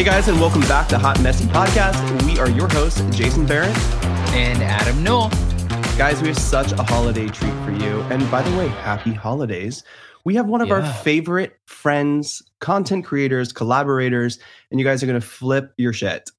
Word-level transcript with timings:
Hey 0.00 0.06
guys, 0.06 0.28
and 0.28 0.40
welcome 0.40 0.62
back 0.62 0.88
to 0.88 0.98
Hot 0.98 1.20
Messy 1.20 1.44
Podcast. 1.44 2.24
We 2.24 2.38
are 2.38 2.48
your 2.48 2.68
hosts, 2.68 3.02
Jason 3.14 3.44
Barrett. 3.44 3.76
and 4.32 4.62
Adam 4.62 5.04
Newell. 5.04 5.28
Guys, 5.98 6.22
we 6.22 6.28
have 6.28 6.38
such 6.38 6.72
a 6.72 6.82
holiday 6.82 7.28
treat 7.28 7.52
for 7.66 7.70
you. 7.70 8.00
And 8.04 8.30
by 8.30 8.40
the 8.40 8.56
way, 8.56 8.68
happy 8.68 9.12
holidays. 9.12 9.84
We 10.24 10.34
have 10.36 10.46
one 10.46 10.62
of 10.62 10.70
our 10.70 10.90
favorite 11.02 11.58
friends, 11.66 12.42
content 12.60 13.04
creators, 13.04 13.52
collaborators, 13.52 14.38
and 14.70 14.80
you 14.80 14.86
guys 14.86 15.02
are 15.02 15.06
going 15.06 15.20
to 15.20 15.26
flip 15.26 15.74
your 15.76 15.92
shit. 15.92 16.30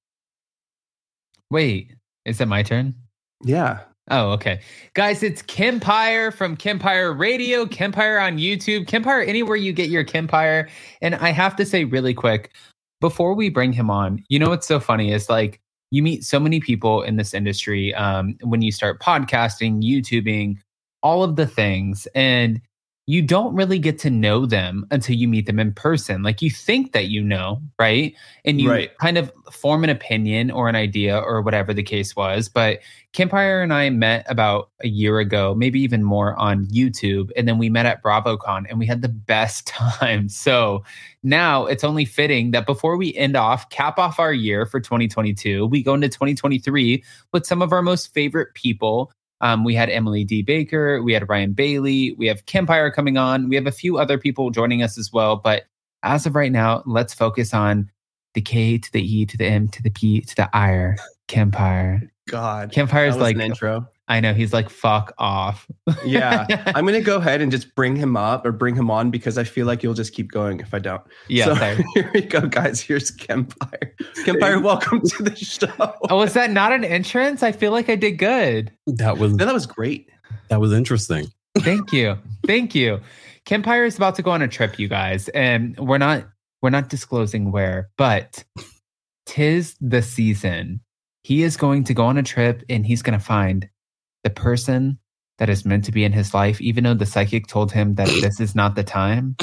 Wait, 1.52 1.94
is 2.26 2.42
it 2.42 2.48
my 2.48 2.64
turn? 2.64 2.96
Yeah. 3.44 3.82
Oh, 4.10 4.32
okay. 4.32 4.62
Guys, 4.96 5.22
it's 5.22 5.44
Kempire 5.44 6.34
from 6.34 6.58
Kempire 6.58 7.16
Radio, 7.18 7.66
Kempire 7.66 8.20
on 8.20 8.40
YouTube, 8.40 8.88
Kempire 8.88 9.28
anywhere 9.28 9.56
you 9.56 9.72
get 9.72 9.92
your 9.92 10.04
Kempire. 10.04 10.68
And 11.02 11.14
I 11.14 11.30
have 11.30 11.56
to 11.58 11.66
say 11.66 11.84
really 11.84 12.16
quick, 12.16 12.52
before 13.02 13.34
we 13.34 13.50
bring 13.50 13.74
him 13.74 13.90
on, 13.90 14.24
you 14.30 14.40
know 14.40 14.50
what's 14.50 14.68
so 14.68 14.80
funny 14.80 15.12
is 15.12 15.30
like 15.30 15.60
you 15.90 16.02
meet 16.02 16.24
so 16.24 16.40
many 16.40 16.62
people 16.62 17.02
in 17.02 17.18
this 17.18 17.34
industry 17.34 17.94
um, 17.96 18.38
when 18.44 18.62
you 18.62 18.72
start 18.72 19.02
podcasting, 19.02 19.84
YouTubing, 19.84 20.56
all 21.04 21.24
of 21.24 21.36
the 21.36 21.48
things. 21.48 22.08
And 22.16 22.62
you 23.08 23.22
don't 23.22 23.56
really 23.56 23.80
get 23.80 23.98
to 24.00 24.10
know 24.10 24.46
them 24.46 24.86
until 24.92 25.16
you 25.16 25.28
meet 25.28 25.46
them 25.48 25.60
in 25.60 25.74
person. 25.74 26.22
Like 26.22 26.42
you 26.42 26.52
think 26.52 26.92
that 26.92 27.08
you 27.08 27.24
know, 27.24 27.62
right? 27.80 28.14
And 28.46 28.62
you 28.62 28.70
Right. 28.70 28.98
kind 29.00 29.18
of 29.18 29.32
form 29.52 29.84
an 29.84 29.90
opinion 29.90 30.52
or 30.52 30.70
an 30.70 30.76
idea 30.76 31.18
or 31.18 31.42
whatever 31.42 31.74
the 31.74 31.84
case 31.84 32.16
was. 32.16 32.48
But 32.48 32.80
Kempire 33.14 33.62
and 33.64 33.74
I 33.74 33.90
met 33.90 34.26
about 34.30 34.70
a 34.82 34.88
year 34.88 35.20
ago, 35.20 35.54
maybe 35.56 35.82
even 35.82 36.04
more 36.04 36.36
on 36.40 36.68
YouTube. 36.68 37.32
And 37.36 37.48
then 37.48 37.58
we 37.58 37.70
met 37.70 37.86
at 37.86 38.02
BravoCon 38.04 38.66
and 38.70 38.80
we 38.80 38.86
had 38.86 39.02
the 39.02 39.10
best 39.10 39.68
time. 39.68 40.30
So 40.30 40.84
now 41.24 41.66
it's 41.66 41.84
only 41.84 42.06
fitting 42.06 42.52
that 42.52 42.66
before 42.66 42.98
we 42.98 43.14
end 43.16 43.36
off, 43.36 43.70
cap 43.72 43.98
off 44.00 44.20
our 44.20 44.32
year 44.34 44.66
for 44.66 44.80
2022, 44.80 45.66
we 45.66 45.84
go 45.84 45.96
into 45.96 46.08
2023 46.08 47.04
with 47.34 47.46
some 47.46 47.62
of 47.62 47.74
our 47.74 47.82
most 47.82 48.14
favorite 48.14 48.54
people. 48.54 49.12
Um, 49.42 49.64
we 49.64 49.76
had 49.76 49.90
Emily 49.90 50.24
D. 50.24 50.42
Baker, 50.42 51.02
we 51.02 51.14
had 51.14 51.28
Ryan 51.28 51.54
Bailey, 51.54 52.14
we 52.14 52.28
have 52.28 52.46
Kempire 52.46 52.94
coming 52.94 53.18
on, 53.18 53.50
we 53.50 53.56
have 53.56 53.68
a 53.68 53.72
few 53.72 53.98
other 53.98 54.18
people 54.18 54.50
joining 54.52 54.84
us 54.84 54.98
as 54.98 55.12
well. 55.12 55.36
But 55.36 55.64
as 56.04 56.26
of 56.26 56.36
right 56.36 56.52
now, 56.52 56.84
let's 56.86 57.14
focus 57.14 57.54
on 57.54 57.90
the 58.34 58.42
K 58.42 58.78
to 58.78 58.92
the 58.92 59.02
E 59.02 59.26
to 59.26 59.38
the 59.38 59.46
M 59.46 59.68
to 59.70 59.84
the 59.84 59.90
P 59.90 60.22
to 60.22 60.36
the 60.36 60.56
I. 60.56 60.96
Kempire. 61.28 62.10
God. 62.28 62.72
Kempire 62.72 63.08
is 63.08 63.18
like, 63.18 63.36
an 63.36 63.42
intro. 63.42 63.88
I 64.12 64.20
know 64.20 64.34
he's 64.34 64.52
like, 64.52 64.70
fuck 64.70 65.14
off. 65.18 65.66
Yeah. 66.06 66.46
I'm 66.76 66.86
going 66.86 67.00
to 67.00 67.06
go 67.06 67.16
ahead 67.16 67.40
and 67.40 67.50
just 67.50 67.74
bring 67.76 67.96
him 67.96 68.18
up 68.18 68.46
or 68.46 68.52
bring 68.52 68.76
him 68.76 68.92
on 68.92 69.10
because 69.10 69.38
I 69.38 69.46
feel 69.46 69.66
like 69.66 69.84
you'll 69.84 69.94
just 69.94 70.14
keep 70.14 70.32
going 70.34 70.60
if 70.60 70.74
I 70.74 70.80
don't. 70.80 71.02
yeah. 71.30 71.46
So 71.46 71.56
here 71.94 72.12
we 72.14 72.20
go, 72.22 72.42
guys. 72.42 72.82
Here's 72.82 73.10
Kempire. 73.10 73.92
Kempire, 74.26 74.62
welcome 74.62 75.00
to 75.02 75.24
the 75.24 75.34
show. 75.34 75.72
Oh, 76.10 76.18
was 76.18 76.34
that 76.34 76.52
not 76.52 76.74
an 76.74 76.84
entrance? 76.84 77.42
I 77.42 77.54
feel 77.54 77.72
like 77.72 77.88
I 77.90 77.96
did 77.96 78.18
good. 78.18 78.74
That 78.86 79.18
was 79.18 79.34
No, 79.34 79.46
that 79.46 79.54
was 79.54 79.66
great. 79.66 80.10
that 80.50 80.60
was 80.60 80.74
interesting. 80.74 81.28
Thank 81.60 81.94
you. 81.94 82.18
Thank 82.46 82.76
you. 82.76 83.00
Kempire 83.46 83.88
is 83.88 83.96
about 83.96 84.16
to 84.16 84.22
go 84.22 84.32
on 84.32 84.42
a 84.42 84.48
trip, 84.50 84.78
you 84.78 84.90
guys, 84.90 85.30
and 85.30 85.78
we're 85.80 85.98
not 86.00 86.26
we're 86.62 86.70
not 86.70 86.90
disclosing 86.90 87.52
where, 87.54 87.90
but 87.98 88.44
tis 89.26 89.78
the 89.80 90.02
season. 90.02 90.82
He 91.24 91.44
is 91.44 91.56
going 91.56 91.86
to 91.86 91.94
go 91.94 92.06
on 92.06 92.18
a 92.18 92.24
trip 92.24 92.62
and 92.68 92.86
he's 92.86 93.02
going 93.02 93.18
to 93.18 93.24
find 93.24 93.70
the 94.24 94.30
person 94.30 95.00
that 95.40 95.50
is 95.50 95.66
meant 95.66 95.86
to 95.86 95.92
be 95.92 96.04
in 96.04 96.12
his 96.12 96.34
life, 96.34 96.62
even 96.62 96.84
though 96.84 96.94
the 96.94 97.06
psychic 97.06 97.48
told 97.48 97.72
him 97.72 97.96
that 97.96 98.08
this 98.22 98.40
is 98.40 98.56
not 98.56 98.76
the 98.76 98.84
time. 98.84 99.36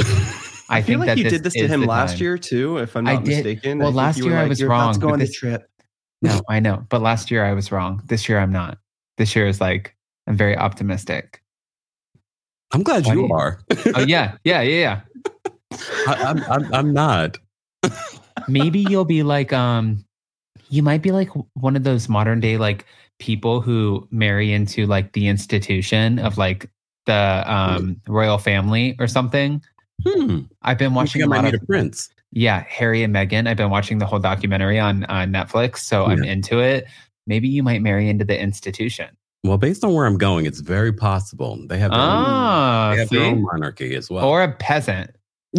I, 0.71 0.79
I 0.79 0.83
feel 0.83 0.99
think 0.99 1.01
like 1.01 1.07
that 1.09 1.19
you 1.19 1.25
this 1.25 1.33
did 1.33 1.43
this 1.45 1.55
to 1.55 1.67
him 1.67 1.87
last 1.87 2.13
time. 2.13 2.21
year 2.21 2.39
too, 2.39 2.77
if 2.79 2.95
I'm 2.97 3.07
I 3.09 3.15
not 3.15 3.25
did. 3.25 3.45
mistaken. 3.45 3.79
Well, 3.79 3.89
think 3.89 3.97
last 3.97 4.19
you 4.19 4.25
were 4.25 4.31
year 4.33 4.39
I 4.41 4.47
was 4.49 4.61
"You're 4.61 4.69
about 4.69 4.81
wrong, 4.85 4.95
to 4.95 5.01
go 5.01 5.09
on 5.13 5.19
the 5.19 5.25
this- 5.25 5.35
trip. 5.35 5.69
No, 6.21 6.41
I 6.49 6.59
know, 6.61 6.85
but 6.89 7.01
last 7.01 7.31
year 7.31 7.45
I 7.45 7.53
was 7.53 7.71
wrong. 7.73 8.03
This 8.07 8.29
year 8.29 8.39
I'm 8.41 8.53
not. 8.53 8.79
This 9.19 9.35
year 9.37 9.47
is 9.47 9.61
like 9.61 9.95
I'm 10.27 10.37
very 10.37 10.57
optimistic. 10.57 11.43
I'm 12.73 12.83
glad 12.83 13.07
Why 13.07 13.15
you 13.15 13.27
you- 13.29 13.33
are. 13.33 13.61
Oh 13.95 14.01
yeah, 14.01 14.37
yeah, 14.45 14.61
yeah, 14.63 15.01
yeah. 15.23 15.79
I, 16.07 16.15
I'm, 16.25 16.43
I'm 16.51 16.75
I'm 16.75 16.93
not. 16.93 17.39
maybe 18.49 18.81
you'll 18.81 19.05
be 19.05 19.23
like 19.23 19.53
um 19.53 20.05
you 20.69 20.83
might 20.83 21.03
be 21.03 21.13
like 21.13 21.31
one 21.55 21.77
of 21.77 21.85
those 21.85 22.09
modern 22.09 22.41
day 22.41 22.57
like 22.59 22.85
people 23.19 23.61
who 23.61 24.07
marry 24.11 24.53
into 24.53 24.87
like 24.87 25.13
the 25.13 25.27
institution 25.29 26.19
of 26.19 26.39
like 26.39 26.71
the 27.07 27.43
um 27.47 28.01
royal 28.07 28.39
family 28.39 28.95
or 28.99 29.07
something. 29.07 29.63
Hmm. 30.07 30.43
i've 30.63 30.79
been 30.79 30.95
watching 30.95 31.23
I 31.23 31.25
a 31.25 31.29
might 31.29 31.37
lot 31.39 31.45
need 31.47 31.55
of 31.55 31.63
a 31.63 31.67
prince. 31.67 32.09
yeah 32.31 32.63
harry 32.69 33.03
and 33.03 33.13
meghan. 33.13 33.49
I've 33.49 33.57
been 33.57 33.71
watching 33.71 33.99
the 33.99 34.07
whole 34.07 34.21
documentary 34.21 34.79
on 34.79 35.05
on 35.07 35.33
netflix 35.33 35.79
so 35.79 36.05
i'm 36.05 36.23
into 36.23 36.61
it. 36.61 36.87
Maybe 37.27 37.49
you 37.49 37.63
might 37.65 37.83
marry 37.83 38.09
into 38.09 38.25
the 38.25 38.39
institution. 38.41 39.09
Well, 39.45 39.59
based 39.59 39.85
on 39.85 39.93
where 39.95 40.07
I'm 40.07 40.17
going, 40.19 40.47
it's 40.47 40.61
very 40.61 40.93
possible. 40.93 41.59
They 41.69 41.79
have 41.79 41.91
their, 41.91 42.01
own, 42.01 42.07
ah 42.07 42.91
they 42.95 43.01
have 43.01 43.09
their 43.11 43.25
own 43.25 43.43
monarchy 43.43 43.95
as 43.97 44.09
well. 44.11 44.25
or 44.25 44.43
a 44.43 44.53
peasant 44.53 45.11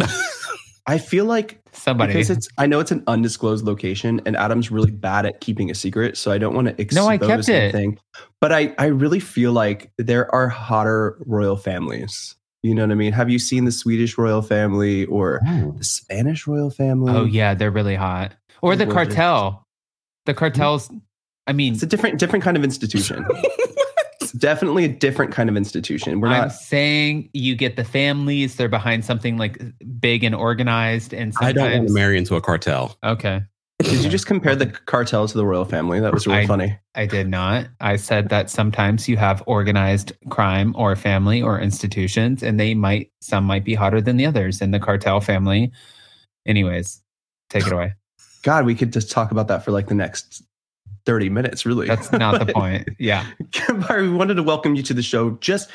I 0.90 0.98
feel 0.98 1.24
like 1.24 1.60
somebody 1.72 2.12
because 2.12 2.30
it's 2.30 2.48
I 2.58 2.66
know 2.66 2.80
it's 2.80 2.90
an 2.90 3.04
undisclosed 3.06 3.64
location, 3.64 4.20
and 4.26 4.36
Adam's 4.36 4.72
really 4.72 4.90
bad 4.90 5.24
at 5.24 5.40
keeping 5.40 5.70
a 5.70 5.74
secret, 5.74 6.16
so 6.16 6.32
I 6.32 6.38
don't 6.38 6.52
want 6.54 6.66
to 6.66 6.80
expose 6.82 7.04
No, 7.04 7.08
I 7.08 7.16
kept 7.16 7.48
it. 7.48 7.54
anything. 7.54 7.98
But 8.40 8.52
I 8.52 8.74
I 8.76 8.86
really 8.86 9.20
feel 9.20 9.52
like 9.52 9.92
there 9.98 10.34
are 10.34 10.48
hotter 10.48 11.16
royal 11.26 11.56
families. 11.56 12.34
You 12.64 12.74
know 12.74 12.82
what 12.82 12.90
I 12.90 12.96
mean? 12.96 13.12
Have 13.12 13.30
you 13.30 13.38
seen 13.38 13.66
the 13.66 13.72
Swedish 13.72 14.18
royal 14.18 14.42
family 14.42 15.04
or 15.06 15.40
Oh. 15.46 15.74
the 15.78 15.84
Spanish 15.84 16.46
royal 16.48 16.70
family? 16.70 17.12
oh 17.14 17.24
yeah 17.24 17.54
they're 17.54 17.70
really 17.70 17.94
hot 17.94 18.34
or 18.60 18.74
the 18.74 18.84
They're 18.84 18.92
gorgeous. 18.92 19.14
cartel 19.14 19.66
the 20.26 20.32
mm-hmm. 20.32 20.38
cartels 20.40 20.90
i 21.46 21.52
mean 21.52 21.72
It's 21.74 21.82
a 21.82 21.86
different 21.86 22.18
different 22.18 22.44
kind 22.44 22.56
of 22.56 22.64
institution. 22.64 23.24
it's 24.30 24.38
definitely 24.38 24.84
a 24.84 24.88
different 24.88 25.32
kind 25.32 25.48
of 25.48 25.56
institution. 25.56 26.20
We're 26.20 26.28
I'm 26.28 26.42
not 26.42 26.52
saying 26.52 27.30
you 27.32 27.56
get 27.56 27.76
the 27.76 27.84
families; 27.84 28.56
they're 28.56 28.68
behind 28.68 29.04
something 29.04 29.36
like 29.38 29.60
big 30.00 30.22
and 30.22 30.34
organized. 30.34 31.12
And 31.12 31.34
I 31.40 31.52
don't 31.52 31.72
want 31.72 31.88
to 31.88 31.92
marry 31.92 32.16
into 32.16 32.36
a 32.36 32.40
cartel. 32.40 32.96
Okay, 33.02 33.42
Did 33.80 34.04
you 34.04 34.10
just 34.10 34.26
compare 34.26 34.54
the 34.54 34.66
cartel 34.66 35.26
to 35.26 35.36
the 35.36 35.44
royal 35.44 35.64
family? 35.64 36.00
That 36.00 36.12
was 36.12 36.26
really 36.26 36.40
I- 36.40 36.46
funny. 36.46 36.78
I 36.94 37.06
did 37.06 37.28
not. 37.28 37.66
I 37.80 37.96
said 37.96 38.28
that 38.28 38.50
sometimes 38.50 39.08
you 39.08 39.16
have 39.16 39.42
organized 39.46 40.12
crime 40.28 40.74
or 40.76 40.94
family 40.96 41.42
or 41.42 41.60
institutions, 41.60 42.42
and 42.42 42.60
they 42.60 42.74
might 42.74 43.10
some 43.20 43.44
might 43.44 43.64
be 43.64 43.74
hotter 43.74 44.00
than 44.00 44.16
the 44.16 44.26
others 44.26 44.60
in 44.60 44.70
the 44.70 44.80
cartel 44.80 45.20
family. 45.20 45.72
Anyways, 46.46 47.02
take 47.48 47.66
it 47.66 47.72
away. 47.72 47.94
God, 48.42 48.64
we 48.64 48.74
could 48.74 48.92
just 48.92 49.10
talk 49.10 49.32
about 49.32 49.48
that 49.48 49.64
for 49.64 49.72
like 49.72 49.88
the 49.88 49.94
next 49.94 50.42
30 51.06 51.30
minutes, 51.30 51.64
really. 51.66 51.86
That's 51.86 52.12
not 52.12 52.44
the 52.46 52.52
point. 52.52 52.88
Yeah. 52.98 53.26
Kempire, 53.50 54.02
we 54.02 54.10
wanted 54.10 54.34
to 54.34 54.42
welcome 54.42 54.74
you 54.74 54.82
to 54.84 54.94
the 54.94 55.02
show 55.02 55.30
just 55.40 55.70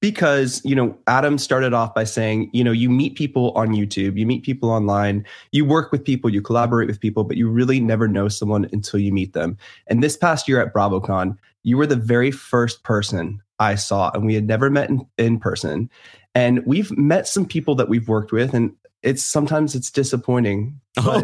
because, 0.00 0.60
you 0.64 0.74
know, 0.74 0.96
Adam 1.06 1.38
started 1.38 1.72
off 1.72 1.94
by 1.94 2.02
saying, 2.04 2.50
you 2.52 2.64
know, 2.64 2.72
you 2.72 2.90
meet 2.90 3.14
people 3.14 3.52
on 3.52 3.68
YouTube, 3.68 4.18
you 4.18 4.26
meet 4.26 4.42
people 4.42 4.68
online, 4.70 5.24
you 5.52 5.64
work 5.64 5.92
with 5.92 6.04
people, 6.04 6.28
you 6.28 6.42
collaborate 6.42 6.88
with 6.88 6.98
people, 7.00 7.22
but 7.24 7.36
you 7.36 7.48
really 7.48 7.78
never 7.78 8.08
know 8.08 8.26
someone 8.28 8.68
until 8.72 8.98
you 8.98 9.12
meet 9.12 9.32
them. 9.32 9.56
And 9.86 10.02
this 10.02 10.16
past 10.16 10.48
year 10.48 10.60
at 10.60 10.74
BravoCon, 10.74 11.36
you 11.62 11.76
were 11.76 11.86
the 11.86 11.94
very 11.96 12.32
first 12.32 12.82
person 12.82 13.40
I 13.60 13.76
saw, 13.76 14.10
and 14.12 14.26
we 14.26 14.34
had 14.34 14.46
never 14.48 14.68
met 14.70 14.90
in, 14.90 15.06
in 15.18 15.38
person. 15.38 15.88
And 16.34 16.66
we've 16.66 16.90
met 16.98 17.28
some 17.28 17.46
people 17.46 17.76
that 17.76 17.88
we've 17.88 18.08
worked 18.08 18.32
with, 18.32 18.54
and 18.54 18.72
it's 19.02 19.22
sometimes 19.22 19.76
it's 19.76 19.90
disappointing. 19.90 20.80
Oh. 20.96 21.22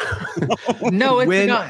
No, 0.92 1.18
it's 1.18 1.26
When- 1.28 1.48
not. 1.48 1.68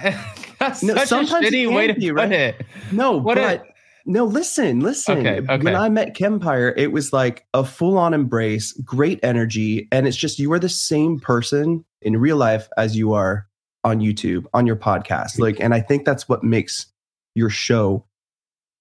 That's 0.59 0.83
No, 0.83 0.95
such 0.95 1.05
a 1.05 1.07
sometimes 1.07 1.47
it 1.47 1.53
shitty 1.53 1.75
way 1.75 1.87
to 1.87 1.93
can 1.95 2.01
be, 2.01 2.09
put 2.09 2.15
right? 2.17 2.33
it. 2.33 2.67
No, 2.93 3.17
What 3.17 3.39
a- 3.39 3.41
but 3.43 3.67
no, 4.07 4.25
listen, 4.25 4.81
listen. 4.81 5.19
Okay, 5.19 5.41
okay. 5.41 5.59
When 5.63 5.77
I 5.77 5.89
met 5.91 6.17
Kempire, 6.17 6.73
it 6.77 6.93
was 6.93 7.13
like 7.13 7.45
a 7.53 7.63
full-on 7.65 8.15
embrace, 8.15 8.73
great 8.85 9.21
energy, 9.23 9.87
and 9.93 10.09
it's 10.09 10.17
just 10.17 10.39
you 10.39 10.51
are 10.53 10.59
the 10.59 10.69
same 10.69 11.21
person 11.21 11.85
in 12.01 12.17
real 12.17 12.37
life 12.39 12.69
as 12.79 12.97
you 12.97 13.13
are 13.13 13.47
on 13.85 14.01
YouTube, 14.01 14.47
on 14.55 14.67
your 14.67 14.77
podcast. 14.77 15.39
Like, 15.39 15.61
and 15.61 15.75
I 15.75 15.81
think 15.81 16.05
that's 16.07 16.29
what 16.29 16.43
makes 16.43 16.87
your 17.35 17.51
show 17.51 18.05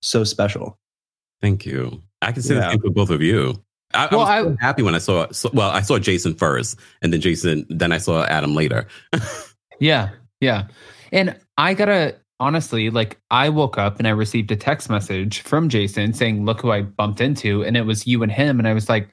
so 0.02 0.24
special. 0.24 0.80
Thank 1.42 1.66
you. 1.66 2.02
I 2.22 2.32
can 2.32 2.42
say 2.42 2.56
Yeah. 2.56 2.62
the 2.62 2.70
same 2.72 2.80
for 2.82 2.90
both 2.90 3.10
of 3.10 3.22
you. 3.22 3.62
I, 3.94 4.08
Well, 4.12 4.22
I 4.22 4.42
was 4.42 4.52
I- 4.52 4.56
so 4.56 4.58
happy 4.62 4.82
when 4.84 4.96
I 4.96 5.00
saw. 5.00 5.28
So, 5.32 5.50
well, 5.54 5.70
I 5.70 5.82
saw 5.82 6.00
Jason 6.00 6.36
first, 6.36 6.80
and 7.02 7.12
then 7.14 7.20
Jason. 7.22 7.66
Then 7.70 7.92
I 7.92 7.98
saw 7.98 8.24
Adam 8.26 8.56
later. 8.56 8.88
Yeah, 9.80 10.10
yeah. 10.42 10.68
And 11.12 11.38
I 11.58 11.74
gotta 11.74 12.16
honestly, 12.40 12.90
like, 12.92 13.20
I 13.32 13.50
woke 13.50 13.78
up 13.78 13.98
and 13.98 14.08
I 14.08 14.12
received 14.12 14.52
a 14.52 14.56
text 14.56 14.90
message 14.90 15.42
from 15.42 15.70
Jason 15.70 16.14
saying, 16.14 16.46
"Look 16.46 16.62
who 16.62 16.72
I 16.72 16.84
bumped 16.84 17.20
into," 17.22 17.64
and 17.64 17.76
it 17.76 17.82
was 17.86 18.06
you 18.08 18.22
and 18.24 18.32
him. 18.32 18.60
And 18.60 18.68
I 18.68 18.74
was 18.74 18.90
like, 18.90 19.10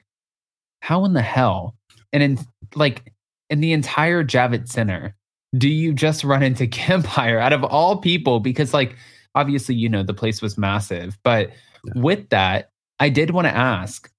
"How 0.81 1.05
in 1.05 1.13
the 1.13 1.21
hell?" 1.21 1.75
And 2.13 2.21
in 2.23 2.39
like 2.75 3.11
in 3.49 3.61
the 3.61 3.73
entire 3.73 4.23
Javits 4.23 4.69
Center, 4.69 5.15
do 5.57 5.69
you 5.69 5.93
just 5.93 6.23
run 6.23 6.43
into 6.43 6.67
Kempire 6.67 7.39
out 7.39 7.53
of 7.53 7.63
all 7.63 7.97
people? 7.97 8.39
Because 8.39 8.73
like, 8.73 8.95
obviously, 9.35 9.75
you 9.75 9.89
know, 9.89 10.03
the 10.03 10.13
place 10.13 10.41
was 10.41 10.57
massive, 10.57 11.17
but 11.23 11.49
Yeah. 11.85 12.01
with 12.01 12.29
that, 12.29 12.69
I 12.99 13.09
did 13.09 13.31
want 13.31 13.45
to 13.47 13.55
ask. 13.55 14.09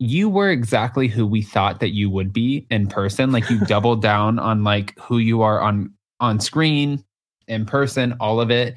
you 0.00 0.28
were 0.28 0.50
exactly 0.50 1.06
who 1.08 1.24
we 1.26 1.40
thought 1.42 1.78
that 1.80 1.94
you 1.94 2.10
would 2.10 2.32
be 2.32 2.66
in 2.70 2.86
person. 2.88 3.30
Like 3.32 3.48
you 3.48 3.60
doubled 3.66 4.02
down 4.10 4.38
on 4.40 4.64
like 4.64 4.98
who 4.98 5.18
you 5.18 5.42
are 5.42 5.60
on 5.60 5.92
on 6.20 6.40
screen, 6.40 7.04
in 7.48 7.66
person, 7.66 8.14
all 8.20 8.40
of 8.40 8.50
it. 8.50 8.76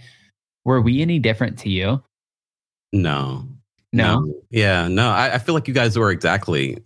Were 0.66 0.82
we 0.82 1.02
any 1.02 1.20
different 1.20 1.58
to 1.60 1.70
you? 1.70 2.04
No. 2.94 3.48
No. 3.94 4.34
Yeah, 4.50 4.88
no. 4.88 5.10
I, 5.10 5.36
I 5.36 5.38
feel 5.38 5.56
like 5.56 5.68
you 5.68 5.74
guys 5.74 5.98
were 5.98 6.12
exactly 6.12 6.78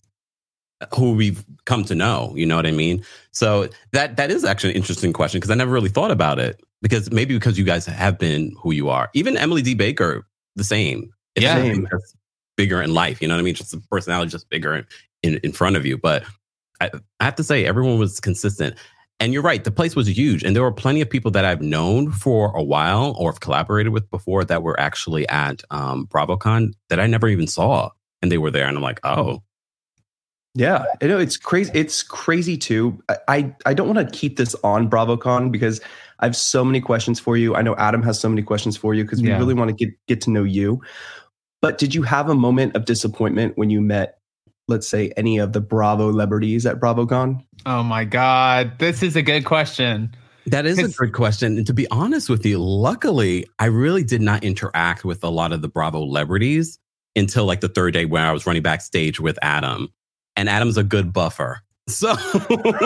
uh, 0.82 0.86
who 0.96 1.14
we've 1.14 1.44
come 1.66 1.84
to 1.86 1.96
know. 1.96 2.34
You 2.36 2.46
know 2.46 2.56
what 2.56 2.68
I 2.68 2.72
mean? 2.72 3.04
So 3.32 3.70
that 3.92 4.18
that 4.18 4.32
is 4.32 4.44
actually 4.46 4.72
an 4.72 4.76
interesting 4.78 5.14
question 5.14 5.40
because 5.40 5.52
I 5.52 5.56
never 5.56 5.72
really 5.72 5.90
thought 5.90 6.12
about 6.12 6.40
it. 6.40 6.62
Because 6.82 7.12
maybe 7.12 7.36
because 7.36 7.58
you 7.58 7.64
guys 7.66 7.86
have 7.86 8.18
been 8.18 8.56
who 8.60 8.72
you 8.72 8.90
are. 8.90 9.10
Even 9.14 9.38
Emily 9.38 9.62
D. 9.62 9.76
Baker, 9.76 10.26
the 10.56 10.64
same. 10.64 11.12
It's 11.36 11.44
Yeah. 11.44 11.74
because 11.74 12.16
bigger 12.58 12.82
in 12.82 12.94
life. 12.94 13.22
You 13.22 13.28
know 13.28 13.36
what 13.36 13.40
I 13.42 13.44
mean? 13.44 13.56
Just 13.56 13.72
the 13.72 13.82
personality 13.90 14.30
just 14.32 14.50
bigger 14.50 14.86
in, 15.24 15.38
in 15.38 15.52
front 15.52 15.76
of 15.76 15.86
you. 15.86 15.98
But 15.98 16.24
I, 16.80 16.90
I 17.20 17.26
have 17.26 17.36
to 17.36 17.44
say, 17.44 17.66
everyone 17.66 17.98
was 18.00 18.20
consistent. 18.20 18.76
And 19.22 19.34
you're 19.34 19.44
right, 19.44 19.64
the 19.64 19.72
place 19.72 19.96
was 19.96 20.08
huge. 20.10 20.44
And 20.44 20.56
there 20.56 20.64
were 20.64 20.72
plenty 20.72 21.00
of 21.00 21.10
people 21.10 21.30
that 21.32 21.46
I've 21.46 21.62
known 21.62 22.12
for 22.12 22.52
a 22.58 22.64
while 22.64 23.16
or 23.20 23.32
have 23.32 23.40
collaborated 23.40 23.94
with 23.94 24.10
before 24.10 24.44
that 24.46 24.64
were 24.64 24.78
actually 24.80 25.30
at 25.30 25.62
um, 25.70 26.08
BravoCon 26.08 26.74
that 26.90 27.00
I 27.00 27.06
never 27.08 27.28
even 27.30 27.48
saw. 27.48 27.92
And 28.24 28.32
they 28.32 28.40
were 28.40 28.52
there. 28.52 28.68
And 28.68 28.76
I'm 28.76 28.84
like, 28.84 29.00
oh, 29.04 29.42
Yeah, 30.56 30.86
I 31.02 31.08
know 31.08 31.20
it's 31.20 31.38
crazy. 31.38 31.72
It's 31.74 32.04
crazy 32.04 32.58
too. 32.58 33.02
I 33.10 33.18
I, 33.28 33.56
I 33.68 33.74
don't 33.74 33.88
want 33.88 34.00
to 34.06 34.20
keep 34.20 34.38
this 34.38 34.56
on 34.64 34.90
BravoCon 34.90 35.52
because 35.52 35.80
I 36.20 36.26
have 36.26 36.36
so 36.36 36.66
many 36.66 36.82
questions 36.82 37.20
for 37.20 37.38
you. 37.38 37.56
I 37.56 37.62
know 37.62 37.76
Adam 37.78 38.04
has 38.04 38.20
so 38.20 38.28
many 38.28 38.42
questions 38.42 38.76
for 38.76 38.94
you 38.94 39.04
because 39.04 39.22
we 39.22 39.30
Yeah. 39.30 39.38
really 39.38 39.54
want 39.54 39.70
to 39.70 39.86
get 39.86 39.94
get 40.08 40.20
to 40.22 40.30
know 40.32 40.44
you. 40.44 40.82
But 41.62 41.78
did 41.78 41.94
you 41.96 42.02
have 42.04 42.28
a 42.30 42.36
moment 42.36 42.76
of 42.76 42.86
disappointment 42.86 43.56
when 43.58 43.70
you 43.70 43.82
met, 43.82 44.18
let's 44.68 44.88
say, 44.88 45.12
any 45.18 45.38
of 45.38 45.54
the 45.54 45.62
Bravo 45.62 46.12
celebrities 46.12 46.66
at 46.66 46.80
BravoCon? 46.80 47.44
Oh 47.66 47.84
my 47.84 48.06
God. 48.06 48.80
This 48.80 49.04
is 49.04 49.16
a 49.16 49.22
good 49.22 49.46
question. 49.46 50.16
That 50.48 50.66
is 50.66 50.80
a 50.80 50.88
good 50.88 51.14
question. 51.14 51.58
And 51.58 51.68
to 51.68 51.74
be 51.74 51.90
honest 51.92 52.30
with 52.30 52.46
you, 52.46 52.58
luckily, 52.58 53.46
I 53.60 53.66
really 53.66 54.04
did 54.04 54.22
not 54.22 54.44
interact 54.44 55.06
with 55.06 55.24
a 55.24 55.30
lot 55.30 55.52
of 55.52 55.62
the 55.62 55.68
Bravo 55.68 56.06
celebrities 56.06 56.80
until 57.16 57.46
like 57.46 57.62
the 57.62 57.70
third 57.70 57.94
day 57.94 58.06
where 58.06 58.26
I 58.26 58.32
was 58.32 58.46
running 58.46 58.64
backstage 58.64 59.20
with 59.20 59.38
Adam. 59.42 59.90
And 60.36 60.50
Adam's 60.50 60.78
a 60.78 60.84
good 60.84 61.14
buffer. 61.14 61.62
So 61.88 62.14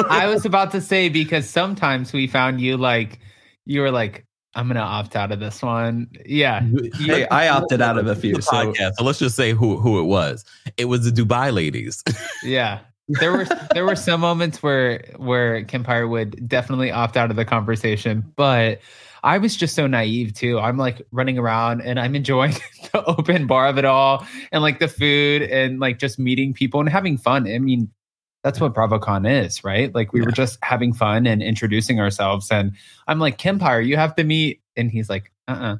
I 0.10 0.25
was 0.25 0.45
about 0.45 0.71
to 0.71 0.81
say 0.81 1.10
because 1.10 1.48
sometimes 1.48 2.12
we 2.12 2.25
found 2.25 2.60
you 2.60 2.75
like 2.75 3.19
you 3.66 3.81
were 3.81 3.92
like, 3.92 4.25
I'm 4.56 4.68
gonna 4.68 4.80
opt 4.80 5.16
out 5.16 5.31
of 5.31 5.40
this 5.40 5.62
one. 5.62 6.07
Yeah. 6.25 6.66
Hey, 6.98 7.28
I 7.31 7.50
opted 7.50 7.81
out 7.81 7.98
of 7.98 8.07
a 8.07 8.16
few. 8.16 8.42
So 8.42 8.52
podcast. 8.54 8.94
So 8.98 9.04
let's 9.04 9.19
just 9.19 9.36
say 9.36 9.52
who 9.52 9.78
who 9.78 10.00
it 10.00 10.06
was. 10.06 10.46
It 10.78 10.86
was 10.86 11.04
the 11.04 11.12
Dubai 11.12 11.54
ladies. 11.54 12.04
Yeah. 12.44 12.80
There 13.07 13.31
were 13.31 13.46
there 13.74 13.86
were 13.86 13.96
some 13.96 14.22
moments 14.22 14.62
where 14.63 15.04
where 15.18 15.63
Kempire 15.63 16.10
would 16.10 16.48
definitely 16.48 16.92
opt 16.92 17.18
out 17.18 17.30
of 17.30 17.36
the 17.36 17.46
conversation, 17.46 18.24
but 18.36 18.80
I 19.24 19.40
was 19.40 19.56
just 19.56 19.75
so 19.75 19.88
naive 19.88 20.34
too. 20.34 20.60
I'm 20.60 20.78
like 20.78 21.02
running 21.12 21.38
around 21.38 21.81
and 21.81 22.00
I'm 22.00 22.16
enjoying 22.16 22.54
the 22.92 23.04
open 23.06 23.48
bar 23.48 23.68
of 23.68 23.78
it 23.78 23.86
all 23.86 24.25
and 24.52 24.62
like 24.62 24.80
the 24.80 24.88
food 24.88 25.42
and 25.44 25.80
like 25.80 25.98
just 25.98 26.19
meeting 26.19 26.54
people 26.54 26.80
and 26.80 26.90
having 26.90 27.18
fun. 27.18 27.48
I 27.48 27.57
mean, 27.57 27.90
that's 28.45 28.62
what 28.62 28.75
BravoCon 28.75 29.27
is, 29.44 29.63
right? 29.63 29.94
Like 29.95 30.13
we 30.13 30.21
were 30.21 30.31
just 30.31 30.59
having 30.62 30.94
fun 30.94 31.25
and 31.25 31.42
introducing 31.42 32.00
ourselves. 32.00 32.51
And 32.51 32.74
I'm 33.07 33.18
like, 33.18 33.39
Kempire, 33.39 33.83
you 33.83 33.97
have 33.97 34.15
to 34.18 34.24
meet. 34.24 34.62
And 34.77 34.92
he's 34.92 35.09
like, 35.09 35.31
uh 35.47 35.77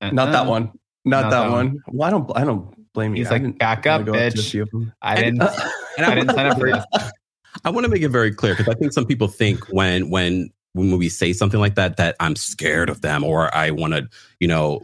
uh 0.00 0.10
not 0.10 0.32
that 0.32 0.46
one. 0.46 0.72
Not, 1.04 1.24
Not 1.26 1.30
that, 1.30 1.42
that 1.44 1.50
one. 1.52 1.78
Well, 1.86 2.08
I 2.08 2.10
don't. 2.10 2.36
I 2.36 2.44
don't 2.44 2.92
blame 2.94 3.14
you. 3.14 3.22
He's 3.22 3.30
I 3.30 3.36
like, 3.36 3.58
back 3.58 3.86
up, 3.86 4.04
go 4.04 4.12
out 4.12 4.16
to 4.16 4.26
a 4.26 4.30
bitch. 4.32 4.60
of 4.60 4.70
them. 4.70 4.92
I 5.02 5.14
didn't 5.14 5.40
And 5.96 6.04
I 6.04 6.14
didn't 6.16 6.34
sign 6.34 6.46
up 6.46 6.58
for 6.58 6.66
you. 6.68 6.82
I 7.64 7.70
want 7.70 7.84
to 7.84 7.88
make 7.88 8.02
it 8.02 8.08
very 8.08 8.34
clear 8.34 8.56
because 8.56 8.66
I 8.66 8.76
think 8.76 8.92
some 8.92 9.06
people 9.06 9.28
think 9.28 9.64
when 9.68 10.10
when 10.10 10.50
when 10.72 10.98
we 10.98 11.08
say 11.08 11.32
something 11.32 11.60
like 11.60 11.76
that 11.76 11.96
that 11.98 12.16
I'm 12.18 12.34
scared 12.34 12.90
of 12.90 13.02
them 13.02 13.22
or 13.22 13.54
I 13.54 13.70
want 13.70 13.94
to 13.94 14.08
you 14.40 14.48
know 14.48 14.80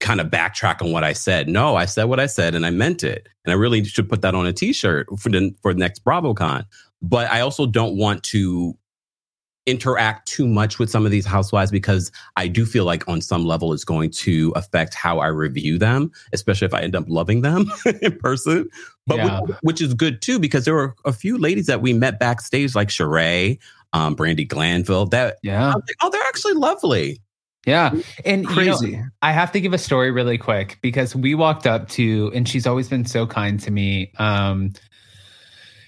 kind 0.00 0.20
of 0.20 0.28
backtrack 0.28 0.80
on 0.82 0.92
what 0.92 1.02
I 1.04 1.12
said. 1.12 1.48
No, 1.48 1.74
I 1.76 1.84
said 1.86 2.04
what 2.04 2.20
I 2.20 2.26
said 2.26 2.54
and 2.54 2.64
I 2.64 2.70
meant 2.70 3.02
it, 3.02 3.28
and 3.44 3.52
I 3.52 3.56
really 3.56 3.84
should 3.84 4.08
put 4.08 4.22
that 4.22 4.34
on 4.34 4.46
a 4.46 4.52
T-shirt 4.52 5.08
for 5.18 5.28
the 5.28 5.54
for 5.62 5.72
the 5.74 5.80
next 5.80 6.04
BravoCon. 6.04 6.64
But 7.02 7.30
I 7.30 7.40
also 7.40 7.66
don't 7.66 7.96
want 7.96 8.22
to 8.24 8.76
interact 9.66 10.26
too 10.26 10.46
much 10.48 10.78
with 10.78 10.88
some 10.90 11.04
of 11.04 11.10
these 11.10 11.26
housewives 11.26 11.70
because 11.70 12.10
I 12.36 12.48
do 12.48 12.64
feel 12.64 12.84
like 12.86 13.06
on 13.06 13.20
some 13.20 13.44
level 13.44 13.74
it's 13.74 13.84
going 13.84 14.10
to 14.12 14.50
affect 14.56 14.94
how 14.94 15.18
I 15.18 15.26
review 15.26 15.78
them, 15.78 16.10
especially 16.32 16.64
if 16.66 16.72
I 16.72 16.80
end 16.80 16.96
up 16.96 17.04
loving 17.06 17.42
them 17.42 17.70
in 18.00 18.18
person. 18.18 18.68
But 19.06 19.16
Yeah. 19.18 19.40
which, 19.40 19.56
which 19.60 19.80
is 19.82 19.92
good 19.92 20.22
too 20.22 20.38
because 20.38 20.64
there 20.64 20.72
were 20.74 20.94
a 21.04 21.12
few 21.12 21.36
ladies 21.36 21.66
that 21.66 21.82
we 21.82 21.92
met 21.92 22.18
backstage, 22.18 22.74
like 22.74 22.88
Sheree, 22.88 23.58
um, 23.92 24.16
Brandi 24.16 24.48
Glanville. 24.48 25.04
That 25.06 25.36
Yeah. 25.42 25.74
like, 25.74 25.82
oh, 26.00 26.08
they're 26.10 26.22
actually 26.28 26.54
lovely. 26.54 27.20
Yeah. 27.66 27.92
And 28.24 28.44
you 28.44 28.64
know, 28.64 28.76
Crazy. 28.78 29.02
I 29.20 29.32
have 29.32 29.52
to 29.52 29.60
give 29.60 29.72
a 29.72 29.78
story 29.78 30.10
really 30.10 30.38
quick 30.38 30.78
because 30.80 31.14
we 31.14 31.34
walked 31.34 31.66
up 31.66 31.88
to, 31.90 32.30
and 32.34 32.48
she's 32.48 32.66
always 32.66 32.88
been 32.88 33.04
so 33.04 33.26
kind 33.26 33.60
to 33.60 33.70
me. 33.70 34.12
Um, 34.18 34.72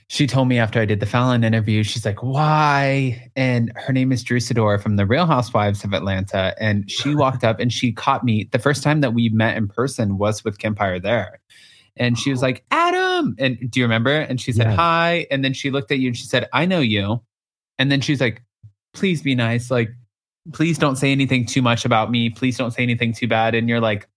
she 0.08 0.26
told 0.26 0.48
me 0.48 0.58
after 0.58 0.80
I 0.80 0.86
did 0.86 0.98
the 0.98 1.06
Fallon 1.06 1.44
interview, 1.44 1.84
she's 1.84 2.04
like, 2.04 2.20
why? 2.20 3.30
And 3.36 3.70
her 3.76 3.92
name 3.92 4.10
is 4.10 4.24
Drew 4.24 4.40
Sidora 4.40 4.82
from 4.82 4.96
the 4.96 5.06
Real 5.06 5.24
Housewives 5.24 5.84
of 5.84 5.94
Atlanta. 5.94 6.52
And 6.58 6.90
she 6.90 7.14
walked 7.14 7.44
up 7.44 7.60
and 7.60 7.72
she 7.72 7.92
caught 7.92 8.24
me. 8.24 8.48
The 8.50 8.58
first 8.58 8.82
time 8.82 9.02
that 9.02 9.14
we 9.14 9.28
met 9.28 9.56
in 9.56 9.68
person 9.68 10.18
was 10.18 10.42
with 10.42 10.58
Kempire 10.58 11.00
there. 11.00 11.40
And 11.96 12.18
she 12.18 12.32
was 12.32 12.42
like, 12.42 12.64
Adam. 12.72 13.36
And 13.38 13.70
do 13.70 13.78
you 13.78 13.84
remember? 13.84 14.10
And 14.10 14.40
she 14.40 14.50
said, 14.50 14.66
Yeah. 14.66 14.74
hi. 14.74 15.26
And 15.30 15.44
then 15.44 15.52
she 15.52 15.70
looked 15.70 15.92
at 15.92 16.00
you 16.00 16.08
and 16.08 16.16
she 16.16 16.24
said, 16.24 16.48
I 16.52 16.66
know 16.66 16.80
you. 16.80 17.22
And 17.78 17.92
then 17.92 18.00
she's 18.00 18.20
like, 18.20 18.42
please 18.92 19.22
be 19.22 19.36
nice. 19.36 19.70
Like, 19.70 19.90
please 20.52 20.78
don't 20.78 20.96
say 20.96 21.12
anything 21.12 21.46
too 21.46 21.62
much 21.62 21.84
about 21.84 22.10
me. 22.10 22.30
Please 22.30 22.56
don't 22.56 22.72
say 22.72 22.82
anything 22.82 23.12
too 23.12 23.28
bad. 23.28 23.54
And 23.54 23.68
you're 23.68 23.80
like, 23.80 24.08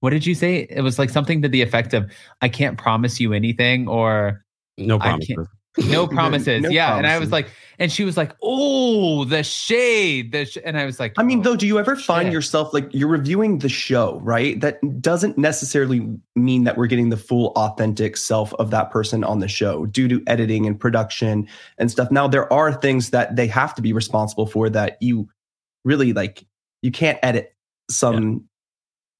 what 0.00 0.10
did 0.10 0.26
you 0.26 0.34
say? 0.34 0.66
It 0.70 0.82
was 0.82 0.98
like 0.98 1.10
something 1.10 1.42
to 1.42 1.48
the 1.48 1.62
effect 1.62 1.94
of, 1.94 2.10
I 2.40 2.48
can't 2.48 2.78
promise 2.78 3.18
you 3.20 3.32
anything 3.32 3.88
or 3.88 4.44
No 4.76 4.98
promises. 4.98 5.48
no 5.86 6.06
promises. 6.06 6.62
No 6.62 6.70
yeah. 6.70 6.96
And 6.96 7.06
I 7.06 7.18
was 7.18 7.30
like, 7.30 7.50
and 7.78 7.92
she 7.92 8.04
was 8.04 8.16
like, 8.16 8.34
oh, 8.42 9.24
the 9.24 9.44
shade. 9.44 10.32
The 10.32 10.44
sh-. 10.44 10.58
And 10.64 10.78
I 10.78 10.84
was 10.84 10.98
like, 10.98 11.14
I 11.16 11.22
mean, 11.22 11.40
oh, 11.40 11.42
though, 11.42 11.56
do 11.56 11.66
you 11.66 11.78
ever 11.78 11.94
find 11.94 12.26
shit. 12.26 12.32
yourself 12.32 12.74
like 12.74 12.88
you're 12.90 13.08
reviewing 13.08 13.58
the 13.58 13.68
show, 13.68 14.18
right? 14.24 14.60
That 14.60 15.00
doesn't 15.00 15.38
necessarily 15.38 16.18
mean 16.34 16.64
that 16.64 16.76
we're 16.76 16.86
getting 16.88 17.10
the 17.10 17.16
full 17.16 17.52
authentic 17.54 18.16
self 18.16 18.52
of 18.54 18.70
that 18.70 18.90
person 18.90 19.22
on 19.22 19.38
the 19.38 19.46
show 19.46 19.86
due 19.86 20.08
to 20.08 20.22
editing 20.26 20.66
and 20.66 20.78
production 20.78 21.46
and 21.76 21.90
stuff. 21.90 22.10
Now, 22.10 22.26
there 22.26 22.52
are 22.52 22.72
things 22.72 23.10
that 23.10 23.36
they 23.36 23.46
have 23.46 23.74
to 23.76 23.82
be 23.82 23.92
responsible 23.92 24.46
for 24.46 24.68
that 24.70 24.96
you 25.00 25.28
really 25.88 26.12
like, 26.12 26.46
you 26.82 26.92
can't 26.92 27.18
edit 27.22 27.54
some 27.90 28.44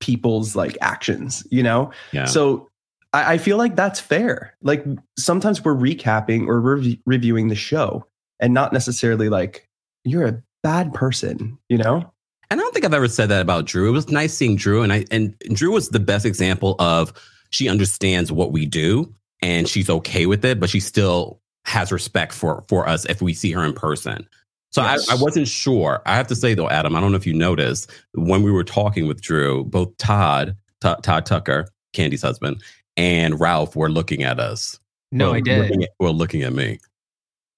people's 0.00 0.54
like 0.54 0.76
actions, 0.80 1.44
you 1.50 1.62
know? 1.62 1.90
Yeah. 2.12 2.26
So 2.26 2.68
I, 3.12 3.34
I 3.34 3.38
feel 3.38 3.56
like 3.56 3.75
that's 3.75 3.98
fair. 3.98 4.54
Like 4.62 4.84
sometimes 5.18 5.64
we're 5.64 5.75
recapping 5.75 6.46
or 6.46 6.60
rev- 6.60 6.98
reviewing 7.06 7.48
the 7.48 7.56
show 7.56 8.06
and 8.38 8.54
not 8.54 8.72
necessarily 8.72 9.28
like, 9.28 9.68
you're 10.04 10.26
a 10.26 10.42
bad 10.62 10.94
person, 10.94 11.58
you 11.68 11.78
know? 11.78 12.12
And 12.50 12.60
I 12.60 12.62
don't 12.62 12.72
think 12.72 12.84
I've 12.84 12.94
ever 12.94 13.08
said 13.08 13.28
that 13.28 13.42
about 13.42 13.66
Drew. 13.66 13.88
It 13.88 13.92
was 13.92 14.08
nice 14.08 14.32
seeing 14.32 14.56
Drew, 14.56 14.82
and 14.82 14.92
I 14.92 15.04
and 15.10 15.38
Drew 15.52 15.72
was 15.72 15.90
the 15.90 16.00
best 16.00 16.25
example 16.25 16.76
of 16.78 17.12
she 17.50 17.68
understands 17.68 18.32
what 18.32 18.52
we 18.52 18.64
do 18.64 19.12
and 19.42 19.68
she's 19.68 19.90
okay 19.90 20.26
with 20.26 20.44
it, 20.44 20.58
but 20.58 20.70
she 20.70 20.80
still 20.80 21.40
has 21.66 21.92
respect 21.92 22.32
for 22.32 22.64
for 22.68 22.88
us 22.88 23.04
if 23.04 23.20
we 23.20 23.34
see 23.34 23.52
her 23.52 23.62
in 23.64 23.75
person. 23.75 24.26
So 24.70 24.82
Yes. 24.82 25.08
I, 25.08 25.14
I 25.14 25.16
wasn't 25.16 25.48
sure. 25.48 26.02
I 26.06 26.14
have 26.14 26.26
to 26.28 26.37
say 26.37 26.54
though, 26.54 26.68
Adam, 26.68 26.94
I 26.94 27.00
don't 27.00 27.10
know 27.10 27.16
if 27.16 27.26
you 27.26 27.34
noticed 27.34 27.90
when 28.12 28.42
we 28.42 28.50
were 28.50 28.64
talking 28.64 29.08
with 29.08 29.20
Drew, 29.20 29.64
both 29.64 29.96
Todd, 29.98 30.56
Todd, 30.80 31.02
Todd 31.02 31.26
Tucker, 31.26 31.68
Kandi's 31.94 32.22
husband, 32.22 32.62
and 32.96 33.40
Ralph 33.40 33.76
were 33.76 33.90
looking 33.90 34.22
at 34.22 34.38
us. 34.38 34.78
no, 35.10 35.32
I 35.32 35.40
did. 35.40 35.62
Looking 35.62 35.82
at, 35.84 35.90
well, 35.98 36.14
looking 36.14 36.42
at 36.42 36.52
me. 36.52 36.78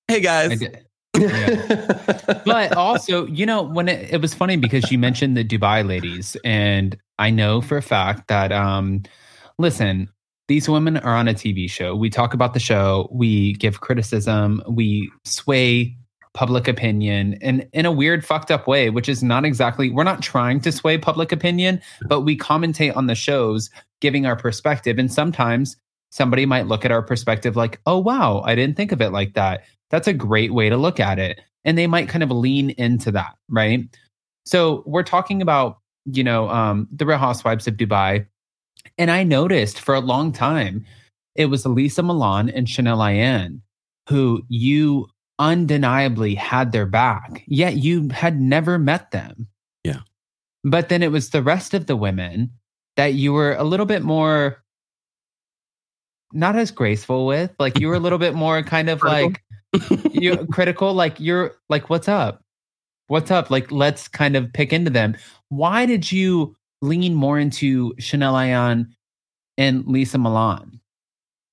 Hey 0.09 0.21
guys. 0.21 0.53
I 0.53 0.55
did. 0.55 0.85
but 2.45 2.77
also, 2.77 3.27
you 3.27 3.45
know, 3.45 3.63
when 3.63 3.89
it, 3.89 4.13
it 4.13 4.21
was 4.21 4.33
funny 4.33 4.57
because 4.57 4.91
you 4.93 4.99
mentioned 4.99 5.37
the 5.37 5.45
Dubai 5.45 5.87
ladies, 5.87 6.37
and 6.45 6.97
I 7.19 7.31
know 7.31 7.61
for 7.61 7.77
a 7.77 7.83
fact 7.83 8.29
that, 8.29 8.53
um, 8.53 9.03
listen, 9.59 10.09
these 10.47 10.69
women 10.69 10.97
are 10.99 11.17
on 11.17 11.29
a 11.29 11.35
TV 11.35 11.69
show. 11.69 11.95
We 11.95 12.11
talk 12.11 12.33
about 12.33 12.55
the 12.55 12.61
show, 12.61 13.09
we 13.13 13.55
give 13.55 13.81
criticism, 13.81 14.63
we 14.69 15.11
sway 15.25 15.97
public 16.33 16.69
opinion 16.69 17.37
and 17.43 17.69
in 17.73 17.85
a 17.85 17.91
weird 17.91 18.25
fucked 18.25 18.53
up 18.53 18.69
way 18.69 18.89
which 18.89 19.09
is 19.09 19.21
not 19.21 19.45
exactly 19.45 19.91
we're 19.91 20.05
not 20.05 20.23
trying 20.23 20.61
to 20.61 20.71
sway 20.71 20.97
public 20.97 21.33
opinion 21.33 21.81
but 22.07 22.21
we 22.21 22.37
commentate 22.37 22.97
on 22.97 23.09
the 23.09 23.17
shows 23.17 23.69
giving 24.01 24.27
our 24.27 24.37
perspective. 24.37 24.99
And 24.99 25.13
sometimes 25.13 25.77
somebody 26.11 26.47
might 26.47 26.67
look 26.67 26.85
at 26.85 26.91
our 26.91 27.03
perspective 27.03 27.55
like 27.55 27.81
oh 27.87 27.97
wow 27.97 28.43
i 28.45 28.57
didn't 28.57 28.77
think 28.77 28.91
of 28.91 29.01
it 29.01 29.11
like 29.11 29.35
that. 29.35 29.65
That's 29.91 30.09
a 30.09 30.13
great 30.13 30.53
way 30.53 30.69
to 30.69 30.77
look 30.77 30.99
at 30.99 31.19
it. 31.19 31.41
And 31.65 31.79
they 31.79 31.87
might 31.87 32.09
kind 32.09 32.25
of 32.25 32.31
lean 32.31 32.71
into 32.71 33.13
that 33.13 33.37
right? 33.49 33.85
So 34.47 34.83
we're 34.87 35.03
talking 35.03 35.43
about 35.43 35.79
you 36.07 36.25
know 36.25 36.49
um, 36.49 36.89
the 36.91 37.07
real 37.07 37.19
housewives 37.19 37.69
of 37.69 37.75
dubai. 37.75 38.27
And 38.99 39.11
i 39.11 39.23
noticed 39.23 39.81
for 39.81 39.95
a 39.95 40.01
long 40.01 40.33
time 40.33 40.85
it 41.37 41.47
was 41.47 41.65
Lesa 41.67 42.03
Milan 42.03 42.49
and 42.51 42.69
Chanel 42.69 42.99
Ayan 42.99 43.61
who 44.09 44.43
you 44.49 45.07
undeniably 45.41 46.37
had 46.37 46.71
their 46.71 46.87
back, 46.87 47.43
yet 47.49 47.77
you 47.77 48.09
had 48.11 48.41
never 48.41 48.79
met 48.79 49.11
them. 49.11 49.49
Yeah. 49.83 50.01
But 50.63 50.91
then 50.91 51.03
it 51.03 51.11
was 51.11 51.31
the 51.31 51.43
rest 51.43 51.75
of 51.75 51.87
the 51.87 51.97
women 51.97 52.53
that 52.97 53.15
you 53.15 53.33
were 53.33 53.55
a 53.55 53.65
little 53.65 53.87
bit 53.87 54.03
more 54.03 54.63
not 56.33 56.55
as 56.55 56.71
graceful 56.71 57.27
with. 57.27 57.53
Like 57.59 57.81
you 57.81 57.89
were 57.89 57.95
a 57.95 58.01
little 58.01 58.19
bit 58.19 58.35
more 58.35 58.63
kind 58.63 58.89
of 58.89 59.03
like 59.03 59.43
you 60.13 60.47
critical, 60.53 60.95
like 60.95 61.19
you're 61.19 61.53
like, 61.69 61.91
what's 61.91 62.09
up? 62.09 62.43
What's 63.09 63.31
up? 63.31 63.51
Like, 63.51 63.73
let's 63.73 64.07
kind 64.07 64.37
of 64.37 64.53
pick 64.53 64.73
into 64.73 64.91
them. 64.91 65.17
Why 65.49 65.87
did 65.87 66.13
you 66.13 66.55
lean 66.81 67.15
more 67.15 67.39
into 67.39 67.95
Chanel 67.99 68.35
Ayan 68.35 68.87
and 69.59 69.85
Lesa 69.87 70.19
Milan? 70.19 70.80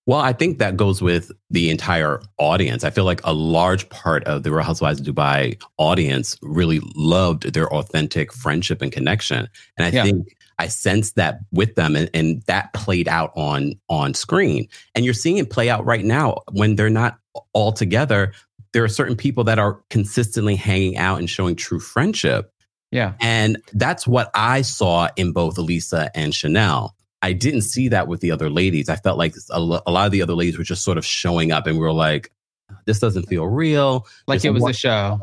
Well, 0.07 0.19
I 0.21 0.31
think 0.31 0.57
that 0.59 0.77
goes 0.77 1.01
with 1.01 1.31
the 1.49 1.69
entire 1.69 2.21
audience. 2.37 2.85
I 2.85 2.89
feel 2.89 3.03
like 3.03 3.19
a 3.25 3.33
large 3.33 3.87
part 3.89 4.23
of 4.23 4.43
the 4.43 4.51
Real 4.51 4.63
Housewives 4.63 5.01
of 5.01 5.05
Dubai 5.05 5.61
audience 5.77 6.37
really 6.41 6.79
loved 6.95 7.53
their 7.53 7.71
authentic 7.73 8.31
friendship 8.31 8.81
and 8.81 8.89
connection. 8.91 9.49
And 9.77 9.85
I 9.85 9.89
Yeah. 9.89 10.03
think 10.03 10.29
I 10.59 10.69
sensed 10.69 11.15
that 11.17 11.41
with 11.51 11.75
them 11.75 11.95
and, 11.95 12.09
and 12.13 12.41
that 12.47 12.71
played 12.73 13.07
out 13.09 13.31
on 13.35 13.73
on 13.89 14.13
screen. 14.13 14.67
And 14.95 15.03
you're 15.03 15.13
seeing 15.13 15.37
it 15.37 15.49
play 15.49 15.69
out 15.69 15.85
right 15.85 16.05
now 16.05 16.39
when 16.53 16.77
they're 16.77 16.89
not 16.89 17.19
all 17.53 17.73
together. 17.73 18.31
There 18.71 18.83
are 18.85 18.89
certain 18.89 19.17
people 19.17 19.43
that 19.43 19.59
are 19.59 19.81
consistently 19.89 20.55
hanging 20.55 20.97
out 20.97 21.19
and 21.19 21.29
showing 21.29 21.55
true 21.57 21.79
friendship. 21.81 22.51
Yeah. 22.91 23.13
And 23.19 23.57
that's 23.73 24.07
what 24.07 24.31
I 24.33 24.61
saw 24.61 25.09
in 25.17 25.33
both 25.33 25.57
Elisa 25.57 26.09
and 26.15 26.33
Chanel. 26.33 26.95
I 27.21 27.33
didn't 27.33 27.61
see 27.63 27.87
that 27.89 28.07
with 28.07 28.21
the 28.21 28.31
other 28.31 28.49
ladies. 28.49 28.89
I 28.89 28.95
felt 28.95 29.17
like 29.17 29.35
a, 29.51 29.59
lo- 29.59 29.81
a 29.87 29.91
lot 29.91 30.05
of 30.05 30.11
the 30.11 30.21
other 30.21 30.35
ladies 30.35 30.57
were 30.57 30.63
just 30.63 30.83
sort 30.83 30.97
of 30.97 31.05
showing 31.05 31.51
up 31.51 31.65
and 31.67 31.75
we 31.77 31.81
were 31.81 31.91
like, 31.91 32.31
this 32.85 32.99
doesn't 32.99 33.23
feel 33.27 33.47
real. 33.47 34.05
Like 34.27 34.41
There's 34.41 34.45
it 34.45 34.53
was 34.53 34.61
one- 34.63 34.71
a 34.71 34.73
show. 34.75 35.19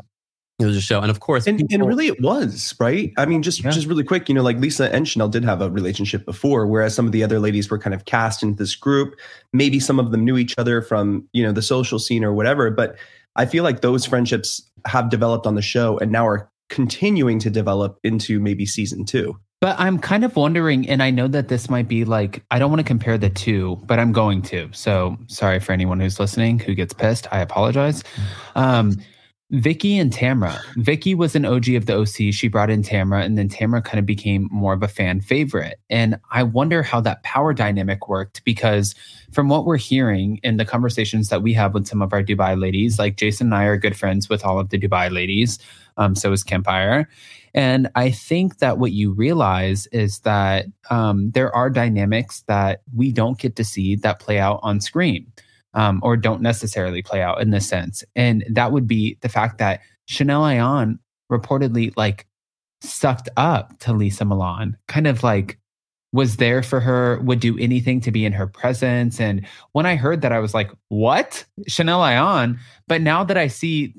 It 0.60 0.66
was 0.66 0.76
a 0.76 0.80
show. 0.80 1.00
And 1.00 1.10
of 1.10 1.18
course, 1.18 1.48
And, 1.48 1.60
and 1.72 1.84
really 1.84 2.06
it 2.06 2.20
was 2.20 2.76
right 2.78 3.12
i 3.18 3.26
mean 3.26 3.42
just 3.42 3.64
Yeah. 3.64 3.72
just 3.72 3.88
really 3.88 4.04
quick 4.04 4.28
you 4.28 4.34
know 4.36 4.42
like 4.42 4.56
lesa 4.58 4.88
and 4.94 5.06
chanel 5.06 5.28
did 5.28 5.44
have 5.44 5.60
a 5.60 5.68
relationship 5.68 6.24
before 6.24 6.64
whereas 6.68 6.94
some 6.94 7.06
of 7.06 7.12
the 7.12 7.24
other 7.24 7.40
ladies 7.40 7.68
were 7.68 7.78
kind 7.78 7.92
of 7.92 8.04
cast 8.04 8.40
into 8.44 8.56
this 8.56 8.76
group 8.76 9.16
maybe 9.52 9.80
some 9.80 9.98
of 9.98 10.12
them 10.12 10.24
knew 10.24 10.38
each 10.38 10.54
other 10.56 10.80
from 10.80 11.28
you 11.32 11.42
know 11.42 11.50
the 11.50 11.60
social 11.60 11.98
scene 11.98 12.22
or 12.22 12.32
whatever 12.32 12.70
but 12.70 12.94
i 13.34 13.44
feel 13.44 13.64
like 13.64 13.80
those 13.80 14.06
friendships 14.06 14.62
have 14.86 15.10
developed 15.10 15.44
on 15.44 15.56
the 15.56 15.60
show 15.62 15.98
and 15.98 16.12
now 16.12 16.24
are 16.24 16.48
continuing 16.68 17.40
to 17.40 17.50
develop 17.50 17.98
into 18.04 18.38
maybe 18.38 18.64
season 18.64 19.04
two 19.04 19.36
But 19.60 19.76
I'm 19.78 19.98
kind 19.98 20.24
of 20.24 20.36
wondering, 20.36 20.88
and 20.88 21.02
I 21.02 21.10
know 21.10 21.26
that 21.28 21.48
this 21.48 21.70
might 21.70 21.88
be 21.88 22.04
like, 22.04 22.44
I 22.50 22.58
don't 22.58 22.70
want 22.70 22.80
to 22.80 22.84
compare 22.84 23.16
the 23.16 23.30
two, 23.30 23.80
but 23.86 23.98
I'm 23.98 24.12
going 24.12 24.42
to. 24.42 24.68
So 24.72 25.16
sorry 25.26 25.58
for 25.58 25.72
anyone 25.72 26.00
who's 26.00 26.20
listening 26.20 26.58
who 26.58 26.74
gets 26.74 26.92
pissed. 26.92 27.26
I 27.32 27.38
apologize. 27.38 28.04
Um, 28.54 28.98
Vicki 29.50 29.98
and 29.98 30.12
Tamra. 30.12 30.58
Vicki 30.76 31.14
was 31.14 31.36
an 31.36 31.44
OG 31.44 31.68
of 31.70 31.86
the 31.86 31.96
OC. 31.96 32.34
She 32.34 32.48
brought 32.48 32.70
in 32.70 32.82
Tamra, 32.82 33.24
and 33.24 33.38
then 33.38 33.48
Tamra 33.48 33.84
kind 33.84 33.98
of 33.98 34.06
became 34.06 34.48
more 34.50 34.72
of 34.72 34.82
a 34.82 34.88
fan 34.88 35.20
favorite. 35.20 35.78
And 35.88 36.18
I 36.32 36.42
wonder 36.42 36.82
how 36.82 37.00
that 37.02 37.22
power 37.22 37.52
dynamic 37.52 38.08
worked 38.08 38.42
because 38.44 38.94
from 39.32 39.48
what 39.48 39.64
we're 39.64 39.76
hearing 39.76 40.40
in 40.42 40.56
the 40.56 40.64
conversations 40.64 41.28
that 41.28 41.42
we 41.42 41.52
have 41.52 41.74
with 41.74 41.86
some 41.86 42.02
of 42.02 42.12
our 42.12 42.22
Dubai 42.22 42.58
ladies, 42.58 42.98
like 42.98 43.16
Jason 43.16 43.48
and 43.48 43.54
I 43.54 43.64
are 43.64 43.76
good 43.76 43.96
friends 43.96 44.28
with 44.28 44.44
all 44.44 44.58
of 44.58 44.70
the 44.70 44.78
Dubai 44.78 45.12
ladies. 45.12 45.58
Um, 45.98 46.16
so 46.16 46.32
is 46.32 46.42
Kempire. 46.42 47.06
And 47.54 47.88
I 47.94 48.10
think 48.10 48.58
that 48.58 48.78
what 48.78 48.92
you 48.92 49.12
realize 49.12 49.86
is 49.88 50.18
that 50.20 50.66
um, 50.90 51.30
there 51.30 51.54
are 51.54 51.70
dynamics 51.70 52.42
that 52.48 52.82
we 52.94 53.12
don't 53.12 53.38
get 53.38 53.54
to 53.56 53.64
see 53.64 53.94
that 53.96 54.18
play 54.18 54.40
out 54.40 54.58
on 54.62 54.80
screen 54.80 55.32
um, 55.74 56.00
or 56.02 56.16
don't 56.16 56.42
necessarily 56.42 57.02
play 57.02 57.22
out 57.22 57.40
in 57.40 57.50
this 57.50 57.68
sense. 57.68 58.02
And 58.16 58.44
that 58.50 58.72
would 58.72 58.88
be 58.88 59.18
the 59.20 59.28
fact 59.28 59.58
that 59.58 59.80
Chanel 60.06 60.42
Ayan 60.42 60.98
reportedly 61.30 61.92
like 61.96 62.26
sucked 62.80 63.28
up 63.36 63.78
to 63.80 63.92
Lesa 63.92 64.24
Milan, 64.24 64.76
kind 64.88 65.06
of 65.06 65.22
like 65.22 65.58
was 66.12 66.36
there 66.36 66.62
for 66.62 66.78
her, 66.80 67.20
would 67.20 67.40
do 67.40 67.58
anything 67.58 68.00
to 68.00 68.12
be 68.12 68.24
in 68.24 68.32
her 68.32 68.46
presence. 68.46 69.20
And 69.20 69.44
when 69.72 69.84
I 69.84 69.96
heard 69.96 70.22
that, 70.22 70.32
I 70.32 70.38
was 70.38 70.54
like, 70.54 70.70
what? 70.88 71.44
Chanel 71.66 72.00
Ayan. 72.00 72.58
But 72.86 73.00
now 73.00 73.24
that 73.24 73.36
I 73.36 73.48
see 73.48 73.94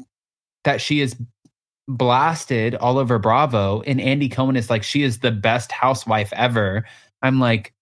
that 0.63 0.79
she 0.79 1.01
is 1.01 1.15
blasted 1.87 2.75
all 2.75 2.97
over 2.97 3.19
Bravo 3.19 3.81
and 3.81 4.01
Andy 4.01 4.29
Cohen 4.29 4.55
is 4.55 4.69
like, 4.69 4.83
she 4.83 5.03
is 5.03 5.19
the 5.19 5.31
best 5.31 5.71
housewife 5.71 6.33
ever. 6.33 6.85
I'm 7.21 7.39
like, 7.39 7.73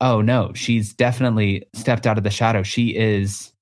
oh 0.00 0.20
no, 0.20 0.52
she's 0.54 0.92
definitely 0.92 1.66
stepped 1.74 2.06
out 2.06 2.18
of 2.18 2.24
the 2.24 2.30
shadow. 2.30 2.62
She 2.62 2.96
is. 2.96 3.52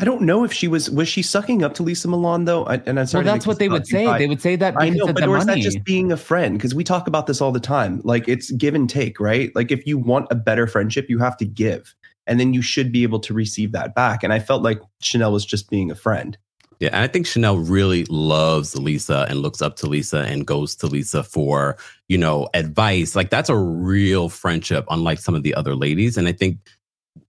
i 0.00 0.04
don't 0.04 0.22
know 0.22 0.42
if 0.42 0.52
she 0.52 0.66
was 0.66 0.90
was 0.90 1.06
she 1.08 1.22
sucking 1.22 1.62
up 1.62 1.74
to 1.74 1.82
lesa 1.84 2.08
milan 2.08 2.46
though 2.46 2.64
I, 2.64 2.74
and 2.74 2.88
i'm 2.88 2.96
Well, 2.96 3.06
sorry 3.06 3.24
to 3.24 3.30
that's 3.30 3.46
what 3.46 3.60
they 3.60 3.68
would 3.68 3.86
say. 3.86 4.18
They 4.18 4.26
would 4.26 4.40
say 4.42 4.56
that 4.56 4.74
I 4.76 4.88
know, 4.88 5.12
but 5.12 5.22
or 5.28 5.36
is 5.38 5.46
that 5.46 5.58
just 5.58 5.84
being 5.84 6.10
a 6.10 6.16
friend? 6.16 6.58
Because 6.58 6.74
we 6.74 6.82
talk 6.82 7.06
about 7.06 7.28
this 7.28 7.40
all 7.40 7.52
the 7.52 7.60
time. 7.60 8.00
Like 8.02 8.26
it's 8.28 8.50
give 8.52 8.74
and 8.74 8.90
take, 8.90 9.20
right? 9.20 9.54
Like 9.54 9.70
if 9.70 9.86
you 9.86 9.96
want 9.96 10.26
a 10.32 10.34
better 10.34 10.66
friendship, 10.66 11.06
you 11.08 11.18
have 11.20 11.36
to 11.36 11.44
give, 11.44 11.94
and 12.26 12.40
then 12.40 12.52
you 12.54 12.60
should 12.62 12.90
be 12.90 13.04
able 13.04 13.20
to 13.20 13.32
receive 13.34 13.70
that 13.72 13.94
back. 13.94 14.24
And 14.24 14.32
I 14.32 14.40
felt 14.40 14.62
like 14.64 14.80
Chanel 15.00 15.30
was 15.32 15.46
just 15.46 15.70
being 15.70 15.90
a 15.92 15.94
friend. 15.94 16.36
Yeah, 16.84 16.90
and 16.92 17.02
I 17.02 17.06
think 17.06 17.26
Chanel 17.26 17.56
really 17.56 18.04
loves 18.10 18.76
Lesa 18.76 19.24
and 19.30 19.40
looks 19.40 19.62
up 19.62 19.76
to 19.76 19.86
Lesa 19.86 20.18
and 20.18 20.46
goes 20.46 20.76
to 20.76 20.86
Lesa 20.86 21.22
for, 21.24 21.78
you 22.08 22.18
know, 22.18 22.46
advice. 22.52 23.16
Like 23.16 23.30
that's 23.30 23.48
a 23.48 23.56
real 23.56 24.28
friendship, 24.28 24.84
unlike 24.90 25.18
some 25.18 25.34
of 25.34 25.42
the 25.44 25.54
other 25.54 25.74
ladies. 25.74 26.18
And 26.18 26.28
I 26.28 26.32
think 26.32 26.58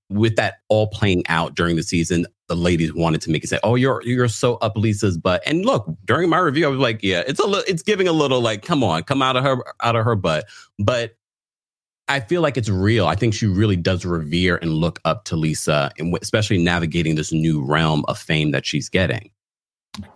with 0.10 0.36
that 0.36 0.56
all 0.68 0.88
playing 0.88 1.24
out 1.30 1.56
during 1.56 1.78
the 1.78 1.84
season, 1.84 2.26
the 2.50 2.56
ladies 2.58 2.94
wanted 2.94 3.22
to 3.22 3.32
make 3.32 3.46
it 3.46 3.48
say, 3.48 3.60
"Oh, 3.64 3.76
you're 3.76 4.02
you're 4.04 4.28
so 4.28 4.56
up 4.56 4.76
Lesa's 4.76 5.18
butt." 5.18 5.42
And 5.46 5.66
look, 5.66 5.88
during 6.04 6.30
my 6.30 6.40
review, 6.40 6.66
I 6.66 6.70
was 6.70 6.80
like, 6.80 7.00
"Yeah, 7.02 7.24
it's 7.26 7.40
a 7.40 7.46
li- 7.46 7.64
it's 7.66 7.82
giving 7.82 8.10
a 8.10 8.12
little 8.12 8.42
like, 8.42 8.62
come 8.62 8.84
on, 8.84 9.04
come 9.04 9.22
out 9.22 9.38
of 9.38 9.46
her 9.46 9.64
out 9.82 9.96
of 9.96 10.04
her 10.04 10.18
butt." 10.18 10.50
But 10.80 11.16
I 12.10 12.20
feel 12.20 12.42
like 12.42 12.58
it's 12.58 12.68
real. 12.68 13.08
I 13.08 13.16
think 13.16 13.34
she 13.34 13.48
really 13.48 13.78
does 13.78 14.04
revere 14.04 14.58
and 14.58 14.74
look 14.74 15.00
up 15.06 15.24
to 15.26 15.38
Lesa, 15.38 15.92
and 15.98 16.14
especially 16.22 16.58
navigating 16.58 17.16
this 17.16 17.32
new 17.32 17.66
realm 17.66 18.04
of 18.10 18.18
fame 18.20 18.52
that 18.52 18.66
she's 18.66 18.90
getting. 18.90 19.32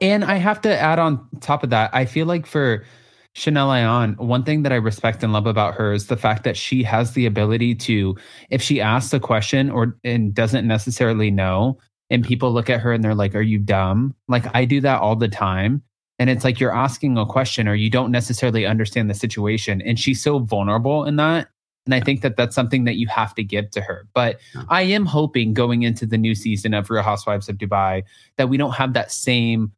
And 0.01 0.23
I 0.23 0.35
have 0.35 0.61
to 0.61 0.77
add 0.77 0.99
on 0.99 1.27
top 1.41 1.63
of 1.63 1.69
that, 1.69 1.89
I 1.93 2.05
feel 2.05 2.25
like 2.25 2.45
for 2.45 2.85
Chanel 3.33 3.69
Ayan, 3.69 4.17
one 4.17 4.43
thing 4.43 4.63
that 4.63 4.73
I 4.73 4.77
respect 4.77 5.23
and 5.23 5.31
love 5.31 5.45
about 5.47 5.75
her 5.75 5.93
is 5.93 6.07
the 6.07 6.17
fact 6.17 6.43
that 6.43 6.57
she 6.57 6.83
has 6.83 7.13
the 7.13 7.25
ability 7.25 7.75
to, 7.75 8.17
if 8.49 8.61
she 8.61 8.81
asks 8.81 9.13
a 9.13 9.19
question 9.19 9.69
or 9.69 9.97
and 10.03 10.33
doesn't 10.33 10.67
necessarily 10.67 11.31
know, 11.31 11.77
and 12.09 12.25
people 12.25 12.51
look 12.51 12.69
at 12.69 12.81
her 12.81 12.91
and 12.91 13.03
they're 13.03 13.15
like, 13.15 13.35
Are 13.35 13.41
you 13.41 13.59
dumb? 13.59 14.15
Like 14.27 14.45
I 14.55 14.65
do 14.65 14.81
that 14.81 15.01
all 15.01 15.15
the 15.15 15.27
time. 15.27 15.83
And 16.17 16.29
it's 16.29 16.43
like 16.43 16.59
you're 16.59 16.75
asking 16.75 17.17
a 17.17 17.25
question 17.25 17.67
or 17.67 17.75
you 17.75 17.89
don't 17.89 18.11
necessarily 18.11 18.65
understand 18.65 19.09
the 19.09 19.13
situation. 19.13 19.81
And 19.81 19.97
she's 19.97 20.21
so 20.21 20.39
vulnerable 20.39 21.05
in 21.05 21.15
that. 21.15 21.47
And 21.89 21.95
I 21.95 22.05
think 22.05 22.21
that 22.21 22.37
that's 22.37 22.53
something 22.53 22.83
that 22.83 22.97
you 22.97 23.07
have 23.07 23.33
to 23.33 23.43
give 23.43 23.71
to 23.71 23.81
her. 23.81 24.07
But 24.13 24.39
I 24.69 24.83
am 24.83 25.07
hoping 25.07 25.55
going 25.55 25.81
into 25.81 26.05
the 26.05 26.19
new 26.19 26.35
season 26.35 26.75
of 26.75 26.91
Real 26.91 27.01
Housewives 27.01 27.49
of 27.49 27.57
Dubai 27.57 28.03
that 28.35 28.47
we 28.47 28.57
don't 28.57 28.73
have 28.73 28.93
that 28.93 29.11
same 29.11 29.71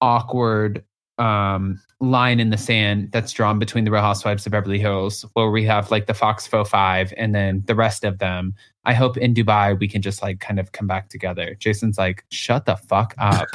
awkward 0.00 0.82
um, 1.18 1.80
line 2.00 2.40
in 2.40 2.50
the 2.50 2.58
sand 2.58 3.12
that's 3.12 3.30
drawn 3.30 3.60
between 3.60 3.84
the 3.84 3.92
Real 3.92 4.02
Housewives 4.02 4.44
of 4.44 4.50
Beverly 4.50 4.80
Hills, 4.80 5.24
where 5.34 5.50
we 5.50 5.64
have 5.64 5.92
like 5.92 6.06
the 6.06 6.14
Fox 6.14 6.48
Faux 6.48 6.68
Five 6.68 7.14
and 7.16 7.32
then 7.32 7.62
the 7.66 7.76
rest 7.76 8.02
of 8.02 8.18
them. 8.18 8.54
I 8.84 8.94
hope 8.94 9.16
in 9.16 9.34
Dubai 9.34 9.78
we 9.78 9.86
can 9.86 10.02
just 10.02 10.20
like 10.20 10.40
kind 10.40 10.58
of 10.58 10.72
come 10.72 10.88
back 10.88 11.10
together. 11.10 11.54
Jason's 11.60 11.96
like, 11.96 12.24
shut 12.30 12.66
the 12.66 12.74
fuck 12.74 13.14
up. 13.18 13.46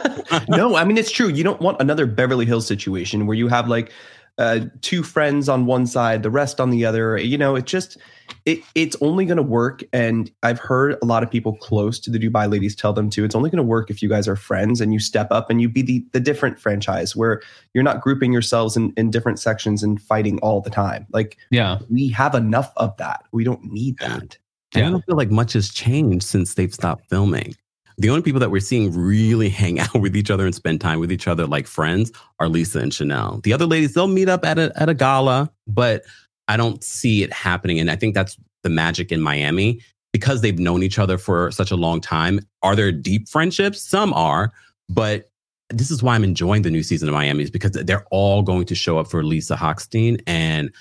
no, 0.48 0.76
I 0.76 0.84
mean 0.84 0.98
it's 0.98 1.10
true. 1.10 1.26
You 1.26 1.42
don't 1.42 1.60
want 1.60 1.80
another 1.80 2.06
Beverly 2.06 2.46
Hills 2.46 2.64
situation 2.68 3.26
where 3.26 3.36
you 3.36 3.48
have 3.48 3.66
like 3.66 3.90
uh, 4.38 4.60
two 4.82 5.02
friends 5.02 5.48
on 5.48 5.66
one 5.66 5.86
side, 5.86 6.22
the 6.22 6.30
rest 6.30 6.60
on 6.60 6.70
the 6.70 6.84
other. 6.84 7.16
You 7.16 7.38
know, 7.38 7.56
it 7.56 7.66
just 7.66 7.96
it 8.44 8.60
it's 8.74 8.96
only 9.00 9.24
going 9.24 9.36
to 9.36 9.42
work. 9.42 9.82
And 9.92 10.30
I've 10.42 10.58
heard 10.58 10.96
a 11.02 11.06
lot 11.06 11.22
of 11.22 11.30
people 11.30 11.56
close 11.56 11.98
to 12.00 12.10
the 12.10 12.18
Dubai 12.18 12.50
ladies 12.50 12.76
tell 12.76 12.92
them 12.92 13.08
to. 13.10 13.24
It's 13.24 13.34
only 13.34 13.50
going 13.50 13.58
to 13.58 13.62
work 13.62 13.90
if 13.90 14.02
you 14.02 14.08
guys 14.08 14.28
are 14.28 14.36
friends 14.36 14.80
and 14.80 14.92
you 14.92 14.98
step 14.98 15.28
up 15.30 15.50
and 15.50 15.60
you 15.60 15.68
be 15.68 15.82
the 15.82 16.04
the 16.12 16.20
different 16.20 16.58
franchise 16.58 17.16
where 17.16 17.40
you're 17.74 17.84
not 17.84 18.00
grouping 18.00 18.32
yourselves 18.32 18.76
in 18.76 18.92
in 18.96 19.10
different 19.10 19.38
sections 19.38 19.82
and 19.82 20.00
fighting 20.00 20.38
all 20.40 20.60
the 20.60 20.70
time. 20.70 21.06
Like 21.12 21.38
Yeah. 21.50 21.78
we 21.88 22.08
have 22.10 22.34
enough 22.34 22.72
of 22.76 22.96
that. 22.98 23.24
We 23.32 23.44
don't 23.44 23.64
need 23.64 23.98
that. 23.98 24.38
And 24.74 24.84
I 24.86 24.90
don't 24.90 25.04
feel 25.06 25.16
like 25.16 25.30
much 25.30 25.54
has 25.54 25.70
changed 25.70 26.26
since 26.26 26.54
they've 26.54 26.74
stopped 26.74 27.08
filming. 27.08 27.54
The 27.98 28.10
only 28.10 28.22
people 28.22 28.40
that 28.40 28.50
we're 28.50 28.60
seeing 28.60 28.92
really 28.92 29.48
hang 29.48 29.80
out 29.80 29.94
with 29.94 30.16
each 30.16 30.30
other 30.30 30.44
and 30.44 30.54
spend 30.54 30.80
time 30.80 31.00
with 31.00 31.12
each 31.12 31.28
other 31.28 31.46
like 31.46 31.66
friends 31.66 32.12
are 32.40 32.48
Lesa 32.48 32.80
and 32.80 32.92
Chanel. 32.92 33.40
The 33.42 33.52
other 33.52 33.66
ladies, 33.66 33.94
they'll 33.94 34.08
meet 34.08 34.28
up 34.28 34.44
at 34.44 34.58
a, 34.58 34.72
at 34.76 34.88
a 34.88 34.94
gala, 34.94 35.50
but 35.66 36.02
I 36.48 36.56
don't 36.56 36.82
see 36.82 37.22
it 37.22 37.32
happening. 37.32 37.80
And 37.80 37.90
I 37.90 37.96
think 37.96 38.14
that's 38.14 38.36
the 38.62 38.70
magic 38.70 39.12
in 39.12 39.20
Miami 39.20 39.80
because 40.12 40.40
they've 40.40 40.58
known 40.58 40.82
each 40.82 40.98
other 40.98 41.18
for 41.18 41.50
such 41.50 41.70
a 41.70 41.76
long 41.76 42.00
time. 42.00 42.40
Are 42.62 42.76
there 42.76 42.92
deep 42.92 43.28
friendships? 43.28 43.82
Some 43.82 44.12
are, 44.14 44.52
but 44.88 45.28
this 45.70 45.90
is 45.90 46.02
why 46.02 46.14
I'm 46.14 46.24
enjoying 46.24 46.62
the 46.62 46.70
new 46.70 46.82
season 46.82 47.08
of 47.08 47.14
Miami 47.14 47.42
is 47.42 47.50
because 47.50 47.72
they're 47.72 48.06
all 48.10 48.42
going 48.42 48.66
to 48.66 48.74
show 48.74 48.98
up 48.98 49.10
for 49.10 49.24
Lisa 49.24 49.56
Hochstein. 49.56 50.22
And 50.26 50.72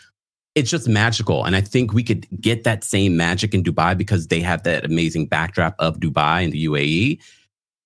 it's 0.56 0.70
just 0.72 0.88
magical. 0.88 1.44
And 1.46 1.56
I 1.56 1.62
think 1.62 1.94
we 1.94 2.02
could 2.04 2.26
get 2.42 2.64
that 2.64 2.84
same 2.84 3.18
magic 3.18 3.54
in 3.54 3.62
Dubai 3.64 3.98
because 3.98 4.28
they 4.28 4.40
have 4.42 4.64
that 4.64 4.86
amazing 4.86 5.28
backdrop 5.28 5.76
of 5.80 6.00
Dubai 6.00 6.44
and 6.46 6.54
the 6.54 6.66
UAE. 6.66 7.20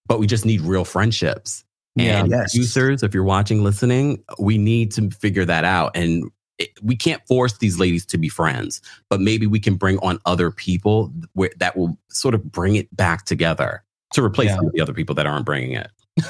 But 0.08 0.20
we 0.20 0.28
just 0.28 0.46
need 0.46 0.62
real 0.62 0.86
friendships. 0.86 1.64
Yeah. 1.96 2.20
And 2.22 2.30
Yes. 2.30 2.54
producers, 2.54 3.04
if 3.04 3.14
you're 3.14 3.24
watching, 3.24 3.64
listening, 3.64 4.24
we 4.40 4.58
need 4.58 4.92
to 4.94 5.10
figure 5.10 5.46
that 5.46 5.66
out. 5.66 5.92
And 5.96 6.30
it, 6.60 6.70
we 6.84 6.96
can't 6.96 7.26
force 7.28 7.58
these 7.58 7.80
ladies 7.80 8.06
to 8.08 8.18
be 8.18 8.30
friends, 8.30 8.82
but 9.10 9.20
maybe 9.20 9.48
we 9.48 9.60
can 9.60 9.76
bring 9.76 9.98
on 10.00 10.20
other 10.26 10.52
people 10.52 11.12
where, 11.34 11.52
that 11.58 11.76
will 11.76 11.98
sort 12.10 12.36
of 12.36 12.52
bring 12.52 12.76
it 12.76 12.96
back 12.96 13.26
together 13.26 13.84
to 14.14 14.24
replace 14.24 14.50
Yeah. 14.50 14.58
some 14.58 14.66
of 14.68 14.74
the 14.74 14.82
other 14.82 14.94
people 14.94 15.16
that 15.16 15.26
aren't 15.26 15.46
bringing 15.46 15.74
it. 15.74 15.90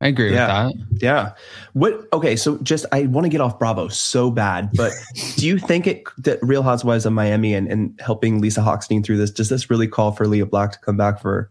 I 0.00 0.08
agree 0.08 0.32
Yeah. 0.32 0.66
with 0.66 0.76
that. 0.76 1.02
Yeah. 1.02 1.32
What? 1.72 2.06
Okay. 2.12 2.36
So 2.36 2.58
just 2.58 2.84
I 2.92 3.06
want 3.06 3.24
to 3.24 3.28
get 3.30 3.40
off 3.40 3.58
Bravo 3.58 3.88
so 3.88 4.30
bad, 4.30 4.70
but 4.74 4.92
do 5.36 5.46
you 5.46 5.58
think 5.58 5.86
it 5.86 6.04
that 6.18 6.38
Real 6.42 6.62
Housewives 6.62 7.06
of 7.06 7.12
Miami 7.14 7.54
and, 7.54 7.66
and 7.70 7.98
helping 8.00 8.40
Lisa 8.40 8.60
Hochstein 8.60 9.04
through 9.04 9.16
this 9.16 9.30
does 9.30 9.48
this 9.48 9.70
really 9.70 9.88
call 9.88 10.12
for 10.12 10.26
Lea 10.26 10.42
Black 10.42 10.72
to 10.72 10.78
come 10.80 10.96
back 10.98 11.20
for 11.20 11.50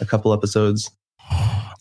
a 0.00 0.04
couple 0.06 0.32
episodes? 0.32 0.90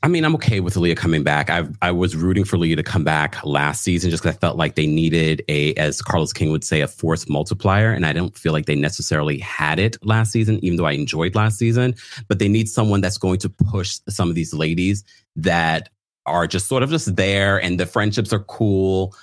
I 0.01 0.07
mean, 0.07 0.23
I'm 0.23 0.33
okay 0.35 0.61
with 0.61 0.77
Lea 0.77 0.95
coming 0.95 1.23
back. 1.23 1.49
I 1.49 1.67
I 1.81 1.91
was 1.91 2.15
rooting 2.15 2.45
for 2.45 2.57
Lea 2.57 2.73
to 2.75 2.83
come 2.83 3.03
back 3.03 3.43
last 3.43 3.81
season 3.83 4.09
just 4.09 4.23
because 4.23 4.35
I 4.35 4.39
felt 4.39 4.57
like 4.57 4.75
they 4.75 4.87
needed 4.87 5.43
a, 5.49 5.73
as 5.75 6.01
Carlos 6.01 6.31
King 6.31 6.51
would 6.51 6.63
say, 6.63 6.81
a 6.81 6.87
force 6.87 7.27
multiplier, 7.27 7.91
and 7.91 8.05
I 8.05 8.13
don't 8.13 8.35
feel 8.37 8.53
like 8.53 8.65
they 8.65 8.75
necessarily 8.75 9.37
had 9.39 9.77
it 9.77 9.97
last 10.03 10.31
season. 10.31 10.63
Even 10.63 10.77
though 10.77 10.85
I 10.85 10.93
enjoyed 10.93 11.35
last 11.35 11.57
season, 11.59 11.95
but 12.29 12.39
they 12.39 12.47
need 12.47 12.69
someone 12.69 13.01
that's 13.01 13.17
going 13.17 13.39
to 13.39 13.49
push 13.49 13.99
some 14.07 14.29
of 14.29 14.35
these 14.35 14.53
ladies 14.53 15.03
that 15.35 15.89
are 16.29 16.47
just 16.47 16.67
sort 16.67 16.83
of 16.83 16.89
just 16.89 17.15
there, 17.15 17.61
and 17.61 17.79
the 17.79 17.85
friendships 17.85 18.31
are 18.31 18.39
cool. 18.43 19.15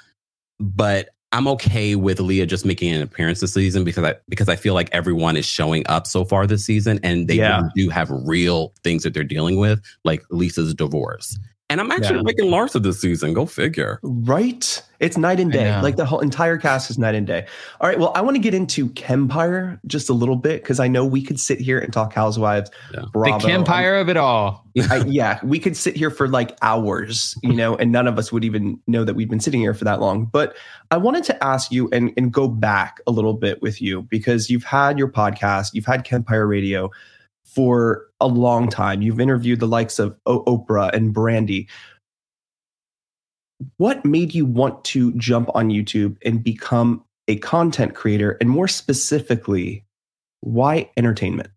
But 0.61 1.11
I'm 1.33 1.49
okay 1.49 1.97
with 1.97 2.21
Lea 2.21 2.47
just 2.47 2.65
making 2.65 2.95
an 2.95 3.03
appearance 3.03 3.41
this 3.41 3.53
season 3.55 3.85
because 3.85 4.05
I 4.05 4.15
because 4.29 4.49
I 4.49 4.57
feel 4.57 4.75
like 4.75 4.89
everyone 4.93 5.37
is 5.37 5.45
showing 5.45 5.87
up 5.87 6.07
so 6.07 6.25
far 6.25 6.47
this 6.47 6.65
season, 6.65 7.01
and 7.03 7.29
they 7.29 7.35
Yeah. 7.37 7.59
really 7.59 7.71
do 7.75 7.89
have 7.91 8.09
real 8.11 8.73
things 8.85 9.03
that 9.03 9.13
they're 9.15 9.25
dealing 9.25 9.57
with, 9.57 9.81
like 10.05 10.23
Lisa's 10.31 10.73
divorce. 10.75 11.39
And 11.69 11.81
I'm 11.81 11.91
actually 11.91 12.17
Yeah. 12.19 12.23
liking 12.23 12.45
Larsa 12.47 12.81
this 12.81 13.01
season. 13.01 13.33
Go 13.35 13.45
figure. 13.45 13.99
Right? 14.03 14.81
It's 15.01 15.17
night 15.19 15.41
and 15.41 15.51
day. 15.51 15.79
Like 15.83 15.97
the 15.97 16.07
whole 16.07 16.21
entire 16.21 16.57
cast 16.59 16.91
is 16.91 16.97
night 16.97 17.17
and 17.17 17.27
day. 17.27 17.45
All 17.81 17.89
right. 17.89 17.99
Well, 17.99 18.13
I 18.15 18.21
want 18.21 18.37
to 18.37 18.41
get 18.41 18.55
into 18.55 18.89
Kempire 18.91 19.79
just 19.87 20.09
a 20.09 20.13
little 20.13 20.37
bit 20.37 20.63
because 20.63 20.79
I 20.79 20.87
know 20.87 21.05
we 21.05 21.23
could 21.23 21.41
sit 21.41 21.61
here 21.61 21.79
and 21.79 21.93
talk 21.93 22.13
Housewives. 22.15 22.71
Yeah. 22.95 23.03
Bravo. 23.13 23.45
the 23.47 23.53
empire 23.53 23.97
of 23.97 24.09
it 24.09 24.17
all. 24.17 24.65
I, 24.91 24.99
yeah, 25.07 25.41
we 25.43 25.59
could 25.59 25.77
sit 25.77 25.97
here 25.97 26.11
for 26.11 26.29
like 26.29 26.57
hours, 26.63 27.35
you 27.43 27.53
know, 27.53 27.75
and 27.77 27.91
none 27.91 28.07
of 28.07 28.17
us 28.17 28.31
would 28.31 28.45
even 28.45 28.79
know 28.87 29.03
that 29.05 29.15
we've 29.15 29.29
been 29.29 29.41
sitting 29.41 29.61
here 29.61 29.75
for 29.75 29.85
that 29.85 30.01
long. 30.01 30.27
But 30.27 30.57
I 30.93 30.99
wanted 30.99 31.25
to 31.25 31.45
ask 31.45 31.73
you 31.73 31.89
and, 31.91 32.13
and 32.17 32.33
go 32.33 32.47
back 32.47 33.01
a 33.09 33.11
little 33.11 33.35
bit 33.35 33.61
with 33.61 33.83
you 33.83 34.03
because 34.03 34.49
you've 34.51 34.65
had 34.65 34.99
your 34.99 35.09
podcast, 35.09 35.71
you've 35.75 35.87
had 35.87 36.07
Kempire 36.07 36.49
Radio 36.49 36.91
for 37.47 38.07
a 38.21 38.27
long 38.27 38.69
time. 38.69 39.03
You've 39.03 39.21
interviewed 39.21 39.61
the 39.61 39.69
likes 39.69 39.99
of 39.99 40.17
Oprah 40.27 40.93
and 40.93 41.15
Brandy. 41.15 41.69
What 43.79 44.05
made 44.05 44.35
you 44.35 44.45
want 44.45 44.85
to 44.87 45.13
jump 45.15 45.49
on 45.55 45.71
YouTube 45.71 46.17
and 46.25 46.43
become 46.43 47.05
a 47.29 47.37
content 47.37 47.95
creator? 47.95 48.37
And 48.41 48.51
more 48.51 48.69
specifically, 48.69 49.85
why 50.41 50.91
entertainment? 50.97 51.49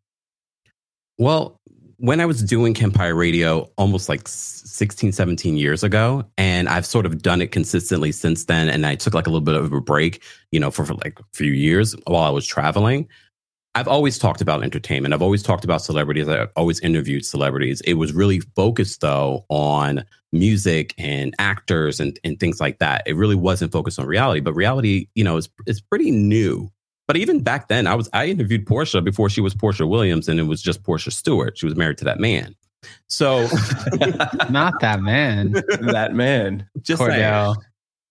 Well, 1.17 1.59
when 1.99 2.21
I 2.21 2.25
was 2.25 2.41
doing 2.41 2.73
Kempire 2.73 3.17
Radio 3.17 3.69
almost 3.77 4.07
like 4.07 4.25
16, 4.25 5.11
17 5.11 5.57
years 5.57 5.83
ago, 5.83 6.23
and 6.37 6.69
I've 6.69 6.85
sort 6.85 7.05
of 7.05 7.21
done 7.21 7.41
it 7.41 7.51
consistently 7.51 8.13
since 8.13 8.45
then. 8.45 8.69
And 8.69 8.85
I 8.85 8.95
took 8.95 9.13
like 9.13 9.27
a 9.27 9.29
little 9.29 9.43
bit 9.43 9.55
of 9.55 9.73
a 9.73 9.81
break, 9.81 10.23
you 10.51 10.61
know, 10.61 10.71
for, 10.71 10.85
for 10.85 10.93
like 10.93 11.19
a 11.19 11.23
few 11.33 11.51
years 11.51 11.93
while 12.07 12.23
I 12.23 12.29
was 12.29 12.47
traveling. 12.47 13.09
I've 13.75 13.87
always 13.87 14.17
talked 14.17 14.41
about 14.41 14.63
entertainment. 14.63 15.13
I've 15.13 15.21
always 15.21 15.43
talked 15.43 15.63
about 15.63 15.81
celebrities. 15.81 16.27
I've 16.27 16.49
always 16.55 16.79
interviewed 16.79 17.25
celebrities. 17.25 17.81
It 17.81 17.93
was 17.93 18.13
really 18.13 18.39
focused 18.39 19.01
though 19.01 19.45
on 19.49 20.05
music 20.31 20.93
and 20.97 21.35
actors 21.39 21.99
and, 21.99 22.19
and 22.23 22.39
things 22.39 22.59
like 22.59 22.79
that. 22.79 23.03
It 23.05 23.15
really 23.15 23.35
wasn't 23.35 23.71
focused 23.71 23.99
on 23.99 24.05
reality, 24.05 24.39
but 24.41 24.53
reality, 24.53 25.07
you 25.15 25.23
know, 25.23 25.37
is, 25.37 25.49
is 25.67 25.81
pretty 25.81 26.11
new. 26.11 26.71
But 27.07 27.17
even 27.17 27.41
back 27.41 27.69
then, 27.69 27.87
I 27.87 27.95
was 27.95 28.07
I 28.13 28.27
interviewed 28.27 28.65
Porsha 28.65 29.03
before 29.03 29.29
she 29.29 29.41
was 29.41 29.55
Porsha 29.55 29.89
Williams, 29.89 30.27
and 30.27 30.39
it 30.39 30.43
was 30.43 30.61
just 30.61 30.83
Porsha 30.83 31.11
Stewart. 31.11 31.57
She 31.57 31.65
was 31.65 31.75
married 31.75 31.97
to 31.99 32.05
that 32.05 32.19
man. 32.19 32.55
So 33.07 33.41
Not 34.49 34.79
that 34.81 35.01
man. 35.01 35.51
that 35.81 36.13
man. 36.13 36.67
just 36.81 37.01
saying. 37.01 37.11
Cordell. 37.11 37.55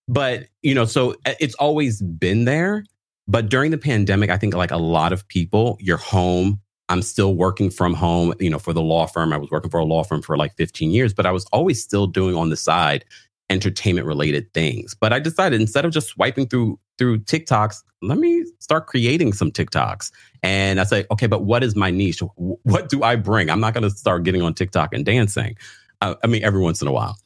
But 0.08 0.48
you 0.62 0.74
know, 0.74 0.84
so 0.84 1.12
uh, 1.26 1.34
it's 1.38 1.54
always 1.56 2.02
been 2.02 2.44
there. 2.44 2.84
But 3.28 3.50
during 3.50 3.70
the 3.70 3.78
pandemic, 3.78 4.30
I 4.30 4.38
think 4.38 4.54
like 4.54 4.70
a 4.70 4.78
lot 4.78 5.12
of 5.12 5.28
people, 5.28 5.76
you're 5.80 5.98
home. 5.98 6.60
I'm 6.88 7.02
still 7.02 7.34
working 7.34 7.70
from 7.70 7.92
home, 7.92 8.32
you 8.40 8.48
know, 8.48 8.58
for 8.58 8.72
the 8.72 8.80
law 8.80 9.06
firm. 9.06 9.32
I 9.32 9.36
was 9.36 9.50
working 9.50 9.70
for 9.70 9.78
a 9.78 9.84
law 9.84 10.02
firm 10.02 10.22
for 10.22 10.38
like 10.38 10.56
15 10.56 10.90
years, 10.90 11.12
but 11.12 11.26
I 11.26 11.30
was 11.30 11.44
always 11.52 11.82
still 11.82 12.06
doing 12.06 12.34
on 12.34 12.48
the 12.48 12.56
side 12.56 13.04
entertainment 13.50 14.06
related 14.06 14.52
things. 14.54 14.94
But 14.98 15.12
I 15.12 15.18
decided 15.18 15.60
instead 15.60 15.84
of 15.84 15.92
just 15.92 16.08
swiping 16.08 16.46
through 16.46 16.78
through 16.96 17.18
TikToks, 17.20 17.82
let 18.02 18.18
me 18.18 18.44
start 18.58 18.86
creating 18.86 19.32
some 19.32 19.52
TikToks. 19.52 20.10
And 20.42 20.80
I 20.80 20.84
say, 20.84 21.06
okay, 21.10 21.26
but 21.26 21.44
what 21.44 21.62
is 21.62 21.76
my 21.76 21.90
niche? 21.90 22.20
What 22.36 22.88
do 22.88 23.02
I 23.02 23.14
bring? 23.16 23.50
I'm 23.50 23.60
not 23.60 23.74
going 23.74 23.84
to 23.84 23.90
start 23.90 24.24
getting 24.24 24.42
on 24.42 24.54
TikTok 24.54 24.92
and 24.92 25.04
dancing. 25.04 25.56
Uh, 26.00 26.14
I 26.24 26.26
mean, 26.26 26.42
every 26.42 26.60
once 26.60 26.82
in 26.82 26.88
a 26.88 26.92
while. 26.92 27.16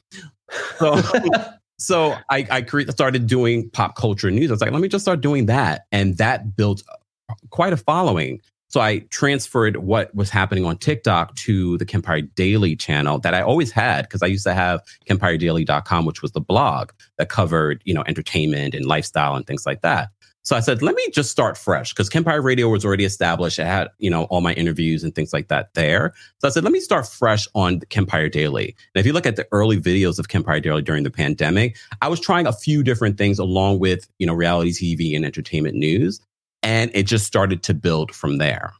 So, 0.77 1.01
so 1.83 2.15
I, 2.29 2.47
I 2.49 2.61
cre- 2.61 2.89
started 2.89 3.27
doing 3.27 3.69
pop 3.69 3.95
culture 3.95 4.31
news. 4.31 4.49
I 4.49 4.53
was 4.53 4.61
like, 4.61 4.71
let 4.71 4.81
me 4.81 4.87
just 4.87 5.03
start 5.03 5.21
doing 5.21 5.47
that. 5.47 5.85
And 5.91 6.17
that 6.17 6.55
built 6.55 6.83
uh, 6.89 7.33
quite 7.49 7.73
a 7.73 7.77
following. 7.77 8.41
So 8.69 8.81
I 8.81 8.99
transferred 9.09 9.77
what 9.77 10.13
was 10.15 10.31
happening 10.31 10.65
on 10.65 10.77
TikTok 10.77 11.35
to 11.35 11.77
the 11.77 11.85
Kempire 11.85 12.27
Daily 12.33 12.75
channel 12.75 13.19
that 13.19 13.35
I 13.35 13.41
always 13.41 13.71
had 13.71 14.03
because 14.03 14.23
I 14.23 14.25
used 14.25 14.45
to 14.45 14.53
have 14.55 14.81
KempireDaily.com, 15.07 16.05
which 16.05 16.23
was 16.23 16.31
the 16.31 16.41
blog 16.41 16.89
that 17.19 17.29
covered, 17.29 17.83
you 17.85 17.93
know, 17.93 18.03
entertainment 18.07 18.73
and 18.73 18.85
lifestyle 18.85 19.35
and 19.35 19.45
things 19.45 19.67
like 19.67 19.81
that. 19.81 20.09
So 20.43 20.57
I 20.57 20.59
said, 20.59 20.81
let 20.81 20.93
me 20.95 21.03
just 21.13 21.31
start 21.31 21.57
fresh 21.57 21.93
because 21.93 22.09
Kempire 22.09 22.43
Radio 22.43 22.67
was 22.67 22.83
already 22.83 23.05
established. 23.05 23.59
I 23.59 23.65
had, 23.65 23.87
you 23.97 24.09
know, 24.09 24.25
all 24.25 24.41
my 24.41 24.53
interviews 24.53 25.01
and 25.01 25.15
things 25.15 25.31
like 25.31 25.47
that 25.47 25.73
there. 25.73 26.13
So 26.39 26.49
I 26.49 26.51
said, 26.51 26.65
let 26.65 26.73
me 26.73 26.81
start 26.81 27.07
fresh 27.07 27.47
on 27.55 27.79
Kempire 27.79 28.29
Daily. 28.29 28.75
And 28.93 28.99
if 28.99 29.05
you 29.05 29.13
look 29.13 29.25
at 29.25 29.37
the 29.37 29.47
early 29.53 29.79
videos 29.79 30.19
of 30.19 30.27
Kempire 30.27 30.61
Daily 30.61 30.81
during 30.81 31.03
the 31.03 31.11
pandemic, 31.11 31.77
I 32.01 32.09
was 32.09 32.19
trying 32.19 32.45
a 32.45 32.51
few 32.51 32.83
different 32.83 33.17
things 33.17 33.39
along 33.39 33.79
with, 33.79 34.05
you 34.19 34.27
know, 34.27 34.33
reality 34.33 34.71
TV 34.71 35.15
and 35.15 35.23
entertainment 35.23 35.75
news. 35.75 36.19
And 36.61 36.91
it 36.93 37.03
just 37.03 37.25
started 37.25 37.63
to 37.63 37.73
build 37.73 38.13
from 38.13 38.37
there. 38.37 38.73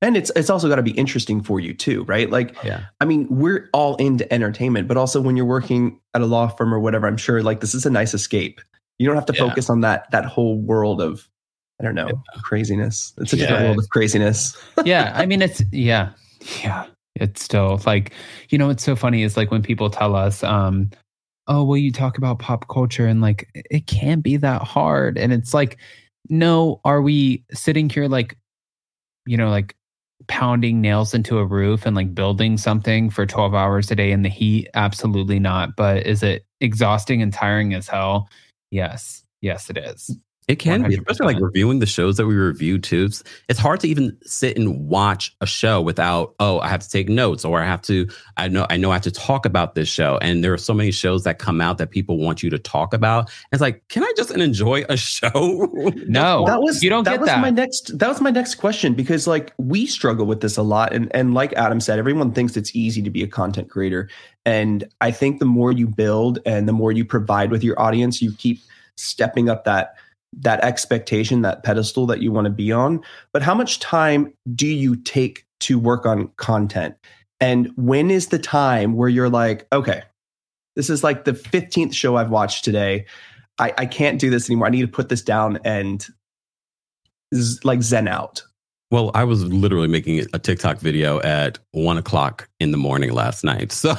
And 0.00 0.16
it's 0.16 0.30
it's 0.36 0.48
also 0.48 0.68
got 0.68 0.76
to 0.76 0.82
be 0.82 0.92
interesting 0.92 1.42
for 1.42 1.58
you 1.58 1.74
too, 1.74 2.04
right? 2.04 2.30
Like, 2.30 2.54
Yeah. 2.62 2.84
I 3.00 3.04
mean, 3.04 3.26
we're 3.30 3.68
all 3.72 3.96
into 3.96 4.32
entertainment, 4.32 4.86
but 4.86 4.96
also 4.96 5.20
when 5.20 5.36
you're 5.36 5.44
working 5.44 5.98
at 6.14 6.20
a 6.20 6.26
law 6.26 6.46
firm 6.46 6.72
or 6.72 6.78
whatever, 6.78 7.06
I'm 7.06 7.16
sure 7.16 7.42
like 7.42 7.60
this 7.60 7.74
is 7.74 7.84
a 7.84 7.90
nice 7.90 8.14
escape. 8.14 8.60
You 8.98 9.06
don't 9.06 9.16
have 9.16 9.26
to 9.26 9.32
Yeah. 9.32 9.48
focus 9.48 9.70
on 9.70 9.80
that 9.82 10.10
that 10.10 10.24
whole 10.24 10.58
world 10.58 11.00
of 11.00 11.28
I 11.80 11.84
don't 11.84 11.94
know 11.94 12.22
craziness. 12.42 13.14
It's 13.18 13.32
a 13.32 13.36
different 13.36 13.64
world 13.64 13.78
of 13.78 13.88
craziness. 13.90 14.56
yeah, 14.84 15.12
I 15.14 15.26
mean 15.26 15.42
it's 15.42 15.62
yeah. 15.72 16.10
Yeah. 16.64 16.86
It's 17.16 17.42
still 17.42 17.80
like, 17.84 18.12
you 18.50 18.58
know, 18.58 18.68
what's 18.68 18.84
so 18.84 18.94
funny 18.94 19.22
is 19.24 19.36
like 19.36 19.50
when 19.50 19.62
people 19.62 19.90
tell 19.90 20.14
us, 20.14 20.44
um, 20.44 20.90
oh, 21.48 21.64
well, 21.64 21.76
you 21.76 21.90
talk 21.90 22.16
about 22.16 22.38
pop 22.38 22.68
culture 22.68 23.06
and 23.06 23.20
like 23.20 23.48
it 23.54 23.86
can't 23.88 24.22
be 24.22 24.36
that 24.36 24.62
hard. 24.62 25.18
And 25.18 25.32
it's 25.32 25.52
like, 25.52 25.78
no, 26.28 26.80
are 26.84 27.02
we 27.02 27.42
sitting 27.52 27.88
here 27.90 28.06
like, 28.06 28.36
you 29.26 29.36
know, 29.36 29.50
like 29.50 29.74
pounding 30.28 30.80
nails 30.80 31.12
into 31.12 31.38
a 31.38 31.44
roof 31.44 31.86
and 31.86 31.96
like 31.96 32.14
building 32.14 32.56
something 32.56 33.10
for 33.10 33.26
12 33.26 33.52
hours 33.54 33.90
a 33.90 33.96
day 33.96 34.12
in 34.12 34.22
the 34.22 34.28
heat? 34.28 34.68
Absolutely 34.74 35.40
not. 35.40 35.74
But 35.74 36.06
is 36.06 36.22
it 36.22 36.44
exhausting 36.60 37.20
and 37.20 37.32
tiring 37.32 37.74
as 37.74 37.88
hell? 37.88 38.28
Yes. 38.70 39.24
Yes, 39.40 39.70
it 39.70 39.78
is. 39.78 40.16
It 40.48 40.56
can 40.56 40.82
be, 40.82 40.96
especially 40.96 41.34
like 41.34 41.42
reviewing 41.42 41.78
the 41.78 41.86
shows 41.86 42.16
that 42.16 42.26
we 42.26 42.34
review 42.34 42.78
too. 42.78 43.04
It's, 43.04 43.22
it's 43.50 43.58
hard 43.58 43.80
to 43.80 43.88
even 43.88 44.16
sit 44.24 44.56
and 44.56 44.88
watch 44.88 45.36
a 45.42 45.46
show 45.46 45.82
without, 45.82 46.34
oh, 46.40 46.58
I 46.60 46.68
have 46.68 46.80
to 46.80 46.88
take 46.88 47.10
notes 47.10 47.44
or 47.44 47.60
I 47.60 47.66
have 47.66 47.82
to, 47.82 48.08
I 48.38 48.48
know, 48.48 48.66
I 48.70 48.78
know 48.78 48.90
I 48.90 48.94
have 48.94 49.02
to 49.02 49.10
talk 49.10 49.44
about 49.44 49.74
this 49.74 49.88
show. 49.90 50.18
And 50.22 50.42
there 50.42 50.54
are 50.54 50.58
so 50.58 50.72
many 50.72 50.90
shows 50.90 51.24
that 51.24 51.38
come 51.38 51.60
out 51.60 51.76
that 51.78 51.90
people 51.90 52.16
want 52.16 52.42
you 52.42 52.48
to 52.48 52.58
talk 52.58 52.94
about. 52.94 53.26
And 53.28 53.48
it's 53.52 53.60
like, 53.60 53.86
can 53.88 54.02
I 54.02 54.12
just 54.16 54.30
enjoy 54.30 54.84
a 54.88 54.96
show? 54.96 55.30
No, 56.06 56.46
that 56.46 56.62
was 56.62 56.82
you 56.82 56.88
don't 56.88 57.04
that 57.04 57.12
get 57.12 57.20
was 57.20 57.28
that. 57.28 57.40
my 57.40 57.50
next 57.50 57.98
that 57.98 58.08
was 58.08 58.20
my 58.20 58.30
next 58.30 58.54
question 58.56 58.94
because 58.94 59.26
like 59.26 59.52
we 59.58 59.86
struggle 59.86 60.26
with 60.26 60.40
this 60.40 60.56
a 60.56 60.62
lot 60.62 60.92
and 60.92 61.14
and 61.14 61.34
like 61.34 61.52
Adam 61.54 61.80
said 61.80 61.98
everyone 61.98 62.32
thinks 62.32 62.56
it's 62.56 62.74
easy 62.74 63.02
to 63.02 63.10
be 63.10 63.22
a 63.22 63.26
content 63.26 63.68
creator 63.68 64.08
and 64.46 64.88
I 65.00 65.10
think 65.10 65.38
the 65.38 65.44
more 65.44 65.72
you 65.72 65.86
build 65.86 66.38
and 66.46 66.68
the 66.68 66.72
more 66.72 66.92
you 66.92 67.04
provide 67.04 67.50
with 67.50 67.62
your 67.62 67.78
audience 67.80 68.22
you 68.22 68.32
keep 68.32 68.60
stepping 68.96 69.48
up 69.48 69.64
that 69.64 69.94
that 70.32 70.62
expectation 70.64 71.42
that 71.42 71.62
pedestal 71.62 72.06
that 72.06 72.20
you 72.20 72.30
want 72.30 72.44
to 72.44 72.50
be 72.50 72.70
on 72.70 73.00
but 73.32 73.42
how 73.42 73.54
much 73.54 73.80
time 73.80 74.32
do 74.54 74.66
you 74.66 74.96
take 74.96 75.46
to 75.60 75.78
work 75.78 76.06
on 76.06 76.28
content 76.36 76.94
and 77.40 77.70
when 77.76 78.10
is 78.10 78.28
the 78.28 78.38
time 78.38 78.94
where 78.94 79.08
you're 79.08 79.30
like 79.30 79.66
okay 79.72 80.02
this 80.76 80.90
is 80.90 81.02
like 81.02 81.24
the 81.24 81.32
15th 81.32 81.92
show 81.94 82.16
I've 82.16 82.30
watched 82.30 82.64
today 82.64 83.06
I, 83.58 83.74
I 83.78 83.86
can't 83.86 84.20
do 84.20 84.30
this 84.30 84.48
anymore. 84.48 84.68
I 84.68 84.70
need 84.70 84.82
to 84.82 84.88
put 84.88 85.08
this 85.08 85.22
down 85.22 85.58
and 85.64 86.06
z- 87.34 87.58
like 87.64 87.82
zen 87.82 88.08
out. 88.08 88.42
Well, 88.90 89.10
I 89.14 89.24
was 89.24 89.44
literally 89.44 89.88
making 89.88 90.24
a 90.32 90.38
TikTok 90.38 90.78
video 90.78 91.20
at 91.20 91.58
one 91.72 91.98
o'clock 91.98 92.48
in 92.58 92.70
the 92.70 92.78
morning 92.78 93.12
last 93.12 93.44
night. 93.44 93.72
So, 93.72 93.94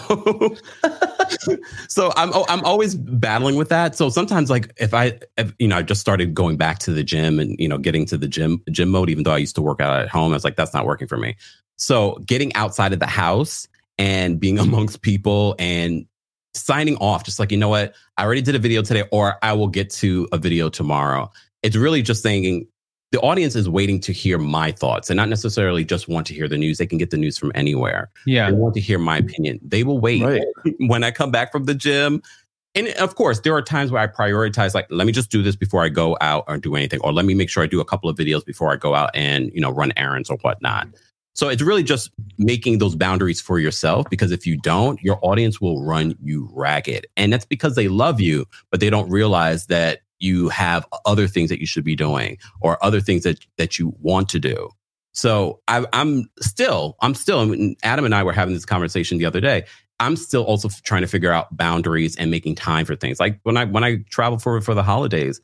so 1.88 2.12
I'm 2.15 2.32
oh, 2.34 2.46
I'm 2.48 2.63
always 2.63 2.96
battling 2.96 3.56
with 3.56 3.70
that. 3.70 3.96
So 3.96 4.10
sometimes, 4.10 4.50
like 4.50 4.72
if 4.78 4.94
I, 4.94 5.20
if, 5.38 5.54
you 5.60 5.68
know, 5.68 5.78
I 5.78 5.82
just 5.82 6.02
started 6.02 6.34
going 6.34 6.58
back 6.58 6.80
to 6.80 6.92
the 6.92 7.04
gym 7.04 7.39
and 7.39 7.56
you 7.60 7.68
know 7.68 7.78
getting 7.78 8.06
to 8.08 8.18
the 8.18 8.28
gym 8.28 8.62
gym 8.72 8.89
mode, 8.89 9.10
even 9.10 9.24
though 9.24 9.34
I 9.34 9.38
used 9.38 9.56
to 9.56 9.62
work 9.62 9.82
out 9.82 10.00
at 10.00 10.10
home, 10.10 10.32
I 10.32 10.36
was 10.36 10.44
like, 10.44 10.56
that's 10.56 10.74
not 10.74 10.86
working 10.86 11.08
for 11.08 11.18
me. 11.18 11.36
So 11.78 12.20
getting 12.26 12.54
outside 12.56 12.94
of 12.94 13.00
the 13.00 13.08
house 13.08 13.68
and 13.98 14.39
being 14.39 14.60
amongst 14.60 15.02
people 15.02 15.56
and 15.60 16.06
signing 16.54 16.98
off, 16.98 17.24
just 17.24 17.39
like 17.39 17.52
you 17.52 17.58
know 17.58 17.70
what, 17.70 17.96
I 18.18 18.26
already 18.26 18.42
did 18.42 18.56
a 18.56 18.60
video 18.60 18.82
today, 18.82 19.04
or 19.12 19.38
I 19.42 19.54
will 19.54 19.68
get 19.68 19.89
to 19.92 20.28
a 20.32 20.38
video 20.38 20.70
tomorrow. 20.70 21.32
It's 21.63 21.76
really 21.76 22.02
just 22.02 22.24
saying 22.24 22.68
the 23.12 23.19
audience 23.22 23.56
is 23.56 23.67
waiting 23.67 24.00
to 24.02 24.13
hear 24.13 24.38
my 24.38 24.72
thoughts 24.72 25.10
and 25.10 25.17
not 25.17 25.30
necessarily 25.30 25.84
just 25.84 26.08
want 26.08 26.28
to 26.28 26.34
hear 26.34 26.48
the 26.48 26.58
news. 26.58 26.78
They 26.78 26.86
can 26.86 27.00
get 27.00 27.10
the 27.10 27.17
news 27.17 27.38
from 27.38 27.52
anywhere. 27.56 28.12
Yeah. 28.26 28.52
They 28.52 28.58
want 28.58 28.76
to 28.76 28.82
hear 28.82 29.00
my 29.00 29.17
opinion. 29.17 29.60
They 29.63 29.84
will 29.84 30.00
wait 30.00 30.24
Right. 30.24 30.43
when 30.80 31.04
I 31.04 31.12
come 31.12 31.32
back 31.32 31.52
from 31.52 31.63
the 31.65 31.74
gym. 31.74 32.22
And 32.76 32.88
of 32.89 33.15
course, 33.15 33.39
there 33.39 33.56
are 33.56 33.63
times 33.63 33.91
where 33.91 34.02
I 34.02 34.06
prioritize, 34.06 34.76
like, 34.76 34.86
let 34.91 35.08
me 35.08 35.12
just 35.12 35.32
do 35.32 35.41
this 35.41 35.56
before 35.56 35.84
I 35.84 35.89
go 35.89 36.17
out 36.22 36.43
or 36.48 36.60
do 36.60 36.76
anything, 36.76 37.00
or 37.02 37.12
let 37.12 37.26
me 37.26 37.34
make 37.34 37.50
sure 37.50 37.63
I 37.63 37.67
do 37.67 37.80
a 37.80 37.86
couple 37.86 38.12
of 38.12 38.15
videos 38.15 38.45
before 38.45 38.72
I 38.72 38.76
go 38.76 38.93
out 38.93 39.10
and, 39.15 39.52
you 39.56 39.60
know, 39.60 39.72
run 39.72 39.91
errands 39.98 40.30
or 40.30 40.38
whatnot. 40.38 40.88
So 41.34 41.50
it's 41.50 41.63
really 41.63 41.84
just 41.84 42.12
making 42.38 42.78
those 42.78 42.95
boundaries 42.95 43.41
for 43.41 43.60
yourself 43.60 44.08
because 44.10 44.32
if 44.32 44.45
you 44.45 44.58
don't, 44.58 45.02
your 45.02 45.17
audience 45.24 45.60
will 45.60 45.82
run 45.82 46.15
you 46.22 46.50
ragged. 46.54 47.08
And 47.17 47.34
that's 47.34 47.45
because 47.45 47.76
they 47.76 47.88
love 47.88 48.22
you, 48.22 48.45
but 48.69 48.82
they 48.82 48.89
don't 48.89 49.10
realize 49.10 49.65
that 49.67 50.02
you 50.19 50.49
have 50.49 50.88
other 51.05 51.27
things 51.27 51.49
that 51.49 51.60
you 51.60 51.65
should 51.65 51.84
be 51.84 51.95
doing 51.95 52.38
or 52.62 52.84
other 52.84 53.01
things 53.01 53.23
that, 53.23 53.45
that 53.58 53.79
you 53.79 53.95
want 53.99 54.29
to 54.29 54.39
do. 54.39 54.69
So 55.13 55.62
I, 55.67 55.86
I'm 55.93 56.29
still, 56.39 56.95
I'm 57.01 57.13
still, 57.15 57.39
I 57.39 57.45
mean, 57.45 57.75
Adam 57.84 58.05
and 58.05 58.15
I 58.15 58.23
were 58.23 58.34
having 58.34 58.53
this 58.53 58.65
conversation 58.65 59.17
the 59.17 59.25
other 59.25 59.41
day. 59.41 59.65
I'm 59.99 60.15
still 60.15 60.43
also 60.43 60.69
trying 60.84 61.01
to 61.01 61.08
figure 61.08 61.32
out 61.32 61.55
boundaries 61.55 62.15
and 62.15 62.32
making 62.32 62.55
time 62.55 62.86
for 62.86 62.95
things. 62.95 63.19
Like 63.19 63.39
when 63.43 63.58
I 63.58 63.65
when 63.65 63.84
I 63.84 63.97
travel 64.10 64.39
for 64.39 64.62
for 64.62 64.73
the 64.73 64.84
holidays, 64.84 65.41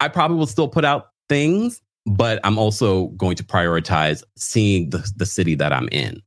I 0.00 0.08
probably 0.08 0.36
will 0.36 0.46
still 0.46 0.68
put 0.68 0.84
out 0.84 1.08
things, 1.28 1.80
but 2.04 2.40
I'm 2.44 2.58
also 2.58 3.06
going 3.08 3.36
to 3.36 3.44
prioritize 3.44 4.22
seeing 4.36 4.90
the 4.90 5.10
the 5.16 5.26
city 5.26 5.54
that 5.54 5.72
I'm 5.72 5.88
in. 5.88 6.20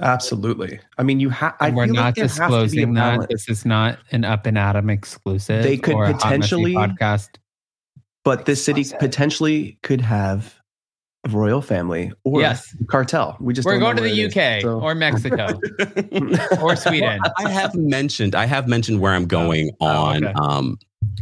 Absolutely. 0.00 0.78
I 0.98 1.02
mean, 1.02 1.20
you 1.20 1.30
have. 1.30 1.54
I 1.60 1.68
And 1.68 1.76
we're 1.76 1.86
feel 1.86 1.94
like 1.94 2.04
not 2.04 2.14
there 2.16 2.24
has 2.24 2.34
to 2.34 2.38
be 2.40 2.44
a 2.44 2.48
disclosing 2.48 2.94
that. 2.94 3.28
This 3.30 3.48
is 3.48 3.64
not 3.64 3.98
an 4.12 4.24
Up 4.24 4.44
and 4.46 4.58
Adam 4.58 4.90
exclusive. 4.90 5.62
They 5.62 5.78
could 5.78 5.94
or 5.94 6.04
a 6.06 6.12
potentially- 6.14 6.74
podcast. 6.74 7.28
but 8.24 8.44
this 8.44 8.62
city 8.64 8.80
Awesome. 8.82 8.98
potentially 8.98 9.78
could 9.82 10.00
have 10.02 10.54
a 11.24 11.30
royal 11.30 11.62
family 11.62 12.12
or 12.24 12.40
Yes. 12.40 12.74
cartel. 12.88 13.36
We 13.40 13.54
just 13.54 13.64
We're 13.64 13.78
going 13.78 13.96
to 13.96 14.02
the 14.02 14.24
UK 14.26 14.58
is, 14.58 14.62
so- 14.64 14.80
or 14.80 14.94
Mexico 15.06 15.58
or 16.60 16.76
Sweden. 16.76 17.20
I 17.38 17.48
have 17.50 17.74
mentioned 17.74 18.34
I 18.34 18.44
have 18.46 18.68
mentioned 18.68 19.00
where 19.00 19.12
I'm 19.12 19.26
going 19.26 19.70
Oh, 19.80 19.86
on 19.86 20.24
okay. 20.24 20.34
um 20.40 20.78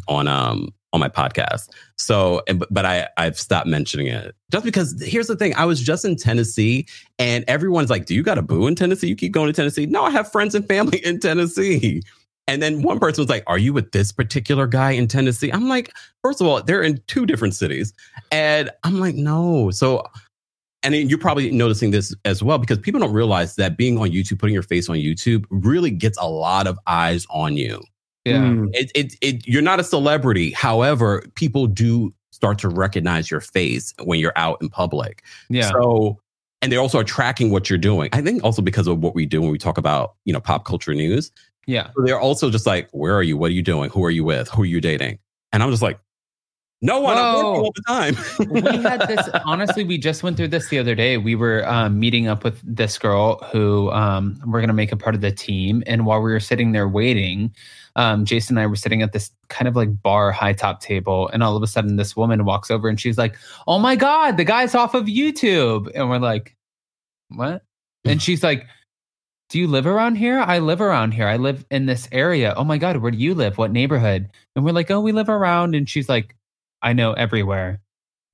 on 0.09 0.27
um 0.29 0.69
on 0.95 1.01
my 1.01 1.09
podcast. 1.09 1.69
So 1.99 2.43
but, 2.71 2.87
I 2.87 3.09
I've 3.19 3.39
stopped 3.39 3.67
mentioning 3.67 4.07
it. 4.07 4.35
Just 4.51 4.65
because 4.65 5.03
here's 5.05 5.27
the 5.27 5.37
thing, 5.37 5.55
I 5.57 5.65
was 5.65 5.83
just 5.83 6.05
in 6.05 6.17
Tennessee 6.17 6.87
and 7.19 7.45
everyone's 7.49 7.91
like, 7.91 8.07
"Do 8.07 8.15
you 8.15 8.23
got 8.23 8.39
a 8.39 8.43
boo 8.43 8.67
in 8.67 8.77
Tennessee? 8.77 9.09
You 9.09 9.17
keep 9.17 9.33
going 9.33 9.49
to 9.49 9.53
Tennessee?" 9.53 9.87
No, 9.87 10.05
I 10.05 10.11
have 10.11 10.31
friends 10.31 10.55
and 10.55 10.67
family 10.67 11.05
in 11.05 11.21
Tennessee. 11.21 12.03
And 12.47 12.63
then 12.63 12.83
one 12.83 12.99
person 12.99 13.23
was 13.23 13.31
like, 13.31 13.43
Are 13.47 13.59
you 13.59 13.73
with 13.73 13.93
this 13.93 14.13
particular 14.13 14.67
guy 14.67 14.91
in 14.91 15.09
Tennessee? 15.09 15.51
I'm 15.51 15.69
like, 15.69 15.91
First 16.23 16.41
of 16.41 16.47
all, 16.47 16.63
they're 16.63 16.83
in 16.83 17.03
two 17.07 17.27
different 17.27 17.55
cities. 17.55 17.93
And 18.31 18.71
I'm 18.83 19.01
like, 19.01 19.15
No. 19.15 19.71
So, 19.71 20.05
and 20.83 20.95
you're 20.95 21.19
probably 21.19 21.51
noticing 21.51 21.91
this 21.91 22.15
as 22.27 22.43
well 22.43 22.59
because 22.59 22.79
people 22.79 23.01
don't 23.01 23.15
realize 23.15 23.57
that 23.57 23.79
being 23.79 23.97
on 23.99 24.11
YouTube, 24.11 24.39
putting 24.39 24.53
your 24.53 24.63
face 24.63 24.91
on 24.91 24.97
YouTube 24.97 25.47
really 25.49 25.91
gets 25.91 26.19
a 26.19 26.29
lot 26.29 26.67
of 26.67 26.79
eyes 26.87 27.27
on 27.31 27.57
you. 27.57 27.83
Yeah. 28.25 28.39
Mm. 28.39 28.71
It, 28.73 28.91
it, 28.95 29.15
it, 29.21 29.47
you're 29.47 29.63
not 29.63 29.81
a 29.81 29.85
celebrity. 29.85 30.51
However, 30.53 31.25
people 31.35 31.67
do 31.67 32.15
start 32.31 32.59
to 32.59 32.69
recognize 32.69 33.31
your 33.31 33.41
face 33.41 33.95
when 34.03 34.19
you're 34.19 34.33
out 34.37 34.59
in 34.61 34.69
public. 34.69 35.23
Yeah. 35.49 35.71
So, 35.71 36.21
and 36.63 36.73
they 36.73 36.77
also 36.77 36.99
are 36.99 37.05
tracking 37.05 37.51
what 37.51 37.69
you're 37.69 37.79
doing. 37.79 38.09
I 38.13 38.23
think 38.23 38.43
also 38.43 38.63
because 38.63 38.87
of 38.87 39.01
what 39.01 39.15
we 39.15 39.27
do 39.27 39.43
when 39.43 39.51
we 39.51 39.59
talk 39.59 39.79
about, 39.79 40.15
you 40.25 40.33
know, 40.33 40.41
pop 40.41 40.65
culture 40.65 40.95
news. 40.95 41.31
Yeah. 41.67 41.91
So 41.95 42.03
they're 42.03 42.21
also 42.21 42.51
just 42.51 42.67
like, 42.67 42.89
where 42.93 43.15
are 43.15 43.23
you? 43.23 43.37
What 43.37 43.51
are 43.51 43.55
you 43.55 43.63
doing? 43.63 43.91
Who 43.91 44.05
are 44.05 44.11
you 44.11 44.25
with? 44.25 44.49
Who 44.49 44.63
are 44.63 44.67
you 44.67 44.81
dating? 44.81 45.19
And 45.53 45.63
I'm 45.63 45.71
just 45.71 45.83
like, 45.83 46.01
no 46.85 47.01
one. 47.01 47.17
I'm 47.17 47.35
working 47.37 47.65
all 47.65 47.73
the 47.75 47.83
time. 47.87 48.51
we 48.51 48.83
had 48.83 49.09
this 49.09 49.29
honestly 49.47 49.85
we 49.85 49.97
just 49.97 50.23
went 50.23 50.37
through 50.37 50.49
this 50.49 50.69
the 50.69 50.79
other 50.79 50.95
day 50.95 51.17
we 51.17 51.35
were 51.35 51.67
um, 51.67 51.99
meeting 51.99 52.29
up 52.29 52.45
with 52.45 52.61
this 52.63 52.99
girl 52.99 53.39
who 53.53 53.91
um, 53.91 54.39
we're 54.45 54.61
going 54.61 54.69
to 54.69 54.75
make 54.75 54.93
a 54.93 54.97
part 54.97 55.15
of 55.15 55.23
the 55.23 55.33
team 55.33 55.83
and 55.87 56.05
while 56.05 56.21
we 56.21 56.31
were 56.31 56.41
sitting 56.41 56.73
there 56.73 56.87
waiting 56.87 57.55
um, 57.97 58.25
jason 58.25 58.57
and 58.57 58.65
i 58.65 58.67
were 58.67 58.77
sitting 58.77 59.03
at 59.03 59.13
this 59.13 59.31
kind 59.49 59.69
of 59.69 59.77
like 59.77 60.03
bar 60.03 60.33
high 60.33 60.53
top 60.53 60.81
table 60.81 61.29
and 61.29 61.43
all 61.43 61.57
of 61.57 61.63
a 61.63 61.67
sudden 61.67 61.97
this 61.97 62.17
woman 62.17 62.45
walks 62.45 62.71
over 62.71 62.89
and 62.89 63.01
she's 63.01 63.19
like 63.19 63.37
oh 63.67 63.79
my 63.79 63.97
god 63.97 64.37
the 64.37 64.45
guy's 64.45 64.75
off 64.75 64.95
of 64.95 65.07
youtube. 65.07 65.91
And 65.95 66.09
we're 66.09 66.19
like 66.19 66.57
what? 67.29 67.63
And 68.05 68.21
she's 68.21 68.43
like 68.43 68.67
do 69.51 69.59
you 69.61 69.69
live 69.69 69.87
around 69.87 70.17
here? 70.17 70.41
I 70.41 70.59
live 70.59 70.81
around 70.81 71.13
here. 71.13 71.29
I 71.29 71.37
live 71.37 71.67
in 71.71 71.87
this 71.87 72.09
area. 72.11 72.55
Oh 72.57 72.65
my 72.65 72.79
god 72.79 72.97
where 72.97 73.11
do 73.11 73.19
you 73.19 73.35
live? 73.35 73.59
What 73.59 73.73
neighborhood? 73.73 74.31
And 74.57 74.65
we're 74.65 74.73
like 74.73 74.91
oh 74.91 75.01
we 75.01 75.13
live 75.13 75.29
around 75.29 75.75
and 75.75 75.89
she's 75.89 76.09
like 76.09 76.35
i 76.83 76.93
know 76.93 77.13
everywhere. 77.13 77.81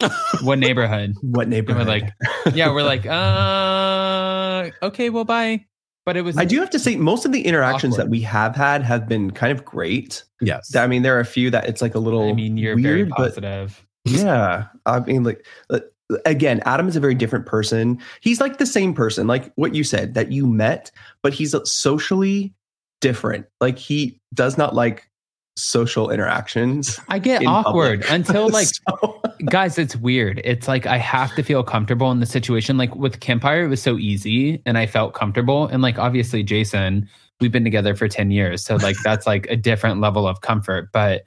What 0.43 0.59
neighborhood? 0.59 1.17
What 1.21 1.49
neighborhood? 1.49 1.87
like, 1.87 2.13
Yeah, 2.55 2.73
we're 2.73 2.83
like, 2.83 3.05
uh, 3.05 4.71
okay, 4.87 5.11
well, 5.11 5.25
bye. 5.25 5.67
But 6.11 6.17
it 6.17 6.23
was, 6.23 6.37
I 6.37 6.45
do 6.45 6.59
have 6.59 6.71
to 6.71 6.79
say, 6.81 6.97
most 6.97 7.25
of 7.25 7.31
the 7.31 7.43
interactions 7.43 7.95
Awkward. 7.95 8.07
that 8.07 8.11
we 8.11 8.21
have 8.23 8.57
had 8.57 8.83
have 8.83 9.07
been 9.07 9.31
kind 9.31 9.53
of 9.57 9.65
great. 9.65 10.25
yes. 10.41 10.75
I 10.75 10.89
mean, 10.89 11.03
there 11.03 11.17
are 11.17 11.21
a 11.21 11.25
few 11.25 11.53
that 11.53 11.69
it's 11.69 11.81
like 11.81 11.95
a 11.95 12.01
little. 12.01 12.29
I 12.29 12.33
mean, 12.33 12.57
you're 12.57 12.75
very 12.77 13.05
weird, 13.05 13.11
but 13.11 13.29
positive. 13.29 13.87
yeah, 14.05 14.67
I 14.87 14.99
mean, 14.99 15.23
like 15.23 15.47
uh, 15.73 15.79
again, 16.27 16.63
Adam 16.67 16.89
is 16.89 16.97
a 16.97 17.01
very 17.01 17.15
different 17.15 17.47
person. 17.47 18.01
He's 18.23 18.41
like 18.41 18.59
the 18.59 18.67
same 18.67 18.93
person, 18.93 19.29
like 19.29 19.53
what 19.55 19.73
you 19.73 19.85
said 19.85 20.15
that 20.15 20.33
you 20.33 20.49
met, 20.49 20.91
but 21.23 21.33
he's 21.33 21.55
socially 21.71 22.55
different. 23.01 23.47
Like 23.61 23.79
he 23.79 24.21
does 24.35 24.59
not 24.59 24.75
like 24.75 25.09
social 25.55 26.11
interactions. 26.11 26.99
I 27.09 27.21
get 27.21 27.43
in 27.43 27.47
awkward 27.47 28.01
public. 28.01 28.11
until 28.11 28.49
like, 28.51 28.67
So- 28.67 29.20
guys, 29.47 29.79
it's 29.79 29.97
weird. 29.97 30.41
It's 30.45 30.69
like 30.69 30.87
I 30.87 30.99
have 30.99 31.35
to 31.35 31.43
feel 31.43 31.63
comfortable 31.63 32.11
in 32.11 32.21
the 32.21 32.27
situation. 32.27 32.77
Like 32.77 32.95
with 32.95 33.21
Kempire, 33.21 33.65
it 33.65 33.69
was 33.69 33.83
so 33.83 33.99
easy 33.99 34.63
and 34.67 34.79
I 34.79 34.87
felt 34.87 35.15
comfortable. 35.15 35.67
And 35.67 35.83
like, 35.83 35.99
obviously, 35.99 36.43
Jason, 36.43 37.09
we've 37.41 37.53
been 37.53 37.65
together 37.65 37.95
for 37.95 38.09
10 38.09 38.31
years. 38.31 38.65
So 38.65 38.77
like, 38.77 38.97
that's 39.03 39.27
like 39.27 39.47
a 39.49 39.57
different 39.57 40.01
level 40.01 40.27
of 40.27 40.41
comfort. 40.41 40.91
But 40.93 41.27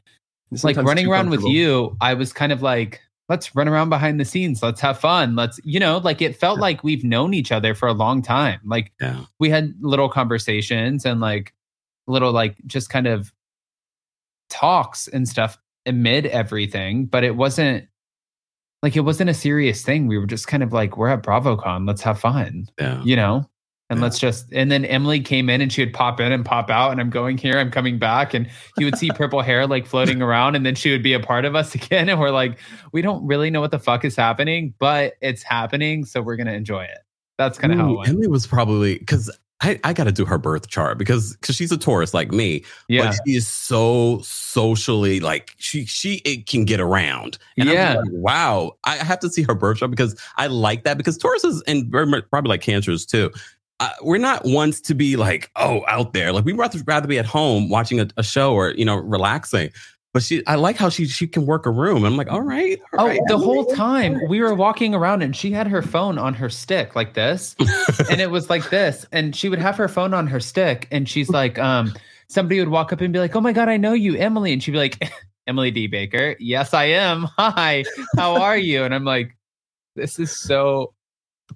like 0.64 0.78
running 0.78 1.08
around 1.08 1.30
with 1.30 1.44
you, 1.44 1.98
I 2.02 2.14
was 2.14 2.34
kind 2.34 2.52
of 2.52 2.62
like, 2.62 3.02
let's 3.30 3.56
run 3.56 3.68
around 3.68 3.90
behind 3.90 4.20
the 4.20 4.26
scenes. 4.26 4.62
Let's 4.62 4.82
have 4.82 5.00
fun. 5.00 5.36
Let's, 5.36 5.60
you 5.64 5.80
know, 5.80 5.98
like 5.98 6.22
it 6.22 6.36
felt 6.36 6.60
like 6.60 6.84
we've 6.84 7.04
known 7.04 7.34
each 7.34 7.52
other 7.52 7.74
for 7.74 7.88
a 7.88 7.94
long 7.94 8.22
time. 8.22 8.60
Like 8.66 8.92
yeah. 9.02 9.22
we 9.40 9.50
had 9.50 9.74
little 9.82 10.10
conversations 10.10 11.06
and 11.06 11.20
like 11.22 11.54
little, 12.06 12.32
like 12.32 12.56
just 12.68 12.90
kind 12.90 13.08
of 13.08 13.32
talks 14.50 15.08
and 15.08 15.28
stuff 15.28 15.58
amid 15.86 16.26
everything, 16.28 17.06
but 17.06 17.24
it 17.24 17.36
wasn't 17.36 17.88
like 18.84 18.96
it 18.96 19.00
wasn't 19.00 19.30
a 19.30 19.34
serious 19.34 19.82
thing. 19.82 20.06
We 20.08 20.18
were 20.20 20.28
just 20.28 20.48
kind 20.48 20.62
of 20.62 20.72
like, 20.74 20.98
we're 20.98 21.08
at 21.08 21.24
BravoCon. 21.24 21.88
Let's 21.88 22.02
have 22.04 22.20
fun, 22.20 22.68
Yeah. 22.80 23.02
you 23.04 23.16
know? 23.16 23.50
And 23.90 24.00
Yeah. 24.00 24.04
let's 24.04 24.20
just, 24.20 24.52
and 24.54 24.70
then 24.72 24.86
Emily 24.86 25.20
came 25.22 25.50
in 25.50 25.62
and 25.62 25.72
she 25.72 25.82
would 25.84 25.94
pop 25.94 26.20
in 26.20 26.32
and 26.32 26.44
pop 26.46 26.70
out, 26.70 26.92
and 26.92 27.00
I'm 27.02 27.10
going 27.10 27.38
here, 27.38 27.58
I'm 27.58 27.72
coming 27.72 27.98
back, 27.98 28.34
and 28.34 28.50
you 28.78 28.86
would 28.86 28.98
see 28.98 29.10
purple 29.16 29.42
hair 29.42 29.66
like 29.66 29.86
floating 29.86 30.22
around, 30.22 30.56
and 30.56 30.66
then 30.66 30.76
she 30.76 30.92
would 30.92 31.02
be 31.02 31.14
a 31.14 31.20
part 31.20 31.46
of 31.46 31.56
us 31.56 31.74
again. 31.80 32.10
And 32.10 32.20
we're 32.20 32.30
like, 32.32 32.60
we 32.92 33.02
don't 33.02 33.26
really 33.26 33.50
know 33.50 33.62
what 33.62 33.72
the 33.72 33.80
fuck 33.80 34.04
is 34.06 34.16
happening, 34.16 34.74
but 34.80 35.14
it's 35.22 35.44
happening. 35.44 36.06
So 36.06 36.22
we're 36.22 36.36
going 36.36 36.48
to 36.48 36.54
enjoy 36.54 36.84
it. 36.84 37.00
That's 37.38 37.58
kind 37.58 37.74
of 37.74 37.80
how 37.80 37.90
it 37.94 37.98
went. 37.98 38.10
Emily 38.10 38.28
was 38.28 38.46
probably 38.46 39.00
because 39.00 39.32
I, 39.64 39.80
I 39.86 39.94
got 39.94 40.04
to 40.04 40.12
do 40.12 40.26
her 40.26 40.38
birth 40.38 40.68
chart 40.68 40.98
because 40.98 41.36
because 41.38 41.56
she's 41.56 41.72
a 41.72 41.78
Taurus 41.78 42.14
like 42.14 42.32
me, 42.32 42.64
Yeah. 42.90 43.06
but 43.08 43.16
she 43.26 43.36
is 43.36 43.48
so 43.48 44.20
socially 44.24 45.20
like 45.22 45.56
she 45.58 45.86
she 45.86 46.16
it 46.26 46.48
can 46.48 46.66
get 46.66 46.80
around. 46.80 47.38
And 47.58 47.70
I'm 47.70 47.76
Yeah. 47.76 47.94
like, 47.96 48.10
wow, 48.12 48.74
I 48.84 48.98
have 48.98 49.20
to 49.20 49.30
see 49.30 49.44
her 49.44 49.56
birth 49.56 49.78
chart 49.78 49.90
because 49.90 50.20
I 50.38 50.48
like 50.48 50.84
that 50.84 50.98
because 50.98 51.18
Tauruses 51.18 51.62
and 51.66 51.90
very 51.90 52.06
much- 52.06 52.26
probably 52.30 52.50
like 52.50 52.62
Cancers 52.62 53.06
too. 53.06 53.32
Uh, 53.80 53.90
we're 54.04 54.18
not 54.18 54.46
ones 54.46 54.80
to 54.82 54.94
be 54.94 55.16
like 55.16 55.50
oh 55.56 55.82
out 55.88 56.14
there 56.14 56.32
like 56.32 56.46
we'd 56.46 56.58
rather 56.58 56.80
rather 56.86 57.08
be 57.08 57.18
at 57.18 57.26
home 57.26 57.70
watching 57.70 58.00
a, 58.00 58.08
a 58.18 58.24
show 58.24 58.54
or 58.54 58.72
you 58.72 58.86
know 58.86 58.98
relaxing. 58.98 59.70
But 60.14 60.22
she, 60.22 60.46
I 60.46 60.56
like 60.56 60.76
how 60.78 60.90
she 60.90 61.08
she 61.08 61.26
can 61.28 61.46
work 61.48 61.66
a 61.66 61.72
room. 61.72 62.04
I'm 62.06 62.16
like, 62.16 62.32
all 62.32 62.42
right, 62.42 62.80
all 62.94 63.06
Oh, 63.06 63.08
right, 63.08 63.20
the 63.28 63.34
Emily, 63.34 63.46
whole 63.46 63.66
time 63.66 64.14
hard." 64.14 64.30
we 64.30 64.42
were 64.42 64.54
walking 64.54 64.94
around 64.94 65.24
and 65.24 65.36
she 65.36 65.52
had 65.52 65.66
her 65.68 65.82
phone 65.82 66.20
on 66.20 66.36
her 66.36 66.50
stick 66.50 66.96
like 66.96 67.16
this. 67.16 67.56
and 68.10 68.22
it 68.22 68.30
was 68.30 68.48
like 68.50 68.70
this. 68.70 69.08
And 69.12 69.36
she 69.36 69.50
would 69.50 69.58
have 69.60 69.76
her 69.78 69.88
phone 69.88 70.14
on 70.14 70.28
her 70.28 70.40
stick 70.40 70.88
and 70.92 71.10
she's 71.10 71.30
like, 71.30 71.58
um, 71.58 71.94
somebody 72.30 72.60
would 72.60 72.70
walk 72.70 72.94
up 72.94 73.02
and 73.02 73.12
be 73.12 73.18
like, 73.18 73.36
Oh 73.36 73.42
my 73.42 73.54
God, 73.54 73.70
I 73.70 73.78
know 73.78 73.94
you, 73.94 74.16
Emily. 74.16 74.54
And 74.54 74.62
she'd 74.62 74.72
be 74.72 74.78
like, 74.78 75.12
Emily 75.48 75.72
D. 75.72 75.88
Baker. 75.88 76.36
Yes, 76.40 76.76
I 76.76 76.86
am. 76.86 77.24
Hi, 77.38 77.84
how 78.16 78.36
are 78.40 78.58
you? 78.58 78.84
And 78.84 78.94
I'm 78.94 79.06
like, 79.06 79.36
this 79.96 80.20
is 80.20 80.32
so, 80.32 80.94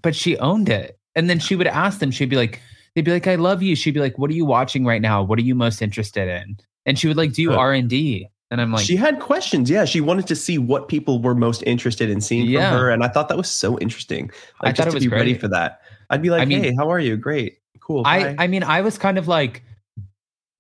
but 0.02 0.16
she 0.16 0.36
owned 0.40 0.68
it. 0.70 0.98
And 1.16 1.30
then 1.30 1.38
she 1.40 1.56
would 1.56 1.68
ask 1.68 2.00
them, 2.00 2.10
she'd 2.12 2.30
be 2.30 2.36
like, 2.36 2.60
they'd 2.96 3.06
be 3.06 3.12
like, 3.12 3.28
I 3.28 3.36
love 3.36 3.62
you. 3.62 3.76
She'd 3.76 3.94
be 3.94 4.00
like, 4.00 4.18
what 4.18 4.30
are 4.32 4.34
you 4.36 4.46
watching 4.46 4.84
right 4.84 5.02
now? 5.02 5.22
What 5.24 5.38
are 5.38 5.44
you 5.44 5.54
most 5.56 5.82
interested 5.84 6.28
in? 6.28 6.58
And 6.88 6.98
she 6.98 7.08
would 7.08 7.18
like 7.18 7.34
do 7.34 7.54
R 7.54 7.72
and 7.72 7.88
D. 7.90 8.28
And 8.50 8.62
I'm 8.62 8.72
like, 8.72 8.86
she 8.86 8.96
had 8.96 9.20
questions. 9.20 9.70
Yeah, 9.70 9.84
she 9.86 10.00
wanted 10.00 10.26
to 10.28 10.36
see 10.36 10.58
what 10.58 10.88
people 10.88 11.22
were 11.22 11.36
most 11.36 11.64
interested 11.68 12.10
in 12.10 12.22
seeing 12.22 12.46
Yeah. 12.46 12.70
from 12.70 12.80
her, 12.80 12.90
and 12.90 13.04
I 13.04 13.10
thought 13.10 13.28
that 13.30 13.38
was 13.38 13.50
so 13.50 13.78
interesting. 13.80 14.32
I 14.62 14.68
Like, 14.68 14.76
thought 14.78 14.86
just 14.86 14.88
it 14.88 14.92
to 14.92 14.96
was 14.96 15.04
be 15.04 15.10
ready 15.10 15.34
for 15.34 15.48
that. 15.50 15.82
I'd 16.10 16.22
be 16.22 16.30
like, 16.30 16.42
I 16.42 16.46
mean- 16.46 16.64
"Hey, 16.64 16.74
how 16.78 16.90
are 16.90 17.00
you? 17.00 17.18
Great, 17.18 17.58
cool." 17.82 18.04
I, 18.06 18.24
bye." 18.24 18.36
I 18.40 18.48
mean, 18.48 18.64
I 18.64 18.80
was 18.82 18.98
kind 18.98 19.18
of 19.18 19.28
like, 19.28 19.64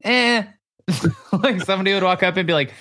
eh. 0.03 0.43
like 1.31 1.61
somebody 1.63 1.93
would 1.93 2.03
walk 2.03 2.23
up 2.23 2.37
and 2.37 2.47
be 2.47 2.53
like, 2.53 2.69
You 2.69 2.73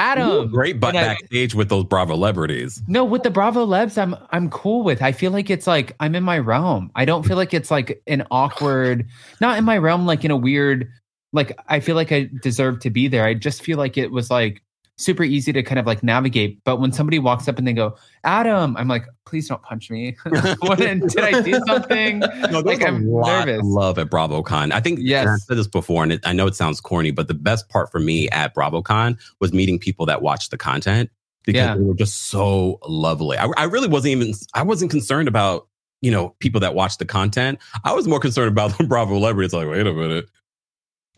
Adam. 0.00 0.50
great 0.50 0.80
but 0.80 0.88
and 0.94 0.98
I- 0.98 1.08
backstage 1.14 1.54
with 1.54 1.68
those 1.68 1.84
Bravo 1.84 2.14
celebrities. 2.14 2.82
No, 2.88 3.04
with 3.04 3.22
the 3.22 3.30
Bravo 3.30 3.64
Lebs, 3.64 3.96
I'm 3.96 4.14
I'm 4.30 4.50
cool 4.50 4.82
with. 4.82 5.02
I 5.02 5.12
feel 5.12 5.30
like 5.30 5.50
it's 5.50 5.66
like 5.66 5.94
I'm 6.00 6.14
in 6.14 6.22
my 6.24 6.38
realm. 6.38 6.90
I 6.94 7.04
don't 7.04 7.22
feel 7.24 7.36
like 7.36 7.54
it's 7.54 7.70
like 7.70 8.02
an 8.06 8.26
awkward, 8.30 9.06
not 9.40 9.56
in 9.58 9.64
my 9.64 9.78
realm, 9.78 10.04
like 10.06 10.24
in 10.24 10.30
a 10.30 10.36
weird, 10.36 10.88
like 11.34 11.58
I 11.68 11.80
feel 11.80 11.96
like 11.96 12.12
I 12.12 12.30
deserve 12.42 12.80
to 12.80 12.90
be 12.90 13.08
there. 13.08 13.24
I 13.24 13.34
just 13.34 13.62
feel 13.62 13.76
like 13.76 13.98
it 13.98 14.10
was 14.10 14.30
like 14.30 14.62
super 14.96 15.24
easy 15.24 15.52
to 15.52 15.60
kind 15.62 15.80
of 15.80 15.86
like 15.86 16.04
navigate. 16.04 16.62
But 16.64 16.78
when 16.80 16.92
somebody 16.92 17.18
walks 17.18 17.48
up 17.48 17.58
and 17.58 17.66
they 17.66 17.72
go, 17.72 17.96
Adam, 18.22 18.76
I'm 18.76 18.86
like, 18.86 19.04
please 19.26 19.48
don't 19.48 19.60
punch 19.62 19.90
me. 19.90 20.16
what, 20.60 20.78
did 20.78 21.18
I 21.18 21.42
do 21.42 21.58
something? 21.66 22.20
No, 22.52 22.60
like 22.60 22.80
I'm 22.86 23.04
nervous. 23.10 23.60
love 23.64 23.98
at 23.98 24.08
BravoCon. 24.08 24.72
I 24.72 24.78
think 24.80 25.00
Yes. 25.02 25.26
I've 25.26 25.40
said 25.40 25.56
this 25.58 25.66
before, 25.66 26.04
and 26.04 26.12
it, 26.12 26.20
I 26.24 26.32
know 26.32 26.46
it 26.46 26.54
sounds 26.54 26.80
corny, 26.80 27.10
but 27.10 27.26
the 27.26 27.34
best 27.34 27.68
part 27.68 27.90
for 27.90 27.98
me 27.98 28.28
at 28.30 28.54
BravoCon 28.54 29.18
was 29.40 29.52
meeting 29.52 29.80
people 29.80 30.06
that 30.06 30.22
watched 30.22 30.52
the 30.52 30.56
content 30.56 31.10
because 31.44 31.58
Yeah. 31.58 31.74
they 31.74 31.82
were 31.82 31.94
just 31.94 32.26
so 32.26 32.78
lovely. 32.86 33.36
I, 33.36 33.48
I 33.56 33.64
really 33.64 33.88
wasn't 33.88 34.12
even 34.12 34.32
I 34.54 34.62
wasn't 34.62 34.92
concerned 34.92 35.26
about 35.26 35.66
you 36.02 36.10
know 36.12 36.36
people 36.38 36.60
that 36.60 36.74
watched 36.76 37.00
the 37.00 37.04
content. 37.06 37.58
I 37.82 37.92
was 37.94 38.06
more 38.06 38.20
concerned 38.20 38.48
about 38.52 38.78
the 38.78 38.84
Bravo 38.84 39.14
celebrities. 39.16 39.52
Like, 39.52 39.66
wait 39.68 39.86
a 39.88 39.92
minute. 39.92 40.26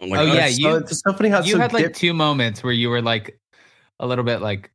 I'm 0.00 0.08
like, 0.10 0.20
Oh, 0.20 0.22
oh 0.30 0.34
yeah, 0.34 0.46
It's 0.46 0.58
you- 0.58 0.64
so, 0.70 0.76
it's 0.76 1.00
so 1.00 1.12
funny 1.12 1.28
how 1.28 1.42
you 1.42 1.52
so 1.52 1.58
had 1.58 1.72
like 1.72 1.84
dip- 1.84 1.94
two 1.94 2.12
moments 2.14 2.62
where 2.62 2.72
you 2.72 2.88
were 2.90 3.02
like 3.02 3.38
a 4.00 4.06
little 4.06 4.24
bit 4.24 4.40
like 4.42 4.70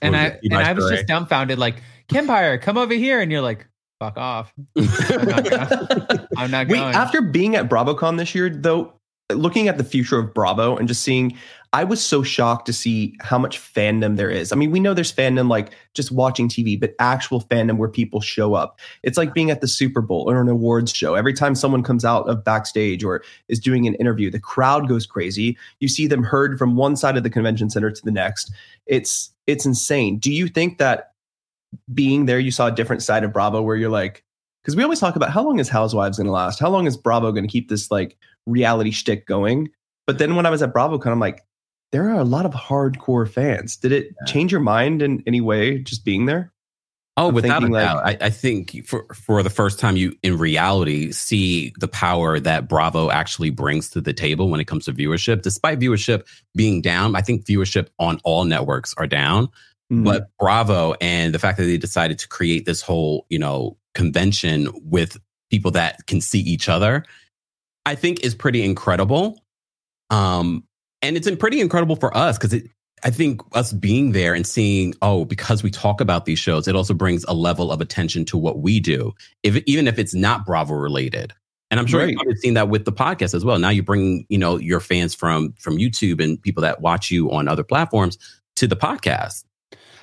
and 0.00 0.16
I 0.16 0.24
was 0.24 0.32
and 0.44 0.52
Eli 0.52 0.62
I 0.62 0.72
was 0.72 0.84
Stray? 0.86 0.96
just 0.96 1.08
dumbfounded 1.08 1.58
like 1.58 1.82
Kempire 2.08 2.60
come 2.60 2.78
over 2.78 2.94
here 2.94 3.20
and 3.20 3.30
you're 3.32 3.42
like 3.42 3.66
fuck 4.00 4.16
off 4.16 4.52
I'm 4.76 4.84
not 5.26 5.44
going. 5.44 6.26
I'm 6.36 6.50
not 6.50 6.68
Wait, 6.68 6.78
going 6.78 6.94
after 6.94 7.20
being 7.20 7.56
at 7.56 7.68
BravoCon 7.68 8.16
this 8.16 8.32
year, 8.34 8.48
though, 8.48 8.92
looking 9.32 9.66
at 9.68 9.76
the 9.76 9.82
future 9.84 10.18
of 10.20 10.32
Bravo 10.32 10.76
and 10.76 10.86
just 10.86 11.02
seeing, 11.02 11.36
I 11.72 11.84
was 11.84 12.04
so 12.04 12.22
shocked 12.22 12.64
to 12.66 12.72
see 12.72 13.14
how 13.20 13.38
much 13.38 13.58
fandom 13.58 14.16
there 14.16 14.30
is. 14.30 14.52
I 14.52 14.56
mean, 14.56 14.70
we 14.70 14.80
know 14.80 14.94
there's 14.94 15.12
fandom 15.12 15.50
like 15.50 15.74
just 15.92 16.10
watching 16.10 16.48
TV, 16.48 16.80
but 16.80 16.94
actual 16.98 17.42
fandom 17.42 17.76
where 17.76 17.88
people 17.88 18.20
show 18.20 18.54
up. 18.54 18.80
It's 19.02 19.18
like 19.18 19.34
being 19.34 19.50
at 19.50 19.60
the 19.60 19.68
Super 19.68 20.00
Bowl 20.00 20.30
or 20.30 20.40
an 20.40 20.48
awards 20.48 20.92
show. 20.94 21.14
Every 21.14 21.34
time 21.34 21.54
someone 21.54 21.82
comes 21.82 22.04
out 22.04 22.28
of 22.28 22.42
backstage 22.42 23.04
or 23.04 23.22
is 23.48 23.60
doing 23.60 23.86
an 23.86 23.94
interview, 23.96 24.30
the 24.30 24.40
crowd 24.40 24.88
goes 24.88 25.06
crazy. 25.06 25.58
You 25.80 25.88
see 25.88 26.06
them 26.06 26.22
heard 26.22 26.58
from 26.58 26.76
one 26.76 26.96
side 26.96 27.18
of 27.18 27.22
the 27.22 27.30
convention 27.30 27.68
center 27.68 27.90
to 27.90 28.04
the 28.04 28.12
next. 28.12 28.50
It's 28.86 29.30
it's 29.46 29.66
insane. 29.66 30.18
Do 30.18 30.32
you 30.32 30.48
think 30.48 30.78
that 30.78 31.12
being 31.92 32.26
there, 32.26 32.38
you 32.38 32.50
saw 32.50 32.68
a 32.68 32.72
different 32.72 33.02
side 33.02 33.24
of 33.24 33.32
Bravo 33.32 33.60
where 33.60 33.76
you're 33.76 33.90
like, 33.90 34.24
because 34.62 34.74
we 34.74 34.82
always 34.82 35.00
talk 35.00 35.16
about 35.16 35.30
how 35.30 35.42
long 35.42 35.58
is 35.58 35.68
Housewives 35.68 36.16
going 36.16 36.26
to 36.26 36.32
last? 36.32 36.58
How 36.58 36.70
long 36.70 36.86
is 36.86 36.96
Bravo 36.96 37.30
going 37.32 37.44
to 37.44 37.50
keep 37.50 37.68
this 37.68 37.90
like 37.90 38.16
reality 38.46 38.90
shtick 38.90 39.26
going? 39.26 39.68
But 40.06 40.18
then 40.18 40.36
when 40.36 40.46
I 40.46 40.50
was 40.50 40.62
at 40.62 40.72
BravoCon, 40.72 41.08
I'm 41.08 41.20
like, 41.20 41.44
there 41.92 42.08
are 42.10 42.20
a 42.20 42.24
lot 42.24 42.46
of 42.46 42.52
hardcore 42.52 43.28
fans. 43.28 43.76
Did 43.76 43.92
it 43.92 44.14
change 44.26 44.52
your 44.52 44.60
mind 44.60 45.02
in 45.02 45.22
any 45.26 45.40
way 45.40 45.78
just 45.78 46.04
being 46.04 46.26
there? 46.26 46.52
Oh, 47.16 47.28
I'm 47.28 47.34
without 47.34 47.64
a 47.64 47.66
like- 47.66 47.84
doubt. 47.84 48.06
I, 48.06 48.26
I 48.26 48.30
think 48.30 48.86
for 48.86 49.04
for 49.12 49.42
the 49.42 49.50
first 49.50 49.80
time, 49.80 49.96
you 49.96 50.14
in 50.22 50.38
reality 50.38 51.10
see 51.10 51.72
the 51.80 51.88
power 51.88 52.38
that 52.38 52.68
Bravo 52.68 53.10
actually 53.10 53.50
brings 53.50 53.90
to 53.90 54.00
the 54.00 54.12
table 54.12 54.48
when 54.50 54.60
it 54.60 54.66
comes 54.66 54.84
to 54.84 54.92
viewership. 54.92 55.42
Despite 55.42 55.80
viewership 55.80 56.26
being 56.54 56.80
down, 56.80 57.16
I 57.16 57.22
think 57.22 57.44
viewership 57.44 57.88
on 57.98 58.20
all 58.22 58.44
networks 58.44 58.94
are 58.98 59.08
down. 59.08 59.48
Mm-hmm. 59.92 60.04
But 60.04 60.28
Bravo 60.38 60.94
and 61.00 61.34
the 61.34 61.38
fact 61.40 61.58
that 61.58 61.64
they 61.64 61.78
decided 61.78 62.18
to 62.20 62.28
create 62.28 62.66
this 62.66 62.82
whole, 62.82 63.26
you 63.30 63.38
know, 63.38 63.76
convention 63.94 64.68
with 64.84 65.18
people 65.50 65.72
that 65.72 66.06
can 66.06 66.20
see 66.20 66.40
each 66.40 66.68
other, 66.68 67.04
I 67.84 67.96
think 67.96 68.22
is 68.22 68.34
pretty 68.34 68.62
incredible. 68.62 69.42
Um, 70.10 70.67
and 71.02 71.16
it's 71.16 71.30
pretty 71.36 71.60
incredible 71.60 71.96
for 71.96 72.16
us 72.16 72.38
because 72.38 72.52
it 72.52 72.68
I 73.04 73.10
think 73.10 73.40
us 73.52 73.72
being 73.72 74.12
there 74.12 74.34
and 74.34 74.46
seeing, 74.46 74.94
oh, 75.02 75.24
because 75.24 75.62
we 75.62 75.70
talk 75.70 76.00
about 76.00 76.24
these 76.24 76.38
shows, 76.38 76.66
it 76.66 76.74
also 76.74 76.94
brings 76.94 77.24
a 77.24 77.34
level 77.34 77.70
of 77.70 77.80
attention 77.80 78.24
to 78.26 78.36
what 78.36 78.58
we 78.60 78.80
do, 78.80 79.12
if 79.42 79.56
even 79.66 79.86
if 79.86 79.98
it's 79.98 80.14
not 80.14 80.44
Bravo 80.44 80.74
related. 80.74 81.32
And 81.70 81.78
I'm 81.78 81.86
sure 81.86 82.00
Right. 82.00 82.08
you've 82.10 82.16
probably 82.16 82.36
seen 82.36 82.54
that 82.54 82.68
with 82.68 82.86
the 82.86 82.92
podcast 82.92 83.34
as 83.34 83.44
well. 83.44 83.58
Now 83.58 83.68
you 83.68 83.82
bring, 83.82 84.24
you 84.28 84.38
know, 84.38 84.56
your 84.56 84.80
fans 84.80 85.14
from 85.14 85.52
from 85.60 85.76
YouTube 85.76 86.22
and 86.22 86.40
people 86.40 86.62
that 86.62 86.80
watch 86.80 87.10
you 87.10 87.30
on 87.30 87.46
other 87.46 87.62
platforms 87.62 88.18
to 88.56 88.66
the 88.66 88.76
podcast. 88.76 89.44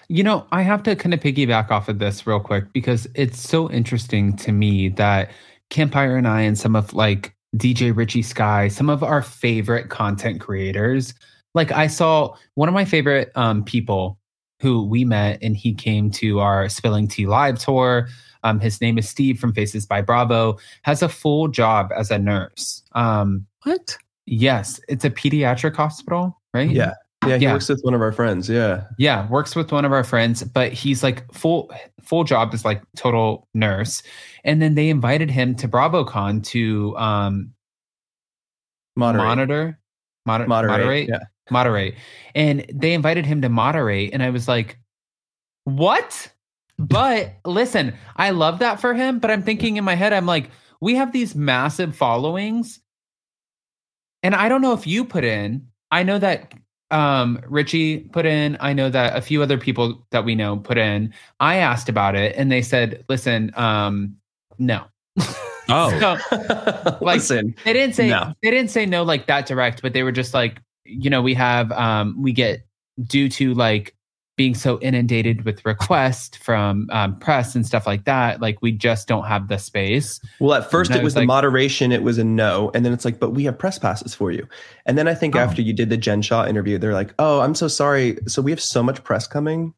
You 0.07 0.23
know, 0.23 0.45
I 0.51 0.61
have 0.61 0.83
to 0.83 0.95
kind 0.95 1.13
of 1.13 1.19
piggyback 1.19 1.71
off 1.71 1.89
of 1.89 1.97
this 1.97 2.27
real 2.27 2.39
quick 2.39 2.71
because 2.71 3.07
it's 3.15 3.39
so 3.39 3.69
interesting 3.71 4.35
to 4.37 4.51
me 4.51 4.89
that 4.89 5.31
Kempire 5.71 6.17
and 6.17 6.27
I 6.27 6.41
and 6.41 6.57
some 6.57 6.75
of 6.75 6.93
like 6.93 7.34
DJ 7.57 7.95
Richie 7.95 8.21
Sky, 8.21 8.67
some 8.67 8.89
of 8.89 9.03
our 9.03 9.21
favorite 9.21 9.89
content 9.89 10.41
creators, 10.41 11.13
like 11.53 11.71
I 11.71 11.87
saw 11.87 12.35
one 12.55 12.67
of 12.67 12.73
my 12.75 12.85
favorite 12.85 13.31
um, 13.35 13.63
people 13.63 14.19
who 14.61 14.85
we 14.85 15.05
met 15.05 15.39
and 15.41 15.55
he 15.55 15.73
came 15.73 16.09
to 16.11 16.39
our 16.39 16.69
Spilling 16.69 17.07
Tea 17.07 17.27
live 17.27 17.59
tour. 17.59 18.07
Um, 18.43 18.59
his 18.59 18.79
name 18.81 18.97
is 18.97 19.09
Steve 19.09 19.39
from 19.39 19.53
Faces 19.53 19.85
by 19.85 20.01
Bravo, 20.01 20.57
has 20.83 21.01
a 21.01 21.09
full 21.09 21.47
job 21.47 21.91
as 21.95 22.11
a 22.11 22.19
nurse. 22.19 22.83
Um, 22.93 23.45
What? 23.63 23.97
yes, 24.25 24.79
it's 24.87 25.05
a 25.05 25.09
pediatric 25.09 25.75
hospital, 25.75 26.39
right? 26.53 26.69
Yeah. 26.69 26.93
Yeah, 27.27 27.37
he 27.37 27.43
Yeah. 27.45 27.53
works 27.53 27.69
with 27.69 27.81
one 27.83 27.93
of 27.93 28.01
our 28.01 28.11
friends. 28.11 28.49
Yeah. 28.49 28.83
Yeah, 28.97 29.27
works 29.29 29.55
with 29.55 29.71
one 29.71 29.85
of 29.85 29.91
our 29.91 30.03
friends, 30.03 30.43
but 30.43 30.71
he's 30.73 31.03
like 31.03 31.31
full 31.33 31.71
full 32.01 32.23
job 32.23 32.53
is 32.53 32.63
like 32.65 32.81
total 32.95 33.47
nurse. 33.53 34.03
And 34.43 34.61
then 34.61 34.75
they 34.75 34.89
invited 34.89 35.29
him 35.31 35.55
to 35.55 35.67
BravoCon 35.67 36.43
to 36.45 36.95
um 36.97 37.51
Moderate. 38.95 39.23
monitor 39.25 39.79
moder- 40.25 40.47
Moderate. 40.47 40.71
moderate 40.79 41.09
Yeah. 41.09 41.19
moderate. 41.51 41.95
And 42.33 42.65
they 42.73 42.93
invited 42.93 43.25
him 43.25 43.41
to 43.41 43.49
moderate 43.49 44.13
and 44.13 44.23
I 44.23 44.29
was 44.29 44.47
like 44.47 44.77
what? 45.65 46.31
But 46.77 47.33
listen, 47.45 47.93
I 48.17 48.29
love 48.31 48.59
that 48.59 48.79
for 48.79 48.93
him, 48.93 49.19
but 49.19 49.31
I'm 49.31 49.41
thinking 49.43 49.77
in 49.77 49.83
my 49.83 49.95
head 49.95 50.13
I'm 50.13 50.25
like 50.25 50.49
we 50.81 50.95
have 50.95 51.11
these 51.11 51.35
massive 51.35 51.95
followings 51.95 52.79
and 54.23 54.35
I 54.35 54.49
don't 54.49 54.61
know 54.61 54.73
if 54.73 54.85
you 54.87 55.05
put 55.05 55.23
in. 55.23 55.67
I 55.91 56.03
know 56.03 56.17
that 56.19 56.53
um 56.91 57.39
Richie 57.47 57.99
put 57.99 58.25
in. 58.25 58.57
I 58.59 58.73
know 58.73 58.89
that 58.89 59.15
a 59.15 59.21
few 59.21 59.41
other 59.41 59.57
people 59.57 60.05
that 60.11 60.23
we 60.25 60.35
know 60.35 60.57
put 60.57 60.77
in. 60.77 61.13
I 61.39 61.55
asked 61.57 61.89
about 61.89 62.15
it 62.15 62.35
and 62.37 62.51
they 62.51 62.61
said, 62.61 63.03
"Listen, 63.09 63.51
um 63.55 64.15
no." 64.57 64.83
Oh. 65.67 65.89
So, 66.29 66.97
Listen, 67.01 67.55
they 67.65 67.73
didn't 67.73 67.95
say 67.95 68.07
No. 68.07 68.35
they 68.43 68.51
didn't 68.51 68.69
say 68.69 68.85
no 68.85 69.01
like 69.01 69.25
that 69.25 69.47
direct, 69.47 69.81
but 69.81 69.93
they 69.93 70.03
were 70.03 70.11
just 70.11 70.31
like, 70.31 70.61
you 70.83 71.09
know, 71.09 71.23
we 71.23 71.33
have 71.33 71.71
um 71.71 72.21
we 72.21 72.31
get 72.33 72.67
due 73.07 73.27
to 73.29 73.53
like 73.55 73.95
being 74.37 74.53
so 74.53 74.77
inundated 74.81 75.45
with 75.45 75.65
requests 75.65 76.35
from 76.37 76.89
um, 76.91 77.17
press 77.19 77.55
and 77.55 77.65
stuff 77.65 77.87
like 77.87 78.03
that, 78.03 78.41
like 78.41 78.61
we 78.61 78.71
just 78.71 79.07
don't 79.07 79.25
have 79.25 79.47
the 79.47 79.57
space. 79.57 80.19
Well, 80.39 80.55
at 80.61 80.69
first 80.69 80.91
And 80.91 80.99
it 80.99 81.03
was, 81.03 81.15
was 81.15 81.21
the 81.21 81.25
moderation, 81.25 81.91
it 81.93 82.03
was 82.03 82.17
a 82.17 82.23
no. 82.25 82.69
And 82.73 82.85
then 82.85 82.91
it's 82.91 83.05
like, 83.05 83.17
but 83.19 83.31
we 83.31 83.45
have 83.45 83.57
press 83.57 83.79
passes 83.79 84.13
for 84.13 84.31
you. 84.31 84.45
And 84.85 84.97
then 84.97 85.07
I 85.07 85.13
think 85.15 85.35
Oh. 85.35 85.39
after 85.39 85.61
you 85.61 85.71
did 85.71 85.89
the 85.89 85.95
Jen 85.97 86.21
Shah 86.21 86.45
interview, 86.47 86.77
they're 86.77 86.93
like, 86.93 87.13
oh, 87.17 87.39
I'm 87.39 87.55
so 87.55 87.67
sorry. 87.69 88.17
So 88.27 88.41
we 88.41 88.51
have 88.51 88.61
so 88.61 88.83
much 88.83 89.03
press 89.05 89.25
coming. 89.25 89.73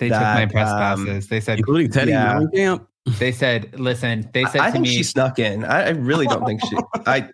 They 0.00 0.08
took 0.08 0.20
my 0.20 0.46
press 0.46 0.68
um, 0.68 0.78
passes. 1.06 1.28
They 1.28 1.40
said 1.40 1.58
Including 1.58 1.90
Teddi 1.90 2.08
Yeah. 2.08 2.40
Mellencamp. 2.40 2.86
they 3.18 3.32
said, 3.32 3.78
listen, 3.78 4.28
they 4.32 4.44
I, 4.44 4.50
said 4.50 4.60
I 4.62 4.66
to 4.66 4.72
think 4.72 4.82
me 4.84 4.90
she 4.90 5.02
snuck 5.02 5.38
in. 5.38 5.64
I, 5.64 5.86
I 5.86 5.88
really 5.90 6.26
don't 6.26 6.44
think 6.44 6.60
she, 6.64 6.76
I, 7.06 7.28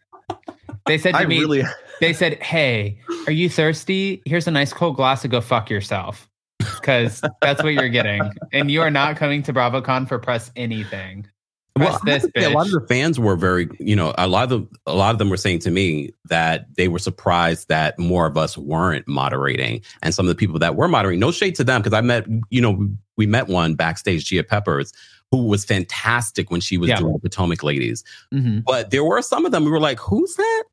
they 0.86 0.98
said 0.98 1.12
to 1.12 1.18
I 1.18 1.26
me 1.26 1.40
really, 1.40 1.62
they 2.00 2.12
said, 2.12 2.42
Hey, 2.42 2.98
are 3.26 3.32
you 3.32 3.48
thirsty? 3.48 4.22
Here's 4.24 4.46
a 4.46 4.50
nice 4.50 4.72
cold 4.72 4.96
glass 4.96 5.22
to 5.22 5.28
go 5.28 5.40
fuck 5.40 5.70
yourself. 5.70 6.28
Because 6.58 7.20
that's 7.42 7.62
what 7.62 7.74
you're 7.74 7.88
getting. 7.88 8.22
And 8.52 8.70
you 8.70 8.80
are 8.82 8.90
not 8.90 9.16
coming 9.16 9.42
to 9.44 9.52
BravoCon 9.52 10.08
for 10.08 10.18
press 10.18 10.50
anything. 10.56 11.26
Press 11.74 11.90
Well, 11.90 12.00
this, 12.04 12.26
a 12.36 12.48
lot 12.48 12.66
of 12.66 12.72
the 12.72 12.86
fans 12.88 13.20
were 13.20 13.36
very, 13.36 13.68
you 13.78 13.94
know, 13.94 14.14
a 14.16 14.26
lot 14.26 14.44
of 14.44 14.48
them, 14.50 14.70
a 14.86 14.94
lot 14.94 15.10
of 15.10 15.18
them 15.18 15.28
were 15.28 15.36
saying 15.36 15.58
to 15.60 15.70
me 15.70 16.10
that 16.30 16.66
they 16.76 16.88
were 16.88 16.98
surprised 16.98 17.68
that 17.68 17.98
more 17.98 18.26
of 18.26 18.38
us 18.38 18.56
weren't 18.56 19.06
moderating, 19.06 19.82
and 20.02 20.14
some 20.14 20.24
of 20.24 20.28
the 20.28 20.34
people 20.34 20.58
that 20.58 20.74
were 20.76 20.88
moderating, 20.88 21.20
no 21.20 21.30
shade 21.32 21.54
to 21.56 21.64
them, 21.64 21.82
because 21.82 21.92
I 21.96 22.00
met, 22.00 22.26
you 22.48 22.62
know, 22.62 22.88
we 23.18 23.26
met 23.26 23.48
one 23.48 23.74
backstage, 23.74 24.24
Gia 24.24 24.42
Peppers, 24.42 24.92
who 25.30 25.46
was 25.46 25.64
fantastic 25.66 26.50
when 26.50 26.62
she 26.62 26.78
was 26.78 26.88
Yeah. 26.88 26.96
doing 27.00 27.12
the 27.12 27.18
Potomac 27.18 27.62
Ladies, 27.62 28.02
Mhm. 28.32 28.64
but 28.64 28.90
there 28.90 29.04
were 29.04 29.20
some 29.20 29.44
of 29.44 29.52
them 29.52 29.64
we 29.64 29.70
were 29.70 29.80
like, 29.80 29.98
who's 29.98 30.34
that? 30.36 30.64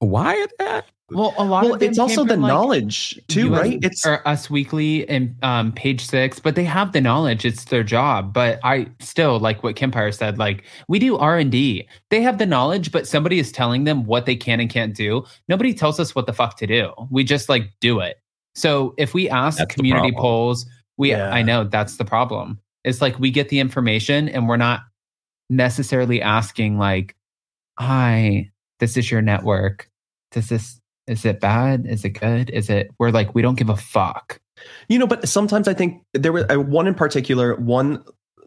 Why 0.00 0.34
is 0.34 0.48
that? 0.58 0.86
Well, 1.10 1.34
a 1.36 1.44
lot 1.44 1.64
well, 1.64 1.74
of 1.74 1.82
it's 1.82 1.98
also 1.98 2.24
the 2.24 2.36
like, 2.36 2.48
knowledge 2.48 3.20
too, 3.28 3.52
US 3.52 3.60
right? 3.60 3.78
It's 3.82 4.06
or 4.06 4.26
Us 4.26 4.48
Weekly 4.48 5.08
and 5.08 5.34
um, 5.42 5.72
Page 5.72 6.06
Six, 6.06 6.38
but 6.38 6.54
they 6.54 6.64
have 6.64 6.92
the 6.92 7.00
knowledge. 7.00 7.44
It's 7.44 7.64
their 7.64 7.82
job. 7.82 8.32
But 8.32 8.60
I 8.64 8.86
still 9.00 9.38
like 9.40 9.62
what 9.62 9.76
Kempire 9.76 10.14
said. 10.14 10.38
Like 10.38 10.64
we 10.88 10.98
do 10.98 11.18
R 11.18 11.36
and 11.36 11.52
D. 11.52 11.86
They 12.10 12.22
have 12.22 12.38
the 12.38 12.46
knowledge, 12.46 12.92
but 12.92 13.06
somebody 13.06 13.38
is 13.38 13.52
telling 13.52 13.84
them 13.84 14.04
what 14.04 14.24
they 14.24 14.36
can 14.36 14.60
and 14.60 14.70
can't 14.70 14.94
do. 14.94 15.24
Nobody 15.48 15.74
tells 15.74 16.00
us 16.00 16.14
what 16.14 16.26
the 16.26 16.32
fuck 16.32 16.56
to 16.58 16.66
do. 16.66 16.92
We 17.10 17.24
just 17.24 17.48
like 17.48 17.70
do 17.80 18.00
it. 18.00 18.16
So 18.54 18.94
if 18.96 19.12
we 19.12 19.28
ask 19.28 19.58
That's 19.58 19.74
community 19.74 20.12
polls, 20.12 20.64
we 20.96 21.10
Yeah. 21.10 21.30
I 21.30 21.42
know 21.42 21.64
that's 21.64 21.96
the 21.96 22.04
problem. 22.04 22.58
It's 22.84 23.02
like 23.02 23.18
we 23.18 23.30
get 23.30 23.48
the 23.48 23.58
information 23.58 24.28
and 24.28 24.48
we're 24.48 24.56
not 24.56 24.80
necessarily 25.50 26.22
asking 26.22 26.78
like, 26.78 27.16
"Hi, 27.78 28.50
this 28.78 28.96
is 28.96 29.10
your 29.10 29.22
network. 29.22 29.89
Does 30.30 30.48
this 30.48 30.80
is 31.06 31.24
it 31.24 31.40
bad? 31.40 31.86
Is 31.86 32.04
it 32.04 32.10
good? 32.10 32.50
Is 32.50 32.70
it?" 32.70 32.90
We're 32.98 33.10
like, 33.10 33.34
we 33.34 33.42
don't 33.42 33.58
give 33.58 33.68
a 33.68 33.76
fuck. 33.76 34.40
You 34.88 34.98
know, 34.98 35.06
but 35.06 35.28
sometimes 35.28 35.68
I 35.68 35.74
think 35.74 36.02
there 36.12 36.32
was 36.32 36.44
uh, 36.50 36.60
one 36.60 36.86
in 36.86 36.94
particular, 36.94 37.56
one, 37.56 38.04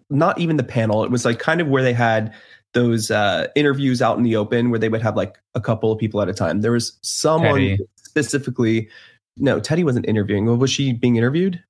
not 0.10 0.40
even 0.40 0.58
the 0.58 0.64
panel. 0.64 1.04
It 1.04 1.12
was 1.12 1.26
like 1.26 1.40
kind 1.40 1.60
of 1.62 1.68
where 1.68 1.84
they 1.84 1.94
had 1.94 2.34
those 2.74 3.12
uh, 3.12 3.48
interviews 3.56 4.02
out 4.02 4.18
in 4.18 4.24
the 4.24 4.36
open 4.36 4.70
where 4.70 4.80
they 4.80 4.90
would 4.90 5.02
have 5.02 5.16
like 5.16 5.38
a 5.56 5.62
couple 5.62 5.92
of 5.92 6.00
people 6.00 6.22
at 6.22 6.30
a 6.30 6.34
time. 6.34 6.62
There 6.62 6.72
was 6.72 6.98
someone 7.02 7.60
Teddi. 7.60 7.78
specifically. 7.98 8.90
No, 9.38 9.60
Teddi 9.60 9.84
wasn't 9.84 10.08
interviewing. 10.08 10.46
Was 10.58 10.72
she 10.72 10.94
being 10.94 11.16
interviewed? 11.16 11.64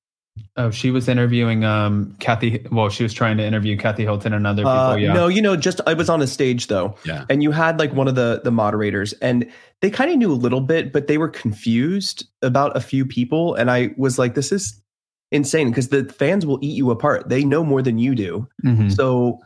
Oh, 0.55 0.69
she 0.71 0.91
was 0.91 1.07
interviewing 1.07 1.63
um 1.63 2.15
Kathy. 2.19 2.65
Well, 2.71 2.89
she 2.89 3.03
was 3.03 3.13
trying 3.13 3.37
to 3.37 3.43
interview 3.43 3.77
Kathy 3.77 4.03
Hilton 4.03 4.33
and 4.33 4.45
other 4.45 4.61
people. 4.63 4.71
Uh, 4.71 4.95
yeah. 4.95 5.13
No, 5.13 5.27
you 5.27 5.41
know, 5.41 5.55
just 5.55 5.79
I 5.87 5.93
was 5.93 6.09
on 6.09 6.21
a 6.21 6.27
stage 6.27 6.67
though, 6.67 6.95
Yeah. 7.05 7.25
and 7.29 7.41
you 7.43 7.51
had 7.51 7.79
like 7.79 7.93
one 7.93 8.07
of 8.07 8.15
the 8.15 8.41
the 8.43 8.51
moderators, 8.51 9.13
and 9.13 9.49
they 9.81 9.89
kind 9.89 10.11
of 10.11 10.17
knew 10.17 10.31
a 10.31 10.35
little 10.35 10.61
bit, 10.61 10.91
but 10.93 11.07
they 11.07 11.17
were 11.17 11.27
confused 11.29 12.25
about 12.41 12.75
a 12.77 12.81
few 12.81 13.05
people, 13.05 13.55
and 13.55 13.69
I 13.71 13.93
was 13.97 14.17
like, 14.19 14.35
this 14.35 14.51
is 14.51 14.79
insane 15.31 15.69
because 15.69 15.89
the 15.89 16.05
fans 16.05 16.45
will 16.45 16.59
eat 16.61 16.75
you 16.75 16.91
apart. 16.91 17.29
They 17.29 17.43
know 17.43 17.63
more 17.63 17.81
than 17.81 17.97
you 17.97 18.13
do. 18.15 18.47
Mhm. 18.63 18.95
So 18.95 19.39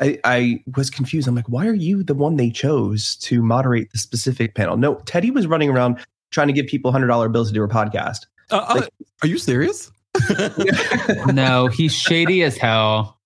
I, 0.00 0.18
I 0.24 0.62
was 0.76 0.90
confused. 0.90 1.26
I'm 1.26 1.34
like, 1.34 1.48
why 1.48 1.66
are 1.66 1.74
you 1.74 2.02
the 2.04 2.14
one 2.14 2.36
they 2.36 2.50
chose 2.50 3.16
to 3.22 3.42
moderate 3.42 3.90
the 3.92 3.98
specific 3.98 4.54
panel? 4.54 4.76
No, 4.76 4.96
Teddi 4.96 5.32
was 5.32 5.46
running 5.46 5.70
around 5.70 5.98
trying 6.30 6.46
to 6.48 6.52
give 6.52 6.66
people 6.66 6.92
hundred 6.92 7.08
dollar 7.08 7.28
bills 7.28 7.48
to 7.48 7.54
do 7.54 7.64
a 7.64 7.68
podcast. 7.68 8.26
Uh, 8.50 8.64
uh, 8.68 8.82
are 9.22 9.28
you 9.28 9.38
serious? 9.38 9.90
no, 11.32 11.66
he's 11.68 11.94
shady 11.94 12.42
as 12.42 12.56
hell. 12.56 13.18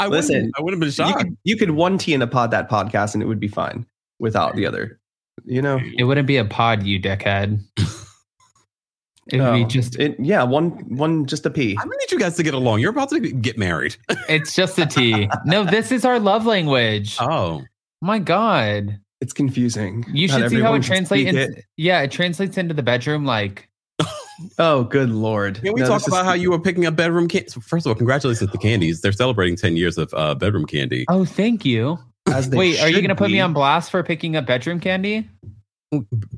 I 0.00 0.06
Listen, 0.06 0.34
wouldn't, 0.36 0.54
I 0.58 0.62
wouldn't 0.62 0.82
have 0.82 0.96
been 0.96 1.06
You 1.06 1.12
shocked. 1.12 1.24
could, 1.24 1.36
you 1.44 1.56
could 1.56 1.70
one 1.72 1.98
T 1.98 2.14
in 2.14 2.22
a 2.22 2.26
pod 2.26 2.50
that 2.52 2.70
podcast 2.70 3.14
and 3.14 3.22
it 3.22 3.26
would 3.26 3.40
be 3.40 3.48
fine 3.48 3.84
without 4.18 4.54
the 4.56 4.66
other. 4.66 4.98
You 5.44 5.60
know, 5.62 5.80
It 5.98 6.04
wouldn't 6.04 6.26
be 6.26 6.36
a 6.36 6.44
pod, 6.44 6.82
you 6.84 7.00
dickhead. 7.00 7.60
It 9.28 9.40
would 9.40 9.52
be 9.54 9.64
Oh, 9.64 9.66
just. 9.66 9.98
it, 9.98 10.16
yeah, 10.18 10.42
one 10.42 10.70
one 10.96 11.26
just 11.26 11.46
a 11.46 11.50
P. 11.50 11.76
I 11.80 11.84
need 11.84 12.10
you 12.10 12.18
guys 12.18 12.36
to 12.36 12.42
get 12.42 12.54
along. 12.54 12.80
You're 12.80 12.90
about 12.90 13.08
to 13.10 13.20
get 13.20 13.56
married. 13.56 13.96
It's 14.28 14.54
just 14.54 14.78
a 14.78 14.86
T. 14.86 15.28
No, 15.44 15.64
this 15.64 15.90
is 15.92 16.04
our 16.04 16.18
love 16.18 16.44
language. 16.46 17.16
Oh, 17.20 17.62
My 18.00 18.18
God, 18.18 18.98
It's 19.20 19.32
confusing. 19.32 20.04
you 20.12 20.28
Not 20.28 20.40
should 20.40 20.50
see 20.50 20.60
how 20.60 20.74
it 20.74 20.82
translates. 20.82 21.30
speak 21.30 21.40
In, 21.56 21.62
yeah, 21.76 22.00
it 22.02 22.10
translates 22.10 22.56
into 22.58 22.74
the 22.74 22.82
bedroom. 22.82 23.24
Like, 23.24 23.68
Oh, 24.58 24.84
good 24.84 25.10
lord! 25.10 25.60
can 25.62 25.72
we 25.74 25.80
No, 25.80 25.86
talk 25.88 25.98
this 26.00 26.08
is- 26.08 26.12
about 26.12 26.24
how 26.24 26.32
you 26.32 26.50
were 26.50 26.58
picking 26.58 26.86
up 26.86 26.96
Bedroom 26.96 27.28
Kandi? 27.28 27.62
First 27.62 27.86
of 27.86 27.90
all, 27.90 27.94
congratulations 27.94 28.50
to 28.50 28.52
the 28.52 28.58
Candies. 28.58 29.00
They're 29.00 29.12
celebrating 29.12 29.56
10 29.56 29.76
years 29.76 29.98
of 29.98 30.12
uh, 30.14 30.34
Bedroom 30.34 30.66
Kandi. 30.66 31.04
oh, 31.08 31.24
thank 31.24 31.64
you. 31.64 31.98
as 32.28 32.50
they 32.50 32.56
Wait, 32.56 32.80
are 32.80 32.88
you 32.88 32.96
going 32.96 33.08
to 33.08 33.14
put 33.14 33.30
me 33.30 33.40
on 33.40 33.52
blast 33.52 33.90
for 33.90 34.02
picking 34.02 34.36
up 34.36 34.46
Bedroom 34.46 34.80
Kandi? 34.80 35.28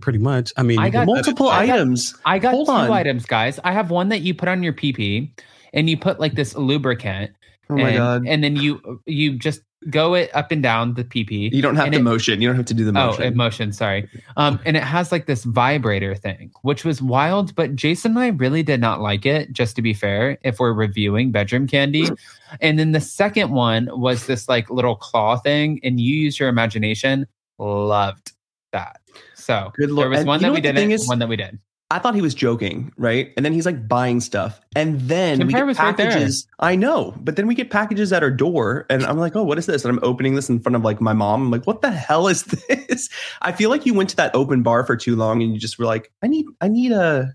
Pretty 0.01 0.19
much. 0.19 0.53
I 0.57 0.65
mean, 0.65 0.81
I 0.81 0.91
got 0.91 1.07
multiple 1.07 1.49
I 1.49 1.67
got- 1.67 1.75
items? 1.77 2.15
I 2.25 2.39
got 2.41 2.53
Hold 2.55 2.67
two 2.67 2.73
on. 2.73 2.91
items, 2.91 3.25
guys. 3.25 3.61
I 3.63 3.71
have 3.73 3.91
one 3.91 4.09
that 4.09 4.23
you 4.23 4.35
put 4.35 4.49
on 4.49 4.63
your 4.65 4.73
PP, 4.73 5.31
and 5.73 5.89
you 5.89 5.97
put 5.97 6.19
like 6.19 6.35
this 6.35 6.57
lubricant. 6.57 7.31
Oh 7.71 7.77
my 7.77 7.91
and, 7.91 7.97
god! 7.97 8.27
And 8.27 8.43
then 8.43 8.57
you 8.57 9.01
you 9.07 9.39
just 9.39 9.61
go 9.91 10.15
it 10.15 10.35
up 10.35 10.51
and 10.51 10.63
down 10.63 10.95
the 10.95 11.05
PP. 11.05 11.53
You 11.53 11.63
don't 11.63 11.77
have 11.77 11.91
the 11.91 11.99
it- 11.99 12.03
motion. 12.03 12.41
You 12.41 12.49
don't 12.49 12.57
have 12.57 12.65
to 12.67 12.75
do 12.75 12.85
the 12.85 12.93
motion. 12.93 13.25
Oh, 13.25 13.37
motion. 13.37 13.73
Sorry. 13.73 14.09
Um, 14.37 14.59
and 14.65 14.77
it 14.77 14.83
has 14.83 15.13
like 15.13 15.27
this 15.27 15.45
vibrator 15.45 16.15
thing, 16.15 16.51
which 16.63 16.85
was 16.85 17.01
wild. 17.03 17.55
But 17.55 17.77
Jason 17.77 18.13
and 18.13 18.19
I 18.21 18.29
really 18.29 18.63
did 18.63 18.81
not 18.81 19.01
like 19.01 19.27
it. 19.27 19.53
Just 19.53 19.77
to 19.77 19.83
be 19.83 19.95
fair, 19.95 20.39
if 20.43 20.59
we're 20.59 20.73
reviewing 20.73 21.33
Bedroom 21.33 21.67
Kandi, 21.67 22.17
and 22.61 22.79
then 22.79 22.93
the 22.93 23.01
second 23.01 23.51
one 23.51 23.89
was 23.93 24.27
this 24.27 24.49
like 24.49 24.71
little 24.71 24.97
claw 24.97 25.37
thing, 25.37 25.81
and 25.83 26.01
you 26.01 26.15
use 26.17 26.39
your 26.39 26.49
imagination. 26.49 27.27
Loved 27.59 28.33
that. 28.73 29.01
So 29.35 29.71
Good 29.77 29.91
there 29.91 29.95
lord! 29.95 30.11
was 30.11 30.25
one 30.25 30.41
that 30.43 30.53
we 30.53 30.61
didn't, 30.61 30.91
is? 30.91 31.07
one 31.07 31.19
that 31.21 31.29
we 31.29 31.37
did. 31.37 31.59
I 31.91 31.99
thought 31.99 32.15
he 32.15 32.23
was 32.23 32.35
joking, 32.35 32.93
right? 32.97 33.33
And 33.37 33.45
then 33.45 33.53
he's 33.53 33.67
like 33.67 33.87
buying 33.87 34.21
stuff, 34.21 34.61
and 34.75 35.01
then 35.03 35.39
we 35.39 35.45
Compare 35.45 35.61
get 35.61 35.67
was 35.67 35.79
right 35.79 35.97
packages. 35.97 36.47
I 36.59 36.77
know, 36.77 37.15
but 37.19 37.37
then 37.37 37.47
we 37.47 37.55
get 37.55 37.71
packages 37.71 38.13
at 38.13 38.23
our 38.23 38.31
door, 38.31 38.87
and 38.89 39.05
I'm 39.05 39.19
like, 39.19 39.37
"Oh, 39.37 39.45
what 39.45 39.59
is 39.59 39.67
this?" 39.67 39.85
And 39.85 39.97
I'm 39.97 40.03
opening 40.03 40.35
this 40.35 40.49
in 40.49 40.61
front 40.61 40.77
of 40.77 40.83
like 40.83 41.01
my 41.01 41.13
mom. 41.13 41.43
I'm 41.43 41.51
like, 41.51 41.67
"What 41.67 41.83
the 41.83 41.91
hell 41.91 42.27
is 42.27 42.43
this?" 42.69 43.11
I 43.43 43.53
feel 43.53 43.69
like 43.69 43.85
you 43.85 43.93
went 43.93 44.11
to 44.11 44.17
that 44.17 44.35
open 44.35 44.63
bar 44.63 44.85
for 44.85 44.97
too 44.97 45.15
long, 45.15 45.43
and 45.43 45.53
you 45.53 45.59
just 45.61 45.79
were 45.79 45.85
like, 45.85 46.11
"I 46.23 46.27
need, 46.27 46.47
I 46.63 46.69
need 46.69 46.91
a, 46.91 47.35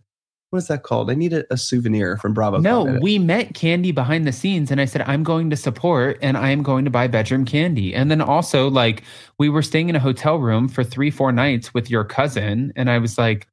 what 0.50 0.58
is 0.58 0.68
that 0.68 0.82
called? 0.82 1.12
I 1.12 1.14
need 1.14 1.32
a, 1.32 1.46
a 1.54 1.58
souvenir 1.58 2.18
from 2.18 2.34
Bravo." 2.34 2.58
No, 2.58 2.86
Con." 2.86 3.00
we 3.02 3.20
met 3.20 3.54
Kandi 3.54 3.94
behind 3.94 4.26
the 4.26 4.34
scenes, 4.34 4.72
and 4.72 4.82
I 4.82 4.86
said, 4.86 5.04
I'm 5.04 5.24
going 5.24 5.52
to 5.52 5.56
support 5.56 6.18
and 6.24 6.36
I 6.36 6.50
am 6.50 6.64
going 6.64 6.86
to 6.86 6.92
buy 6.92 7.08
Bedroom 7.08 7.46
Kandi. 7.46 7.94
And 7.96 8.10
then 8.10 8.20
also, 8.20 8.68
like, 8.68 9.04
we 9.38 9.48
were 9.48 9.62
staying 9.62 9.90
in 9.90 9.96
a 9.96 10.00
hotel 10.00 10.38
room 10.38 10.68
for 10.68 10.84
three, 10.84 11.12
four 11.12 11.32
nights 11.32 11.74
with 11.74 11.90
your 11.90 12.04
cousin. 12.04 12.74
And 12.76 12.90
I 12.90 12.98
was 12.98 13.18
like, 13.18 13.48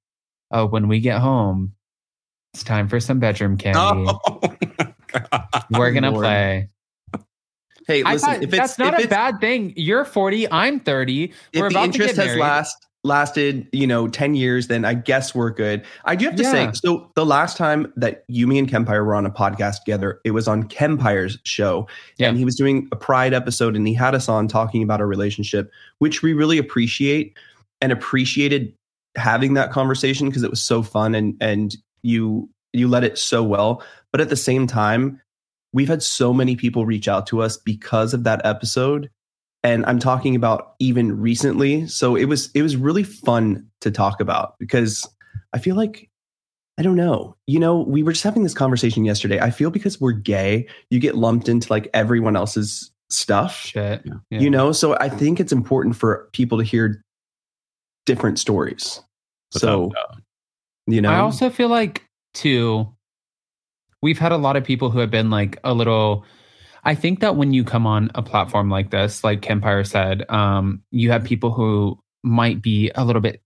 Oh, 0.51 0.67
when 0.67 0.89
we 0.89 1.01
get 1.01 1.21
home, 1.21 1.73
it's 2.55 2.63
time 2.65 2.89
for 2.89 3.01
some 3.01 3.19
bedroom 3.19 3.57
candy. 3.59 3.79
Oh, 3.81 4.21
we're 5.71 5.93
to 5.93 6.11
Lord. 6.11 6.23
play. 6.25 6.71
Hey, 7.87 8.03
listen, 8.03 8.19
thought 8.29 8.37
if 8.43 8.49
it's 8.49 8.57
that's 8.57 8.79
not 8.79 8.95
if 8.99 9.07
a 9.07 9.09
bad 9.09 9.41
thing. 9.41 9.73
You're 9.77 10.05
40, 10.05 10.51
I'm 10.51 10.81
30. 10.81 11.25
if 11.25 11.33
we're 11.61 11.69
the 11.69 11.75
about 11.75 11.85
interest 11.85 12.11
to 12.17 12.21
get 12.23 12.27
has 12.31 12.37
last 12.39 12.87
lasted, 13.05 13.69
you 13.71 13.87
know, 13.87 14.09
10 14.09 14.35
years, 14.35 14.67
then 14.67 14.85
I 14.85 14.95
guess 14.95 15.33
we're 15.33 15.51
good. 15.51 15.85
I 16.07 16.17
do 16.17 16.25
have 16.25 16.35
to 16.35 16.43
Yeah. 16.43 16.51
say, 16.51 16.71
so 16.75 17.13
the 17.15 17.25
last 17.25 17.57
time 17.57 17.93
that 17.97 18.29
Yumi 18.29 18.59
and 18.59 18.69
Kempire 18.69 19.05
were 19.07 19.15
on 19.15 19.25
a 19.25 19.31
podcast 19.31 19.85
together, 19.85 20.21
it 20.25 20.33
was 20.33 20.49
on 20.49 20.65
Kempire's 20.65 21.39
show. 21.45 21.87
Yeah. 22.17 22.29
And 22.31 22.37
he 22.37 22.45
was 22.45 22.57
doing 22.57 22.89
a 22.91 22.97
pride 22.97 23.33
episode 23.33 23.77
and 23.77 23.87
he 23.87 23.95
had 23.95 24.17
us 24.17 24.29
on 24.29 24.49
talking 24.49 24.83
about 24.83 25.01
our 25.01 25.07
relationship, 25.07 25.71
which 25.99 26.23
we 26.23 26.33
really 26.33 26.59
appreciate 26.59 27.37
and 27.81 27.93
appreciated 27.93 28.73
having 29.17 29.55
that 29.55 29.73
conversation 29.73 30.29
because 30.29 30.43
it 30.43 30.51
was 30.51 30.63
so 30.63 30.83
fun 30.83 31.15
and 31.15 31.37
and 31.41 31.77
you 32.03 32.49
you 32.73 32.89
led 32.89 33.05
it 33.05 33.19
so 33.19 33.43
well. 33.43 33.83
But 34.13 34.21
at 34.21 34.29
the 34.29 34.37
same 34.37 34.67
time, 34.67 35.21
we've 35.73 35.89
had 35.89 36.03
so 36.03 36.33
many 36.33 36.57
people 36.57 36.87
reach 36.87 37.09
out 37.09 37.27
to 37.29 37.43
us 37.43 37.57
because 37.57 38.15
of 38.15 38.25
that 38.25 38.45
episode 38.45 39.11
and 39.63 39.85
i'm 39.87 39.99
talking 39.99 40.35
about 40.35 40.75
even 40.79 41.21
recently 41.21 41.87
so 41.87 42.17
it 42.17 42.27
was 42.27 42.51
it 42.55 42.63
was 42.63 42.77
really 42.77 43.03
fun 43.03 43.67
to 43.81 43.91
talk 43.91 44.21
about 44.21 44.55
because 44.59 45.09
i 45.53 45.59
feel 45.59 45.77
like 45.77 46.09
i 46.79 46.83
don't 46.83 46.97
know 46.97 47.37
you 47.47 47.59
know 47.59 47.81
we 47.81 48.03
were 48.03 48.13
just 48.13 48.25
having 48.25 48.43
this 48.43 48.55
conversation 48.55 49.05
yesterday 49.05 49.41
i 49.41 49.51
feel 49.51 49.71
because 49.71 50.01
we're 50.01 50.13
gay 50.13 50.67
you 50.91 50.99
get 50.99 51.17
lumped 51.17 51.49
into 51.49 51.71
like 51.71 51.89
everyone 51.93 52.37
else's 52.37 52.91
stuff 53.11 53.57
Shit. 53.57 54.03
Yeah. 54.05 54.15
Yeah. 54.31 54.41
you 54.41 54.51
know 54.51 54.73
so 54.73 54.97
i 54.99 55.09
think 55.09 55.41
it's 55.41 55.53
important 55.53 55.97
for 55.97 56.29
people 56.33 56.59
to 56.59 56.65
hear 56.65 57.03
different 58.05 58.39
stories 58.39 59.01
so 59.59 59.93
you 60.87 61.01
know 61.01 61.11
I 61.11 61.19
also 61.19 61.51
feel 61.51 61.69
like 61.69 62.05
too 62.35 62.89
we've 64.03 64.19
had 64.19 64.33
a 64.33 64.37
lot 64.37 64.57
of 64.57 64.65
people 64.65 64.91
who 64.91 64.99
have 64.99 65.11
been 65.11 65.31
like 65.31 65.59
a 65.65 65.75
little 65.75 66.25
I 66.85 66.95
think 66.95 67.19
that 67.21 67.35
when 67.35 67.53
you 67.53 67.65
come 67.65 67.85
on 67.85 68.13
a 68.15 68.23
platform 68.23 68.71
like 68.71 68.93
this, 68.93 69.25
like 69.25 69.41
Kempire 69.41 69.85
said, 69.85 70.25
um, 70.31 70.83
you 70.93 71.11
have 71.11 71.25
people 71.25 71.51
who 71.51 71.99
might 72.23 72.63
be 72.63 72.93
a 72.95 73.05
little 73.05 73.21
bit 73.21 73.43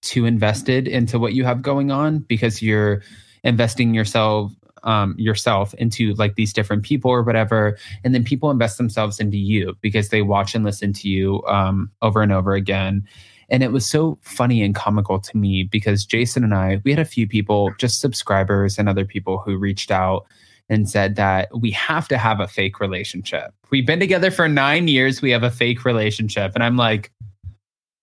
too 0.00 0.26
invested 0.26 0.86
into 0.86 1.18
what 1.18 1.32
you 1.32 1.42
have 1.44 1.60
going 1.60 1.90
on 1.90 2.20
because 2.20 2.62
you're 2.62 3.02
investing 3.42 3.94
yourself 3.94 4.52
um, 4.84 5.14
yourself 5.18 5.74
into 5.74 6.14
like 6.14 6.36
these 6.36 6.52
different 6.52 6.84
people 6.84 7.10
or 7.10 7.22
whatever, 7.22 7.76
and 8.04 8.14
then 8.14 8.22
people 8.22 8.50
invest 8.50 8.78
themselves 8.78 9.18
into 9.18 9.38
you 9.38 9.74
because 9.80 10.10
they 10.10 10.22
watch 10.22 10.54
and 10.54 10.64
listen 10.64 10.92
to 10.92 11.08
you 11.08 11.42
um, 11.48 11.90
over 12.00 12.22
and 12.22 12.32
over 12.32 12.54
again. 12.54 13.04
And 13.48 13.62
it 13.62 13.72
was 13.72 13.86
so 13.86 14.18
funny 14.22 14.62
and 14.62 14.74
comical 14.74 15.20
to 15.20 15.36
me 15.36 15.64
because 15.64 16.04
Jason 16.04 16.44
and 16.44 16.54
I, 16.54 16.80
we 16.84 16.90
had 16.90 17.00
a 17.00 17.04
few 17.04 17.28
people, 17.28 17.72
just 17.78 18.00
subscribers 18.00 18.78
and 18.78 18.88
other 18.88 19.04
people 19.04 19.38
who 19.38 19.56
reached 19.56 19.90
out 19.90 20.26
and 20.68 20.88
said 20.88 21.16
that 21.16 21.48
we 21.58 21.70
have 21.72 22.08
to 22.08 22.18
have 22.18 22.40
a 22.40 22.48
fake 22.48 22.80
relationship. 22.80 23.52
We've 23.70 23.86
been 23.86 24.00
together 24.00 24.30
for 24.30 24.48
nine 24.48 24.88
years. 24.88 25.20
We 25.20 25.30
have 25.30 25.42
a 25.42 25.50
fake 25.50 25.84
relationship. 25.84 26.52
And 26.54 26.64
I'm 26.64 26.76
like, 26.76 27.12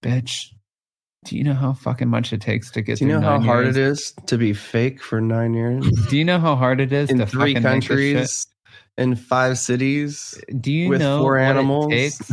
bitch, 0.04 0.52
do 1.26 1.38
you 1.38 1.44
know 1.44 1.54
how 1.54 1.74
fucking 1.74 2.08
much 2.08 2.34
it 2.34 2.42
takes 2.42 2.72
to 2.72 2.82
get 2.82 2.98
do 2.98 3.06
you 3.06 3.12
know 3.12 3.22
how 3.22 3.40
hard 3.40 3.66
years? 3.66 3.78
it 3.78 3.82
is 3.84 4.14
to 4.26 4.38
be 4.38 4.54
fake 4.54 5.02
for 5.02 5.22
nine 5.22 5.54
years 5.54 5.88
Do 6.10 6.18
you 6.18 6.26
know 6.26 6.40
how 6.40 6.56
hard 6.56 6.82
it 6.82 6.92
is 6.92 7.12
in 7.12 7.20
to 7.20 7.28
three 7.28 7.54
fucking 7.54 7.64
make 7.64 7.88
this 7.88 7.88
shit? 7.88 8.16
countries 8.16 8.48
in 8.98 9.16
five 9.16 9.58
cities 9.58 10.36
Do 10.60 10.72
you 10.72 10.90
with 10.90 11.00
know 11.00 11.20
four 11.22 11.34
what 11.38 11.42
it 11.42 11.44
animals. 11.46 11.90
takes? 11.92 12.32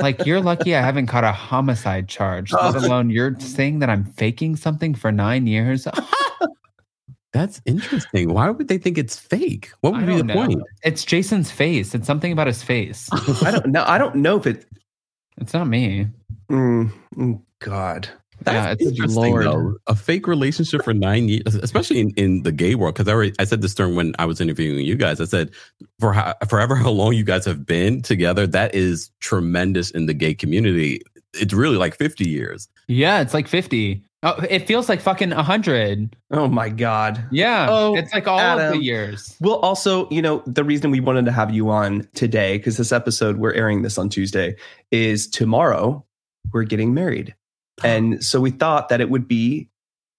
Like 0.00 0.26
you're 0.26 0.40
lucky 0.40 0.74
I 0.74 0.80
haven't 0.82 1.06
caught 1.06 1.24
a 1.24 1.32
homicide 1.32 2.08
charge, 2.08 2.52
let 2.62 2.74
Oh. 2.76 2.78
alone 2.86 3.10
you're 3.10 3.38
saying 3.40 3.78
that 3.78 3.88
I'm 3.88 4.04
faking 4.04 4.56
something 4.56 4.94
for 4.94 5.10
nine 5.12 5.46
years. 5.46 5.86
That's 7.32 7.60
interesting. 7.66 8.32
Why 8.32 8.50
would 8.50 8.68
they 8.68 8.78
think 8.78 8.96
it's 8.96 9.18
fake? 9.18 9.70
What 9.80 9.94
I 9.94 9.98
would 9.98 10.06
be 10.06 10.16
the 10.18 10.22
know. 10.22 10.34
point? 10.34 10.62
It's 10.84 11.04
Jason's 11.04 11.50
face. 11.50 11.92
It's 11.94 12.06
something 12.06 12.30
about 12.30 12.46
his 12.46 12.62
face. 12.62 13.08
I 13.42 13.50
don't 13.50 13.66
know. 13.72 13.84
I 13.86 13.98
don't 13.98 14.14
know 14.16 14.36
if 14.36 14.46
it. 14.46 14.66
It's 15.38 15.52
not 15.52 15.66
me. 15.66 16.06
Mm, 16.48 16.92
mm, 17.16 17.42
God. 17.58 18.08
Yeah, 18.52 18.70
it's 18.72 18.82
Interesting, 18.86 19.22
Lord. 19.22 19.44
though. 19.46 19.76
A 19.86 19.94
fake 19.94 20.26
relationship 20.26 20.84
for 20.84 20.92
nine 20.94 21.28
years, 21.28 21.54
especially 21.54 22.00
in, 22.00 22.10
in 22.16 22.42
the 22.42 22.52
gay 22.52 22.74
world. 22.74 22.94
Because 22.94 23.08
I, 23.08 23.12
already- 23.12 23.34
I 23.38 23.44
said 23.44 23.62
this 23.62 23.74
during 23.74 23.94
when 23.94 24.14
I 24.18 24.24
was 24.24 24.40
interviewing 24.40 24.84
you 24.84 24.96
guys. 24.96 25.20
I 25.20 25.24
said, 25.24 25.50
for 26.00 26.12
how, 26.12 26.34
forever 26.48 26.74
how 26.74 26.90
long 26.90 27.14
you 27.14 27.24
guys 27.24 27.44
have 27.44 27.64
been 27.64 28.02
together, 28.02 28.46
that 28.48 28.74
is 28.74 29.10
tremendous 29.20 29.90
in 29.90 30.06
the 30.06 30.14
gay 30.14 30.34
community. 30.34 31.00
It's 31.34 31.52
really 31.54 31.76
like 31.76 31.96
50 31.96 32.28
years. 32.28 32.68
Yeah, 32.88 33.20
it's 33.20 33.34
like 33.34 33.48
50. 33.48 34.04
Oh, 34.26 34.36
it 34.48 34.66
feels 34.66 34.88
like 34.88 35.02
fucking 35.02 35.30
100. 35.30 36.16
Oh 36.30 36.48
my 36.48 36.70
God. 36.70 37.22
Yeah. 37.30 37.66
Oh, 37.68 37.94
it's 37.94 38.14
like 38.14 38.26
all 38.26 38.38
of 38.40 38.72
the 38.72 38.82
years. 38.82 39.36
Well, 39.40 39.56
also, 39.56 40.08
you 40.08 40.22
know, 40.22 40.42
the 40.46 40.64
reason 40.64 40.90
we 40.90 41.00
wanted 41.00 41.26
to 41.26 41.32
have 41.32 41.52
you 41.54 41.68
on 41.68 42.08
today, 42.14 42.56
because 42.56 42.78
this 42.78 42.90
episode, 42.90 43.36
we're 43.36 43.52
airing 43.52 43.82
this 43.82 43.98
on 43.98 44.08
Tuesday, 44.08 44.56
is 44.90 45.26
tomorrow 45.26 46.02
we're 46.54 46.64
getting 46.64 46.94
married. 46.94 47.34
And 47.82 48.22
so 48.22 48.40
we 48.40 48.50
thought 48.50 48.88
that 48.88 49.00
it 49.00 49.10
would 49.10 49.26
be 49.26 49.68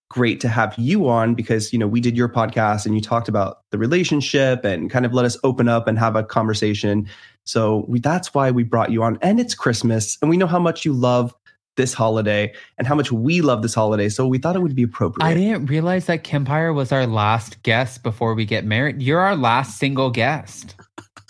great 0.10 0.40
to 0.42 0.48
have 0.48 0.74
you 0.78 1.08
on 1.08 1.36
because, 1.36 1.74
you 1.74 1.80
know, 1.80 1.88
we 1.88 2.00
did 2.00 2.16
your 2.16 2.30
podcast 2.30 2.86
and 2.86 2.96
you 2.96 3.02
talked 3.02 3.28
about 3.28 3.60
the 3.72 3.78
relationship 3.78 4.64
and 4.64 4.90
kind 4.90 5.06
of 5.06 5.14
let 5.14 5.26
us 5.26 5.38
open 5.44 5.68
up 5.68 5.88
and 5.88 5.98
have 5.98 6.16
a 6.16 6.24
conversation. 6.24 7.08
So 7.44 7.86
we, 7.88 8.00
that's 8.00 8.34
why 8.34 8.52
we 8.52 8.64
brought 8.64 8.92
you 8.92 9.04
on. 9.04 9.18
And 9.22 9.40
it's 9.40 9.56
Christmas 9.56 10.18
and 10.22 10.30
we 10.30 10.38
know 10.38 10.48
how 10.48 10.60
much 10.60 10.86
you 10.86 10.94
love 10.94 11.34
this 11.76 11.94
holiday 11.94 12.54
and 12.78 12.88
how 12.88 12.96
much 12.96 13.12
we 13.12 13.42
love 13.42 13.62
this 13.62 13.74
holiday. 13.74 14.10
So 14.10 14.28
we 14.28 14.38
thought 14.38 14.56
it 14.56 14.62
would 14.62 14.76
be 14.76 14.84
appropriate. 14.84 15.26
I 15.26 15.34
didn't 15.34 15.66
realize 15.66 16.06
that 16.06 16.24
Kempire 16.24 16.74
was 16.74 16.92
our 16.92 17.06
last 17.06 17.62
guest 17.64 18.04
before 18.04 18.34
we 18.34 18.46
get 18.46 18.66
married. 18.66 19.02
You're 19.02 19.20
our 19.20 19.36
last 19.36 19.78
single 19.78 20.10
guest. 20.10 20.76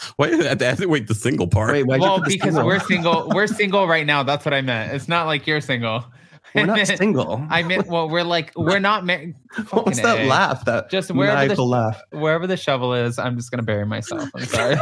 Wait, 0.18 0.34
I 0.34 0.66
have 0.66 0.78
to 0.78 0.88
wait 0.88 1.08
the 1.08 1.16
single 1.16 1.48
part. 1.48 1.72
Wait, 1.74 1.86
well, 1.86 2.22
because 2.22 2.54
single? 2.54 2.66
we're 2.66 2.80
single. 2.80 3.30
We're 3.34 3.48
single 3.48 3.88
right 3.88 4.06
now. 4.06 4.24
That's 4.24 4.46
what 4.46 4.54
I 4.54 4.62
meant. 4.62 4.94
It's 4.94 5.08
not 5.08 5.26
like 5.26 5.48
you're 5.48 5.62
single. 5.62 6.06
We're 6.54 6.66
not 6.66 6.88
single. 6.88 7.46
I 7.50 7.64
meant, 7.64 7.88
well, 7.88 8.08
we're 8.08 8.24
like, 8.24 8.52
we're 8.56 8.80
not 8.80 9.06
married. 9.06 9.36
What's 9.72 10.02
that 10.02 10.26
laugh? 10.28 10.64
That 10.66 10.90
Just 10.90 11.12
wherever 11.12 11.54
the, 11.54 11.66
laugh. 11.66 12.02
wherever 12.12 12.48
the 12.48 12.56
shovel 12.56 12.94
is, 12.94 13.20
I'm 13.20 13.36
just 13.36 13.52
going 13.52 13.60
to 13.60 13.66
bury 13.66 13.86
myself. 13.86 14.30
I'm 14.34 14.46
sorry. 14.46 14.76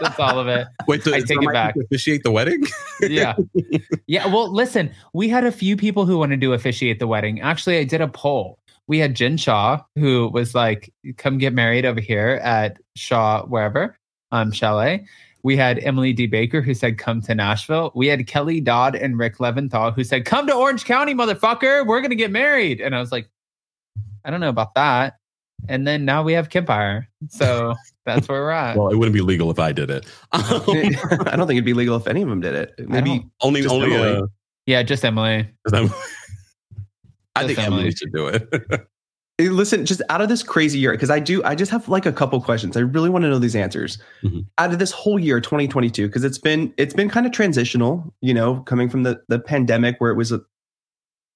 That's 0.00 0.18
all 0.18 0.38
of 0.40 0.48
it. 0.48 0.66
Wait, 0.88 1.02
so 1.04 1.14
I 1.14 1.20
take 1.20 1.40
there 1.40 1.50
it 1.50 1.52
back. 1.52 1.76
Officiate 1.76 2.24
the 2.24 2.32
wedding? 2.32 2.64
yeah. 3.00 3.34
Yeah. 4.06 4.26
Well, 4.26 4.52
listen, 4.52 4.90
we 5.12 5.28
had 5.28 5.44
a 5.44 5.52
few 5.52 5.76
people 5.76 6.06
who 6.06 6.18
wanted 6.18 6.40
to 6.40 6.52
officiate 6.54 6.98
the 6.98 7.06
wedding. 7.06 7.40
Actually, 7.40 7.78
I 7.78 7.84
did 7.84 8.00
a 8.00 8.08
poll. 8.08 8.58
We 8.88 8.98
had 8.98 9.14
Jen 9.14 9.36
Shah, 9.36 9.80
who 9.94 10.28
was 10.32 10.54
like, 10.54 10.92
come 11.16 11.38
get 11.38 11.52
married 11.52 11.84
over 11.86 12.00
here 12.00 12.40
at 12.42 12.78
Shaw, 12.96 13.46
wherever, 13.46 13.96
um, 14.32 14.50
Chalet. 14.50 15.04
We 15.44 15.56
had 15.56 15.78
Emily 15.80 16.12
D. 16.12 16.26
Baker, 16.26 16.60
who 16.60 16.72
said, 16.74 16.98
come 16.98 17.20
to 17.22 17.34
Nashville. 17.34 17.90
We 17.94 18.06
had 18.06 18.26
Kelly 18.26 18.60
Dodd 18.60 18.94
and 18.94 19.18
Rick 19.18 19.38
Leventhal, 19.38 19.92
who 19.94 20.04
said, 20.04 20.24
come 20.24 20.46
to 20.46 20.54
Orange 20.54 20.84
County, 20.84 21.14
motherfucker. 21.14 21.86
We're 21.86 22.00
going 22.00 22.10
to 22.10 22.16
get 22.16 22.30
married. 22.30 22.80
And 22.80 22.94
I 22.94 23.00
was 23.00 23.10
like, 23.10 23.28
I 24.24 24.30
don't 24.30 24.40
know 24.40 24.48
about 24.48 24.74
that. 24.74 25.14
And 25.68 25.86
then 25.86 26.04
now 26.04 26.22
we 26.22 26.32
have 26.32 26.48
Kempire. 26.48 27.06
So 27.28 27.74
that's 28.06 28.28
where 28.28 28.40
we're 28.42 28.50
at. 28.50 28.76
well, 28.76 28.88
it 28.88 28.96
wouldn't 28.96 29.14
be 29.14 29.20
legal 29.20 29.50
if 29.50 29.58
I 29.58 29.72
did 29.72 29.90
it. 29.90 30.06
I 30.32 30.42
don't 30.42 30.64
think 30.64 31.50
it'd 31.50 31.64
be 31.64 31.74
legal 31.74 31.96
if 31.96 32.06
any 32.06 32.22
of 32.22 32.28
them 32.28 32.40
did 32.40 32.54
it. 32.54 32.74
Maybe 32.88 33.26
only, 33.40 33.62
Just 33.62 33.74
only. 33.74 33.92
Emily. 33.94 34.22
Uh, 34.22 34.26
yeah, 34.66 34.82
just 34.84 35.04
Emily. 35.04 35.48
I'm- 35.72 35.90
I 37.34 37.44
Just 37.44 37.54
think 37.56 37.66
Emily. 37.66 37.80
Emily 37.80 37.94
should 37.96 38.12
do 38.12 38.26
it. 38.28 38.86
Hey, 39.38 39.48
listen, 39.48 39.86
just 39.86 40.02
out 40.10 40.20
of 40.20 40.28
this 40.28 40.42
crazy 40.42 40.78
year, 40.78 40.92
because 40.92 41.10
I 41.10 41.18
do, 41.18 41.42
I 41.42 41.54
just 41.54 41.70
have 41.70 41.88
like 41.88 42.04
a 42.04 42.12
couple 42.12 42.40
questions. 42.40 42.76
I 42.76 42.80
really 42.80 43.08
want 43.08 43.22
to 43.24 43.28
know 43.30 43.38
these 43.38 43.56
answers. 43.56 43.98
Mhm. 44.22 44.44
Out 44.58 44.72
of 44.72 44.78
this 44.78 44.92
whole 44.92 45.18
year, 45.18 45.40
2022, 45.40 46.06
because 46.06 46.22
it's 46.22 46.38
been 46.38 46.72
it's 46.76 46.92
been 46.94 47.08
kind 47.08 47.24
of 47.26 47.32
transitional, 47.32 48.12
you 48.20 48.34
know, 48.34 48.60
coming 48.60 48.88
from 48.90 49.04
the 49.04 49.20
the 49.28 49.38
pandemic 49.38 49.96
where 49.98 50.10
it 50.10 50.16
was, 50.16 50.32
a, 50.32 50.40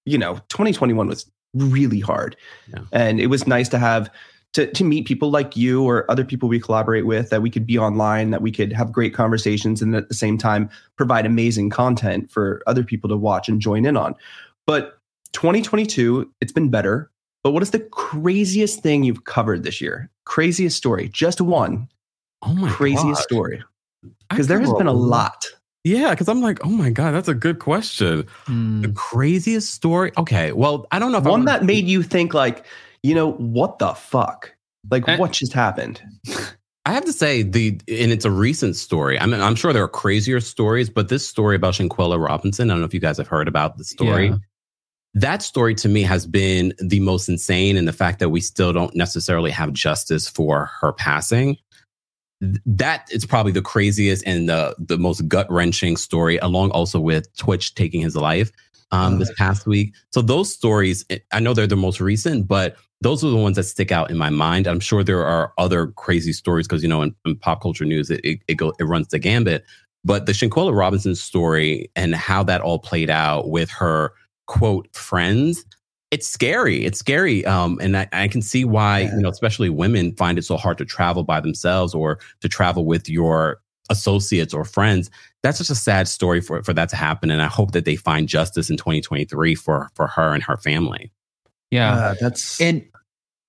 you 0.05 0.19
know, 0.19 0.35
2021 0.49 1.09
was 1.09 1.31
really 1.55 2.01
hard, 2.01 2.37
Yeah. 2.69 2.81
and 2.93 3.19
it 3.19 3.29
was 3.29 3.47
nice 3.47 3.69
to 3.71 3.79
have 3.79 4.11
to 4.53 4.67
to 4.71 4.85
meet 4.85 5.07
people 5.07 5.31
like 5.31 5.57
you 5.57 5.83
or 5.83 6.09
other 6.11 6.25
people 6.25 6.51
we 6.51 6.61
collaborate 6.61 7.07
with 7.07 7.31
that 7.31 7.41
we 7.41 7.49
could 7.51 7.67
be 7.67 7.79
online, 7.79 8.31
that 8.31 8.43
we 8.43 8.53
could 8.53 8.75
have 8.75 8.93
great 8.93 9.15
conversations, 9.15 9.81
and 9.81 9.97
at 9.97 10.09
the 10.11 10.15
same 10.15 10.37
time 10.37 10.69
provide 10.97 11.25
amazing 11.25 11.71
content 11.71 12.31
for 12.31 12.63
other 12.67 12.85
people 12.85 13.09
to 13.09 13.17
watch 13.17 13.49
and 13.49 13.59
join 13.61 13.87
in 13.87 13.97
on. 13.97 14.15
But 14.67 14.99
2022, 15.33 16.31
it's 16.43 16.53
been 16.53 16.69
better. 16.71 17.11
But 17.47 17.53
what 17.53 17.63
is 17.63 17.71
the 17.71 17.79
craziest 17.79 18.83
thing 18.83 19.05
you've 19.05 19.23
covered 19.23 19.63
this 19.63 19.81
year? 19.81 20.11
Craziest 20.25 20.77
story, 20.77 21.09
just 21.13 21.41
one 21.41 21.87
Oh 22.43 22.53
my 22.55 22.69
craziest 22.69 23.05
gosh. 23.05 23.23
story. 23.23 23.63
Because 24.29 24.49
there 24.49 24.59
has 24.59 24.73
been 24.73 24.89
a 24.89 24.93
lot. 24.93 25.47
Yeah, 25.85 26.11
because 26.11 26.29
I'm 26.29 26.41
like, 26.43 26.59
oh 26.67 26.71
my 26.71 26.91
god, 26.91 27.13
that's 27.13 27.29
a 27.29 27.35
good 27.35 27.61
question. 27.61 28.27
Hmm. 28.47 28.83
The 28.83 28.89
craziest 28.89 29.73
story. 29.73 30.11
Okay, 30.19 30.51
well, 30.51 30.89
I 30.91 30.99
don't 30.99 31.13
know 31.13 31.19
if 31.19 31.25
I 31.27 31.31
One 31.31 31.45
wanna- 31.45 31.61
that 31.61 31.65
made 31.65 31.87
you 31.87 32.03
think, 32.03 32.35
like, 32.35 32.67
you 33.05 33.15
know, 33.15 33.31
what 33.35 33.79
the 33.79 33.95
fuck? 33.95 34.53
Like, 34.91 35.07
Eh. 35.09 35.17
what 35.17 35.31
just 35.31 35.53
happened? 35.53 36.03
I 36.85 36.93
have 36.95 37.05
to 37.05 37.13
say 37.13 37.43
the 37.43 37.81
and 37.87 38.11
it's 38.11 38.25
a 38.25 38.31
recent 38.33 38.75
story. 38.75 39.21
I 39.21 39.27
mean, 39.27 39.41
I'm 39.41 39.55
sure 39.55 39.73
there 39.73 39.85
are 39.85 39.89
crazier 39.89 40.41
stories, 40.41 40.91
but 40.91 41.09
this 41.11 41.25
story 41.29 41.55
about 41.55 41.75
Shanquella 41.75 42.19
Robinson, 42.19 42.71
I 42.71 42.75
don't 42.75 42.81
know 42.81 42.87
if 42.87 42.95
you 42.95 42.99
guys 42.99 43.19
have 43.19 43.29
heard 43.29 43.47
about 43.47 43.79
the 43.79 43.85
story. 43.85 44.31
Yeah. 44.31 44.37
That 45.17 45.43
story 45.43 45.75
to 45.77 45.89
me 45.89 46.03
has 46.03 46.27
been 46.27 46.75
the 46.79 47.01
most 47.01 47.27
insane, 47.31 47.79
and 47.79 47.89
the 47.89 47.93
fact 47.93 48.19
that 48.19 48.29
we 48.29 48.43
still 48.43 48.75
don't 48.75 48.95
necessarily 48.95 49.51
have 49.51 49.73
justice 49.73 50.29
for 50.29 50.67
her 50.79 50.93
passing. 50.93 51.57
Th- 52.43 52.57
That 52.67 53.09
is 53.11 53.25
probably 53.25 53.53
the 53.53 53.63
craziest 53.63 54.23
and 54.27 54.47
the 54.47 54.77
the 54.79 54.99
most 54.99 55.27
gut 55.27 55.51
wrenching 55.51 55.97
story, 55.97 56.37
along 56.37 56.71
also 56.73 57.01
with 57.01 57.35
Twitch 57.39 57.75
taking 57.75 58.03
his 58.03 58.15
life 58.15 58.53
um, 58.91 59.19
this 59.19 59.33
past 59.39 59.67
week. 59.67 59.95
So 60.13 60.21
those 60.21 60.53
stories, 60.53 61.07
eh, 61.09 61.19
I 61.33 61.41
know 61.41 61.55
they're 61.55 61.67
the 61.67 61.77
most 61.77 61.99
recent, 61.99 62.47
but 62.47 62.77
those 63.01 63.25
are 63.25 63.31
the 63.31 63.37
ones 63.37 63.57
that 63.57 63.65
stick 63.65 63.91
out 63.91 64.11
in 64.11 64.19
my 64.19 64.29
mind. 64.29 64.67
I'm 64.67 64.81
sure 64.81 65.03
there 65.03 65.25
are 65.25 65.55
other 65.57 65.87
crazy 65.87 66.35
stories 66.35 66.69
because 66.69 66.83
you 66.83 66.91
know 66.91 67.01
in, 67.01 67.15
in 67.25 67.37
pop 67.37 67.63
culture 67.63 67.87
news 67.87 68.11
it 68.11 68.21
it, 68.23 68.41
it, 68.49 68.55
go, 68.57 68.75
it 68.79 68.85
runs 68.85 69.09
the 69.09 69.19
gambit. 69.19 69.65
But 70.05 70.27
the 70.27 70.33
Shanquella 70.33 70.77
Robinson 70.77 71.15
story 71.15 71.91
and 71.97 72.15
how 72.15 72.43
that 72.45 72.61
all 72.61 72.79
played 72.79 73.09
out 73.09 73.49
with 73.49 73.71
her 73.71 74.13
quote 74.47 74.89
friends, 74.95 75.65
it's 76.11 76.29
scary. 76.29 76.85
It's 76.85 76.99
scary, 76.99 77.45
um, 77.47 77.79
and 77.83 77.97
I, 77.97 78.09
I 78.13 78.29
can 78.29 78.43
see 78.43 78.65
why 78.65 79.01
Yeah. 79.01 79.17
you 79.17 79.23
know 79.23 79.29
especially 79.29 79.71
women 79.71 80.15
find 80.17 80.39
it 80.39 80.43
so 80.45 80.57
hard 80.57 80.79
to 80.79 80.85
travel 80.85 81.25
by 81.25 81.41
themselves 81.41 81.95
or 81.95 82.19
to 82.41 82.49
travel 82.49 82.85
with 82.85 83.09
your 83.09 83.61
associates 83.91 84.55
or 84.55 84.65
friends. 84.65 85.11
That's 85.43 85.59
just 85.59 85.71
a 85.71 85.75
sad 85.75 86.09
story 86.09 86.41
for 86.41 86.63
for 86.63 86.73
that 86.75 86.89
to 86.91 86.97
happen, 86.97 87.31
and 87.31 87.43
I 87.43 87.47
hope 87.47 87.73
that 87.73 87.85
they 87.85 87.97
find 87.97 88.29
justice 88.29 88.71
in 88.71 88.77
2023 88.77 89.55
for 89.55 89.91
for 89.95 90.07
her 90.07 90.33
and 90.33 90.43
her 90.43 90.57
family. 90.57 91.11
Yeah. 91.71 91.93
Uh, 91.95 92.15
that's 92.21 92.61
And 92.61 92.85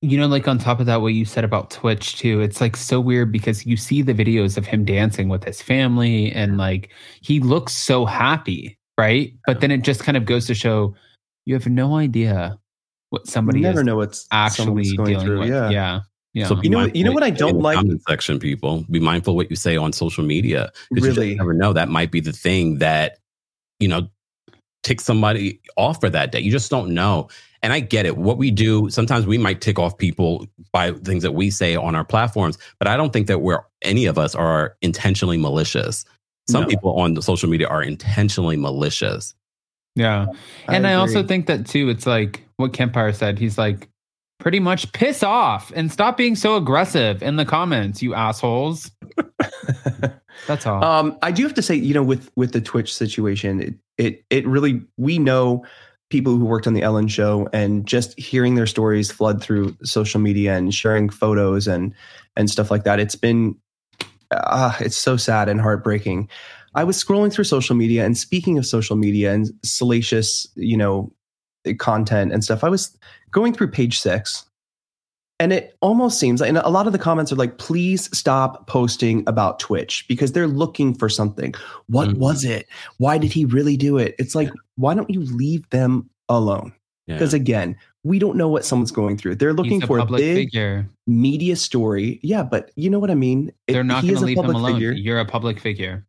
you 0.02 0.16
know, 0.18 0.28
like 0.28 0.48
on 0.48 0.60
top 0.60 0.80
of 0.80 0.86
that, 0.86 1.02
what 1.02 1.14
you 1.16 1.26
said 1.26 1.44
about 1.44 1.72
Twitch 1.72 2.18
too, 2.18 2.40
it's 2.42 2.62
like 2.62 2.76
so 2.78 3.00
weird 3.00 3.32
because 3.32 3.66
you 3.66 3.76
see 3.78 4.04
the 4.04 4.14
videos 4.14 4.56
of 4.58 4.66
him 4.68 4.86
dancing 4.86 5.28
with 5.28 5.44
his 5.44 5.60
family 5.62 6.32
and 6.32 6.58
like 6.58 6.90
he 7.22 7.40
looks 7.40 7.74
so 7.74 8.06
happy, 8.06 8.77
right? 8.98 9.34
But 9.46 9.62
then 9.62 9.72
it 9.72 9.84
just 9.84 10.04
kind 10.04 10.18
of 10.18 10.26
goes 10.26 10.46
to 10.48 10.56
show 10.56 10.96
you 11.46 11.54
have 11.54 11.68
no 11.68 11.96
idea 11.96 12.58
what 13.10 13.28
somebody 13.28 13.60
you 13.60 13.64
never 13.64 13.80
is 13.82 13.86
know 13.86 13.96
what's 13.96 14.28
actually 14.32 14.96
going 14.96 15.12
dealing 15.12 15.26
through. 15.26 15.40
with. 15.40 15.50
Yeah. 15.50 15.70
Yeah. 15.70 16.00
Yeah. 16.34 16.48
So 16.48 16.62
You 16.62 16.70
know- 16.70 16.90
you 16.94 17.04
know 17.04 17.14
what 17.14 17.24
I 17.24 17.30
don't 17.30 17.60
like? 17.60 17.78
Comment 17.78 18.02
section, 18.08 18.38
people. 18.38 18.86
Be 18.92 19.00
mindful 19.00 19.36
what 19.36 19.50
you 19.50 19.56
say 19.56 19.78
on 19.78 19.94
social 19.94 20.24
media. 20.26 20.72
'cause 20.74 20.82
You 20.92 21.04
Really. 21.04 21.28
just 21.30 21.38
never 21.38 21.54
know. 21.54 21.74
That 21.74 21.90
might 21.90 22.12
be 22.12 22.20
the 22.20 22.34
thing 22.34 22.80
that 22.80 23.20
you 23.80 23.88
know 23.88 24.08
tick 24.84 25.00
somebody 25.02 25.60
off 25.78 26.00
for 26.00 26.10
that 26.10 26.32
day. 26.32 26.40
You 26.40 26.52
just 26.52 26.70
don't 26.70 26.94
know. 26.94 27.28
And 27.64 27.74
I 27.74 27.80
get 27.80 28.06
it. 28.06 28.18
What 28.18 28.38
we 28.38 28.52
do 28.52 28.90
sometimes 28.90 29.26
we 29.26 29.38
might 29.38 29.62
tick 29.62 29.80
off 29.80 29.98
people 29.98 30.46
by 30.72 30.92
things 30.92 31.24
that 31.24 31.32
we 31.34 31.50
say 31.50 31.76
on 31.76 31.96
our 31.96 32.06
platforms, 32.06 32.58
but 32.78 32.88
I 32.88 32.96
don't 32.98 33.12
think 33.14 33.28
that 33.28 33.40
we're 33.42 33.62
any 33.82 34.06
of 34.06 34.18
us 34.18 34.36
are 34.36 34.76
intentionally 34.82 35.38
malicious. 35.38 36.06
Some 36.50 36.64
No. 36.64 36.68
people 36.68 36.94
on 37.00 37.14
the 37.14 37.22
social 37.22 37.50
media 37.50 37.68
are 37.68 37.82
intentionally 37.84 38.56
malicious. 38.58 39.34
yeah. 39.96 40.28
And 40.68 40.88
I, 40.88 40.94
also 40.94 41.24
think 41.24 41.48
that 41.48 41.66
too, 41.66 41.90
it's 41.90 42.06
like 42.06 42.44
what 42.58 42.72
Kempire 42.72 43.14
said. 43.16 43.40
He's 43.40 43.58
like, 43.58 43.90
pretty 44.40 44.60
much 44.60 44.92
piss 44.94 45.24
off 45.24 45.72
and 45.76 45.92
stop 45.92 46.16
being 46.16 46.36
so 46.36 46.56
aggressive 46.56 47.24
in 47.24 47.36
the 47.38 47.46
comments, 47.46 48.02
you 48.04 48.14
assholes. 48.14 48.92
That's 50.48 50.66
all. 50.66 50.84
Um, 50.84 51.18
I 51.22 51.32
do 51.32 51.44
have 51.44 51.54
to 51.56 51.62
say, 51.62 51.76
you 51.76 51.94
know, 51.94 52.04
with 52.04 52.30
with 52.36 52.52
the 52.54 52.62
Twitch 52.62 52.94
situation, 52.94 53.60
it 53.62 53.74
it 53.98 54.24
it 54.30 54.48
really 54.48 54.82
we 54.98 55.18
know 55.20 55.66
people 56.10 56.38
who 56.38 56.46
worked 56.46 56.68
on 56.68 56.74
the 56.74 56.84
Ellen 56.84 57.08
show 57.08 57.50
and 57.52 57.86
just 57.86 58.18
hearing 58.18 58.56
their 58.56 58.68
stories 58.68 59.12
flood 59.12 59.42
through 59.42 59.76
social 59.84 60.22
media 60.22 60.56
and 60.56 60.74
sharing 60.74 61.10
photos 61.10 61.68
and 61.68 61.94
and 62.36 62.50
stuff 62.50 62.70
like 62.72 62.84
that. 62.84 63.00
It's 63.00 63.16
been 63.16 63.56
uh, 64.32 64.74
it's 64.80 64.98
so 64.98 65.18
sad 65.18 65.50
and 65.50 65.62
heartbreaking. 65.62 66.30
I 66.76 66.84
was 66.84 67.04
scrolling 67.04 67.32
through 67.32 67.46
social 67.46 67.76
media, 67.76 68.06
and 68.06 68.18
speaking 68.18 68.58
of 68.58 68.66
social 68.66 68.96
media 68.96 69.34
and 69.34 69.52
salacious, 69.64 70.48
you 70.56 70.78
know, 70.78 71.12
content 71.80 72.32
and 72.32 72.44
stuff, 72.44 72.64
I 72.64 72.70
was 72.70 72.96
going 73.32 73.54
through 73.54 73.72
page 73.72 74.00
six, 74.00 74.46
and 75.40 75.54
it 75.54 75.78
almost 75.82 76.20
seems 76.20 76.42
like, 76.42 76.50
and 76.50 76.58
a 76.58 76.70
lot 76.70 76.88
of 76.88 76.94
the 76.94 77.00
comments 77.00 77.32
are 77.32 77.36
like, 77.36 77.58
please 77.58 78.16
stop 78.18 78.68
posting 78.68 79.24
about 79.28 79.60
Twitch 79.60 80.06
because 80.08 80.32
they're 80.32 80.48
looking 80.48 80.94
for 80.94 81.10
something. 81.10 81.54
What 81.88 82.10
Mhm. 82.10 82.18
was 82.18 82.44
it? 82.44 82.68
Why 82.98 83.18
did 83.18 83.32
he 83.32 83.46
really 83.46 83.78
do 83.78 83.98
it? 83.98 84.16
It's 84.18 84.34
like, 84.34 84.50
why 84.76 84.94
don't 84.94 85.10
you 85.10 85.22
leave 85.22 85.70
them 85.70 86.10
alone? 86.28 86.74
Yeah. 87.06 87.16
Because 87.16 87.34
again, 87.34 87.76
we 88.04 88.20
don't 88.20 88.38
know 88.38 88.48
what 88.48 88.64
someone's 88.66 88.92
going 88.92 89.18
through. 89.18 89.36
They're 89.36 89.54
looking 89.54 89.74
He's 89.74 89.84
a 89.84 89.88
for 89.88 90.00
a 90.00 90.06
big 90.06 90.36
figure. 90.50 90.90
media 91.08 91.56
story. 91.56 92.20
Yeah, 92.24 92.44
but 92.44 92.72
you 92.76 92.90
know 92.90 93.00
what 93.00 93.12
I 93.12 93.16
mean? 93.16 93.52
It- 93.68 93.74
They're 93.74 93.84
not 93.84 94.04
going 94.04 94.16
to 94.16 94.22
leave 94.26 94.38
him 94.38 94.46
alone. 94.50 94.74
figure. 94.74 94.92
You're 94.92 95.20
a 95.20 95.26
public 95.26 95.60
figure. 95.60 96.06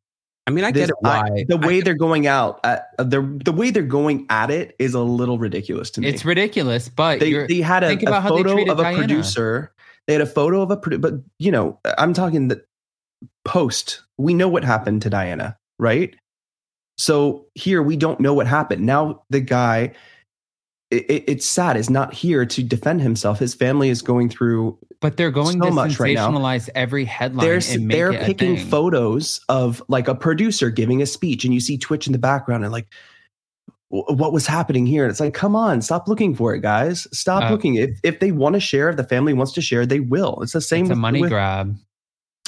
I 0.46 0.50
mean, 0.50 0.64
I 0.64 0.70
This- 0.72 0.82
get 0.82 0.90
it. 0.90 0.96
Why 1.00 1.18
I- 1.20 1.44
the 1.48 1.58
I- 1.60 1.66
way 1.66 1.80
they're 1.80 1.94
going 1.94 2.26
out, 2.26 2.60
uh, 2.64 2.78
the 2.98 3.20
the 3.44 3.52
way 3.52 3.70
they're 3.70 3.82
going 3.82 4.26
at 4.30 4.50
it 4.50 4.74
is 4.78 4.94
a 4.94 5.00
little 5.00 5.38
ridiculous 5.38 5.90
to 5.92 6.00
me. 6.00 6.08
It's 6.08 6.24
ridiculous, 6.24 6.88
but 6.88 7.20
they, 7.20 7.28
you're, 7.30 7.46
they 7.48 7.60
had 7.60 7.82
a, 7.84 7.88
think 7.88 8.02
a 8.02 8.06
about 8.06 8.22
how 8.22 8.30
they 8.36 8.42
photo 8.44 8.72
of 8.72 8.78
a 8.78 8.82
Diana. 8.82 8.98
producer. 8.98 9.72
They 10.06 10.14
had 10.14 10.22
a 10.22 10.26
photo 10.26 10.62
of 10.62 10.70
a 10.70 10.76
produ- 10.78 11.00
but 11.02 11.14
you 11.38 11.50
know, 11.50 11.78
I'm 11.98 12.14
talking 12.14 12.48
the 12.48 12.62
post. 13.44 14.02
We 14.16 14.32
know 14.34 14.48
what 14.48 14.64
happened 14.64 15.02
to 15.02 15.10
Diana, 15.10 15.58
right? 15.78 16.14
So 16.96 17.46
here 17.54 17.82
we 17.82 17.96
don't 17.96 18.18
know 18.20 18.34
what 18.34 18.46
happened. 18.46 18.84
Now 18.86 19.22
the 19.30 19.40
guy, 19.40 19.92
it, 20.90 21.04
it- 21.10 21.24
it's 21.26 21.46
sad, 21.48 21.76
is 21.76 21.90
not 21.90 22.12
here 22.14 22.44
to 22.46 22.62
defend 22.62 23.00
himself. 23.02 23.38
His 23.38 23.54
family 23.54 23.88
is 23.90 24.02
going 24.02 24.28
through 24.30 24.78
but 25.00 25.16
they're 25.16 25.30
going 25.30 25.60
so 25.60 25.66
to 25.66 25.70
much 25.70 26.00
right 26.00 26.14
now. 26.16 26.28
sensationalize 26.28 26.68
every 26.74 27.04
headline 27.04 27.46
they're 27.46 27.60
and 27.70 27.86
make 27.86 27.96
they're 27.96 28.12
picking 28.24 28.56
photos 28.56 29.40
of 29.48 29.80
like 29.86 30.08
a 30.08 30.14
producer 30.14 30.70
giving 30.70 31.00
a 31.00 31.06
speech 31.06 31.44
and 31.44 31.54
you 31.54 31.60
see 31.60 31.78
twitch 31.78 32.08
in 32.08 32.12
the 32.12 32.18
background 32.18 32.64
and 32.64 32.72
like 32.72 32.88
what 33.90 34.32
was 34.32 34.44
happening 34.44 34.86
here 34.86 35.04
and 35.04 35.10
it's 35.12 35.20
like 35.20 35.32
come 35.34 35.54
on 35.54 35.80
stop 35.80 36.08
looking 36.08 36.34
for 36.34 36.52
it 36.52 36.60
guys 36.62 37.06
stop 37.12 37.44
Uh, 37.44 37.50
looking 37.52 37.76
if 37.76 37.90
if 38.02 38.18
they 38.18 38.32
want 38.32 38.54
to 38.54 38.60
share 38.60 38.88
if 38.90 38.96
the 38.96 39.04
family 39.04 39.32
wants 39.32 39.52
to 39.52 39.60
share 39.62 39.86
they 39.86 40.00
will 40.00 40.40
it's 40.42 40.52
the 40.52 40.60
same 40.60 40.86
It's 40.86 40.92
a 40.92 40.96
money 40.96 41.20
with- 41.20 41.30
grab. 41.30 41.76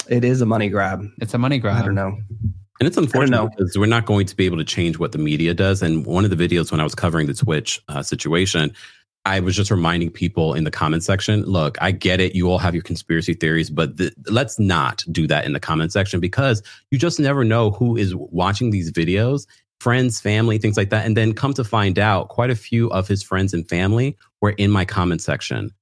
it 0.09 0.25
is 0.25 0.41
a 0.41 0.47
money 0.47 0.69
grab 0.69 1.05
It's 1.21 1.33
a 1.35 1.39
money 1.39 1.59
grab. 1.61 1.77
i 1.81 1.87
don't 1.87 1.95
know 1.95 2.19
And 2.81 2.87
it's 2.87 2.97
unfortunate 2.97 3.51
because 3.51 3.77
we're 3.77 3.87
not 3.87 4.07
going 4.07 4.27
to 4.27 4.35
be 4.35 4.47
able 4.47 4.57
to 4.57 4.65
change 4.65 4.99
what 4.99 5.13
the 5.13 5.19
media 5.19 5.53
does. 5.53 5.83
And 5.83 6.07
one 6.07 6.25
of 6.25 6.37
the 6.37 6.49
videos 6.49 6.73
when 6.73 6.81
I 6.81 6.85
was 6.85 6.95
covering 6.95 7.27
the 7.27 7.35
Twitch 7.35 7.81
uh, 7.89 8.03
situation, 8.03 8.73
I 9.27 9.41
was 9.41 9.55
just 9.55 9.71
reminding 9.71 10.11
people 10.11 10.55
in 10.55 10.65
the 10.65 10.71
comment 10.71 11.05
section 11.05 11.45
look, 11.45 11.77
I 11.83 11.91
get 11.93 12.21
it. 12.21 12.35
You 12.35 12.51
all 12.51 12.57
have 12.57 12.75
your 12.75 12.83
conspiracy 12.83 13.35
theories, 13.35 13.69
but 13.69 13.99
th- 13.99 14.15
let's 14.31 14.59
not 14.59 15.05
do 15.13 15.27
that 15.27 15.45
in 15.45 15.53
the 15.53 15.61
comment 15.61 15.93
section 15.93 16.21
because 16.21 16.63
you 16.91 16.99
just 16.99 17.21
never 17.21 17.45
know 17.45 17.71
who 17.71 17.99
is 17.99 18.15
watching 18.17 18.71
these 18.71 18.91
videos 18.91 19.47
friends, 19.81 20.21
family, 20.21 20.59
things 20.59 20.77
like 20.77 20.91
that. 20.91 21.07
And 21.07 21.17
then 21.17 21.33
come 21.33 21.55
to 21.55 21.65
find 21.65 21.99
out, 21.99 22.29
quite 22.29 22.51
a 22.51 22.55
few 22.55 22.91
of 22.91 23.09
his 23.09 23.23
friends 23.23 23.53
and 23.53 23.67
family 23.69 24.17
were 24.41 24.51
in 24.51 24.71
my 24.71 24.85
comment 24.85 25.23
section. 25.23 25.73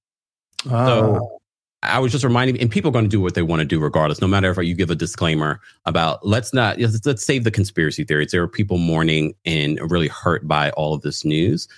Oh. 0.71 0.87
So 0.87 1.38
I 1.83 2.01
was 2.01 2.11
just 2.11 2.25
reminding, 2.25 2.61
and 2.61 2.71
people 2.71 2.89
are 2.89 2.93
going 2.93 3.05
to 3.05 3.09
do 3.09 3.21
what 3.21 3.35
they 3.35 3.43
want 3.43 3.61
to 3.61 3.65
do 3.65 3.79
regardless, 3.79 4.21
no 4.21 4.27
matter 4.27 4.51
if 4.51 4.59
you 4.67 4.75
give 4.75 4.91
a 4.91 4.97
disclaimer 4.97 5.61
about 5.85 6.27
let's 6.27 6.53
not 6.53 6.79
let's, 6.79 7.25
save 7.25 7.45
the 7.45 7.51
conspiracy 7.51 8.05
theories. 8.05 8.33
There 8.33 8.43
are 8.43 8.49
people 8.49 8.79
mourning 8.79 9.35
and 9.45 9.79
really 9.91 10.09
hurt 10.09 10.49
by 10.49 10.71
all 10.71 10.93
of 10.93 11.03
this 11.03 11.25
news, 11.25 11.69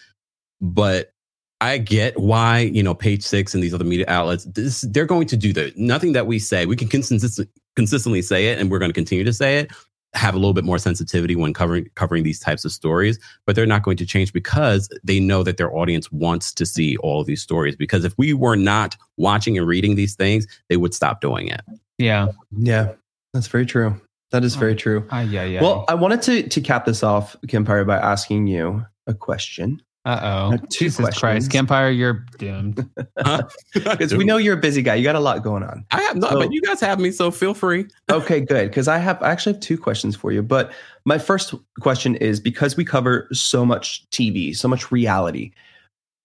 but 0.61 1.13
I 1.61 1.77
get 1.77 2.19
why 2.19 2.61
you 2.61 2.83
know 2.83 2.95
Page 2.95 3.23
Six 3.23 3.53
and 3.53 3.63
these 3.63 3.75
other 3.75 3.85
media 3.85 4.07
outlets 4.09 4.45
this 4.45 4.81
they're 4.83 5.05
going 5.05 5.27
to 5.27 5.37
do 5.37 5.53
that. 5.53 5.77
Nothing 5.77 6.13
that 6.13 6.27
we 6.27 6.39
say 6.39 6.65
we 6.65 6.77
can 6.77 6.89
consist- 6.89 7.41
consistently 7.77 8.23
say 8.23 8.47
it, 8.47 8.59
and 8.59 8.71
we're 8.71 8.79
going 8.79 8.91
to 8.91 8.95
continue 8.95 9.25
to 9.25 9.35
say 9.35 9.59
it. 9.59 9.73
Have 10.15 10.35
a 10.35 10.39
little 10.39 10.55
bit 10.55 10.65
more 10.65 10.79
sensitivity 10.79 11.37
when 11.37 11.53
covering 11.53 11.89
covering 11.95 12.25
these 12.25 12.41
types 12.41 12.65
of 12.65 12.73
stories, 12.73 13.19
but 13.47 13.55
they're 13.55 13.67
not 13.67 13.83
going 13.83 13.97
to 13.99 14.07
change 14.07 14.33
because 14.33 14.89
they 15.05 15.21
know 15.21 15.43
that 15.45 15.57
their 15.57 15.75
audience 15.75 16.11
wants 16.11 16.53
to 16.55 16.67
see 16.67 16.97
all 16.99 17.21
of 17.21 17.27
these 17.27 17.41
stories. 17.43 17.77
Because 17.77 18.05
if 18.05 18.13
we 18.19 18.35
were 18.35 18.57
not 18.57 18.97
watching 19.17 19.57
and 19.57 19.67
reading 19.67 19.95
these 19.95 20.17
things, 20.17 20.47
they 20.69 20.77
would 20.77 20.95
stop 20.95 21.21
doing 21.21 21.49
it. 21.49 21.61
Yeah. 21.99 22.33
yeah 22.57 22.93
that's 23.35 23.47
very 23.47 23.67
true 23.67 24.01
that 24.31 24.43
is 24.43 24.55
very 24.55 24.75
true 24.75 25.07
Ah, 25.11 25.21
yeah, 25.21 25.45
yeah. 25.45 25.61
well 25.63 25.85
i 25.89 25.95
wanted 25.95 26.23
to 26.23 26.49
to 26.49 26.61
cap 26.63 26.87
this 26.87 27.03
off 27.03 27.37
Kempire, 27.47 27.87
by 27.87 27.99
asking 27.99 28.47
you 28.47 28.87
a 29.07 29.13
question 29.13 29.83
uh 30.07 30.21
oh. 30.23 30.57
two 30.71 30.87
Jesus 30.87 30.97
questions. 30.97 31.49
Christ. 31.49 31.51
Kempire, 31.51 31.97
you're 31.97 32.25
doomed. 32.39 32.89
because 33.75 34.15
we 34.15 34.25
know 34.25 34.39
you're 34.39 34.57
a 34.57 34.61
busy 34.61 34.81
guy 34.81 34.95
you 34.95 35.05
got 35.05 35.15
a 35.15 35.21
lot 35.21 35.43
going 35.43 35.63
on 35.63 35.85
I 35.91 36.01
have 36.03 36.17
not, 36.17 36.33
So- 36.33 36.39
but 36.39 36.53
you 36.53 36.63
guys 36.63 36.81
have 36.81 36.99
me, 36.99 37.11
so 37.11 37.31
feel 37.31 37.55
free. 37.55 37.87
okay, 38.11 38.41
good. 38.41 38.69
Because 38.71 38.89
I 38.89 38.99
have 38.99 39.23
I 39.23 39.31
actually 39.31 39.55
have 39.55 39.63
two 39.63 39.77
questions 39.77 40.17
for 40.17 40.33
you. 40.33 40.43
But 40.43 40.73
my 41.05 41.19
first 41.19 41.55
question 41.81 42.17
is 42.17 42.41
because 42.41 42.77
we 42.77 42.85
cover 42.85 43.29
so 43.33 43.67
much 43.67 44.09
TV, 44.11 44.57
so 44.57 44.69
much 44.69 44.91
reality. 44.91 45.53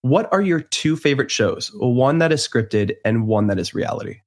What 0.01 0.31
are 0.31 0.41
your 0.41 0.61
two 0.61 0.95
favorite 0.95 1.31
shows? 1.31 1.71
One 1.75 2.19
that 2.19 2.31
is 2.31 2.47
scripted 2.47 2.95
and 3.03 3.27
one 3.27 3.47
that 3.47 3.59
is 3.59 3.73
reality. 3.73 4.21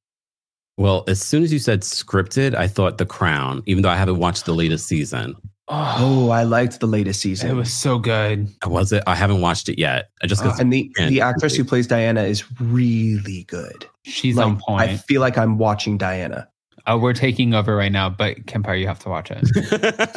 Well, 0.77 1.05
as 1.09 1.21
soon 1.21 1.43
as 1.43 1.53
you 1.53 1.59
said 1.59 1.83
scripted, 1.83 2.55
I 2.55 2.69
thought 2.69 2.99
The 2.99 3.07
Crown, 3.07 3.63
even 3.67 3.83
though 3.83 3.89
I 3.89 3.97
haven't 3.97 4.19
watched 4.19 4.45
the 4.45 4.55
latest 4.55 4.87
season. 4.87 5.35
Oh, 5.71 6.31
I 6.31 6.45
liked 6.45 6.81
the 6.81 6.87
latest 6.87 7.21
season. 7.21 7.51
it 7.51 7.55
was 7.55 7.73
so 7.73 7.99
good. 7.99 8.49
Was 8.67 8.91
it? 8.93 9.03
I 9.07 9.15
haven't 9.15 9.41
watched 9.43 9.69
it 9.69 9.79
yet. 9.79 10.11
I 10.23 10.27
just 10.27 10.43
uh, 10.43 10.47
got 10.49 10.61
and 10.61 10.73
the 10.73 10.91
And- 10.99 11.11
the 11.15 11.21
actress 11.21 11.55
who 11.57 11.65
plays 11.65 11.87
Diana 11.87 12.23
is 12.23 12.45
really 12.61 13.45
good. 13.45 13.87
She's 14.05 14.37
Like, 14.37 14.47
on 14.47 14.61
point. 14.61 14.81
I 14.83 14.97
feel 14.97 15.21
like 15.21 15.37
I'm 15.37 15.59
watching 15.59 15.99
Diana. 15.99 16.49
oh, 16.87 16.97
we're 16.97 17.13
taking 17.13 17.53
over 17.53 17.77
right 17.77 17.93
now, 17.93 18.09
but 18.09 18.37
Kempire, 18.47 18.81
you 18.81 18.87
have 18.87 18.99
to 19.01 19.11
watch 19.11 19.31
it. 19.31 19.47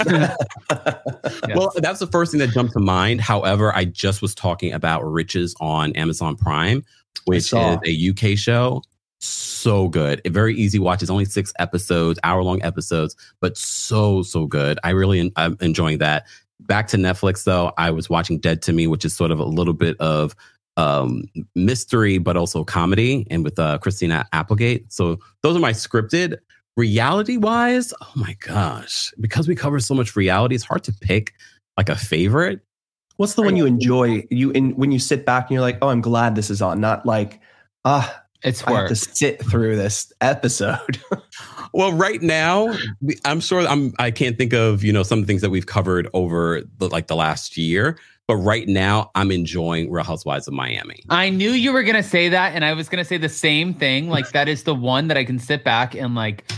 Yes. 0.10 0.38
Well, 1.56 1.72
that's 1.78 2.00
the 2.00 2.08
first 2.08 2.32
thing 2.32 2.40
that 2.40 2.52
jumped 2.52 2.72
to 2.74 2.80
mind. 2.80 3.20
However, 3.20 3.76
I 3.76 3.84
just 3.86 4.22
was 4.22 4.34
talking 4.34 4.72
about 4.72 5.04
Riches 5.04 5.54
on 5.60 5.92
Amazon 5.98 6.38
Prime, 6.38 6.84
which 7.26 7.52
is 7.52 7.54
a 7.54 8.10
UK 8.10 8.38
show. 8.38 8.82
So 9.22 9.88
good. 9.88 10.22
A 10.26 10.30
very 10.30 10.56
easy 10.56 10.80
watch. 10.80 11.02
It's 11.02 11.12
only 11.12 11.26
six 11.26 11.54
episodes, 11.60 12.20
hour 12.24 12.44
long 12.44 12.62
episodes, 12.64 13.16
but 13.40 13.58
so, 13.58 14.24
so 14.24 14.48
good. 14.48 14.80
I 14.84 14.90
really, 14.90 15.32
I'm 15.36 15.58
enjoying 15.62 16.00
that. 16.00 16.26
Back 16.62 16.88
to 16.90 16.98
Netflix, 16.98 17.44
though, 17.44 17.72
I 17.78 17.92
was 17.92 18.10
watching 18.10 18.40
Dead 18.40 18.62
to 18.64 18.74
Me, 18.74 18.88
which 18.88 19.06
is 19.06 19.16
sort 19.16 19.32
of 19.32 19.40
a 19.40 19.46
little 19.46 19.74
bit 19.74 19.96
of 20.00 20.36
um 20.78 21.26
mystery 21.54 22.18
but 22.18 22.38
also 22.38 22.64
comedy 22.64 23.28
and 23.30 23.44
with 23.44 23.60
uh 23.60 23.78
christina 23.80 24.26
applegate 24.32 24.86
so 24.90 25.20
those 25.44 25.54
are 25.54 25.60
my 25.60 25.74
scripted 25.74 26.38
reality 26.78 27.36
wise 27.36 27.94
oh 28.00 28.12
my 28.16 28.38
gosh 28.40 29.12
because 29.20 29.50
we 29.50 29.54
cover 29.54 29.82
so 29.82 29.94
much 29.94 30.16
reality 30.16 30.56
it's 30.56 30.64
hard 30.64 30.82
to 30.82 30.94
pick 30.94 31.34
like 31.76 31.90
a 31.90 31.96
favorite 31.96 32.62
What's 33.22 33.36
the 33.36 33.44
one 33.44 33.56
you 33.56 33.68
enjoy? 33.68 34.26
You 34.32 34.50
in 34.50 34.72
when 34.72 34.92
you 34.92 34.98
sit 34.98 35.28
back 35.28 35.44
and 35.44 35.52
you're 35.52 35.62
like, 35.62 35.78
oh, 35.84 35.90
I'm 35.90 36.02
glad 36.02 36.34
this 36.34 36.50
is 36.50 36.60
on. 36.60 36.82
Not 36.82 37.06
like, 37.06 37.40
ah, 37.86 38.24
It's 38.44 38.64
I 38.64 38.72
have 38.74 38.88
to 38.90 38.96
sit 38.96 39.44
through 39.44 39.76
this 39.76 40.12
episode. 40.22 41.00
well 41.74 41.94
right 41.94 42.22
now 42.22 42.74
i'm 43.26 43.40
sure 43.40 43.62
i'm 43.68 43.94
i 44.00 44.12
can't 44.12 44.38
think 44.38 44.54
of 44.54 44.84
you 44.84 44.92
know 44.92 45.04
some 45.04 45.26
things 45.26 45.42
that 45.42 45.50
we've 45.50 45.66
covered 45.66 46.08
over 46.14 46.62
the 46.78 46.90
like 46.90 47.08
the 47.08 47.16
last 47.16 47.58
year 47.58 47.98
but 48.28 48.36
right 48.36 48.68
now 48.68 49.10
i'm 49.16 49.32
enjoying 49.32 49.90
real 49.92 50.04
housewives 50.04 50.48
of 50.48 50.54
miami 50.54 51.02
I 51.10 51.30
knew 51.30 51.52
you 51.52 51.74
were 51.74 51.84
gonna 51.84 52.04
say 52.04 52.30
that, 52.30 52.54
and 52.56 52.64
I 52.64 52.74
was 52.74 52.90
gonna 52.90 53.06
say 53.06 53.18
the 53.18 53.30
same 53.30 53.74
thing. 53.74 54.10
Like 54.10 54.30
that 54.32 54.48
is 54.48 54.64
the 54.64 54.76
one 54.76 55.08
that 55.08 55.18
I 55.18 55.26
can 55.26 55.40
sit 55.40 55.64
back 55.64 55.96
and 55.96 56.16
like. 56.16 56.50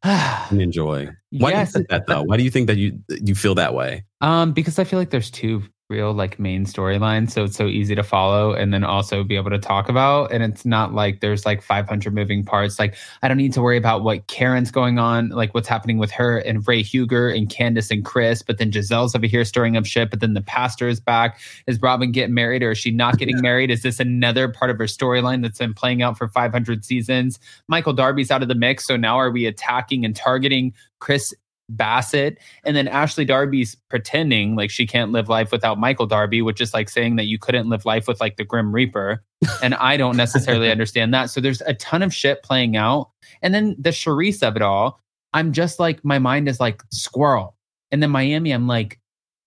and 0.02 0.60
enjoy 0.60 1.08
why 1.30 1.50
yes, 1.50 1.72
do 1.72 1.80
you 1.80 1.82
think 1.82 1.88
that 1.88 2.06
though 2.06 2.22
why 2.22 2.36
do 2.36 2.44
you 2.44 2.50
think 2.50 2.68
that 2.68 2.76
you 2.76 2.98
you 3.08 3.34
feel 3.34 3.54
that 3.56 3.74
way 3.74 4.04
um, 4.20 4.52
because 4.52 4.78
I 4.78 4.84
feel 4.84 4.98
like 4.98 5.10
there's 5.10 5.30
two 5.30 5.64
real 5.88 6.12
like 6.12 6.38
main 6.38 6.66
storyline 6.66 7.30
so 7.30 7.44
it's 7.44 7.56
so 7.56 7.66
easy 7.66 7.94
to 7.94 8.02
follow 8.02 8.52
and 8.52 8.74
then 8.74 8.84
also 8.84 9.24
be 9.24 9.36
able 9.36 9.48
to 9.48 9.58
talk 9.58 9.88
about. 9.88 10.30
And 10.30 10.42
it's 10.42 10.66
not 10.66 10.92
like 10.92 11.20
there's 11.20 11.46
like 11.46 11.62
500 11.62 12.12
moving 12.14 12.44
parts. 12.44 12.78
Like 12.78 12.94
I 13.22 13.28
don't 13.28 13.38
need 13.38 13.54
to 13.54 13.62
worry 13.62 13.78
about 13.78 14.04
what 14.04 14.26
Karen's 14.26 14.70
going 14.70 14.98
on, 14.98 15.30
like 15.30 15.54
what's 15.54 15.66
happening 15.66 15.96
with 15.96 16.10
her 16.10 16.38
and 16.38 16.66
Ray 16.68 16.82
Huger 16.82 17.30
and 17.30 17.48
Candace 17.48 17.90
and 17.90 18.04
Chris. 18.04 18.42
But 18.42 18.58
then 18.58 18.70
Giselle's 18.70 19.14
over 19.14 19.26
here 19.26 19.46
stirring 19.46 19.78
up 19.78 19.86
shit. 19.86 20.10
But 20.10 20.20
then 20.20 20.34
the 20.34 20.42
pastor 20.42 20.88
is 20.88 21.00
back. 21.00 21.40
Is 21.66 21.80
Robin 21.80 22.12
getting 22.12 22.34
married 22.34 22.62
or 22.62 22.72
is 22.72 22.78
she 22.78 22.90
not 22.90 23.16
getting 23.16 23.40
married? 23.40 23.70
Is 23.70 23.82
this 23.82 23.98
another 23.98 24.46
part 24.46 24.70
of 24.70 24.76
her 24.76 24.84
storyline 24.84 25.40
that's 25.40 25.58
been 25.58 25.72
playing 25.72 26.02
out 26.02 26.18
for 26.18 26.28
500 26.28 26.84
seasons? 26.84 27.40
Michael 27.66 27.94
Darby's 27.94 28.30
out 28.30 28.42
of 28.42 28.48
the 28.48 28.54
mix. 28.54 28.86
So 28.86 28.98
now 28.98 29.18
are 29.18 29.30
we 29.30 29.46
attacking 29.46 30.04
and 30.04 30.14
targeting 30.14 30.74
Chris 30.98 31.34
Bassett? 31.68 32.38
And 32.64 32.76
then 32.76 32.88
Ashley 32.88 33.24
Darby's 33.24 33.74
pretending 33.90 34.56
like 34.56 34.70
she 34.70 34.86
can't 34.86 35.12
live 35.12 35.28
life 35.28 35.52
without 35.52 35.78
Michael 35.78 36.06
Darby, 36.06 36.42
which 36.42 36.60
is 36.60 36.72
like 36.74 36.88
saying 36.88 37.16
that 37.16 37.24
you 37.26 37.38
couldn't 37.38 37.68
live 37.68 37.84
life 37.84 38.08
with 38.08 38.20
like 38.20 38.36
the 38.36 38.44
Grim 38.44 38.72
Reaper. 38.74 39.22
And 39.62 39.74
I 39.76 39.96
don't 39.96 40.16
necessarily 40.16 40.68
understand 40.70 41.14
that. 41.14 41.30
So 41.30 41.40
there's 41.40 41.60
a 41.60 41.74
ton 41.74 42.02
of 42.02 42.12
shit 42.12 42.42
playing 42.42 42.76
out. 42.76 43.10
And 43.40 43.54
then 43.54 43.76
the 43.78 43.90
Charisse 43.90 44.42
of 44.42 44.56
it 44.56 44.62
all, 44.62 45.00
I'm 45.32 45.52
just 45.52 45.78
like, 45.78 46.04
my 46.04 46.18
mind 46.18 46.48
is 46.48 46.58
like 46.58 46.82
squirrel. 46.90 47.54
And 47.92 48.02
then 48.02 48.10
Miami, 48.10 48.50
I'm 48.50 48.66
like, 48.66 48.98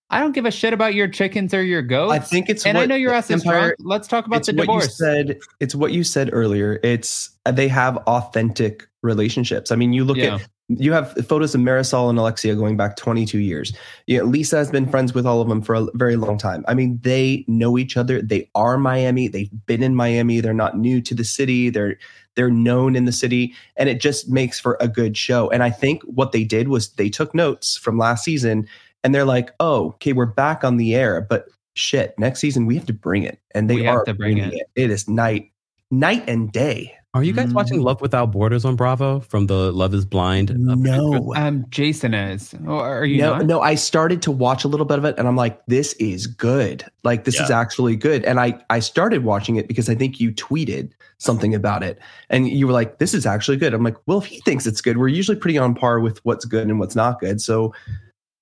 I 0.10 0.20
don't 0.20 0.34
give 0.34 0.46
a 0.46 0.52
shit 0.52 0.74
about 0.74 0.94
your 0.94 1.08
chickens 1.08 1.54
or 1.54 1.64
your 1.64 1.82
goats. 1.82 2.14
I 2.14 2.20
think 2.20 2.50
it's 2.50 2.66
and 2.66 2.78
I 2.78 2.86
know 2.86 2.96
your 2.96 3.14
ass 3.14 3.30
is 3.32 3.44
drunk. 3.44 3.76
Let's 3.80 4.08
talk 4.08 4.26
about 4.26 4.46
the 4.46 4.54
divorce. 4.54 4.98
said. 4.98 5.40
It's 5.62 5.74
what 5.74 5.92
you 5.94 6.04
said 6.04 6.30
earlier. 6.34 6.80
It's 6.84 7.30
they 7.50 7.68
have 7.70 7.98
authentic 8.08 8.88
relationships. 9.04 9.72
I 9.72 9.76
mean, 9.78 9.94
you 9.94 10.04
look 10.04 10.18
Yeah. 10.18 10.36
at 10.36 10.48
You 10.78 10.94
have 10.94 11.14
photos 11.28 11.54
of 11.56 11.62
Marisol 11.62 12.10
and 12.10 12.18
Alexia 12.18 12.56
going 12.56 12.78
back 12.78 12.96
22 12.96 13.40
years. 13.40 13.74
You 14.08 14.20
know, 14.20 14.26
Lisa 14.26 14.58
has 14.58 14.72
been 14.72 14.88
friends 14.88 15.14
with 15.14 15.26
all 15.26 15.42
of 15.42 15.50
them 15.50 15.62
for 15.62 15.76
a 15.76 15.88
very 15.96 16.16
long 16.16 16.38
time. 16.38 16.64
I 16.68 16.74
mean, 16.74 17.00
they 17.02 17.44
know 17.48 17.78
each 17.78 17.98
other. 17.98 18.22
They 18.22 18.50
are 18.56 18.78
Miami. 18.78 19.28
They've 19.28 19.50
been 19.66 19.84
in 19.84 19.96
Miami. 19.96 20.40
They're 20.40 20.54
not 20.54 20.78
new 20.78 21.02
to 21.02 21.16
the 21.16 21.24
city. 21.24 21.70
They're 21.70 21.98
they're 22.36 22.50
known 22.50 22.96
in 22.96 23.06
the 23.06 23.12
city, 23.12 23.54
and 23.76 23.90
it 23.90 24.00
just 24.00 24.30
makes 24.30 24.60
for 24.60 24.78
a 24.80 24.88
good 24.88 25.18
show. 25.18 25.50
And 25.50 25.64
I 25.64 25.70
think 25.70 26.02
what 26.04 26.32
they 26.32 26.44
did 26.44 26.70
was 26.70 26.90
they 26.94 27.10
took 27.10 27.36
notes 27.36 27.76
from 27.78 27.98
last 27.98 28.24
season, 28.24 28.68
and 29.04 29.14
they're 29.14 29.26
like, 29.26 29.52
"Oh, 29.60 29.88
okay, 29.90 30.14
we're 30.14 30.26
back 30.26 30.64
on 30.64 30.78
the 30.78 30.96
air, 30.96 31.22
but 31.22 31.48
shit, 31.74 32.18
next 32.18 32.40
season 32.40 32.66
we 32.66 32.76
have 32.76 32.86
to 32.86 32.94
bring 32.94 33.24
it." 33.24 33.40
And 33.54 33.70
they 33.70 33.76
We 33.76 33.84
have 33.84 33.96
are 33.98 34.06
to 34.06 34.14
bring 34.14 34.38
it. 34.38 34.54
it. 34.54 34.68
It 34.76 34.92
is 34.92 35.10
night, 35.10 35.52
night 35.90 36.24
and 36.28 36.52
day. 36.52 36.96
Are 37.14 37.24
you 37.26 37.34
guys 37.34 37.50
Mm. 37.50 37.54
watching 37.56 37.82
Love 37.82 38.00
Without 38.00 38.32
Borders 38.32 38.64
on 38.64 38.78
Bravo 38.78 39.20
from 39.20 39.48
the 39.48 39.74
Love 39.74 39.94
Is 39.94 40.06
Blind? 40.06 40.58
No. 40.58 41.34
Um, 41.36 41.66
Jason 41.70 42.14
is. 42.14 42.56
Or 42.66 43.00
are 43.02 43.04
you 43.06 43.18
no, 43.22 43.34
not? 43.38 43.46
no, 43.48 43.60
I 43.62 43.76
started 43.76 44.22
to 44.22 44.32
watch 44.32 44.64
a 44.64 44.70
little 44.70 44.86
bit 44.86 44.98
of 44.98 45.04
it 45.04 45.16
and 45.18 45.28
I'm 45.28 45.36
like, 45.36 45.60
this 45.66 45.92
is 45.94 46.26
good. 46.26 46.86
Like 47.04 47.26
this 47.26 47.38
is 47.38 47.52
actually 47.52 47.98
good. 47.98 48.24
And 48.24 48.40
I 48.40 48.64
I 48.70 48.80
started 48.80 49.26
watching 49.26 49.58
it 49.58 49.68
because 49.68 49.90
I 49.90 49.96
think 49.96 50.22
you 50.22 50.32
tweeted 50.32 50.92
something 51.18 51.54
about 51.54 51.84
it. 51.84 52.00
And 52.30 52.48
you 52.48 52.66
were 52.66 52.74
like, 52.74 53.00
this 53.00 53.14
is 53.14 53.26
actually 53.26 53.58
good. 53.58 53.74
I'm 53.74 53.84
like, 53.84 53.98
well, 54.06 54.20
if 54.20 54.26
he 54.26 54.40
thinks 54.46 54.66
it's 54.66 54.80
good, 54.80 54.98
we're 54.98 55.10
usually 55.10 55.38
pretty 55.38 55.58
on 55.58 55.76
par 55.76 56.00
with 56.00 56.24
what's 56.24 56.46
good 56.46 56.68
and 56.70 56.80
what's 56.80 56.96
not 56.96 57.20
good. 57.20 57.42
So 57.42 57.74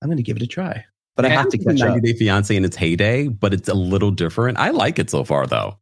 I'm 0.03 0.09
gonna 0.09 0.21
give 0.21 0.37
it 0.37 0.43
a 0.43 0.47
try. 0.47 0.85
But 1.15 1.25
I 1.25 1.29
have 1.29 1.49
to 1.49 1.57
It's 1.57 1.65
catch 1.65 1.81
up. 1.81 1.89
90 1.95 2.13
Day 2.13 2.19
Fiance 2.19 2.55
in 2.55 2.63
its 2.63 2.77
heyday, 2.77 3.29
but 3.29 3.51
it's 3.51 3.67
a 3.67 3.73
little 3.73 4.11
different. 4.11 4.59
I 4.59 4.69
like 4.69 4.99
it 4.99 5.09
so 5.09 5.23
far, 5.25 5.47
though. 5.47 5.75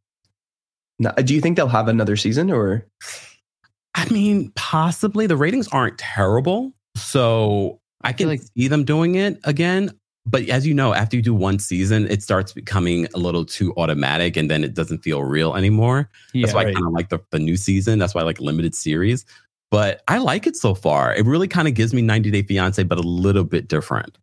Now, 0.98 1.12
do 1.12 1.34
you 1.34 1.40
think 1.40 1.56
they'll 1.56 1.68
have 1.68 1.88
another 1.88 2.16
season 2.16 2.50
or 2.50 2.86
I 3.94 4.08
mean, 4.10 4.52
possibly 4.54 5.26
the 5.26 5.36
ratings 5.36 5.68
aren't 5.68 5.98
terrible, 5.98 6.72
so 6.96 7.80
I 8.02 8.12
feel 8.12 8.28
can 8.28 8.28
like- 8.28 8.42
see 8.56 8.68
them 8.68 8.84
doing 8.84 9.16
it 9.16 9.38
again. 9.44 9.92
But 10.26 10.46
as 10.50 10.66
you 10.66 10.74
know, 10.74 10.92
after 10.92 11.16
you 11.16 11.22
do 11.22 11.32
one 11.34 11.58
season, 11.58 12.06
it 12.10 12.22
starts 12.22 12.52
becoming 12.52 13.08
a 13.14 13.18
little 13.18 13.44
too 13.46 13.72
automatic, 13.78 14.36
and 14.36 14.50
then 14.50 14.62
it 14.62 14.74
doesn't 14.74 14.98
feel 14.98 15.22
real 15.24 15.54
anymore. 15.56 16.10
That's 16.34 16.48
Yeah. 16.50 16.54
why 16.54 16.60
I 16.66 16.72
kind 16.74 16.86
of 16.86 16.92
like 16.92 17.08
the, 17.08 17.18
the 17.30 17.38
new 17.38 17.56
season. 17.56 17.98
That's 17.98 18.14
why 18.14 18.20
I 18.20 18.24
like 18.24 18.38
limited 18.40 18.74
series. 18.74 19.24
But 19.70 20.02
I 20.06 20.18
like 20.18 20.46
it 20.46 20.54
so 20.54 20.74
far. 20.74 21.14
It 21.14 21.24
really 21.24 21.48
kind 21.48 21.66
of 21.66 21.72
gives 21.74 21.94
me 21.94 22.02
90 22.02 22.30
Day 22.30 22.42
Fiance, 22.42 22.82
but 22.82 22.98
a 22.98 23.02
little 23.02 23.44
bit 23.44 23.68
different. 23.68 24.18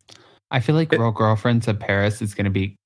I 0.51 0.59
feel 0.59 0.75
like 0.75 0.91
Real 0.91 1.11
Girlfriends 1.11 1.67
of 1.67 1.79
Paris 1.79 2.21
is 2.21 2.35
going 2.35 2.45
to 2.45 2.51
be. 2.51 2.77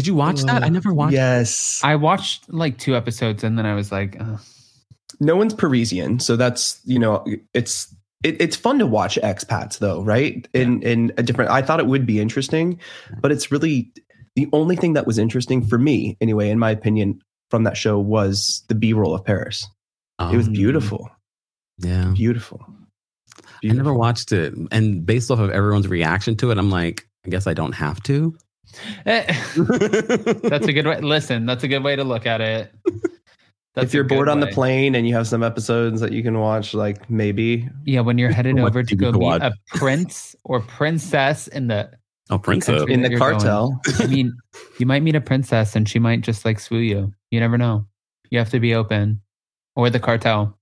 Did 0.00 0.06
you 0.06 0.14
watch 0.14 0.40
that? 0.44 0.62
I 0.62 0.70
never 0.70 0.94
watched. 0.94 1.12
Yes. 1.12 1.78
I 1.84 1.96
watched 1.96 2.50
like 2.50 2.78
two 2.78 2.96
episodes 2.96 3.44
and 3.44 3.58
then 3.58 3.66
I 3.66 3.74
was 3.74 3.92
like, 3.92 4.16
Ugh. 4.18 4.40
no 5.20 5.36
one's 5.36 5.52
Parisian, 5.52 6.18
so 6.20 6.36
that's 6.36 6.80
you 6.86 6.98
know 6.98 7.22
it's 7.52 7.94
it, 8.24 8.40
it's 8.40 8.56
fun 8.56 8.78
to 8.78 8.86
watch 8.86 9.18
expats 9.22 9.78
though, 9.78 10.02
right? 10.02 10.48
In 10.54 10.82
in 10.82 11.12
a 11.18 11.22
different. 11.22 11.50
I 11.50 11.60
thought 11.60 11.80
it 11.80 11.86
would 11.86 12.06
be 12.06 12.18
interesting, 12.18 12.80
but 13.20 13.30
it's 13.30 13.52
really 13.52 13.92
the 14.36 14.48
only 14.54 14.74
thing 14.76 14.94
that 14.94 15.06
was 15.06 15.18
interesting 15.18 15.60
for 15.66 15.76
me, 15.78 16.16
anyway, 16.22 16.48
in 16.48 16.58
my 16.58 16.70
opinion, 16.70 17.20
from 17.50 17.64
that 17.64 17.76
show 17.76 17.98
was 17.98 18.64
the 18.68 18.74
B 18.74 18.94
roll 18.94 19.14
of 19.14 19.22
Paris. 19.24 19.66
It 20.20 20.36
was 20.36 20.46
Um, 20.46 20.52
beautiful, 20.54 21.10
Yeah. 21.78 22.12
beautiful. 22.16 22.64
I 23.62 23.72
never 23.74 23.92
watched 23.92 24.32
it. 24.32 24.54
And 24.72 25.04
based 25.04 25.30
off 25.30 25.38
of 25.40 25.50
everyone's 25.50 25.88
reaction 25.88 26.36
to 26.36 26.50
it, 26.50 26.56
I'm 26.58 26.70
like, 26.70 27.06
I 27.26 27.28
guess 27.28 27.46
I 27.46 27.52
don't 27.52 27.72
have 27.74 28.02
to. 28.04 28.34
Eh, 29.06 29.24
that's 30.48 30.66
a 30.66 30.72
good 30.72 30.86
way. 30.86 31.00
Listen, 31.00 31.46
that's 31.46 31.64
a 31.64 31.68
good 31.68 31.82
way 31.82 31.96
to 31.96 32.04
look 32.04 32.26
at 32.26 32.40
it. 32.40 32.72
That's 33.74 33.86
if 33.88 33.94
you're 33.94 34.04
a 34.04 34.06
good 34.06 34.14
bored 34.16 34.28
on 34.28 34.40
the 34.40 34.48
plane 34.48 34.94
and 34.96 35.06
you 35.06 35.14
have 35.14 35.28
some 35.28 35.42
episodes 35.44 36.00
that 36.00 36.12
you 36.12 36.22
can 36.22 36.38
watch, 36.38 36.74
like 36.74 37.08
maybe 37.08 37.68
Yeah, 37.84 38.00
when 38.00 38.18
you're 38.18 38.32
headed 38.32 38.58
over 38.58 38.82
to 38.82 38.90
you 38.90 38.96
go 38.96 39.12
meet 39.12 39.20
watch? 39.20 39.42
a 39.42 39.52
prince 39.76 40.34
or 40.44 40.60
princess 40.60 41.46
in 41.48 41.68
the 41.68 41.90
oh, 42.30 42.38
Princess. 42.38 42.84
in 42.88 43.02
the 43.02 43.10
you're 43.10 43.18
going. 43.20 43.38
cartel. 43.38 43.80
I 44.00 44.06
mean, 44.06 44.36
you 44.78 44.86
might 44.86 45.02
meet 45.02 45.14
a 45.14 45.20
princess 45.20 45.76
and 45.76 45.88
she 45.88 45.98
might 46.00 46.22
just 46.22 46.44
like 46.44 46.58
swoo 46.58 46.84
you. 46.84 47.12
You 47.30 47.38
never 47.40 47.56
know. 47.56 47.86
You 48.30 48.38
have 48.40 48.50
to 48.50 48.60
be 48.60 48.74
open. 48.74 49.20
Or 49.76 49.88
the 49.88 50.00
cartel. 50.00 50.58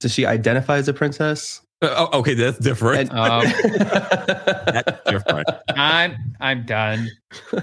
Does 0.00 0.12
she 0.12 0.26
identify 0.26 0.76
as 0.76 0.88
a 0.88 0.92
princess? 0.92 1.62
Oh, 1.80 2.18
okay, 2.20 2.34
that's 2.34 2.58
different. 2.58 3.10
And- 3.10 3.18
Um, 3.18 3.42
that's 4.66 5.00
different. 5.10 5.41
I'm 5.82 6.34
I'm 6.40 6.64
done. 6.64 7.10
All 7.52 7.60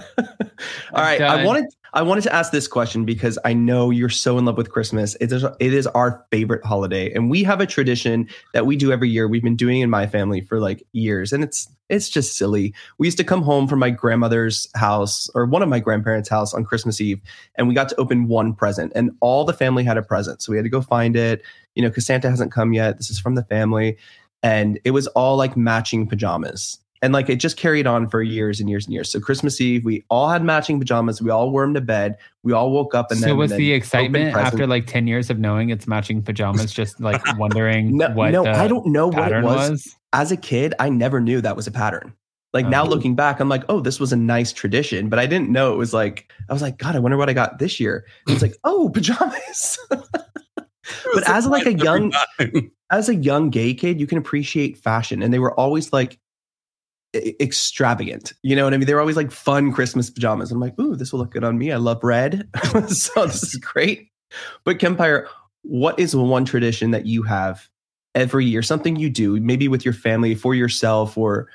right, 0.94 1.22
I 1.22 1.44
wanted 1.46 1.66
I 1.94 2.02
wanted 2.02 2.22
to 2.26 2.34
ask 2.34 2.52
this 2.52 2.68
question 2.68 3.06
because 3.06 3.40
I 3.46 3.54
know 3.54 3.90
you're 3.90 4.10
so 4.10 4.38
in 4.38 4.46
love 4.46 4.58
with 4.58 4.72
Christmas. 4.72 5.16
It 5.22 5.32
is 5.32 5.44
it 5.44 5.74
is 5.74 5.88
our 5.88 6.26
favorite 6.30 6.64
holiday, 6.66 7.12
and 7.14 7.30
we 7.30 7.44
have 7.44 7.62
a 7.62 7.66
tradition 7.66 8.28
that 8.54 8.66
we 8.66 8.76
do 8.76 8.92
every 8.92 9.10
year. 9.10 9.28
We've 9.28 9.44
been 9.44 9.56
doing 9.56 9.80
in 9.80 9.90
my 9.90 10.06
family 10.06 10.42
for 10.42 10.60
like 10.60 10.84
years, 10.92 11.32
and 11.32 11.44
it's 11.44 11.68
it's 11.88 12.10
just 12.10 12.36
silly. 12.36 12.74
We 12.98 13.08
used 13.08 13.18
to 13.18 13.24
come 13.24 13.42
home 13.42 13.68
from 13.68 13.80
my 13.80 13.90
grandmother's 13.90 14.68
house 14.76 15.30
or 15.34 15.46
one 15.46 15.62
of 15.62 15.70
my 15.70 15.80
grandparents' 15.80 16.30
house 16.30 16.54
on 16.54 16.66
Christmas 16.66 17.00
Eve, 17.00 17.22
and 17.56 17.68
we 17.68 17.74
got 17.74 17.90
to 17.90 17.96
open 17.96 18.28
one 18.28 18.54
present, 18.54 18.92
and 18.96 19.12
all 19.22 19.46
the 19.46 19.54
family 19.54 19.84
had 19.84 19.98
a 19.98 20.04
present, 20.04 20.42
so 20.42 20.52
we 20.52 20.58
had 20.58 20.66
to 20.66 20.70
go 20.70 20.82
find 20.82 21.16
it. 21.16 21.42
You 21.76 21.84
know, 21.84 21.90
because 21.90 22.06
Santa 22.06 22.30
hasn't 22.30 22.52
come 22.52 22.74
yet. 22.74 22.98
This 22.98 23.10
is 23.10 23.20
from 23.20 23.36
the 23.36 23.46
family, 23.46 23.98
and 24.44 24.80
it 24.84 24.92
was 24.92 25.08
all 25.08 25.38
like 25.38 25.56
matching 25.56 26.06
pajamas 26.06 26.80
and 27.02 27.14
like 27.14 27.30
it 27.30 27.38
just 27.38 27.56
carried 27.58 27.88
on 27.88 28.10
for 28.10 28.22
years 28.22 28.60
and 28.60 28.70
years 28.70 28.86
and 28.86 28.94
years. 28.94 29.10
So 29.12 29.20
Christmas 29.20 29.62
Eve, 29.62 29.86
we 29.86 30.04
all 30.10 30.28
had 30.30 30.44
matching 30.44 30.80
pajamas. 30.80 31.22
We 31.22 31.30
all 31.30 31.50
wore 31.52 31.64
them 31.64 31.74
to 31.76 31.82
bed. 31.82 32.18
We 32.44 32.52
all 32.54 32.72
woke 32.72 32.94
up 32.94 33.10
and 33.12 33.20
so 33.20 33.28
then 33.28 33.38
was 33.38 33.52
and 33.52 33.60
then 33.60 33.66
the 33.68 33.74
excitement 33.74 34.36
after 34.36 34.68
like 34.68 34.86
10 34.88 35.08
years 35.08 35.30
of 35.30 35.40
knowing 35.40 35.70
it's 35.70 35.88
matching 35.88 36.22
pajamas 36.22 36.72
just 36.74 37.00
like 37.00 37.22
wondering 37.38 37.98
No, 37.98 38.10
what 38.12 38.32
no, 38.32 38.44
the 38.44 38.52
I 38.52 38.68
don't 38.68 38.88
know 38.88 39.08
what 39.08 39.32
it 39.32 39.44
was. 39.44 39.70
was? 39.72 39.96
As 40.12 40.32
a 40.32 40.38
kid, 40.38 40.74
I 40.80 40.90
never 40.90 41.20
knew 41.22 41.40
that 41.42 41.56
was 41.56 41.68
a 41.68 41.72
pattern. 41.72 42.14
Like 42.52 42.66
now 42.68 42.84
Oh. 42.84 42.90
looking 42.90 43.16
back, 43.16 43.40
I'm 43.40 43.48
like, 43.48 43.64
oh, 43.70 43.80
this 43.80 44.00
was 44.00 44.12
a 44.12 44.16
nice 44.18 44.52
tradition, 44.52 45.08
but 45.08 45.20
I 45.20 45.28
didn't 45.28 45.50
know 45.52 45.72
it 45.72 45.78
was 45.78 45.94
like. 45.94 46.32
I 46.50 46.54
was 46.54 46.64
like, 46.64 46.80
God, 46.80 46.96
I 46.96 47.00
wonder 47.00 47.16
what 47.16 47.30
I 47.30 47.34
got 47.34 47.60
this 47.60 47.80
year. 47.80 48.06
And 48.26 48.34
it's 48.34 48.42
like, 48.42 48.56
oh, 48.64 48.90
pajamas. 48.90 49.78
but 51.14 51.30
as 51.30 51.46
like 51.48 51.66
a 51.68 51.74
young 51.74 52.12
as 52.92 53.08
a 53.10 53.16
young 53.16 53.50
gay 53.52 53.74
kid, 53.74 54.00
you 54.00 54.08
can 54.08 54.18
appreciate 54.18 54.78
fashion, 54.78 55.22
and 55.22 55.34
they 55.34 55.40
were 55.40 55.54
always 55.60 55.94
like 55.94 56.20
extravagant. 57.16 58.34
You 58.44 58.56
know 58.56 58.64
what 58.64 58.74
I 58.74 58.78
mean? 58.78 58.86
They're 58.86 59.00
always 59.00 59.16
like 59.16 59.32
fun 59.32 59.72
Christmas 59.72 60.10
pajamas. 60.10 60.52
I'm 60.52 60.60
like, 60.60 60.78
ooh, 60.80 60.96
this 60.96 61.12
will 61.12 61.20
look 61.20 61.32
good 61.32 61.44
on 61.44 61.58
me. 61.58 61.72
I 61.72 61.78
love 61.78 62.04
red, 62.04 62.48
so 62.88 63.26
this 63.26 63.44
is 63.44 63.56
great. 63.56 64.10
But 64.64 64.78
Kempire, 64.78 65.28
what 65.64 66.00
is 66.00 66.16
one 66.16 66.46
tradition 66.46 66.92
that 66.92 67.06
you 67.06 67.24
have 67.24 67.68
every 68.16 68.46
year? 68.46 68.62
Something 68.62 68.96
you 68.96 69.10
do, 69.10 69.40
maybe 69.40 69.68
with 69.68 69.84
your 69.84 69.94
family, 69.94 70.36
for 70.36 70.54
yourself, 70.54 71.18
or 71.18 71.48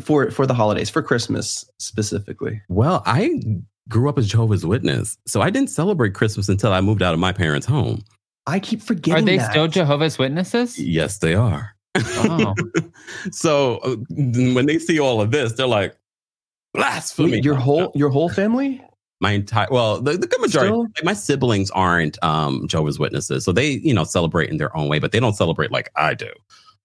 for 0.00 0.30
for 0.30 0.46
the 0.46 0.54
holidays, 0.54 0.90
for 0.90 1.02
Christmas 1.02 1.64
specifically. 1.78 2.60
Well, 2.68 3.02
I 3.06 3.40
grew 3.88 4.08
up 4.08 4.18
as 4.18 4.28
Jehovah's 4.28 4.66
Witness, 4.66 5.16
so 5.26 5.40
I 5.40 5.50
didn't 5.50 5.70
celebrate 5.70 6.14
Christmas 6.14 6.48
until 6.48 6.72
I 6.72 6.80
moved 6.80 7.02
out 7.02 7.14
of 7.14 7.20
my 7.20 7.32
parents' 7.32 7.66
home. 7.66 8.04
I 8.46 8.60
keep 8.60 8.80
forgetting. 8.82 9.22
Are 9.22 9.26
they 9.26 9.38
that. 9.38 9.50
still 9.50 9.68
Jehovah's 9.68 10.18
Witnesses? 10.18 10.78
Yes, 10.78 11.18
they 11.18 11.34
are. 11.34 11.75
Oh. 12.04 12.54
so 13.30 13.78
uh, 13.78 13.96
when 14.10 14.66
they 14.66 14.78
see 14.78 14.98
all 14.98 15.20
of 15.20 15.30
this, 15.30 15.52
they're 15.52 15.66
like, 15.66 15.96
blasphemy. 16.74 17.32
Wait, 17.32 17.44
your 17.44 17.54
whole 17.54 17.92
your 17.94 18.10
whole 18.10 18.28
family? 18.28 18.82
my 19.20 19.32
entire 19.32 19.66
well 19.70 20.00
the, 20.00 20.12
the 20.12 20.26
good 20.26 20.40
majority 20.40 20.72
like 20.72 21.04
my 21.04 21.12
siblings 21.12 21.70
aren't 21.70 22.22
um 22.22 22.66
jehovah's 22.68 22.98
witnesses 22.98 23.44
so 23.44 23.52
they 23.52 23.70
you 23.70 23.94
know 23.94 24.04
celebrate 24.04 24.50
in 24.50 24.58
their 24.58 24.74
own 24.76 24.88
way 24.88 24.98
but 24.98 25.12
they 25.12 25.20
don't 25.20 25.34
celebrate 25.34 25.70
like 25.70 25.90
i 25.96 26.14
do 26.14 26.30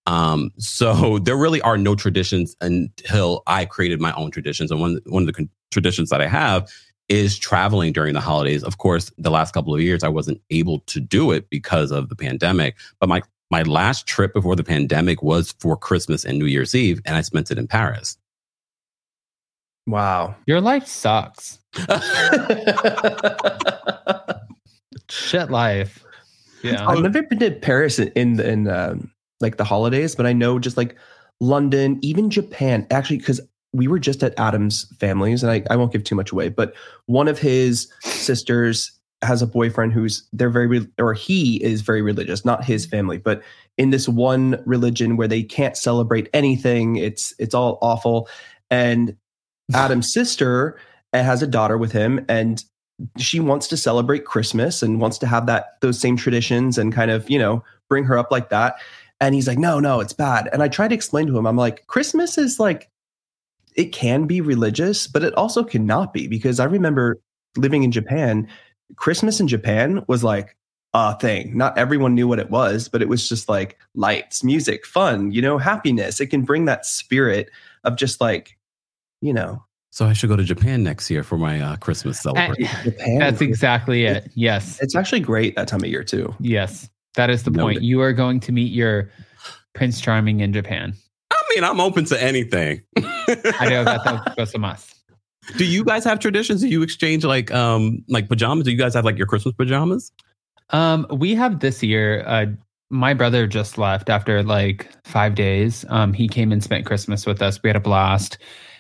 um 0.08 0.52
so 0.58 1.20
there 1.24 1.36
really 1.36 1.62
are 1.62 1.78
no 1.78 1.96
traditions 1.96 2.56
until 2.62 3.44
i 3.48 3.66
created 3.66 4.00
my 4.00 4.14
own 4.14 4.32
traditions 4.32 4.72
and 4.72 4.80
one 4.80 5.00
one 5.08 5.24
of 5.24 5.28
the 5.28 5.34
con- 5.34 5.50
traditions 5.72 6.10
that 6.10 6.22
i 6.22 6.28
have 6.28 6.70
is 7.10 7.38
traveling 7.38 7.92
during 7.92 8.14
the 8.14 8.22
holidays 8.22 8.64
of 8.64 8.78
course 8.78 9.12
the 9.18 9.32
last 9.32 9.54
couple 9.54 9.76
of 9.76 9.82
years 9.82 10.04
i 10.04 10.10
wasn't 10.10 10.40
able 10.50 10.80
to 10.82 11.02
do 11.02 11.32
it 11.32 11.50
because 11.50 11.92
of 11.92 12.08
the 12.08 12.16
pandemic 12.16 12.78
but 13.00 13.10
my 13.10 13.22
my 13.52 13.62
last 13.64 14.08
trip 14.08 14.34
before 14.34 14.56
the 14.56 14.64
pandemic 14.64 15.22
was 15.22 15.54
for 15.60 15.78
christmas 15.78 16.26
and 16.26 16.40
new 16.40 16.46
year's 16.46 16.74
eve 16.74 17.02
and 17.06 17.16
i 17.16 17.22
spent 17.22 17.52
it 17.52 17.58
in 17.58 17.68
paris 17.68 18.18
Wow. 19.88 20.36
Your 20.46 20.62
life 20.62 20.86
sucks. 20.88 21.60
Shit 25.10 25.50
life. 25.50 26.04
Yeah. 26.64 26.88
I've 26.88 27.02
never 27.02 27.24
been 27.24 27.40
to 27.40 27.52
Paris 27.52 27.98
in 28.00 28.40
in 28.40 28.68
um, 28.68 29.12
like 29.40 29.58
the 29.58 29.64
holidays, 29.64 30.16
but 30.16 30.26
I 30.26 30.34
know 30.34 30.60
just 30.60 30.78
like 30.78 30.96
London, 31.40 31.98
even 32.02 32.30
Japan. 32.30 32.86
Actually, 32.92 33.18
because 33.18 33.42
we 33.74 33.88
were 33.88 34.00
just 34.00 34.22
at 34.24 34.38
Adam's 34.38 34.86
family's, 35.00 35.44
and 35.44 35.52
I, 35.52 35.64
I 35.70 35.76
won't 35.76 35.92
give 35.92 36.04
too 36.04 36.16
much 36.16 36.32
away, 36.32 36.50
but 36.50 36.74
one 37.08 37.28
of 37.28 37.40
his 37.40 37.92
sisters 38.02 38.92
has 39.22 39.42
a 39.42 39.48
boyfriend 39.48 39.94
who's 39.94 40.28
they're 40.34 40.50
very 40.50 40.88
or 40.98 41.14
he 41.14 41.64
is 41.64 41.82
very 41.82 42.02
religious, 42.02 42.44
not 42.44 42.64
his 42.64 42.86
mm-hmm. 42.86 42.98
family, 42.98 43.18
but 43.18 43.42
in 43.78 43.90
this 43.90 44.08
one 44.08 44.62
religion 44.66 45.18
where 45.18 45.28
they 45.28 45.44
can't 45.44 45.78
celebrate 45.78 46.30
anything. 46.34 46.96
It's 46.96 47.34
it's 47.40 47.54
all 47.54 47.78
awful, 47.82 48.28
and 48.70 49.16
Adam's 49.74 50.12
sister 50.12 50.80
uh, 51.14 51.24
has 51.24 51.42
a 51.42 51.48
daughter 51.48 51.78
with 51.78 51.92
him, 51.92 52.26
and 52.28 52.64
she 53.18 53.40
wants 53.40 53.68
to 53.68 53.78
celebrate 53.78 54.26
Christmas 54.26 54.84
and 54.84 55.00
wants 55.00 55.18
to 55.20 55.28
have 55.28 55.46
that 55.46 55.80
those 55.82 56.00
same 56.00 56.18
traditions 56.18 56.78
and 56.78 56.94
kind 56.94 57.12
of 57.12 57.30
you 57.30 57.40
know 57.40 57.64
bring 57.90 58.04
her 58.06 58.18
up 58.18 58.32
like 58.32 58.50
that. 58.50 58.76
And 59.20 59.36
he's 59.36 59.48
like, 59.48 59.60
no, 59.60 59.80
no, 59.80 60.00
it's 60.00 60.14
bad. 60.14 60.50
And 60.52 60.64
I 60.64 60.68
tried 60.68 60.88
to 60.88 60.96
explain 60.96 61.28
to 61.28 61.38
him, 61.38 61.46
I'm 61.46 61.56
like, 61.56 61.86
Christmas 61.86 62.40
is 62.40 62.60
like, 62.60 62.90
it 63.76 63.92
can 63.92 64.26
be 64.26 64.42
religious, 64.42 65.06
but 65.06 65.24
it 65.24 65.36
also 65.36 65.64
cannot 65.64 66.12
be 66.12 66.28
because 66.28 66.60
I 66.60 66.66
remember 66.66 67.20
living 67.56 67.84
in 67.84 67.92
Japan, 67.92 68.48
Christmas 68.96 69.40
in 69.40 69.48
Japan 69.48 70.04
was 70.08 70.24
like 70.24 70.56
a 70.94 71.18
thing. 71.18 71.58
Not 71.58 71.78
everyone 71.78 72.16
knew 72.16 72.28
what 72.28 72.40
it 72.40 72.50
was, 72.50 72.90
but 72.90 73.02
it 73.02 73.08
was 73.10 73.28
just 73.30 73.48
like 73.50 73.78
lights, 73.96 74.44
music, 74.44 74.86
fun, 74.86 75.32
you 75.32 75.42
know, 75.42 75.58
happiness. 75.58 76.20
It 76.20 76.28
can 76.28 76.42
bring 76.44 76.66
that 76.66 76.86
spirit 76.86 77.50
of 77.84 77.96
just 77.96 78.20
like, 78.22 78.58
you 79.22 79.34
know, 79.34 79.64
So 79.92 80.06
I 80.06 80.14
should 80.14 80.30
go 80.30 80.36
to 80.36 80.44
Japan 80.44 80.84
next 80.84 81.10
year 81.10 81.24
for 81.24 81.38
my 81.38 81.62
uh, 81.62 81.76
Christmas 81.78 82.20
celebration. 82.22 82.68
Japan. 82.84 83.20
That's 83.20 83.42
exactly 83.42 84.06
it. 84.06 84.30
Yes. 84.36 84.80
It's 84.82 84.96
actually 84.96 85.22
great 85.22 85.56
that 85.56 85.68
time 85.68 85.82
of 85.84 85.90
year 85.90 86.04
too. 86.04 86.34
Yes. 86.40 86.90
That 87.16 87.30
is 87.30 87.44
the 87.44 87.52
No, 87.52 87.64
point. 87.64 87.78
but- 87.78 87.84
You 87.84 88.02
are 88.02 88.14
going 88.14 88.40
to 88.42 88.52
meet 88.52 88.72
your 88.72 89.10
Prince 89.74 90.00
Charming 90.02 90.40
in 90.42 90.54
Japan. 90.54 90.94
I 91.32 91.38
mean, 91.56 91.64
I'm 91.64 91.80
open 91.80 92.06
to 92.06 92.22
anything. 92.24 92.82
I 92.98 93.68
know 93.70 93.84
that 93.86 94.34
that's 94.38 94.54
a 94.54 94.58
must. 94.60 94.96
Do 95.58 95.66
you 95.66 95.84
guys 95.84 96.04
have 96.06 96.20
traditions? 96.20 96.62
Do 96.62 96.68
you 96.68 96.84
exchange 96.84 97.24
like 97.26 97.52
um 97.52 98.04
like 98.08 98.30
pajamas? 98.30 98.66
Do 98.66 98.72
you 98.72 98.78
guys 98.78 98.94
have 98.94 99.06
like 99.06 99.18
your 99.18 99.28
Christmas 99.28 99.56
pajamas? 99.56 100.12
Um, 100.70 101.06
we 101.12 101.36
have 101.36 101.60
this 101.60 101.84
year. 101.84 102.24
Uh, 102.26 102.46
my 102.90 103.14
brother 103.14 103.48
just 103.48 103.78
left 103.78 104.10
after 104.10 104.44
like 104.44 104.90
five 105.06 105.36
days. 105.36 105.86
Um, 105.90 106.14
he 106.14 106.28
came 106.28 106.52
and 106.52 106.64
spent 106.64 106.86
Christmas 106.86 107.26
with 107.26 107.42
us. 107.42 107.62
We 107.64 107.70
had 107.70 107.76
a 107.76 107.82
blast, 107.82 108.38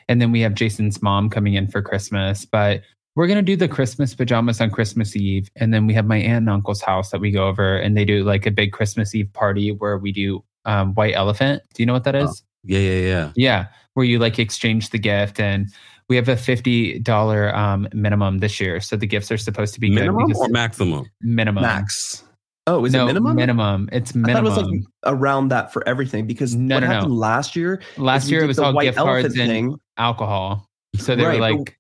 and 0.08 0.22
then 0.22 0.32
we 0.32 0.42
have 0.42 0.54
Jason's 0.54 1.02
mom 1.02 1.30
coming 1.30 1.56
in 1.56 1.68
for 1.68 1.82
Christmas. 1.82 2.46
But 2.46 2.82
we're 3.16 3.28
gonna 3.28 3.42
do 3.42 3.56
the 3.56 3.68
Christmas 3.68 4.14
pajamas 4.14 4.62
on 4.62 4.70
Christmas 4.70 5.16
Eve, 5.16 5.50
and 5.56 5.74
then 5.74 5.88
we 5.88 5.94
have 5.94 6.06
my 6.06 6.18
aunt 6.18 6.44
and 6.44 6.50
uncle's 6.50 6.82
house 6.82 7.10
that 7.10 7.20
we 7.20 7.32
go 7.32 7.48
over, 7.48 7.76
and 7.76 7.98
they 7.98 8.06
do 8.06 8.24
like 8.24 8.46
a 8.46 8.52
big 8.52 8.72
Christmas 8.72 9.16
Eve 9.16 9.32
party 9.34 9.72
where 9.72 9.98
we 9.98 10.12
do 10.12 10.44
um, 10.66 10.94
white 10.94 11.16
elephant. 11.16 11.64
Do 11.74 11.82
you 11.82 11.88
know 11.88 11.94
what 11.94 12.04
that 12.04 12.16
is? 12.16 12.44
Yeah, 12.64 12.80
yeah, 12.80 13.02
yeah. 13.02 13.32
Yeah, 13.36 13.66
where 13.96 14.06
you 14.06 14.20
like 14.20 14.38
exchange 14.38 14.92
the 14.92 15.00
gift 15.00 15.40
and. 15.40 15.68
We 16.12 16.18
have 16.18 16.28
a 16.28 16.36
fifty 16.36 17.00
dollar 17.00 17.56
um, 17.56 17.88
minimum 17.94 18.40
this 18.40 18.60
year, 18.60 18.82
so 18.82 18.98
the 18.98 19.08
gifts 19.08 19.32
are 19.32 19.38
supposed 19.38 19.74
to 19.76 19.80
be 19.80 19.90
Minimum 19.90 20.28
because- 20.28 20.42
or 20.42 20.50
maximum? 20.50 21.06
minimum. 21.22 21.64
Max. 21.64 22.26
Oh, 22.68 22.84
is 22.84 22.92
no, 22.92 23.04
it 23.04 23.08
minimum? 23.08 23.38
Minimum. 23.38 23.90
It's 23.94 24.12
I 24.12 24.14
thought 24.14 24.20
minimum. 24.28 24.46
it 24.46 24.50
was 24.50 24.58
like 24.58 24.82
around 25.06 25.48
that 25.48 25.72
for 25.72 25.88
everything 25.88 26.28
because 26.28 26.54
No, 26.54 26.76
what 26.76 26.82
no, 26.82 26.88
no. 26.88 26.94
happened 26.94 27.14
last 27.18 27.56
year? 27.56 27.82
Last 27.96 28.30
year 28.30 28.44
it 28.44 28.48
was 28.48 28.58
the 28.58 28.64
all 28.66 28.74
white 28.74 28.84
gift 28.84 28.98
cards 28.98 29.24
elephant 29.38 29.42
and 29.42 29.50
thing. 29.50 29.80
alcohol. 29.98 30.68
So 30.98 31.16
they 31.16 31.24
Right, 31.24 31.40
were 31.40 31.50
like, 31.58 31.80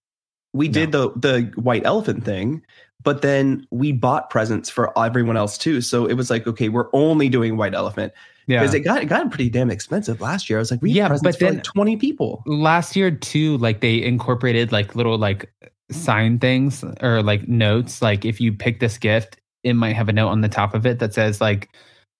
We 0.54 0.70
did 0.70 0.94
the 0.94 1.12
the 1.18 1.52
white 1.56 1.86
elephant 1.86 2.24
thing, 2.24 2.62
but 3.04 3.22
then 3.24 3.68
we 3.70 3.92
bought 3.92 4.30
presents 4.30 4.70
for 4.70 4.98
everyone 4.98 5.36
else 5.36 5.58
too. 5.58 5.82
So 5.82 6.06
it 6.06 6.14
was 6.14 6.30
like, 6.30 6.48
okay, 6.48 6.70
we're 6.70 6.88
only 6.94 7.28
doing 7.28 7.58
white 7.58 7.74
elephant 7.76 8.14
yeah. 8.48 8.60
because 8.60 8.74
it 8.74 8.82
got 8.82 9.02
it 9.02 9.06
got 9.06 9.30
pretty 9.30 9.50
damn 9.50 9.70
expensive 9.70 10.22
last 10.22 10.50
year. 10.50 10.60
I 10.60 10.62
was 10.62 10.72
like, 10.72 10.82
we 10.82 10.92
Yeah, 10.92 11.10
yeah, 11.10 11.18
but 11.22 11.39
then- 11.39 11.56
like 11.56 11.64
twenty 11.64 11.98
people. 11.98 12.44
Last 12.46 12.96
year 12.96 13.12
too, 13.12 13.58
like 13.58 13.82
they 13.82 14.02
incorporated 14.02 14.72
like 14.72 14.96
little 14.96 15.18
like 15.18 15.52
sign 15.92 16.39
things 16.39 16.84
or 17.02 17.22
like 17.22 17.48
notes. 17.48 18.02
Like 18.02 18.26
if 18.26 18.39
you 18.42 18.54
pick 18.54 18.80
this 18.80 18.98
gift, 18.98 19.38
it 19.64 19.74
might 19.74 19.96
have 19.96 20.10
a 20.10 20.14
note 20.14 20.30
on 20.30 20.42
the 20.42 20.50
top 20.50 20.74
of 20.74 20.86
it 20.86 21.00
that 21.00 21.14
says 21.14 21.42
like, 21.42 21.70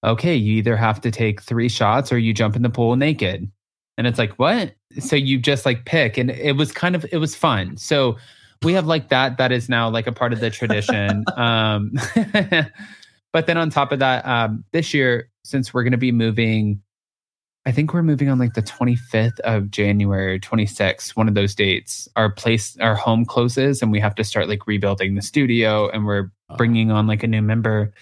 okay, 0.04 0.36
you 0.36 0.56
either 0.56 0.76
have 0.76 1.02
to 1.02 1.12
take 1.12 1.42
three 1.42 1.70
shots 1.70 2.12
or 2.12 2.18
you 2.18 2.34
jump 2.34 2.56
in 2.56 2.62
the 2.62 2.70
pool 2.70 2.96
naked. 2.96 3.50
And 3.98 4.08
it's 4.08 4.18
like, 4.18 4.34
what? 4.34 4.74
So 5.00 5.16
you 5.16 5.38
just 5.38 5.66
like 5.66 5.86
pick. 5.86 6.18
And 6.18 6.32
it 6.32 6.56
was 6.56 6.72
kind 6.72 6.96
of, 6.96 7.06
it 7.12 7.18
was 7.18 7.36
fun. 7.36 7.78
So 7.78 8.18
we 8.64 8.74
have 8.74 8.88
like 8.88 9.10
that. 9.10 9.38
That 9.38 9.52
is 9.52 9.70
now 9.70 9.90
like 9.90 10.08
a 10.08 10.12
part 10.12 10.34
of 10.34 10.40
the 10.40 10.50
tradition. 10.50 11.24
um, 11.38 11.94
but 13.34 13.46
then 13.48 13.58
on 13.58 13.70
top 13.70 13.92
of 13.92 14.00
that, 14.00 14.26
um, 14.26 14.64
this 14.72 14.94
year, 14.94 15.30
since 15.44 15.74
we're 15.74 15.84
going 15.84 15.92
to 15.92 15.98
be 15.98 16.12
moving, 16.12 16.82
I 17.66 17.72
think 17.72 17.94
we're 17.94 18.04
moving 18.04 18.30
on 18.30 18.40
like 18.40 18.54
the 18.54 18.62
25th 18.62 19.40
of 19.42 19.72
January, 19.72 20.40
26th, 20.40 21.12
one 21.12 21.28
of 21.28 21.36
those 21.36 21.56
dates. 21.56 22.08
Our 22.16 22.30
place, 22.30 22.78
our 22.80 22.96
home 22.96 23.26
closes, 23.26 23.82
and 23.82 23.92
we 23.92 24.00
have 24.00 24.16
to 24.16 24.24
start 24.24 24.50
like 24.50 24.68
rebuilding 24.68 25.16
the 25.16 25.22
studio, 25.22 25.90
and 25.90 26.06
we're 26.06 26.32
ah. 26.50 26.56
bringing 26.56 26.92
on 26.92 27.08
like 27.08 27.24
a 27.24 27.28
new 27.28 27.42
member 27.42 27.94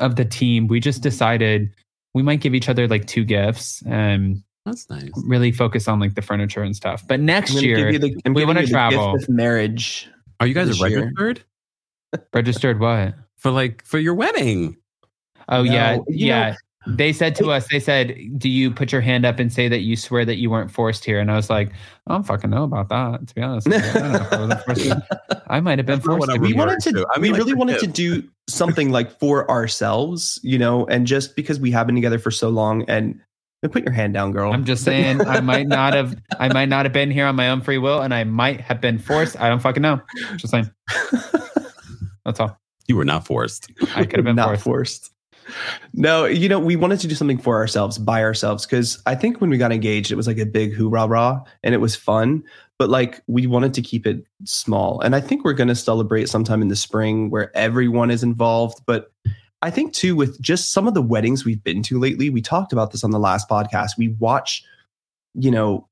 of 0.00 0.16
the 0.16 0.24
team. 0.24 0.66
We 0.68 0.80
just 0.80 1.02
decided 1.02 1.70
we 2.14 2.22
might 2.22 2.40
give 2.40 2.54
each 2.54 2.68
other 2.68 2.88
like 2.88 3.06
two 3.06 3.24
gifts 3.24 3.82
and 3.86 4.42
That's 4.66 4.88
nice. 4.90 5.10
really 5.26 5.52
focus 5.52 5.88
on 5.88 6.00
like 6.00 6.14
the 6.14 6.22
furniture 6.22 6.62
and 6.62 6.74
stuff. 6.74 7.06
But 7.06 7.20
I'm 7.20 7.26
next 7.26 7.60
year, 7.62 7.90
give 7.92 8.00
the, 8.00 8.20
I'm 8.24 8.34
we 8.34 8.44
wanna 8.44 8.66
travel. 8.66 9.14
gift 9.14 9.28
of 9.28 9.34
marriage. 9.34 10.08
Are 10.40 10.46
you 10.46 10.54
guys 10.54 10.68
This 10.68 10.80
year. 10.80 11.00
registered 11.00 11.44
registered 12.34 12.80
what? 12.80 13.14
for 13.36 13.50
like 13.50 13.84
for 13.84 13.98
your 13.98 14.14
wedding? 14.14 14.76
Oh 15.50 15.62
No, 15.62 15.72
yeah, 15.72 15.94
you 16.08 16.26
yeah. 16.28 16.54
they 16.86 17.12
said 17.12 17.34
to 17.36 17.50
us, 17.50 17.68
they 17.68 17.80
said, 17.80 18.16
"Do 18.38 18.48
you 18.48 18.70
put 18.70 18.92
your 18.92 19.00
hand 19.00 19.26
up 19.26 19.38
and 19.38 19.52
say 19.52 19.68
that 19.68 19.80
you 19.80 19.96
swear 19.96 20.24
that 20.24 20.36
you 20.36 20.48
weren't 20.50 20.70
forced 20.70 21.04
here?" 21.04 21.18
And 21.20 21.30
I 21.30 21.36
was 21.36 21.50
like, 21.50 21.72
"I 22.06 22.12
don't 22.14 22.24
fucking 22.24 22.50
know 22.50 22.64
about 22.64 22.88
that, 22.88 23.26
to 23.28 23.34
be 23.34 23.42
honest. 23.42 23.68
with. 23.68 23.84
I, 23.96 23.98
don't 24.00 24.12
know 24.12 24.18
if 24.20 24.32
I, 24.32 24.40
wasn't 24.40 24.64
forced 24.64 24.82
to- 24.84 25.42
I 25.48 25.60
might 25.60 25.78
have 25.78 25.86
been 25.86 26.00
forced 26.00 26.28
to 26.28 26.34
I 26.34 26.38
we 26.38 26.54
wanted 26.54 26.80
to, 26.80 26.92
to. 26.92 27.06
I 27.14 27.18
we 27.18 27.22
mean, 27.24 27.32
like 27.32 27.38
really 27.40 27.52
the 27.52 27.58
wanted 27.58 27.80
to 27.80 27.86
do 27.86 28.22
something 28.48 28.90
like 28.90 29.18
for 29.18 29.50
ourselves, 29.50 30.38
you 30.42 30.58
know, 30.58 30.86
and 30.86 31.06
just 31.06 31.36
because 31.36 31.60
we 31.60 31.70
have 31.72 31.86
been 31.86 31.96
together 31.96 32.18
for 32.18 32.30
so 32.30 32.48
long 32.48 32.84
and 32.88 33.20
and 33.62 33.70
put 33.70 33.84
your 33.84 33.92
hand 33.92 34.14
down, 34.14 34.32
girl. 34.32 34.52
I'm 34.52 34.64
just 34.64 34.84
saying, 34.84 35.20
I 35.20 35.40
might 35.40 35.66
not 35.66 35.92
have, 35.92 36.16
I 36.38 36.48
might 36.50 36.70
not 36.70 36.86
have 36.86 36.94
been 36.94 37.10
here 37.10 37.26
on 37.26 37.36
my 37.36 37.50
own 37.50 37.60
free 37.60 37.76
will, 37.76 38.00
and 38.00 38.14
I 38.14 38.24
might 38.24 38.60
have 38.62 38.80
been 38.80 38.98
forced. 38.98 39.38
I 39.38 39.50
don't 39.50 39.60
fucking 39.60 39.82
know. 39.82 40.00
Just 40.36 40.50
saying. 40.50 40.70
That's 42.24 42.40
all. 42.40 42.58
You 42.86 42.96
were 42.96 43.04
not 43.04 43.26
forced. 43.26 43.70
I 43.94 44.04
could 44.04 44.16
have 44.16 44.24
been 44.24 44.36
not 44.36 44.48
forced. 44.48 44.64
forced. 44.64 45.12
No, 45.94 46.24
you 46.24 46.48
know, 46.48 46.58
we 46.58 46.76
wanted 46.76 47.00
to 47.00 47.08
do 47.08 47.14
something 47.14 47.38
for 47.38 47.56
ourselves, 47.56 47.98
by 47.98 48.22
ourselves, 48.22 48.66
because 48.66 49.02
I 49.06 49.14
think 49.14 49.40
when 49.40 49.50
we 49.50 49.58
got 49.58 49.72
engaged, 49.72 50.12
it 50.12 50.16
was 50.16 50.26
like 50.26 50.38
a 50.38 50.46
big 50.46 50.72
hoorah 50.72 51.06
rah 51.06 51.40
and 51.62 51.74
it 51.74 51.78
was 51.78 51.96
fun. 51.96 52.44
But 52.78 52.88
like 52.88 53.22
we 53.26 53.46
wanted 53.46 53.74
to 53.74 53.82
keep 53.82 54.06
it 54.06 54.24
small. 54.44 55.00
And 55.00 55.14
I 55.14 55.20
think 55.20 55.44
we're 55.44 55.52
going 55.52 55.68
to 55.68 55.74
celebrate 55.74 56.28
sometime 56.28 56.62
in 56.62 56.68
the 56.68 56.76
spring 56.76 57.30
where 57.30 57.54
everyone 57.56 58.10
is 58.10 58.22
involved. 58.22 58.80
But 58.86 59.12
I 59.62 59.70
think 59.70 59.92
too, 59.92 60.16
with 60.16 60.40
just 60.40 60.72
some 60.72 60.88
of 60.88 60.94
the 60.94 61.02
weddings 61.02 61.44
we've 61.44 61.62
been 61.62 61.82
to 61.84 61.98
lately, 61.98 62.30
we 62.30 62.40
talked 62.40 62.72
about 62.72 62.92
this 62.92 63.04
on 63.04 63.10
the 63.10 63.18
last 63.18 63.48
podcast. 63.48 63.98
We 63.98 64.08
watch, 64.18 64.64
you 65.34 65.50
know, 65.50 65.86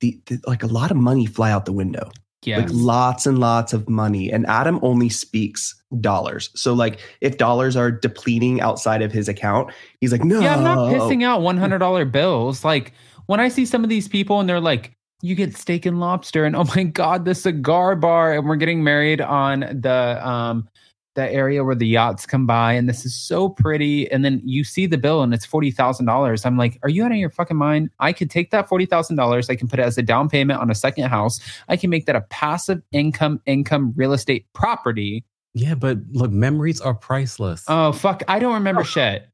the, 0.00 0.20
the 0.26 0.40
like 0.46 0.62
a 0.62 0.68
lot 0.68 0.90
of 0.90 0.96
money 0.96 1.26
fly 1.26 1.50
out 1.50 1.64
the 1.64 1.72
window 1.72 2.10
Yes. 2.46 2.60
like 2.60 2.68
lots 2.72 3.26
and 3.26 3.38
lots 3.38 3.72
of 3.72 3.88
money. 3.88 4.30
And 4.30 4.46
adam 4.46 4.78
only 4.82 5.08
speaks 5.08 5.74
dollars. 6.00 6.50
So 6.54 6.72
like 6.72 7.00
if 7.20 7.38
dollars 7.38 7.76
are 7.76 7.90
depleting 7.90 8.60
outside 8.60 9.02
of 9.02 9.12
his 9.12 9.28
account 9.28 9.72
he's 10.00 10.12
like 10.12 10.24
no 10.24 10.40
Yeah, 10.40 10.56
I'm 10.56 10.64
not 10.64 10.78
pissing 10.92 11.24
out 11.24 11.42
one 11.42 11.56
hundred 11.56 11.78
dollar 11.78 12.04
bills. 12.04 12.64
Like 12.64 12.92
when 13.26 13.40
I 13.40 13.48
see 13.48 13.66
some 13.66 13.84
of 13.84 13.90
these 13.90 14.08
people 14.08 14.40
and 14.40 14.48
they're 14.48 14.60
like, 14.60 14.94
"You 15.20 15.34
get 15.34 15.56
steak 15.56 15.86
and 15.86 16.00
lobster," 16.00 16.44
and 16.44 16.56
oh 16.56 16.64
my 16.76 16.84
god, 16.84 17.24
the 17.24 17.34
cigar 17.34 17.96
bar, 17.96 18.32
and 18.32 18.46
we're 18.46 18.56
getting 18.56 18.84
married 18.84 19.20
on 19.20 19.60
the 19.60 20.20
um 20.26 20.68
the 21.16 21.30
area 21.32 21.64
where 21.64 21.74
the 21.74 21.86
yachts 21.86 22.24
come 22.24 22.46
by, 22.46 22.74
and 22.74 22.88
this 22.88 23.04
is 23.04 23.14
so 23.14 23.48
pretty. 23.48 24.08
And 24.12 24.24
then 24.24 24.40
you 24.44 24.62
see 24.62 24.86
the 24.86 24.96
bill 24.96 25.22
and 25.22 25.34
it's 25.34 25.44
forty 25.44 25.72
thousand 25.72 26.06
dollars. 26.06 26.46
I'm 26.46 26.56
like, 26.56 26.78
"Are 26.84 26.88
you 26.88 27.04
out 27.04 27.10
of 27.10 27.18
your 27.18 27.30
fucking 27.30 27.56
mind? 27.56 27.90
I 27.98 28.12
could 28.12 28.30
take 28.30 28.52
that 28.52 28.68
forty 28.68 28.86
thousand 28.86 29.16
dollars. 29.16 29.50
I 29.50 29.56
can 29.56 29.66
put 29.66 29.80
it 29.80 29.82
as 29.82 29.98
a 29.98 30.02
down 30.02 30.28
payment 30.28 30.60
on 30.60 30.70
a 30.70 30.74
second 30.74 31.04
house. 31.08 31.40
I 31.68 31.76
can 31.76 31.90
make 31.90 32.06
that 32.06 32.14
a 32.14 32.20
passive 32.20 32.80
income 32.92 33.40
income 33.46 33.92
real 33.96 34.12
estate 34.12 34.46
property." 34.52 35.24
Yeah, 35.58 35.74
but 35.74 35.96
look, 36.12 36.30
memories 36.30 36.82
are 36.82 36.92
priceless. 36.92 37.64
Oh 37.66 37.92
fuck, 37.92 38.22
I 38.28 38.38
don't 38.38 38.52
remember 38.52 38.84
shit, 38.84 39.26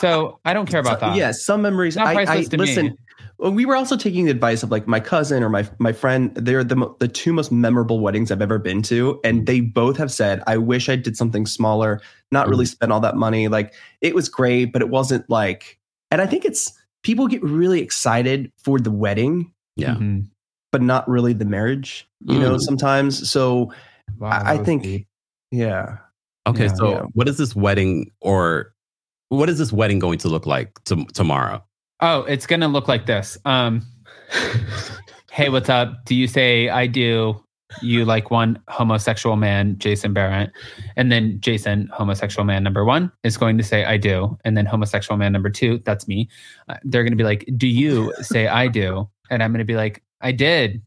so 0.00 0.38
I 0.44 0.52
don't 0.52 0.68
care 0.68 0.80
about 0.84 1.00
that. 1.00 1.16
yeah 1.16 1.32
some 1.32 1.62
memories 1.62 1.96
Not 1.96 2.08
i, 2.08 2.10
I 2.10 2.14
priceless 2.24 2.48
to 2.48 2.58
me. 2.58 2.66
listen 2.66 2.96
well, 3.38 3.52
we 3.52 3.64
were 3.64 3.74
also 3.74 3.96
taking 3.96 4.26
the 4.26 4.30
advice 4.30 4.62
of 4.62 4.70
like 4.70 4.86
my 4.86 5.00
cousin 5.00 5.42
or 5.42 5.48
my 5.48 5.66
my 5.78 5.92
friend 5.92 6.34
they're 6.34 6.62
the 6.62 6.76
the 7.00 7.08
two 7.08 7.32
most 7.32 7.50
memorable 7.50 8.00
weddings 8.00 8.30
i've 8.30 8.42
ever 8.42 8.58
been 8.58 8.82
to 8.82 9.18
and 9.24 9.46
they 9.46 9.60
both 9.60 9.96
have 9.96 10.12
said 10.12 10.42
i 10.46 10.56
wish 10.56 10.88
i 10.88 10.96
did 10.96 11.16
something 11.16 11.46
smaller 11.46 12.00
not 12.30 12.48
really 12.48 12.66
spend 12.66 12.92
all 12.92 13.00
that 13.00 13.16
money 13.16 13.48
like 13.48 13.72
it 14.00 14.14
was 14.14 14.28
great 14.28 14.72
but 14.72 14.82
it 14.82 14.90
wasn't 14.90 15.28
like 15.30 15.78
and 16.10 16.20
i 16.20 16.26
think 16.26 16.44
it's 16.44 16.72
people 17.02 17.26
get 17.28 17.42
really 17.42 17.80
excited 17.80 18.52
for 18.58 18.78
the 18.78 18.90
wedding 18.90 19.50
yeah. 19.76 19.94
Mhm. 19.94 20.26
but 20.70 20.82
not 20.82 21.08
really 21.08 21.32
the 21.32 21.44
marriage 21.46 22.06
you 22.26 22.38
know 22.38 22.56
Mm. 22.56 22.60
sometimes 22.60 23.28
so 23.30 23.72
Wow, 24.18 24.28
I- 24.30 24.54
I 24.54 24.58
think- 24.58 24.82
deep. 24.82 25.06
Yeah 25.52 25.98
Okay, 26.48 26.64
Yeah. 26.66 26.74
so 26.74 26.90
Yeah. 26.90 27.02
what 27.14 27.28
is 27.28 27.38
this 27.38 27.54
wedding 27.54 28.10
or 28.20 28.74
what 29.28 29.48
is 29.48 29.58
this 29.58 29.72
wedding 29.72 30.00
going 30.00 30.18
to 30.18 30.28
look 30.28 30.44
like 30.44 30.82
to, 30.86 31.04
tomorrow? 31.14 31.62
Oh, 32.00 32.22
it's 32.22 32.46
gonna 32.46 32.66
look 32.68 32.88
like 32.88 33.06
this. 33.06 33.38
Um, 33.44 33.86
hey, 35.30 35.48
what's 35.50 35.68
up? 35.68 36.04
Do 36.04 36.14
you 36.16 36.26
say 36.26 36.68
I 36.68 36.86
do? 36.88 37.40
You 37.80 38.04
like 38.04 38.30
one 38.30 38.60
homosexual 38.68 39.36
man, 39.36 39.78
Jason 39.78 40.12
Barrett, 40.12 40.50
and 40.96 41.10
then 41.10 41.40
Jason, 41.40 41.88
homosexual 41.92 42.44
man 42.44 42.62
number 42.62 42.84
one, 42.84 43.10
is 43.24 43.36
going 43.38 43.56
to 43.56 43.64
say 43.64 43.84
I 43.84 43.96
do, 43.96 44.36
and 44.44 44.56
then 44.56 44.66
homosexual 44.66 45.16
man 45.16 45.32
number 45.32 45.48
two, 45.48 45.78
that's 45.86 46.06
me. 46.08 46.28
Uh, 46.68 46.76
they're 46.82 47.04
gonna 47.04 47.16
be 47.16 47.24
like, 47.24 47.48
Do 47.56 47.68
you 47.68 48.12
say 48.20 48.48
I 48.48 48.66
do? 48.68 49.08
And 49.30 49.42
I'm 49.42 49.52
gonna 49.52 49.64
be 49.64 49.76
like, 49.76 50.02
I 50.20 50.32
did, 50.32 50.82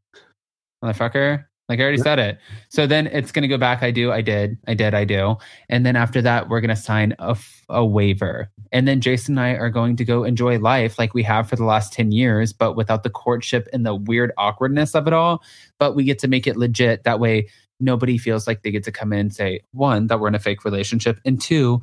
motherfucker. 0.83 1.45
Like 1.67 1.79
I 1.79 1.83
already 1.83 1.97
said 1.97 2.19
it. 2.19 2.37
So 2.69 2.85
then 2.85 3.07
it's 3.07 3.31
going 3.31 3.41
to 3.41 3.47
go 3.47 3.57
back. 3.57 3.81
I 3.81 3.89
do, 3.89 4.11
I 4.11 4.21
did, 4.21 4.57
I 4.67 4.75
did, 4.75 4.93
I 4.93 5.03
do. 5.03 5.37
And 5.67 5.85
then 5.85 5.95
after 5.95 6.21
that, 6.21 6.47
we're 6.47 6.61
going 6.61 6.69
to 6.69 6.75
sign 6.75 7.15
a, 7.17 7.31
f- 7.31 7.65
a 7.69 7.83
waiver. 7.83 8.51
And 8.71 8.87
then 8.87 9.01
Jason 9.01 9.37
and 9.37 9.45
I 9.47 9.59
are 9.59 9.71
going 9.71 9.95
to 9.95 10.05
go 10.05 10.23
enjoy 10.23 10.59
life 10.59 10.99
like 10.99 11.15
we 11.15 11.23
have 11.23 11.49
for 11.49 11.55
the 11.55 11.65
last 11.65 11.91
10 11.93 12.11
years, 12.11 12.53
but 12.53 12.75
without 12.75 13.01
the 13.01 13.09
courtship 13.09 13.67
and 13.73 13.85
the 13.85 13.95
weird 13.95 14.31
awkwardness 14.37 14.93
of 14.93 15.07
it 15.07 15.13
all. 15.13 15.41
But 15.79 15.95
we 15.95 16.03
get 16.03 16.19
to 16.19 16.27
make 16.27 16.45
it 16.45 16.55
legit. 16.57 17.03
That 17.03 17.19
way, 17.19 17.49
nobody 17.79 18.17
feels 18.17 18.47
like 18.47 18.61
they 18.61 18.71
get 18.71 18.83
to 18.83 18.91
come 18.91 19.11
in 19.11 19.19
and 19.19 19.33
say, 19.33 19.61
one, 19.71 20.07
that 20.07 20.19
we're 20.19 20.27
in 20.27 20.35
a 20.35 20.39
fake 20.39 20.65
relationship, 20.65 21.19
and 21.25 21.41
two, 21.41 21.81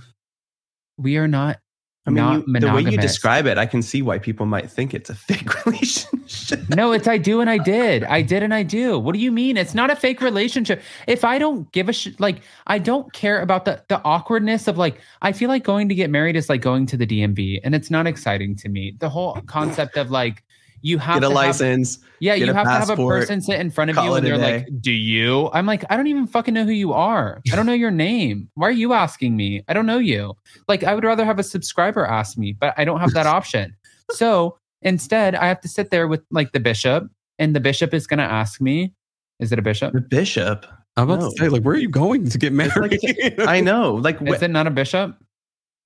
we 0.96 1.16
are 1.16 1.28
not 1.28 1.58
I 2.04 2.10
mean, 2.10 2.16
not 2.16 2.48
you, 2.48 2.60
the 2.60 2.72
way 2.72 2.82
you 2.82 2.98
describe 2.98 3.46
it, 3.46 3.58
I 3.58 3.66
can 3.66 3.80
see 3.80 4.02
why 4.02 4.18
people 4.18 4.44
might 4.44 4.68
think 4.68 4.92
it's 4.92 5.08
a 5.08 5.14
fake 5.28 5.64
relationship. 5.64 6.68
No, 6.68 6.90
it's 6.90 7.06
I 7.06 7.16
do 7.16 7.40
and 7.40 7.48
I 7.48 7.58
did. 7.58 8.02
I 8.04 8.22
did 8.22 8.42
and 8.42 8.52
I 8.52 8.64
do. 8.64 8.98
What 8.98 9.12
do 9.12 9.20
you 9.20 9.30
mean? 9.30 9.56
It's 9.56 9.72
not 9.72 9.88
a 9.88 9.94
fake 9.94 10.20
relationship. 10.20 10.82
If 11.06 11.24
I 11.24 11.38
don't 11.38 11.70
give 11.70 11.88
a 11.88 11.92
shit, 11.92 12.18
like 12.18 12.42
I 12.66 12.78
don't 12.78 13.12
care 13.12 13.40
about 13.40 13.66
the 13.66 13.84
the 13.86 14.02
awkwardness 14.04 14.66
of 14.66 14.76
like 14.78 15.00
I 15.22 15.30
feel 15.30 15.48
like 15.48 15.62
going 15.62 15.88
to 15.90 15.94
get 15.94 16.10
married 16.10 16.34
is 16.34 16.48
like 16.48 16.60
going 16.60 16.86
to 16.86 16.96
the 16.96 17.06
DMV, 17.06 17.60
and 17.62 17.72
it's 17.72 17.90
not 17.90 18.08
exciting 18.08 18.56
to 18.56 18.68
me. 18.68 18.96
The 18.98 19.08
whole 19.08 19.40
concept 19.46 19.96
of 19.96 20.10
like 20.10 20.42
you 20.82 20.98
have 20.98 21.16
to 21.16 21.20
Get 21.20 21.26
a 21.26 21.28
to 21.34 21.38
have- 21.40 21.46
license. 21.46 21.98
yeah, 22.20 22.36
get 22.36 22.44
you 22.46 22.52
a 22.52 22.54
have 22.54 22.66
to 22.66 22.70
have 22.70 22.90
a 22.90 22.96
person 22.96 23.40
sit 23.40 23.58
in 23.60 23.70
front 23.70 23.90
of 23.90 23.96
you, 23.96 24.14
and 24.14 24.26
they're 24.26 24.36
like, 24.36 24.68
"Do 24.80 24.92
you?" 24.92 25.48
I'm 25.52 25.64
like, 25.66 25.84
I 25.90 25.96
don't 25.96 26.08
even 26.08 26.26
fucking 26.26 26.52
know 26.52 26.64
who 26.64 26.72
you 26.72 26.92
are. 26.92 27.40
I 27.52 27.56
don't 27.56 27.66
know 27.66 27.72
your 27.72 27.90
name. 27.90 28.48
Why 28.54 28.68
are 28.68 28.72
you 28.72 28.92
asking 28.92 29.36
me? 29.36 29.62
I 29.68 29.72
don't 29.72 29.86
know 29.86 29.98
you. 29.98 30.34
Like, 30.68 30.84
I 30.84 30.94
would 30.94 31.04
rather 31.04 31.24
have 31.24 31.38
a 31.38 31.42
subscriber 31.42 32.04
ask 32.06 32.36
me, 32.36 32.52
but 32.52 32.74
I 32.76 32.84
don't 32.84 33.00
have 33.00 33.12
that 33.14 33.26
option. 33.38 33.74
So 34.12 34.58
instead, 34.82 35.34
I 35.34 35.46
have 35.46 35.60
to 35.62 35.68
sit 35.68 35.90
there 35.90 36.06
with 36.08 36.22
like 36.30 36.52
the 36.52 36.60
bishop, 36.60 37.04
and 37.38 37.54
the 37.56 37.60
bishop 37.60 37.94
is 37.94 38.06
going 38.06 38.18
to 38.18 38.24
ask 38.24 38.60
me, 38.60 38.92
"Is 39.40 39.52
it 39.52 39.58
a 39.58 39.62
bishop? 39.62 39.92
The 39.94 40.00
bishop. 40.00 40.66
I'm 40.96 41.08
about 41.08 41.20
No. 41.20 41.30
to 41.30 41.36
say, 41.38 41.48
like, 41.48 41.62
where 41.62 41.74
are 41.74 41.78
you 41.78 41.88
going 41.88 42.28
to 42.28 42.36
get 42.38 42.52
married? 42.52 42.76
like- 43.02 43.48
I 43.48 43.60
know. 43.62 43.94
Like, 43.94 44.20
Is 44.20 44.42
it 44.42 44.50
not 44.50 44.66
a 44.66 44.70
bishop?" 44.70 45.16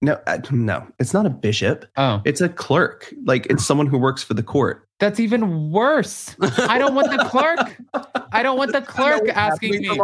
no, 0.02 0.20
uh, 0.26 0.38
no, 0.50 0.86
it's 0.98 1.14
not 1.14 1.24
a 1.26 1.30
bishop. 1.30 1.86
Oh, 1.96 2.20
It's 2.26 2.40
a 2.42 2.48
clerk. 2.50 3.14
Like, 3.24 3.46
it's 3.46 3.64
someone 3.64 3.86
who 3.86 3.96
works 3.98 4.22
for 4.22 4.34
the 4.34 4.42
court. 4.42 4.85
That's 4.98 5.20
even 5.20 5.70
worse. 5.70 6.34
I 6.40 6.78
don't 6.78 6.94
want 6.94 7.10
the 7.10 7.24
clerk. 7.28 7.76
I 8.32 8.42
don't 8.42 8.56
want 8.56 8.72
the 8.72 8.82
clerk 8.86 9.28
asking 9.28 9.82
me. 9.82 9.98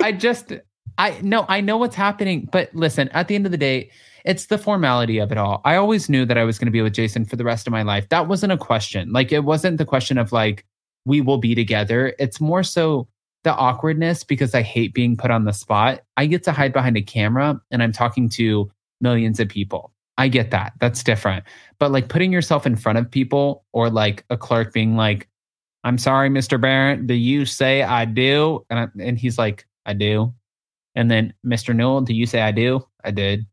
I 0.00 0.12
just 0.12 0.52
I 0.98 1.18
no, 1.22 1.46
I 1.48 1.60
know 1.60 1.76
what's 1.76 1.96
happening, 1.96 2.48
but 2.50 2.74
listen, 2.74 3.08
at 3.10 3.28
the 3.28 3.34
end 3.34 3.46
of 3.46 3.52
the 3.52 3.58
day, 3.58 3.90
it's 4.24 4.46
the 4.46 4.58
formality 4.58 5.18
of 5.18 5.32
it 5.32 5.38
all. 5.38 5.60
I 5.64 5.76
always 5.76 6.08
knew 6.08 6.24
that 6.26 6.38
I 6.38 6.44
was 6.44 6.58
going 6.58 6.66
to 6.66 6.72
be 6.72 6.82
with 6.82 6.92
Jason 6.92 7.24
for 7.24 7.36
the 7.36 7.44
rest 7.44 7.66
of 7.66 7.72
my 7.72 7.82
life. 7.82 8.08
That 8.10 8.28
wasn't 8.28 8.52
a 8.52 8.58
question. 8.58 9.12
Like 9.12 9.32
it 9.32 9.44
wasn't 9.44 9.78
the 9.78 9.84
question 9.84 10.18
of 10.18 10.32
like 10.32 10.64
we 11.04 11.20
will 11.20 11.38
be 11.38 11.54
together. 11.54 12.14
It's 12.18 12.40
more 12.40 12.62
so 12.62 13.08
the 13.44 13.54
awkwardness 13.54 14.22
because 14.22 14.54
I 14.54 14.62
hate 14.62 14.94
being 14.94 15.16
put 15.16 15.30
on 15.30 15.44
the 15.44 15.52
spot. 15.52 16.02
I 16.16 16.26
get 16.26 16.44
to 16.44 16.52
hide 16.52 16.72
behind 16.72 16.96
a 16.96 17.02
camera 17.02 17.60
and 17.70 17.82
I'm 17.82 17.92
talking 17.92 18.28
to 18.30 18.70
millions 19.00 19.40
of 19.40 19.48
people. 19.48 19.92
I 20.18 20.28
get 20.28 20.50
that. 20.50 20.74
That's 20.80 21.02
different. 21.02 21.44
But 21.78 21.90
like 21.90 22.08
putting 22.08 22.32
yourself 22.32 22.66
in 22.66 22.76
front 22.76 22.98
of 22.98 23.10
people 23.10 23.64
or 23.72 23.90
like 23.90 24.24
a 24.30 24.36
clerk 24.36 24.72
being 24.72 24.96
like, 24.96 25.28
I'm 25.84 25.98
sorry, 25.98 26.28
Mr. 26.28 26.60
Barrett, 26.60 27.06
do 27.06 27.14
you 27.14 27.44
say 27.44 27.82
I 27.82 28.04
do? 28.04 28.64
And, 28.70 28.78
I, 28.78 28.88
and 29.02 29.18
he's 29.18 29.38
like, 29.38 29.66
I 29.84 29.94
do. 29.94 30.32
And 30.94 31.10
then, 31.10 31.34
Mr. 31.44 31.74
Newell, 31.74 32.02
do 32.02 32.14
you 32.14 32.26
say 32.26 32.40
I 32.40 32.52
do? 32.52 32.86
I 33.02 33.10
did. 33.10 33.46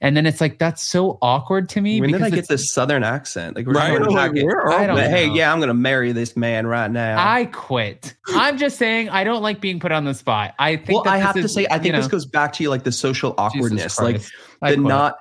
And 0.00 0.16
then 0.16 0.26
it's 0.26 0.40
like, 0.40 0.58
that's 0.58 0.82
so 0.82 1.18
awkward 1.20 1.68
to 1.70 1.80
me. 1.80 2.00
When 2.00 2.12
did 2.12 2.22
I 2.22 2.30
get 2.30 2.48
this 2.48 2.72
southern 2.72 3.02
accent? 3.02 3.56
Like, 3.56 3.66
we're 3.66 3.72
right? 3.74 3.88
trying 3.88 4.04
to 4.04 4.10
Like, 4.10 4.30
hack 4.30 4.36
it. 4.36 4.44
where 4.44 4.60
are 4.60 4.72
I 4.72 4.86
don't 4.86 4.96
we? 4.96 5.02
Hey, 5.02 5.26
know. 5.28 5.34
yeah, 5.34 5.52
I'm 5.52 5.58
going 5.58 5.68
to 5.68 5.74
marry 5.74 6.12
this 6.12 6.36
man 6.36 6.66
right 6.66 6.90
now. 6.90 7.16
I 7.18 7.46
quit. 7.46 8.14
I'm 8.28 8.56
just 8.56 8.78
saying, 8.78 9.08
I 9.08 9.24
don't 9.24 9.42
like 9.42 9.60
being 9.60 9.80
put 9.80 9.92
on 9.92 10.04
the 10.04 10.14
spot. 10.14 10.54
I 10.58 10.76
think 10.76 10.90
well, 10.90 11.02
that 11.04 11.10
I 11.14 11.16
this 11.18 11.26
have 11.26 11.34
to 11.36 11.48
say, 11.48 11.66
I 11.66 11.76
you 11.76 11.82
think 11.82 11.94
this 11.96 12.08
goes 12.08 12.26
back 12.26 12.52
to 12.54 12.62
you, 12.62 12.70
like 12.70 12.84
the 12.84 12.92
social 12.92 13.34
awkwardness. 13.36 14.00
Like, 14.00 14.22
I 14.62 14.70
the 14.70 14.76
quit. 14.76 14.88
not 14.88 15.16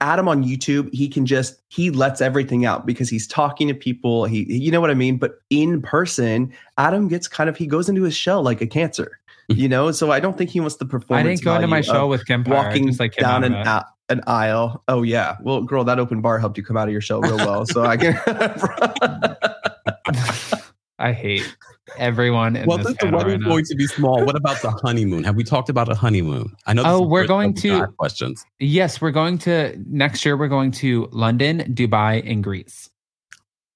Adam 0.00 0.28
on 0.28 0.44
YouTube, 0.44 0.92
he 0.92 1.08
can 1.08 1.26
just 1.26 1.60
he 1.68 1.90
lets 1.90 2.20
everything 2.20 2.64
out 2.64 2.86
because 2.86 3.08
he's 3.08 3.26
talking 3.26 3.68
to 3.68 3.74
people. 3.74 4.24
He 4.24 4.44
you 4.52 4.70
know 4.70 4.80
what 4.80 4.90
I 4.90 4.94
mean? 4.94 5.18
But 5.18 5.40
in 5.50 5.82
person, 5.82 6.52
Adam 6.78 7.08
gets 7.08 7.28
kind 7.28 7.48
of 7.48 7.56
he 7.56 7.66
goes 7.66 7.88
into 7.88 8.02
his 8.02 8.16
shell 8.16 8.42
like 8.42 8.60
a 8.60 8.66
cancer. 8.66 9.18
You 9.48 9.68
know, 9.68 9.90
so 9.90 10.12
I 10.12 10.20
don't 10.20 10.38
think 10.38 10.50
he 10.50 10.60
wants 10.60 10.76
the 10.76 10.86
performance. 10.86 11.26
I 11.26 11.30
didn't 11.30 11.44
go 11.44 11.54
into 11.56 11.66
my 11.66 11.80
show 11.82 12.06
with 12.06 12.24
Kempire. 12.24 12.48
walking 12.48 12.86
just 12.86 13.00
like 13.00 13.16
down 13.16 13.44
an 13.44 13.52
a- 13.52 13.84
an 14.08 14.22
aisle. 14.26 14.82
Oh 14.88 15.02
yeah, 15.02 15.36
well, 15.42 15.62
girl, 15.62 15.84
that 15.84 15.98
open 15.98 16.22
bar 16.22 16.38
helped 16.38 16.56
you 16.56 16.64
come 16.64 16.76
out 16.76 16.88
of 16.88 16.92
your 16.92 17.02
shell 17.02 17.20
real 17.20 17.36
well. 17.36 17.66
So 17.66 17.84
I 17.84 17.96
can. 17.96 18.14
I 21.02 21.12
hate 21.12 21.56
everyone 21.98 22.54
in 22.56 22.64
Well, 22.66 22.78
this 22.78 22.86
the 22.86 22.94
panel 22.94 23.18
right 23.18 23.26
wedding's 23.26 23.44
going 23.44 23.64
to 23.64 23.74
be 23.74 23.86
small, 23.86 24.24
what 24.24 24.36
about 24.36 24.62
the 24.62 24.70
honeymoon? 24.70 25.24
Have 25.24 25.34
we 25.34 25.42
talked 25.44 25.68
about 25.68 25.90
a 25.90 25.94
honeymoon? 25.96 26.54
I 26.66 26.74
know. 26.74 26.82
this 26.84 26.92
Oh, 26.92 27.02
is 27.04 27.08
we're 27.10 27.26
going 27.26 27.54
to- 27.54 27.88
questions. 27.98 28.44
Yes, 28.60 29.00
we're 29.00 29.10
going 29.10 29.36
to 29.38 29.76
next 29.88 30.24
year. 30.24 30.36
We're 30.36 30.46
going 30.48 30.70
to 30.82 31.08
London, 31.10 31.74
Dubai, 31.74 32.22
and 32.30 32.42
Greece. 32.44 32.88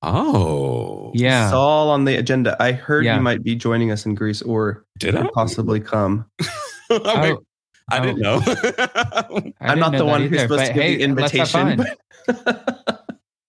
Oh, 0.02 1.10
Yeah. 1.14 1.46
It's 1.46 1.52
all 1.52 1.90
on 1.90 2.04
the 2.04 2.14
agenda. 2.16 2.56
I 2.62 2.70
heard 2.72 3.04
Yeah. 3.04 3.16
you 3.16 3.22
might 3.22 3.42
be 3.42 3.56
joining 3.56 3.90
us 3.90 4.06
in 4.06 4.14
Greece 4.14 4.40
or 4.42 4.84
did 4.98 5.16
I? 5.16 5.26
possibly 5.34 5.80
come. 5.80 6.26
Wait, 6.90 7.00
Oh, 7.04 7.42
I 7.90 8.00
didn't 8.00 8.24
oh. 8.24 8.38
know. 8.38 8.42
I 8.78 9.26
I'm 9.28 9.42
didn't 9.42 9.78
not 9.80 9.92
know 9.92 9.98
the 9.98 10.04
that 10.04 10.04
one 10.04 10.28
who's 10.28 10.40
supposed 10.42 10.60
but 10.60 10.66
to 10.68 10.72
give 10.74 10.82
hey, 10.82 10.96
the 10.96 11.02
invitation. 11.02 11.84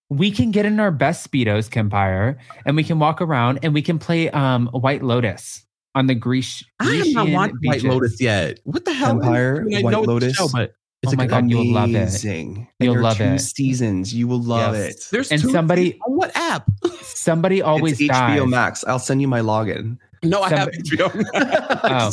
fun. 0.09 0.17
we 0.17 0.31
can 0.31 0.51
get 0.51 0.65
in 0.65 0.79
our 0.79 0.91
best 0.91 1.29
speedos, 1.29 1.69
Kempire, 1.69 2.37
and 2.65 2.75
we 2.75 2.83
can 2.83 2.99
walk 2.99 3.21
around 3.21 3.59
and 3.63 3.73
we 3.73 3.81
can 3.81 3.99
play 3.99 4.29
um 4.31 4.67
White 4.67 5.03
Lotus 5.03 5.65
on 5.95 6.07
the 6.07 6.15
Greece. 6.15 6.63
I 6.79 6.93
have 6.95 7.07
not 7.13 7.29
watched 7.29 7.53
White. 7.63 7.83
Lotus 7.83 8.21
yet. 8.21 8.59
What 8.63 8.85
the 8.85 8.93
hell? 8.93 9.11
Empire, 9.11 9.61
I 9.61 9.63
mean, 9.63 9.77
I 9.77 9.81
White 9.81 9.91
know 9.91 10.01
Lotus. 10.01 10.35
show, 10.35 10.47
but 10.51 10.73
it's 11.03 11.13
Oh 11.13 11.15
my 11.15 11.25
good 11.25 11.29
God, 11.29 11.49
you'll 11.51 11.71
love 11.73 11.89
it. 11.89 11.95
Amazing. 11.95 12.67
You'll 12.79 12.99
love 12.99 13.17
two 13.17 13.23
it. 13.23 13.39
seasons. 13.39 14.13
You 14.13 14.27
will 14.27 14.41
love 14.41 14.75
Yes. 14.75 14.95
it. 14.95 15.07
There's 15.11 15.31
And 15.31 15.39
two 15.41 15.51
somebody- 15.51 15.93
on 16.07 16.15
what 16.15 16.31
app? 16.35 16.67
Somebody 17.01 17.61
always 17.71 17.99
it's 18.01 18.07
dies. 18.09 18.39
HBO 18.39 18.49
Max. 18.49 18.83
I'll 18.85 18.97
send 18.99 19.21
you 19.21 19.27
my 19.27 19.39
login. 19.41 19.97
No, 20.23 20.41
I 20.41 20.49
have 20.49 20.69
Somebody- 20.85 20.97
HBO. 20.97 21.67
Oh. 21.89 22.11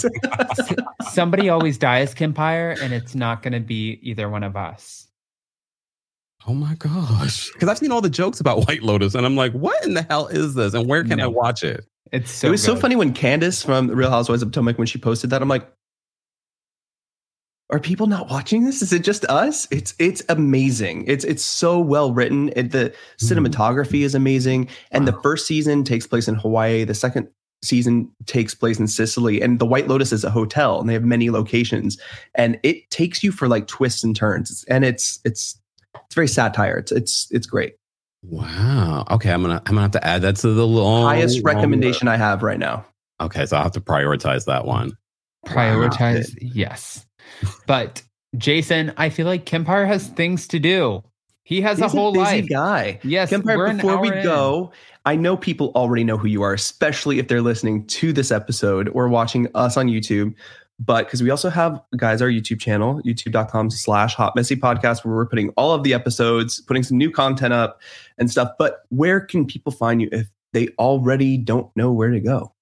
Somebody 1.11 1.49
always 1.49 1.79
dies, 1.79 2.15
Kempire, 2.15 2.79
and 2.81 2.93
it's 2.93 3.15
not 3.15 3.43
going 3.43 3.55
to 3.55 3.61
be 3.61 3.99
either 4.03 4.29
one 4.29 4.43
of 4.43 4.57
us. 4.57 5.07
Oh 6.47 6.55
my 6.55 6.75
gosh. 6.75 7.51
Because 7.53 7.69
I've 7.69 7.79
seen 7.79 7.91
all 7.91 8.01
the 8.01 8.11
jokes 8.11 8.41
about 8.41 8.67
White 8.67 8.83
Lotus 8.83 9.15
and 9.15 9.25
I'm 9.25 9.37
like, 9.37 9.53
what 9.53 9.85
in 9.85 9.95
the 9.95 10.03
hell 10.03 10.27
is 10.27 10.55
this? 10.55 10.75
And 10.75 10.87
where 10.89 11.03
can 11.05 11.21
I 11.21 11.25
mm. 11.25 11.33
watch 11.33 11.63
it? 11.63 11.87
It's 12.13 12.31
so. 12.31 12.49
it 12.49 12.51
was 12.51 12.63
so 12.63 12.77
funny 12.77 12.97
when 12.97 13.13
Candace 13.13 13.63
from 13.63 13.89
Real 13.89 14.11
Housewives 14.11 14.43
of 14.43 14.51
Potomac 14.51 14.79
when 14.79 14.87
she 14.87 14.99
posted 14.99 15.31
that. 15.31 15.43
I'm 15.43 15.49
like, 15.49 15.69
are 17.71 17.81
people 17.81 18.07
not 18.07 18.31
watching 18.31 18.65
this? 18.65 18.83
Is 18.83 18.93
it 18.93 19.03
just 19.03 19.25
us? 19.25 19.67
It's 19.71 19.95
it's 19.99 20.23
amazing. 20.29 21.07
It's 21.09 21.25
it's 21.25 21.45
so 21.45 21.81
well 21.81 22.13
written. 22.13 22.51
It, 22.55 22.71
the 22.71 22.91
mm-hmm. 22.91 23.27
cinematography 23.27 24.03
is 24.03 24.15
amazing, 24.15 24.69
and 24.93 25.09
the 25.09 25.19
first 25.23 25.47
season 25.47 25.83
takes 25.83 26.07
place 26.07 26.29
in 26.29 26.35
Hawaii. 26.35 26.85
The 26.85 26.95
second 26.95 27.29
season 27.65 28.11
takes 28.27 28.55
place 28.55 28.79
in 28.79 28.87
Sicily, 28.87 29.41
and 29.41 29.59
the 29.59 29.67
White 29.67 29.89
Lotus 29.89 30.13
is 30.13 30.25
a 30.25 30.31
hotel, 30.31 30.79
and 30.79 30.89
they 30.89 30.93
have 30.93 31.05
many 31.05 31.31
locations, 31.31 31.99
and 32.35 32.61
it 32.63 32.91
takes 32.91 33.25
you 33.25 33.33
for 33.33 33.49
like 33.49 33.67
twists 33.67 34.05
and 34.05 34.15
turns, 34.15 34.65
and 34.69 34.85
it's 34.85 35.19
it's 35.25 35.59
it's 35.95 36.15
very 36.15 36.29
satire. 36.29 36.77
It's 36.79 36.93
it's 36.93 37.29
it's 37.31 37.47
great. 37.47 37.75
Wow. 38.23 39.05
Okay, 39.11 39.31
I'm 39.31 39.43
gonna 39.43 39.59
I'm 39.67 39.75
gonna 39.75 39.83
have 39.83 39.91
to 39.93 40.07
add 40.07 40.23
that 40.23 40.37
to 40.37 40.49
the 40.53 40.67
long 40.67 41.05
Highest 41.05 41.45
long 41.45 41.55
recommendation 41.55 42.09
I 42.09 42.17
have 42.17 42.43
right 42.43 42.59
now. 42.59 42.85
Okay, 43.21 43.47
so 43.47 43.57
I'll 43.57 43.63
have 43.65 43.73
to 43.73 43.81
prioritize 43.81 44.47
that 44.47 44.65
one. 44.65 44.97
prioritize. 45.47 46.37
Yes, 46.41 47.07
but 47.67 48.03
Jason, 48.37 48.93
I 48.97 49.11
feel 49.11 49.27
like 49.27 49.45
Kempire 49.45 49.87
has 49.87 50.09
things 50.09 50.49
to 50.49 50.59
do. 50.59 51.03
He 51.45 51.61
has 51.61 51.79
He's 51.79 51.85
a 51.87 51.89
whole 51.89 52.13
busy 52.13 52.41
life. 52.43 52.49
guy. 52.49 53.01
Yes, 53.05 53.31
Kempire, 53.31 53.77
before 53.77 53.99
we 54.01 54.09
hour 54.09 54.17
in. 54.17 54.25
go, 54.25 54.73
I 55.05 55.15
know 55.15 55.37
people 55.37 55.73
already 55.75 56.03
know 56.03 56.17
who 56.17 56.27
you 56.27 56.43
are, 56.43 56.55
especially 56.55 57.19
if 57.19 57.29
they're 57.29 57.43
listening 57.43 57.87
to 57.89 58.13
this 58.15 58.33
episode 58.33 58.89
or 58.89 59.09
watching 59.09 59.49
us 59.55 59.77
on 59.77 59.89
YouTube. 59.89 60.35
But 60.81 61.07
because 61.07 61.23
we 61.23 61.31
also 61.31 61.51
have, 61.51 61.81
guys, 61.97 62.21
our 62.21 62.29
YouTube 62.29 62.61
channel, 62.61 63.01
youtube.com 63.05 63.71
slash 63.71 64.15
hot 64.15 64.35
messy 64.35 64.57
podcast, 64.57 65.05
where 65.05 65.15
we're 65.15 65.27
putting 65.27 65.51
all 65.51 65.73
of 65.73 65.85
the 65.85 65.95
episodes, 65.95 66.61
putting 66.63 66.83
some 66.83 66.99
new 66.99 67.11
content 67.11 67.53
up 67.55 67.81
and 68.19 68.31
stuff. 68.31 68.51
But 68.59 68.83
where 68.89 69.21
can 69.21 69.47
people 69.47 69.71
find 69.73 70.03
you 70.03 70.09
if 70.11 70.27
they 70.53 70.69
already 70.79 71.39
don't 71.39 71.75
know 71.77 71.93
where 71.93 72.11
to 72.11 72.21
go? 72.21 72.53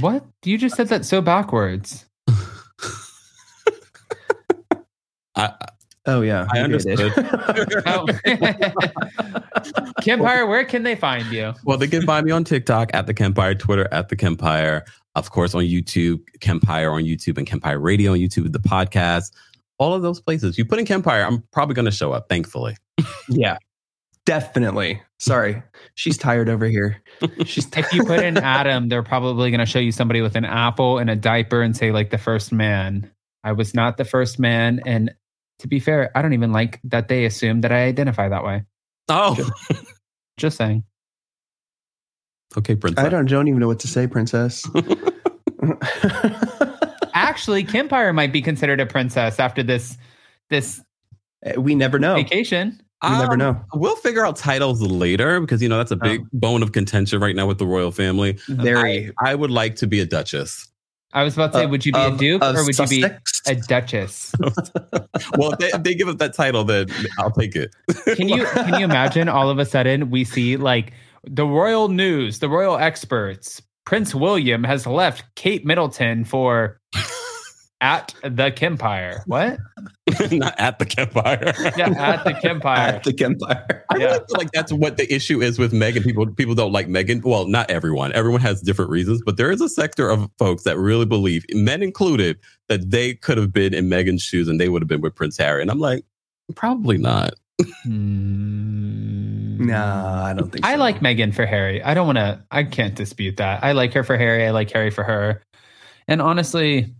What? 0.00 0.24
You 0.44 0.58
just 0.58 0.76
said 0.76 0.88
that 0.88 1.04
so 1.06 1.20
backwards. 1.22 2.04
I, 5.36 5.52
Oh, 6.06 6.20
yeah. 6.20 6.46
I 6.52 6.66
maybe 6.66 6.78
did. 6.82 7.00
understood. 7.00 7.82
Oh. 7.86 8.06
Kempire, 10.02 10.46
where 10.46 10.64
can 10.64 10.82
they 10.82 10.94
find 10.96 11.24
you? 11.32 11.54
well, 11.64 11.78
they 11.78 11.86
can 11.88 12.02
find 12.04 12.26
me 12.26 12.32
on 12.32 12.44
TikTok 12.44 12.90
at 12.92 13.06
the 13.06 13.14
Kempire, 13.14 13.58
Twitter 13.58 13.88
at 13.90 14.08
the 14.10 14.16
Kempire, 14.16 14.82
of 15.14 15.30
course 15.30 15.54
on 15.54 15.64
YouTube, 15.64 16.20
Kempire 16.40 16.92
on 16.92 17.02
YouTube, 17.04 17.38
and 17.38 17.46
Kempire 17.46 17.82
Radio 17.82 18.12
on 18.12 18.18
YouTube, 18.18 18.52
the 18.52 18.58
podcast. 18.58 19.32
All 19.78 19.92
of 19.92 20.02
those 20.02 20.20
places. 20.20 20.56
You 20.56 20.64
put 20.64 20.78
in 20.78 20.84
Kempire, 20.84 21.26
I'm 21.26 21.42
probably 21.52 21.74
gonna 21.74 21.90
show 21.90 22.12
up, 22.12 22.28
thankfully. 22.28 22.76
yeah. 23.28 23.58
Definitely. 24.26 25.02
Sorry. 25.18 25.62
She's 25.96 26.16
tired 26.16 26.48
over 26.48 26.66
here. 26.66 27.02
She's 27.44 27.68
if 27.76 27.92
you 27.92 28.04
put 28.04 28.20
in 28.20 28.38
Adam, 28.38 28.88
they're 28.88 29.02
probably 29.02 29.50
going 29.50 29.60
to 29.60 29.66
show 29.66 29.78
you 29.78 29.92
somebody 29.92 30.22
with 30.22 30.34
an 30.34 30.46
apple 30.46 30.98
and 30.98 31.10
a 31.10 31.16
diaper 31.16 31.60
and 31.60 31.76
say, 31.76 31.92
like, 31.92 32.10
the 32.10 32.18
first 32.18 32.50
man. 32.50 33.10
I 33.42 33.52
was 33.52 33.74
not 33.74 33.98
the 33.98 34.04
first 34.06 34.38
man. 34.38 34.80
And 34.86 35.14
to 35.58 35.68
be 35.68 35.78
fair, 35.78 36.10
I 36.16 36.22
don't 36.22 36.32
even 36.32 36.52
like 36.52 36.80
that 36.84 37.08
they 37.08 37.26
assume 37.26 37.60
that 37.60 37.72
I 37.72 37.84
identify 37.84 38.28
that 38.30 38.44
way. 38.44 38.62
Oh, 39.08 39.36
Just 40.38 40.56
saying. 40.56 40.84
Okay, 42.56 42.74
princess. 42.76 43.04
I 43.04 43.08
don't 43.08 43.26
don't 43.26 43.48
even 43.48 43.60
know 43.60 43.66
what 43.68 43.80
to 43.80 43.88
say, 43.88 44.06
princess. 44.06 44.64
Actually, 47.16 47.64
Kempire 47.64 48.14
might 48.14 48.32
be 48.32 48.42
considered 48.42 48.80
a 48.80 48.86
princess 48.86 49.38
after 49.38 49.62
this 49.62 49.96
this 50.50 50.80
we 51.58 51.74
never 51.74 51.98
know. 51.98 52.14
vacation. 52.14 52.80
You 53.02 53.10
never 53.10 53.32
Um, 53.32 53.38
know. 53.38 53.60
We'll 53.74 53.96
figure 53.96 54.24
out 54.24 54.36
titles 54.36 54.80
later 54.80 55.40
because 55.40 55.62
you 55.62 55.68
know 55.68 55.76
that's 55.78 55.90
a 55.90 55.96
big 55.96 56.22
Oh. 56.22 56.26
bone 56.32 56.62
of 56.62 56.72
contention 56.72 57.20
right 57.20 57.36
now 57.36 57.46
with 57.46 57.58
the 57.58 57.66
royal 57.66 57.90
family. 57.92 58.38
Very. 58.48 59.10
I, 59.22 59.32
I 59.32 59.34
would 59.34 59.50
like 59.50 59.76
to 59.76 59.86
be 59.86 60.00
a 60.00 60.06
duchess. 60.06 60.68
I 61.12 61.22
was 61.22 61.34
about 61.34 61.52
to 61.52 61.58
say, 61.58 61.64
Uh, 61.64 61.68
would 61.68 61.86
you 61.86 61.92
be 61.92 62.00
a 62.00 62.16
duke 62.16 62.42
or 62.42 62.64
would 62.64 62.76
you 62.78 62.86
be 62.88 63.04
a 63.46 63.54
duchess? 63.54 64.32
Well, 65.38 65.52
if 65.52 65.58
they, 65.58 65.66
if 65.68 65.82
they 65.84 65.94
give 65.94 66.08
us 66.08 66.16
that 66.16 66.34
title, 66.34 66.64
then 66.64 66.86
I'll 67.18 67.30
take 67.30 67.54
it. 67.54 67.74
Can 68.16 68.28
you 68.28 68.44
can 68.46 68.78
you 68.80 68.84
imagine 68.84 69.28
all 69.28 69.48
of 69.48 69.58
a 69.60 69.64
sudden 69.64 70.10
we 70.10 70.24
see 70.24 70.56
like 70.56 70.92
the 71.26 71.46
royal 71.46 71.88
news, 71.88 72.38
the 72.38 72.48
royal 72.48 72.76
experts, 72.76 73.60
Prince 73.86 74.14
William 74.14 74.64
has 74.64 74.86
left 74.86 75.24
Kate 75.36 75.64
Middleton 75.66 76.24
for 76.24 76.78
at 77.80 78.14
the 78.22 78.50
Kempire. 78.50 79.20
What? 79.26 79.58
Not 80.32 80.54
at 80.58 80.78
the 80.78 80.86
campfire. 80.86 81.52
Yeah, 81.76 81.90
at 81.98 82.24
the 82.24 82.32
Kempire. 82.32 82.76
At 82.78 83.04
the 83.04 83.24
Empire. 83.24 83.84
I 83.90 83.96
Yeah. 83.96 84.04
really 84.04 84.18
feel 84.18 84.38
like 84.38 84.50
that's 84.52 84.72
what 84.72 84.96
the 84.96 85.12
issue 85.12 85.42
is 85.42 85.58
with 85.58 85.72
Meghan. 85.72 86.02
People 86.04 86.26
people 86.28 86.54
don't 86.54 86.72
like 86.72 86.86
Meghan. 86.88 87.22
Well, 87.24 87.46
not 87.48 87.70
everyone. 87.70 88.12
Everyone 88.12 88.40
has 88.40 88.62
different 88.62 88.90
reasons, 88.90 89.22
but 89.26 89.36
there 89.36 89.50
is 89.50 89.60
a 89.60 89.68
sector 89.68 90.08
of 90.08 90.30
folks 90.38 90.62
that 90.64 90.78
really 90.78 91.04
believe, 91.06 91.44
men 91.52 91.82
included, 91.82 92.38
that 92.68 92.90
they 92.90 93.14
could 93.14 93.36
have 93.38 93.52
been 93.52 93.74
in 93.74 93.88
Meghan's 93.90 94.22
shoes 94.22 94.46
and 94.48 94.60
they 94.60 94.68
would 94.68 94.80
have 94.82 94.88
been 94.88 95.00
with 95.00 95.14
Prince 95.14 95.36
Harry. 95.36 95.60
And 95.60 95.70
I'm 95.70 95.80
like, 95.80 96.04
probably 96.54 96.96
not. 96.96 97.34
Hmm. 97.82 99.13
Mm. 99.58 99.66
Nah, 99.66 100.24
I 100.24 100.32
don't 100.34 100.50
think 100.50 100.64
so. 100.64 100.70
I 100.70 100.76
like 100.76 101.00
Meghan 101.00 101.34
for 101.34 101.46
Harry. 101.46 101.82
I 101.82 101.94
don't 101.94 102.06
want 102.06 102.18
to. 102.18 102.42
I 102.50 102.64
can't 102.64 102.94
dispute 102.94 103.36
that. 103.38 103.62
I 103.62 103.72
like 103.72 103.92
her 103.94 104.02
for 104.02 104.16
Harry. 104.16 104.46
I 104.46 104.50
like 104.50 104.70
Harry 104.72 104.90
for 104.90 105.04
her. 105.04 105.42
And 106.08 106.20
honestly, 106.20 106.94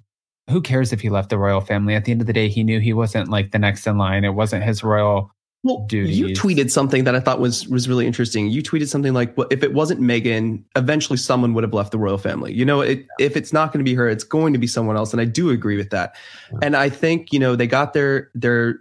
who 0.51 0.61
cares 0.61 0.93
if 0.93 1.01
he 1.01 1.11
left 1.11 1.31
the 1.31 1.39
royal 1.39 1.61
family? 1.61 1.95
At 1.95 2.05
the 2.05 2.13
end 2.13 2.21
of 2.21 2.27
the 2.27 2.33
day, 2.33 2.49
he 2.49 2.63
knew 2.63 2.81
he 2.81 2.93
wasn't 2.93 3.29
like 3.29 3.53
the 3.53 3.59
next 3.59 3.87
in 3.87 3.99
line. 3.99 4.25
It 4.25 4.35
wasn't 4.35 4.65
his 4.65 4.83
royal. 4.85 5.31
Well, 5.63 5.87
you 5.91 6.27
tweeted 6.35 6.71
something 6.71 7.05
that 7.05 7.15
I 7.15 7.21
thought 7.21 7.41
was 7.41 7.67
was 7.69 7.89
really 7.89 8.07
interesting. 8.07 8.49
You 8.49 8.63
tweeted 8.63 8.89
something 8.89 9.15
like, 9.15 9.35
"Well, 9.39 9.47
if 9.51 9.63
it 9.63 9.73
wasn't 9.73 9.99
Meghan, 10.01 10.63
eventually 10.77 11.17
someone 11.17 11.55
would 11.55 11.65
have 11.65 11.73
left 11.73 11.91
the 11.91 11.99
royal 11.99 12.19
family." 12.19 12.53
You 12.53 12.67
know, 12.67 12.83
it, 12.83 13.07
if 13.19 13.35
it's 13.35 13.51
not 13.51 13.73
going 13.73 13.83
to 13.83 13.91
be 13.91 13.95
her, 13.95 14.07
it's 14.07 14.25
going 14.25 14.53
to 14.53 14.59
be 14.59 14.67
someone 14.67 14.99
else, 14.99 15.13
and 15.13 15.23
I 15.23 15.25
do 15.25 15.49
agree 15.49 15.79
with 15.79 15.89
that. 15.89 16.17
And 16.61 16.77
I 16.77 16.91
think 16.91 17.33
you 17.33 17.39
know 17.39 17.57
they 17.57 17.67
got 17.67 17.95
their 17.95 18.31
their 18.35 18.81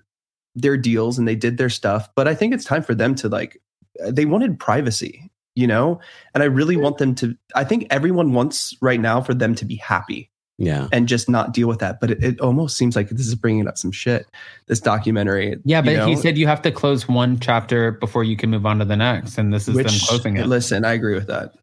their 0.55 0.77
deals 0.77 1.17
and 1.17 1.27
they 1.27 1.35
did 1.35 1.57
their 1.57 1.69
stuff, 1.69 2.09
but 2.15 2.27
I 2.27 2.35
think 2.35 2.53
it's 2.53 2.65
time 2.65 2.83
for 2.83 2.95
them 2.95 3.15
to 3.15 3.29
like 3.29 3.61
uh, 4.03 4.11
they 4.11 4.25
wanted 4.25 4.59
privacy, 4.59 5.29
you 5.55 5.67
know, 5.67 5.99
and 6.33 6.43
I 6.43 6.47
really 6.47 6.75
mm-hmm. 6.75 6.83
want 6.83 6.97
them 6.97 7.15
to. 7.15 7.35
I 7.55 7.63
think 7.63 7.87
everyone 7.89 8.33
wants 8.33 8.75
right 8.81 8.99
now 8.99 9.21
for 9.21 9.33
them 9.33 9.55
to 9.55 9.65
be 9.65 9.75
happy 9.75 10.29
Yeah. 10.57 10.87
and 10.91 11.07
just 11.07 11.29
not 11.29 11.53
deal 11.53 11.67
with 11.67 11.79
that. 11.79 11.99
But 11.99 12.11
it, 12.11 12.23
it 12.23 12.39
almost 12.39 12.77
seems 12.77 12.95
like 12.95 13.09
this 13.09 13.27
is 13.27 13.35
bringing 13.35 13.67
up 13.67 13.77
some 13.77 13.91
shit. 13.91 14.27
This 14.67 14.79
documentary, 14.79 15.57
Yeah, 15.65 15.79
you 15.79 15.97
but 15.97 16.07
he 16.07 16.15
said 16.15 16.37
you 16.37 16.47
have 16.47 16.61
to 16.63 16.71
close 16.71 17.07
one 17.07 17.39
chapter 17.39 17.91
before 17.91 18.23
you 18.23 18.37
can 18.37 18.49
move 18.49 18.65
on 18.65 18.79
to 18.79 18.85
the 18.85 18.97
next, 18.97 19.37
and 19.37 19.53
this 19.53 19.67
is 19.67 19.75
them 19.75 19.85
closing 20.07 20.37
it. 20.37 20.47
Listen, 20.47 20.85
I 20.85 20.93
agree 20.93 21.15
with 21.15 21.27
that. 21.27 21.53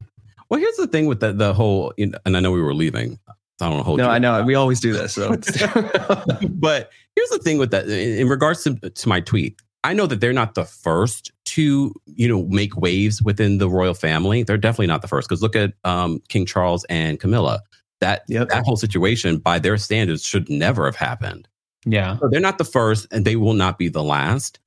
Well, 0.48 0.58
here's 0.58 0.76
the 0.76 0.88
thing 0.88 1.06
with 1.06 1.20
the, 1.20 1.32
the 1.32 1.54
whole, 1.54 1.94
you 1.96 2.06
know, 2.08 2.18
and 2.26 2.36
I 2.36 2.40
know 2.40 2.50
we 2.50 2.60
were 2.60 2.74
leaving. 2.74 3.20
So 3.60 3.66
I 3.66 3.68
don't 3.68 3.74
want 3.74 3.80
to 3.80 3.84
hold 3.84 3.98
No, 3.98 4.04
you. 4.06 4.10
I 4.10 4.18
know 4.18 4.42
we 4.42 4.54
always 4.54 4.80
do 4.80 4.92
this. 4.92 5.12
So 5.14 5.34
it's, 5.34 5.62
but 6.50 6.90
here's 7.20 7.28
the 7.30 7.38
thing 7.44 7.58
with 7.58 7.70
that 7.70 7.86
in 7.88 8.18
in 8.18 8.28
regards 8.28 8.62
to, 8.64 8.74
to 8.90 9.08
my 9.08 9.20
tweet 9.20 9.60
i 9.84 9.92
know 9.92 10.06
that 10.06 10.20
they're 10.20 10.32
not 10.32 10.54
the 10.54 10.64
first 10.64 11.30
to 11.44 11.92
you 12.06 12.28
know 12.28 12.44
make 12.44 12.76
waves 12.76 13.20
within 13.22 13.58
the 13.58 13.68
royal 13.68 13.94
family. 13.94 14.42
They're 14.44 14.56
definitely 14.56 14.86
not 14.86 15.02
the 15.02 15.08
first 15.08 15.28
because 15.28 15.42
look 15.42 15.56
at 15.56 15.72
um, 15.84 16.22
king 16.28 16.46
charles 16.46 16.84
and 16.84 17.18
camilla. 17.18 17.60
That 18.00 18.22
Yep. 18.28 18.48
that 18.50 18.64
whole 18.64 18.76
situation 18.76 19.38
by 19.38 19.58
their 19.58 19.76
standards 19.76 20.22
should 20.24 20.48
never 20.48 20.84
have 20.86 20.94
happened. 20.96 21.48
Yeah, 21.84 22.18
so 22.18 22.28
they're 22.28 22.40
not 22.40 22.58
the 22.58 22.64
first 22.64 23.06
and 23.10 23.24
they 23.24 23.34
will 23.36 23.54
not 23.54 23.78
be 23.78 23.88
the 23.88 24.02
last 24.04 24.60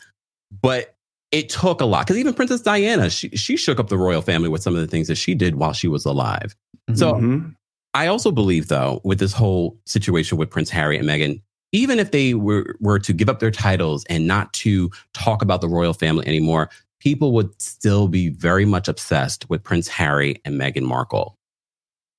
but 0.61 0.95
it 1.31 1.47
took 1.49 1.79
a 1.81 1.85
lot 1.85 2.05
because 2.05 2.17
even 2.17 2.33
princess 2.33 2.61
diana 2.61 3.09
she, 3.09 3.29
she 3.29 3.55
shook 3.57 3.79
up 3.79 3.87
the 3.89 3.97
royal 3.97 4.21
family 4.21 4.49
with 4.49 4.61
some 4.61 4.75
of 4.75 4.81
the 4.81 4.87
things 4.87 5.07
that 5.07 5.15
she 5.15 5.33
did 5.33 5.55
while 5.55 5.73
she 5.73 5.87
was 5.87 6.05
alive. 6.05 6.55
So- 6.95 7.13
Mhm. 7.13 7.55
I 7.95 8.07
also 8.07 8.31
believe, 8.31 8.67
though, 8.69 8.99
with 9.03 9.19
this 9.19 9.31
whole 9.33 9.77
situation 9.85 10.37
with 10.39 10.49
Prince 10.49 10.71
Harry 10.71 10.97
and 10.97 11.07
Meghan, 11.07 11.39
even 11.73 11.99
if 11.99 12.11
they 12.11 12.33
were, 12.35 12.77
were 12.79 12.99
to 12.99 13.11
give 13.11 13.27
up 13.27 13.39
their 13.39 13.51
titles 13.51 14.05
and 14.05 14.25
not 14.27 14.53
to 14.53 14.89
talk 15.13 15.41
about 15.41 15.59
the 15.59 15.67
royal 15.67 15.93
family 15.93 16.25
anymore, 16.25 16.69
people 16.99 17.33
would 17.33 17.61
still 17.61 18.07
be 18.07 18.29
very 18.29 18.63
much 18.63 18.87
obsessed 18.87 19.49
with 19.49 19.61
Prince 19.63 19.89
Harry 19.89 20.39
and 20.45 20.59
Meghan 20.59 20.83
Markle. 20.83 21.37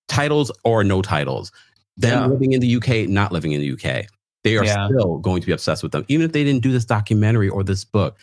Titles 0.09 0.53
or 0.65 0.85
no 0.85 1.01
titles. 1.01 1.51
Them 1.97 2.23
Yeah. 2.23 2.27
living 2.27 2.53
in 2.53 2.61
the 2.61 2.67
UK, 2.67 3.07
not 3.07 3.33
living 3.33 3.53
in 3.53 3.61
the 3.61 3.67
UK. 3.71 4.07
They 4.43 4.59
are 4.59 4.65
Yeah. 4.65 4.89
still 4.89 5.19
going 5.19 5.41
to 5.41 5.47
be 5.47 5.53
obsessed 5.53 5.83
with 5.83 5.93
them. 5.93 6.05
Even 6.09 6.27
if 6.27 6.33
they 6.33 6.45
didn't 6.45 6.63
do 6.63 6.73
this 6.73 6.85
documentary 6.85 7.49
or 7.49 7.65
this 7.65 7.85
book, 7.85 8.19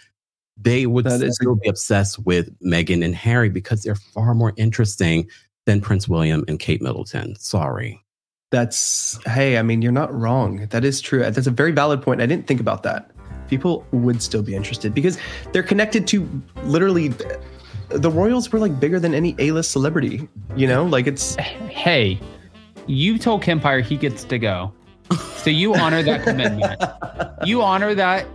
they 0.57 0.85
would 0.85 1.05
That 1.05 1.33
still 1.33 1.55
be 1.55 1.69
obsessed 1.69 2.19
with 2.19 2.51
Meghan 2.59 3.03
and 3.03 3.15
Harry 3.15 3.49
because 3.49 3.81
they're 3.81 3.95
far 3.95 4.35
more 4.35 4.53
interesting 4.57 5.27
than 5.65 5.81
Prince 5.81 6.07
William 6.07 6.43
and 6.47 6.59
Kate 6.59 6.81
Middleton. 6.81 7.35
Sorry. 7.39 8.03
That's 8.51 9.19
hey, 9.25 9.57
I 9.57 9.61
mean, 9.61 9.81
you're 9.81 9.91
not 9.91 10.13
wrong. 10.13 10.67
That 10.67 10.85
is 10.85 11.01
true. 11.01 11.19
That's 11.19 11.47
a 11.47 11.51
very 11.51 11.71
valid 11.71 12.01
point. 12.01 12.21
I 12.21 12.25
didn't 12.25 12.47
think 12.47 12.59
about 12.59 12.83
that. 12.83 13.09
People 13.47 13.85
would 13.91 14.21
still 14.21 14.43
be 14.43 14.55
interested 14.55 14.93
because 14.93 15.17
they're 15.51 15.63
connected 15.63 16.07
to 16.07 16.29
literally 16.63 17.13
the 17.89 18.11
royals 18.11 18.51
were 18.51 18.59
like 18.59 18.79
bigger 18.79 18.99
than 18.99 19.13
any 19.13 19.35
A-list 19.39 19.71
celebrity. 19.71 20.27
You 20.55 20.67
know, 20.67 20.85
like 20.85 21.07
it's 21.07 21.35
hey, 21.35 22.19
you 22.87 23.17
told 23.17 23.43
Kempire 23.43 23.81
he 23.81 23.97
gets 23.97 24.23
to 24.25 24.37
go, 24.37 24.73
so 25.35 25.49
you 25.49 25.73
honor 25.75 26.03
that 26.03 26.23
commitment. 26.27 26.81
You 27.45 27.61
honor 27.61 27.95
that, 27.95 28.25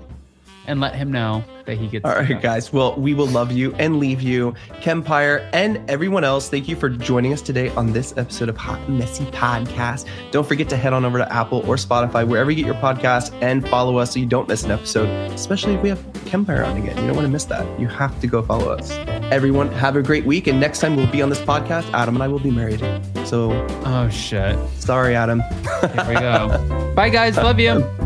and 0.67 0.81
let 0.81 0.95
him 0.95 1.11
know 1.13 1.45
that 1.67 1.77
he 1.79 1.89
gets. 1.89 2.05
All 2.05 2.13
right, 2.15 2.41
guys. 2.41 2.73
Well, 2.73 2.95
we 2.97 3.13
will 3.15 3.27
love 3.27 3.51
you 3.53 3.75
and 3.75 3.99
leave 3.99 4.23
you. 4.23 4.55
Kempire 4.81 5.49
and 5.53 5.81
everyone 5.91 6.23
else, 6.25 6.49
thank 6.49 6.69
you 6.69 6.77
for 6.77 6.89
joining 6.89 7.33
us 7.33 7.43
today 7.43 7.71
on 7.71 7.93
this 7.93 8.15
episode 8.17 8.49
of 8.49 8.57
Hot 8.57 8.89
Messy 8.89 9.25
Podcast. 9.27 10.07
Don't 10.31 10.47
forget 10.47 10.69
to 10.69 10.77
head 10.77 10.93
on 10.93 11.05
over 11.05 11.19
to 11.19 11.33
Apple 11.33 11.59
or 11.69 11.75
Spotify, 11.77 12.27
wherever 12.27 12.51
you 12.51 12.57
get 12.57 12.67
your 12.67 12.75
podcast, 12.77 13.37
and 13.43 13.69
follow 13.69 13.97
us 13.99 14.13
so 14.13 14.21
you 14.21 14.27
don't 14.27 14.49
miss 14.49 14.63
an 14.65 14.71
episode, 14.71 15.09
especially 15.33 15.75
if 15.75 15.83
we 15.83 15.89
have 15.89 15.99
Kempire 16.27 16.65
on 16.67 16.77
again. 16.77 16.97
You 16.99 17.07
don't 17.09 17.17
want 17.17 17.27
to 17.27 17.33
miss 17.33 17.45
that. 17.47 17.81
You 17.81 17.89
have 17.89 18.21
to 18.21 18.27
go 18.27 18.43
follow 18.43 18.69
us. 18.71 18.91
Everyone, 19.33 19.69
have 19.73 19.97
a 19.97 20.03
great 20.03 20.25
week. 20.25 20.47
And 20.47 20.61
next 20.61 20.79
time 20.81 20.95
we'll 20.97 21.11
be 21.11 21.21
on 21.23 21.31
this 21.31 21.41
podcast, 21.41 21.93
Adam 21.93 22.15
and 22.15 22.23
I 22.23 22.29
will 22.29 22.39
be 22.39 22.51
married. 22.51 22.81
So 23.25 23.51
Oh 23.85 24.09
shit. 24.09 24.57
sorry, 24.79 25.17
Adam. 25.17 25.41
Here 25.81 26.05
we 26.09 26.15
go. 26.15 26.93
Bye, 26.97 27.09
guys. 27.09 27.37
Love 27.37 27.59
you. 27.59 28.06